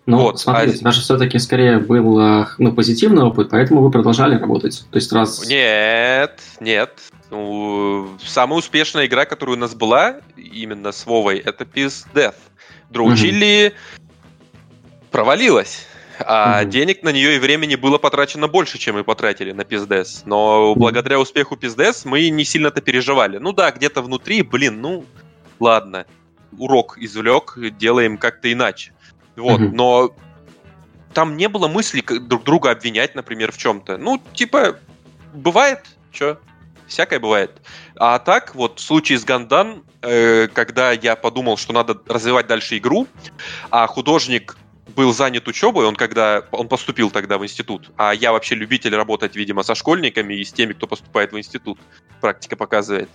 Ну, 0.06 0.18
вот, 0.18 0.38
смотри, 0.38 0.70
а... 0.70 0.74
у 0.74 0.76
тебя 0.76 0.90
же 0.90 1.00
все-таки 1.00 1.38
скорее 1.38 1.78
был 1.78 2.20
э, 2.20 2.46
ну, 2.58 2.72
позитивный 2.72 3.22
опыт, 3.22 3.48
поэтому 3.50 3.80
вы 3.80 3.90
продолжали 3.90 4.36
работать. 4.36 4.84
То 4.90 4.96
есть 4.96 5.10
раз... 5.12 5.46
Нет, 5.46 6.40
нет. 6.60 7.00
Ну, 7.30 8.10
самая 8.22 8.58
успешная 8.58 9.06
игра, 9.06 9.24
которая 9.24 9.56
у 9.56 9.58
нас 9.58 9.74
была, 9.74 10.16
именно 10.36 10.92
с 10.92 11.06
Вовой, 11.06 11.38
это 11.38 11.64
Peace 11.64 12.04
Death. 12.12 12.34
Дроучили 12.90 13.72
угу. 13.72 14.06
провалилась. 15.10 15.86
А 16.20 16.60
угу. 16.62 16.70
денег 16.70 17.02
на 17.02 17.10
нее 17.10 17.36
и 17.36 17.38
времени 17.38 17.74
было 17.74 17.98
потрачено 17.98 18.48
больше, 18.48 18.78
чем 18.78 18.96
мы 18.96 19.04
потратили 19.04 19.52
на 19.52 19.64
пиздес. 19.64 20.22
Но 20.26 20.74
благодаря 20.74 21.18
успеху 21.18 21.56
пиздес 21.56 22.04
мы 22.04 22.28
не 22.28 22.44
сильно-то 22.44 22.80
переживали. 22.80 23.38
Ну 23.38 23.52
да, 23.52 23.70
где-то 23.70 24.02
внутри, 24.02 24.42
блин, 24.42 24.80
ну 24.80 25.04
ладно. 25.60 26.06
Урок 26.56 26.98
извлек, 26.98 27.58
делаем 27.78 28.16
как-то 28.16 28.52
иначе. 28.52 28.92
Вот, 29.36 29.60
угу. 29.60 29.74
но 29.74 30.14
там 31.12 31.36
не 31.36 31.48
было 31.48 31.68
мысли 31.68 32.00
друг 32.00 32.44
друга 32.44 32.70
обвинять, 32.70 33.14
например, 33.14 33.52
в 33.52 33.56
чем-то. 33.56 33.96
Ну, 33.96 34.20
типа, 34.34 34.76
бывает, 35.32 35.80
что, 36.12 36.38
всякое 36.86 37.20
бывает. 37.20 37.60
А 37.96 38.18
так, 38.18 38.54
вот 38.54 38.78
в 38.80 38.82
случае 38.82 39.18
с 39.18 39.24
Гандан, 39.24 39.84
э, 40.02 40.48
когда 40.48 40.92
я 40.92 41.16
подумал, 41.16 41.56
что 41.56 41.72
надо 41.72 41.98
развивать 42.06 42.46
дальше 42.46 42.76
игру, 42.78 43.06
а 43.70 43.86
художник 43.86 44.56
был 44.88 45.12
занят 45.12 45.48
учебой, 45.48 45.86
он 45.86 45.96
когда 45.96 46.44
он 46.50 46.68
поступил 46.68 47.10
тогда 47.10 47.38
в 47.38 47.44
институт, 47.44 47.90
а 47.96 48.12
я 48.14 48.32
вообще 48.32 48.54
любитель 48.54 48.94
работать, 48.94 49.36
видимо, 49.36 49.62
со 49.62 49.74
школьниками 49.74 50.34
и 50.34 50.44
с 50.44 50.52
теми, 50.52 50.72
кто 50.72 50.86
поступает 50.86 51.32
в 51.32 51.38
институт, 51.38 51.78
практика 52.20 52.56
показывает. 52.56 53.08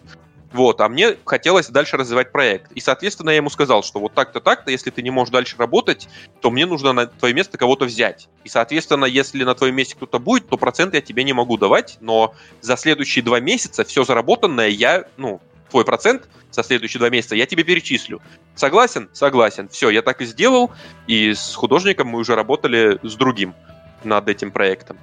Вот, 0.51 0.81
а 0.81 0.89
мне 0.89 1.15
хотелось 1.25 1.67
дальше 1.67 1.95
развивать 1.95 2.31
проект. 2.31 2.71
И, 2.71 2.79
соответственно, 2.79 3.29
я 3.29 3.37
ему 3.37 3.49
сказал, 3.51 3.83
что 3.83 3.99
вот 3.99 4.13
так-то, 4.15 4.39
так-то, 4.39 4.71
если 4.71 4.89
ты 4.89 5.03
не 5.03 5.11
можешь 5.11 5.31
дальше 5.31 5.55
работать, 5.57 6.09
то 6.41 6.49
мне 6.49 6.65
нужно 6.65 6.91
на 6.91 7.05
твое 7.05 7.33
место 7.35 7.57
кого-то 7.57 7.85
взять. 7.85 8.29
И, 8.43 8.49
соответственно, 8.49 9.05
если 9.05 9.43
на 9.43 9.53
твоем 9.53 9.75
месте 9.75 9.95
кто-то 9.95 10.17
будет, 10.17 10.49
то 10.49 10.57
процент 10.57 10.95
я 10.95 11.01
тебе 11.01 11.23
не 11.23 11.33
могу 11.33 11.57
давать, 11.57 11.97
но 12.01 12.33
за 12.61 12.77
следующие 12.77 13.23
два 13.23 13.39
месяца 13.39 13.83
все 13.83 14.03
заработанное 14.03 14.69
я, 14.69 15.05
ну, 15.17 15.39
твой 15.69 15.85
процент 15.85 16.27
за 16.51 16.63
следующие 16.63 16.99
два 16.99 17.09
месяца 17.09 17.35
я 17.35 17.45
тебе 17.45 17.63
перечислю. 17.63 18.21
Согласен? 18.55 19.09
Согласен. 19.13 19.69
Все, 19.69 19.89
я 19.89 20.01
так 20.01 20.21
и 20.21 20.25
сделал, 20.25 20.71
и 21.07 21.33
с 21.33 21.55
художником 21.55 22.07
мы 22.07 22.19
уже 22.19 22.35
работали 22.35 22.99
с 23.03 23.15
другим 23.15 23.55
над 24.03 24.27
этим 24.27 24.51
проектом. 24.51 24.97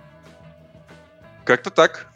Как-то 1.45 1.71
так. 1.71 2.09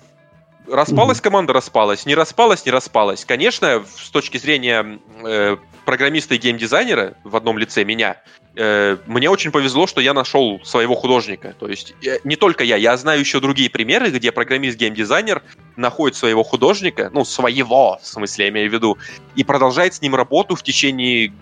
Распалась 0.68 1.20
команда, 1.20 1.52
распалась. 1.52 2.06
Не 2.06 2.14
распалась, 2.14 2.64
не 2.64 2.70
распалась. 2.70 3.24
Конечно, 3.24 3.84
с 3.96 4.10
точки 4.10 4.38
зрения 4.38 5.00
э, 5.24 5.56
программиста 5.84 6.34
и 6.34 6.38
геймдизайнера 6.38 7.14
в 7.24 7.34
одном 7.34 7.58
лице 7.58 7.84
меня, 7.84 8.22
э, 8.56 8.96
мне 9.06 9.30
очень 9.30 9.50
повезло, 9.50 9.86
что 9.86 10.00
я 10.00 10.14
нашел 10.14 10.60
своего 10.62 10.94
художника. 10.94 11.54
То 11.58 11.66
есть 11.66 11.94
э, 12.04 12.18
не 12.24 12.36
только 12.36 12.62
я, 12.62 12.76
я 12.76 12.96
знаю 12.96 13.20
еще 13.20 13.40
другие 13.40 13.70
примеры, 13.70 14.10
где 14.10 14.32
программист, 14.32 14.78
геймдизайнер 14.78 15.42
находит 15.76 16.16
своего 16.16 16.42
художника, 16.44 17.10
ну, 17.12 17.24
своего, 17.24 17.98
в 18.00 18.06
смысле, 18.06 18.44
я 18.44 18.50
имею 18.50 18.70
в 18.70 18.72
виду, 18.72 18.98
и 19.34 19.44
продолжает 19.44 19.94
с 19.94 20.02
ним 20.02 20.14
работу 20.14 20.54
в 20.54 20.62
течение 20.62 21.32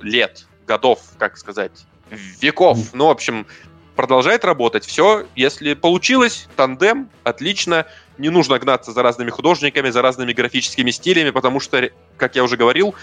лет, 0.00 0.46
годов, 0.66 1.00
как 1.18 1.36
сказать, 1.38 1.86
веков. 2.40 2.78
Ну, 2.92 3.06
в 3.06 3.10
общем, 3.10 3.46
продолжает 3.96 4.44
работать. 4.44 4.84
Все, 4.84 5.26
если 5.34 5.74
получилось, 5.74 6.46
тандем, 6.56 7.08
отлично. 7.22 7.86
Не 8.18 8.28
нужно 8.28 8.58
гнаться 8.58 8.92
за 8.92 9.02
разными 9.02 9.30
художниками, 9.30 9.90
за 9.90 10.02
разными 10.02 10.32
графическими 10.32 10.90
стилями, 10.90 11.30
потому 11.30 11.60
что, 11.60 11.90
как 12.16 12.36
я 12.36 12.44
уже 12.44 12.56
говорил, 12.56 12.94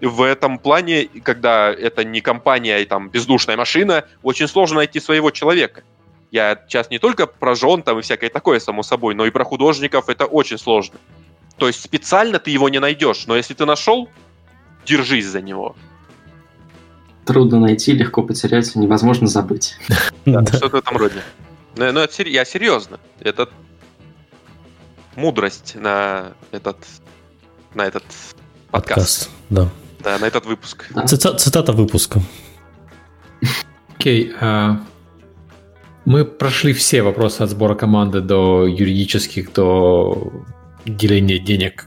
в 0.00 0.22
этом 0.22 0.58
плане, 0.58 1.08
когда 1.22 1.70
это 1.72 2.04
не 2.04 2.20
компания 2.20 2.78
и 2.80 2.84
там 2.84 3.08
бездушная 3.08 3.56
машина, 3.56 4.04
очень 4.22 4.48
сложно 4.48 4.76
найти 4.76 5.00
своего 5.00 5.30
человека. 5.30 5.82
Я 6.30 6.58
сейчас 6.66 6.90
не 6.90 6.98
только 6.98 7.26
про 7.26 7.54
жен 7.54 7.82
там 7.82 7.98
и 7.98 8.02
всякое 8.02 8.30
такое, 8.30 8.58
само 8.58 8.82
собой, 8.82 9.14
но 9.14 9.26
и 9.26 9.30
про 9.30 9.44
художников 9.44 10.08
это 10.08 10.26
очень 10.26 10.58
сложно. 10.58 10.98
То 11.56 11.66
есть 11.66 11.82
специально 11.82 12.38
ты 12.38 12.50
его 12.50 12.68
не 12.68 12.80
найдешь, 12.80 13.26
но 13.26 13.36
если 13.36 13.54
ты 13.54 13.66
нашел, 13.66 14.08
держись 14.84 15.26
за 15.26 15.40
него. 15.40 15.76
Трудно 17.24 17.60
найти, 17.60 17.92
легко 17.92 18.22
потерять, 18.22 18.74
невозможно 18.74 19.26
забыть. 19.26 19.76
Да, 20.24 20.44
что-то 20.46 20.68
в 20.68 20.74
этом 20.76 20.96
роде. 20.96 21.22
Но, 21.76 21.90
но 21.92 22.00
это, 22.00 22.22
я 22.22 22.44
серьезно. 22.44 22.98
Это 23.20 23.48
мудрость 25.16 25.74
на 25.74 26.32
этот, 26.50 26.76
на 27.74 27.86
этот 27.86 28.04
подкаст. 28.70 29.28
подкаст 29.30 29.30
да. 29.50 29.68
Да, 30.02 30.18
на 30.18 30.26
этот 30.26 30.46
выпуск. 30.46 30.90
Цита- 31.06 31.36
цитата 31.36 31.72
выпуска. 31.72 32.20
Окей. 33.96 34.30
Okay, 34.30 34.40
uh, 34.40 34.76
мы 36.04 36.24
прошли 36.24 36.72
все 36.72 37.02
вопросы 37.02 37.42
от 37.42 37.50
сбора 37.50 37.74
команды 37.74 38.20
до 38.20 38.66
юридических, 38.66 39.52
до 39.52 40.32
деления 40.84 41.38
денег 41.38 41.86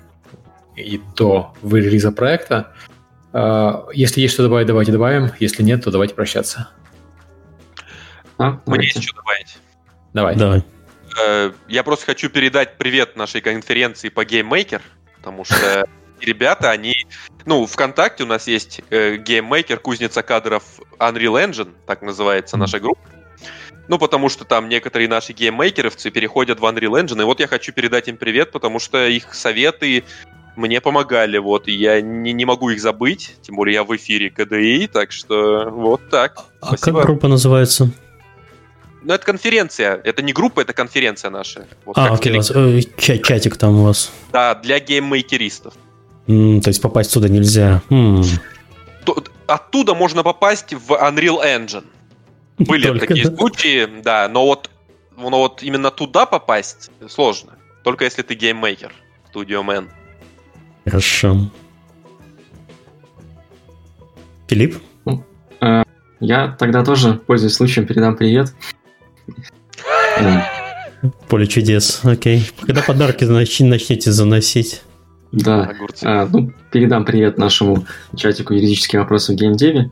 и 0.78 1.02
до 1.18 1.54
релиза 1.64 2.12
проекта. 2.12 2.74
Uh, 3.34 3.88
если 3.94 4.22
есть 4.22 4.34
что 4.34 4.44
добавить, 4.44 4.68
давайте 4.68 4.94
добавим. 4.94 5.32
Если 5.40 5.64
нет, 5.64 5.84
то 5.84 5.92
давайте 5.92 6.16
прощаться. 6.16 6.70
А, 8.38 8.60
Мне 8.66 8.86
есть 8.86 9.04
что 9.04 9.16
добавить. 9.16 9.58
Давай. 10.14 10.36
Давай. 10.36 10.64
Э, 11.22 11.52
я 11.68 11.84
просто 11.84 12.06
хочу 12.06 12.30
передать 12.30 12.78
привет 12.78 13.16
нашей 13.16 13.42
конференции 13.42 14.10
по 14.10 14.24
GameMaker, 14.24 14.82
потому 15.18 15.46
что 15.46 15.86
ребята, 16.22 16.72
они... 16.72 17.06
Ну, 17.46 17.66
ВКонтакте 17.66 18.24
у 18.24 18.28
нас 18.28 18.48
есть 18.48 18.82
э, 18.90 19.16
GameMaker, 19.18 19.78
кузница 19.78 20.24
кадров 20.24 20.64
Unreal 21.00 21.50
Engine, 21.50 21.74
так 21.86 22.02
называется 22.02 22.58
наша 22.58 22.80
группа. 22.80 23.02
Ну, 23.88 24.00
потому 24.00 24.30
что 24.30 24.46
там 24.46 24.68
некоторые 24.68 25.08
наши 25.08 25.34
гейммейкеровцы 25.34 26.10
переходят 26.10 26.60
в 26.60 26.66
Unreal 26.66 27.04
Engine, 27.04 27.22
и 27.22 27.26
вот 27.26 27.40
я 27.40 27.48
хочу 27.48 27.72
передать 27.72 28.08
им 28.08 28.18
привет, 28.18 28.52
потому 28.52 28.80
что 28.80 29.06
их 29.06 29.34
советы 29.36 30.04
мне 30.56 30.82
помогали, 30.82 31.38
вот, 31.38 31.68
и 31.68 31.74
я 31.74 32.02
не, 32.02 32.34
не 32.34 32.46
могу 32.46 32.70
их 32.70 32.82
забыть, 32.82 33.36
тем 33.42 33.56
более 33.56 33.76
я 33.76 33.84
в 33.84 33.96
эфире 33.96 34.30
КДИ, 34.30 34.88
так 34.88 35.12
что 35.12 35.70
вот 35.70 36.10
так. 36.10 36.40
А 36.62 36.68
Спасибо. 36.68 37.00
как 37.00 37.08
группа 37.08 37.28
называется? 37.28 37.92
Ну, 39.06 39.14
это 39.14 39.24
конференция. 39.24 40.02
Это 40.04 40.24
не 40.24 40.34
группа, 40.34 40.62
это 40.62 40.74
конференция 40.74 41.30
наша. 41.30 41.68
Вот 41.86 41.96
а, 41.96 42.12
окей, 42.12 42.36
вас, 42.36 42.50
э, 42.50 42.82
чат, 42.98 43.24
чатик 43.24 43.56
там 43.56 43.80
у 43.80 43.84
вас. 43.84 44.12
Да, 44.34 44.56
для 44.56 44.80
GameMaker 44.80 45.37
истов. 45.37 45.76
Mm, 46.26 46.62
то 46.62 46.70
есть 46.70 46.82
попасть 46.82 47.14
туда 47.14 47.30
нельзя. 47.30 47.84
Mm. 47.92 48.26
Оттуда 49.46 49.94
можно 49.94 50.24
попасть 50.24 50.74
в 50.74 50.92
Unreal 50.94 51.40
Engine. 51.46 51.86
Были 52.58 52.88
Только, 52.88 53.06
такие 53.06 53.30
да? 53.30 53.38
случаи, 53.38 53.88
да, 54.02 54.28
но 54.28 54.44
вот, 54.44 54.72
но 55.16 55.30
вот 55.30 55.62
именно 55.62 55.92
туда 55.92 56.26
попасть 56.26 56.90
сложно. 57.08 57.52
Только 57.84 58.06
если 58.06 58.24
ты 58.24 58.34
GameMaker 58.34 58.92
Studio 59.30 59.65
мен. 59.65 59.88
Хорошо. 60.84 61.52
Филипп? 64.48 64.82
Э, 65.62 65.84
я 66.20 66.56
тогда 66.58 66.84
тоже, 66.84 67.14
пользуясь 67.14 67.54
случаем, 67.54 67.86
передам 67.86 68.16
привет. 68.16 68.52
Поле 71.28 71.48
чудес, 71.48 72.02
окей. 72.04 72.50
Когда 72.62 72.82
подарки 72.82 73.24
начнете 73.26 74.12
заносить? 74.12 74.82
Да, 75.32 75.74
а, 76.04 76.28
ну, 76.32 76.52
передам 76.72 77.04
привет 77.04 77.38
нашему 77.38 77.86
чатику 78.16 78.54
юридических 78.54 79.00
вопросов 79.00 79.36
в 79.36 79.40
геймдеве, 79.40 79.92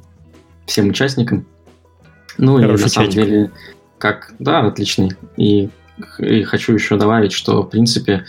всем 0.66 0.90
участникам. 0.90 1.46
Ну 2.38 2.58
Хороший 2.58 2.80
и 2.80 2.84
на 2.84 2.90
самом 2.90 3.10
чатик. 3.10 3.26
деле, 3.26 3.52
как, 3.98 4.34
да, 4.40 4.66
отличный. 4.66 5.12
И, 5.38 5.70
и 6.20 6.44
хочу 6.44 6.74
еще 6.74 6.98
добавить, 6.98 7.34
что, 7.34 7.64
в 7.64 7.70
принципе, 7.70 8.26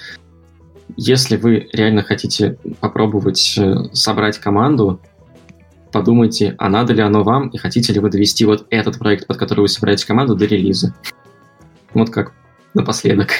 если 0.97 1.36
вы 1.36 1.68
реально 1.72 2.02
хотите 2.02 2.59
попробовать 2.81 3.55
э, 3.59 3.74
собрать 3.93 4.39
команду, 4.39 5.01
подумайте, 5.94 6.56
а 6.58 6.68
надо 6.68 6.92
ли 6.92 7.00
оно 7.00 7.22
вам, 7.22 7.50
и 7.50 7.56
хотите 7.56 7.92
ли 7.92 8.00
вы 8.00 8.10
довести 8.10 8.44
вот 8.44 8.66
этот 8.70 8.98
проект, 8.98 9.28
под 9.28 9.36
который 9.36 9.60
вы 9.60 9.68
собираете 9.68 10.04
команду, 10.04 10.34
до 10.34 10.44
релиза. 10.44 10.92
Вот 11.94 12.10
как 12.10 12.32
напоследок. 12.74 13.30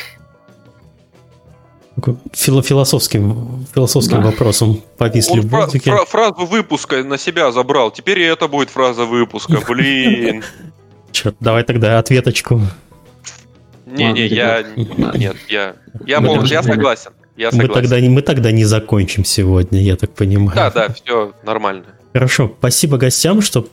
Фило 2.33 2.63
философским, 2.63 3.67
философским 3.75 4.19
да. 4.19 4.27
вопросом 4.27 4.81
повисли 4.97 5.41
Он 5.41 5.41
в 5.41 5.49
воздухе. 5.49 5.91
Фра- 5.91 6.05
фразу 6.05 6.47
выпуска 6.47 7.03
на 7.03 7.19
себя 7.19 7.51
забрал. 7.51 7.91
Теперь 7.91 8.21
и 8.21 8.25
это 8.25 8.47
будет 8.47 8.71
фраза 8.71 9.05
выпуска. 9.05 9.61
Блин. 9.69 10.45
Черт, 11.11 11.35
давай 11.41 11.65
тогда 11.65 11.99
ответочку. 11.99 12.61
Не-не, 13.87 14.27
я... 14.27 14.63
Нет, 14.77 15.37
я... 15.49 15.75
Я, 16.07 16.19
я 16.21 16.63
согласен. 16.63 17.11
Я 17.37 17.51
мы 17.53 17.67
тогда, 17.67 17.99
мы 17.99 18.23
тогда 18.23 18.53
не 18.53 18.65
закончим 18.65 19.25
сегодня, 19.25 19.81
я 19.81 19.97
так 19.97 20.15
понимаю. 20.15 20.55
Да, 20.55 20.71
да, 20.71 20.93
все 20.93 21.33
нормально. 21.43 21.87
Хорошо, 22.15 22.55
спасибо 22.61 22.97
гостям, 22.97 23.43
что 23.43 23.67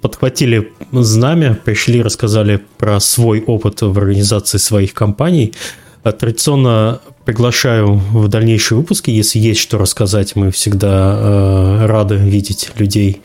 подхватили 0.00 0.72
знамя, 0.90 1.54
пришли, 1.54 2.02
рассказали 2.02 2.60
про 2.76 2.98
свой 2.98 3.40
опыт 3.40 3.82
в 3.82 3.96
организации 3.96 4.58
своих 4.58 4.94
компаний. 4.94 5.54
А 6.02 6.10
традиционно 6.10 7.00
приглашаю 7.24 7.94
в 7.94 8.26
дальнейшие 8.26 8.78
выпуски, 8.78 9.10
если 9.10 9.38
есть 9.38 9.60
что 9.60 9.78
рассказать, 9.78 10.34
мы 10.34 10.50
всегда 10.50 11.16
э, 11.16 11.86
рады 11.86 12.16
видеть 12.16 12.72
людей 12.76 13.22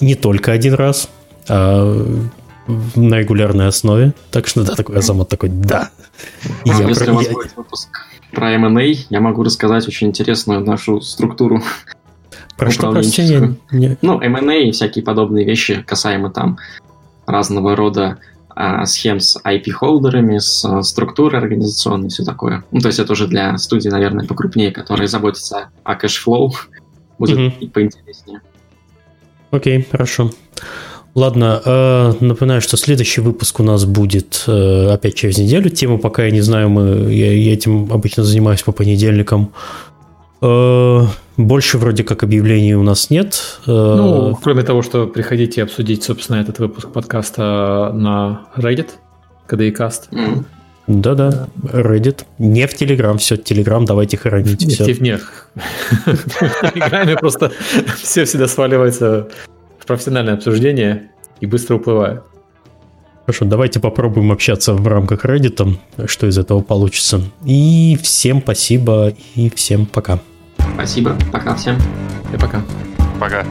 не 0.00 0.14
только 0.14 0.52
один 0.52 0.74
раз, 0.74 1.10
а 1.48 2.06
на 2.94 3.18
регулярной 3.18 3.66
основе. 3.66 4.14
Так 4.30 4.46
что 4.46 4.62
да, 4.62 4.76
такой 4.76 4.96
Азамат 4.96 5.28
такой, 5.28 5.48
да. 5.48 5.90
Я 6.64 6.88
если 6.88 7.04
про... 7.06 7.12
у 7.12 7.16
вас 7.16 7.28
будет 7.28 7.56
выпуск 7.56 7.88
про 8.30 8.52
M&A, 8.52 8.94
я 9.10 9.20
могу 9.20 9.42
рассказать 9.42 9.88
очень 9.88 10.06
интересную 10.06 10.60
нашу 10.60 11.00
структуру 11.00 11.62
про 12.56 12.70
что, 12.70 12.90
простите? 12.90 13.56
Не... 13.70 13.96
Ну, 14.02 14.20
M&A 14.20 14.54
и 14.56 14.70
всякие 14.70 15.04
подобные 15.04 15.44
вещи 15.44 15.82
касаемо 15.82 16.30
там 16.30 16.58
разного 17.26 17.74
рода 17.74 18.18
а, 18.56 18.86
схем 18.86 19.18
с 19.18 19.36
IP 19.44 19.60
holder 19.60 20.07
ами, 20.07 20.38
с 20.38 20.64
а, 20.64 20.82
структурой 20.82 21.40
организационной 21.40 22.08
все 22.08 22.24
такое. 22.24 22.64
Ну, 22.70 22.80
то 22.80 22.88
есть 22.88 23.00
это 23.00 23.12
уже 23.12 23.26
для 23.26 23.56
студий, 23.58 23.90
наверное, 23.90 24.26
покрупнее, 24.26 24.70
которые 24.70 25.08
заботятся 25.08 25.70
о 25.82 25.96
cash 25.96 26.21
flow, 26.21 26.52
будет 27.18 27.38
mm-hmm. 27.38 27.70
поинтереснее. 27.70 28.40
Окей, 29.50 29.86
хорошо. 29.90 30.30
Ладно, 31.14 31.62
э, 31.64 32.12
напоминаю, 32.20 32.60
что 32.60 32.76
следующий 32.76 33.20
выпуск 33.20 33.60
у 33.60 33.62
нас 33.62 33.84
будет 33.84 34.44
э, 34.48 34.88
опять 34.88 35.14
через 35.14 35.38
неделю. 35.38 35.70
Тему 35.70 35.98
пока 35.98 36.24
я 36.24 36.32
не 36.32 36.40
знаю, 36.40 36.70
мы, 36.70 37.12
я, 37.12 37.32
я 37.32 37.52
этим 37.52 37.92
обычно 37.92 38.24
занимаюсь 38.24 38.62
по 38.62 38.72
понедельникам. 38.72 39.52
Больше 41.36 41.78
вроде 41.78 42.04
как 42.04 42.22
объявлений 42.22 42.74
у 42.74 42.82
нас 42.82 43.10
нет. 43.10 43.58
Э, 43.66 43.70
ну, 43.70 44.38
кроме 44.40 44.62
того, 44.62 44.82
что 44.82 45.06
приходите 45.06 45.62
обсудить, 45.62 46.04
собственно, 46.04 46.36
этот 46.36 46.60
выпуск 46.60 46.92
подкаста 46.92 47.92
на 47.92 48.46
Reddit, 48.56 48.90
KDE 49.48 49.76
Cast. 49.76 50.10
Mm. 50.12 50.44
Да-да, 50.86 51.48
Reddit. 51.62 52.24
Не 52.38 52.66
в 52.66 52.80
Telegram, 52.80 53.16
все, 53.18 53.34
Telegram 53.34 53.84
давайте 53.84 54.16
хоронить. 54.16 54.64
Нет, 54.64 54.74
все. 54.74 54.94
нет. 55.02 55.22
В 55.54 56.72
Телеграме 56.72 57.16
просто 57.16 57.52
все 57.96 58.26
всегда 58.26 58.46
сваливается 58.46 59.28
в 59.78 59.86
профессиональное 59.86 60.34
обсуждение 60.34 61.10
и 61.40 61.46
быстро 61.46 61.76
уплывает. 61.76 62.22
Хорошо, 63.26 63.46
давайте 63.46 63.80
попробуем 63.80 64.30
общаться 64.30 64.74
в 64.74 64.86
рамках 64.86 65.24
Reddit, 65.24 65.78
что 66.06 66.26
из 66.26 66.36
этого 66.36 66.60
получится. 66.60 67.22
И 67.44 67.98
всем 68.02 68.42
спасибо, 68.42 69.14
и 69.34 69.50
всем 69.50 69.86
пока. 69.86 70.20
Спасибо. 70.74 71.16
Пока 71.32 71.54
всем. 71.54 71.78
И 72.32 72.36
пока. 72.36 72.62
Пока. 73.18 73.44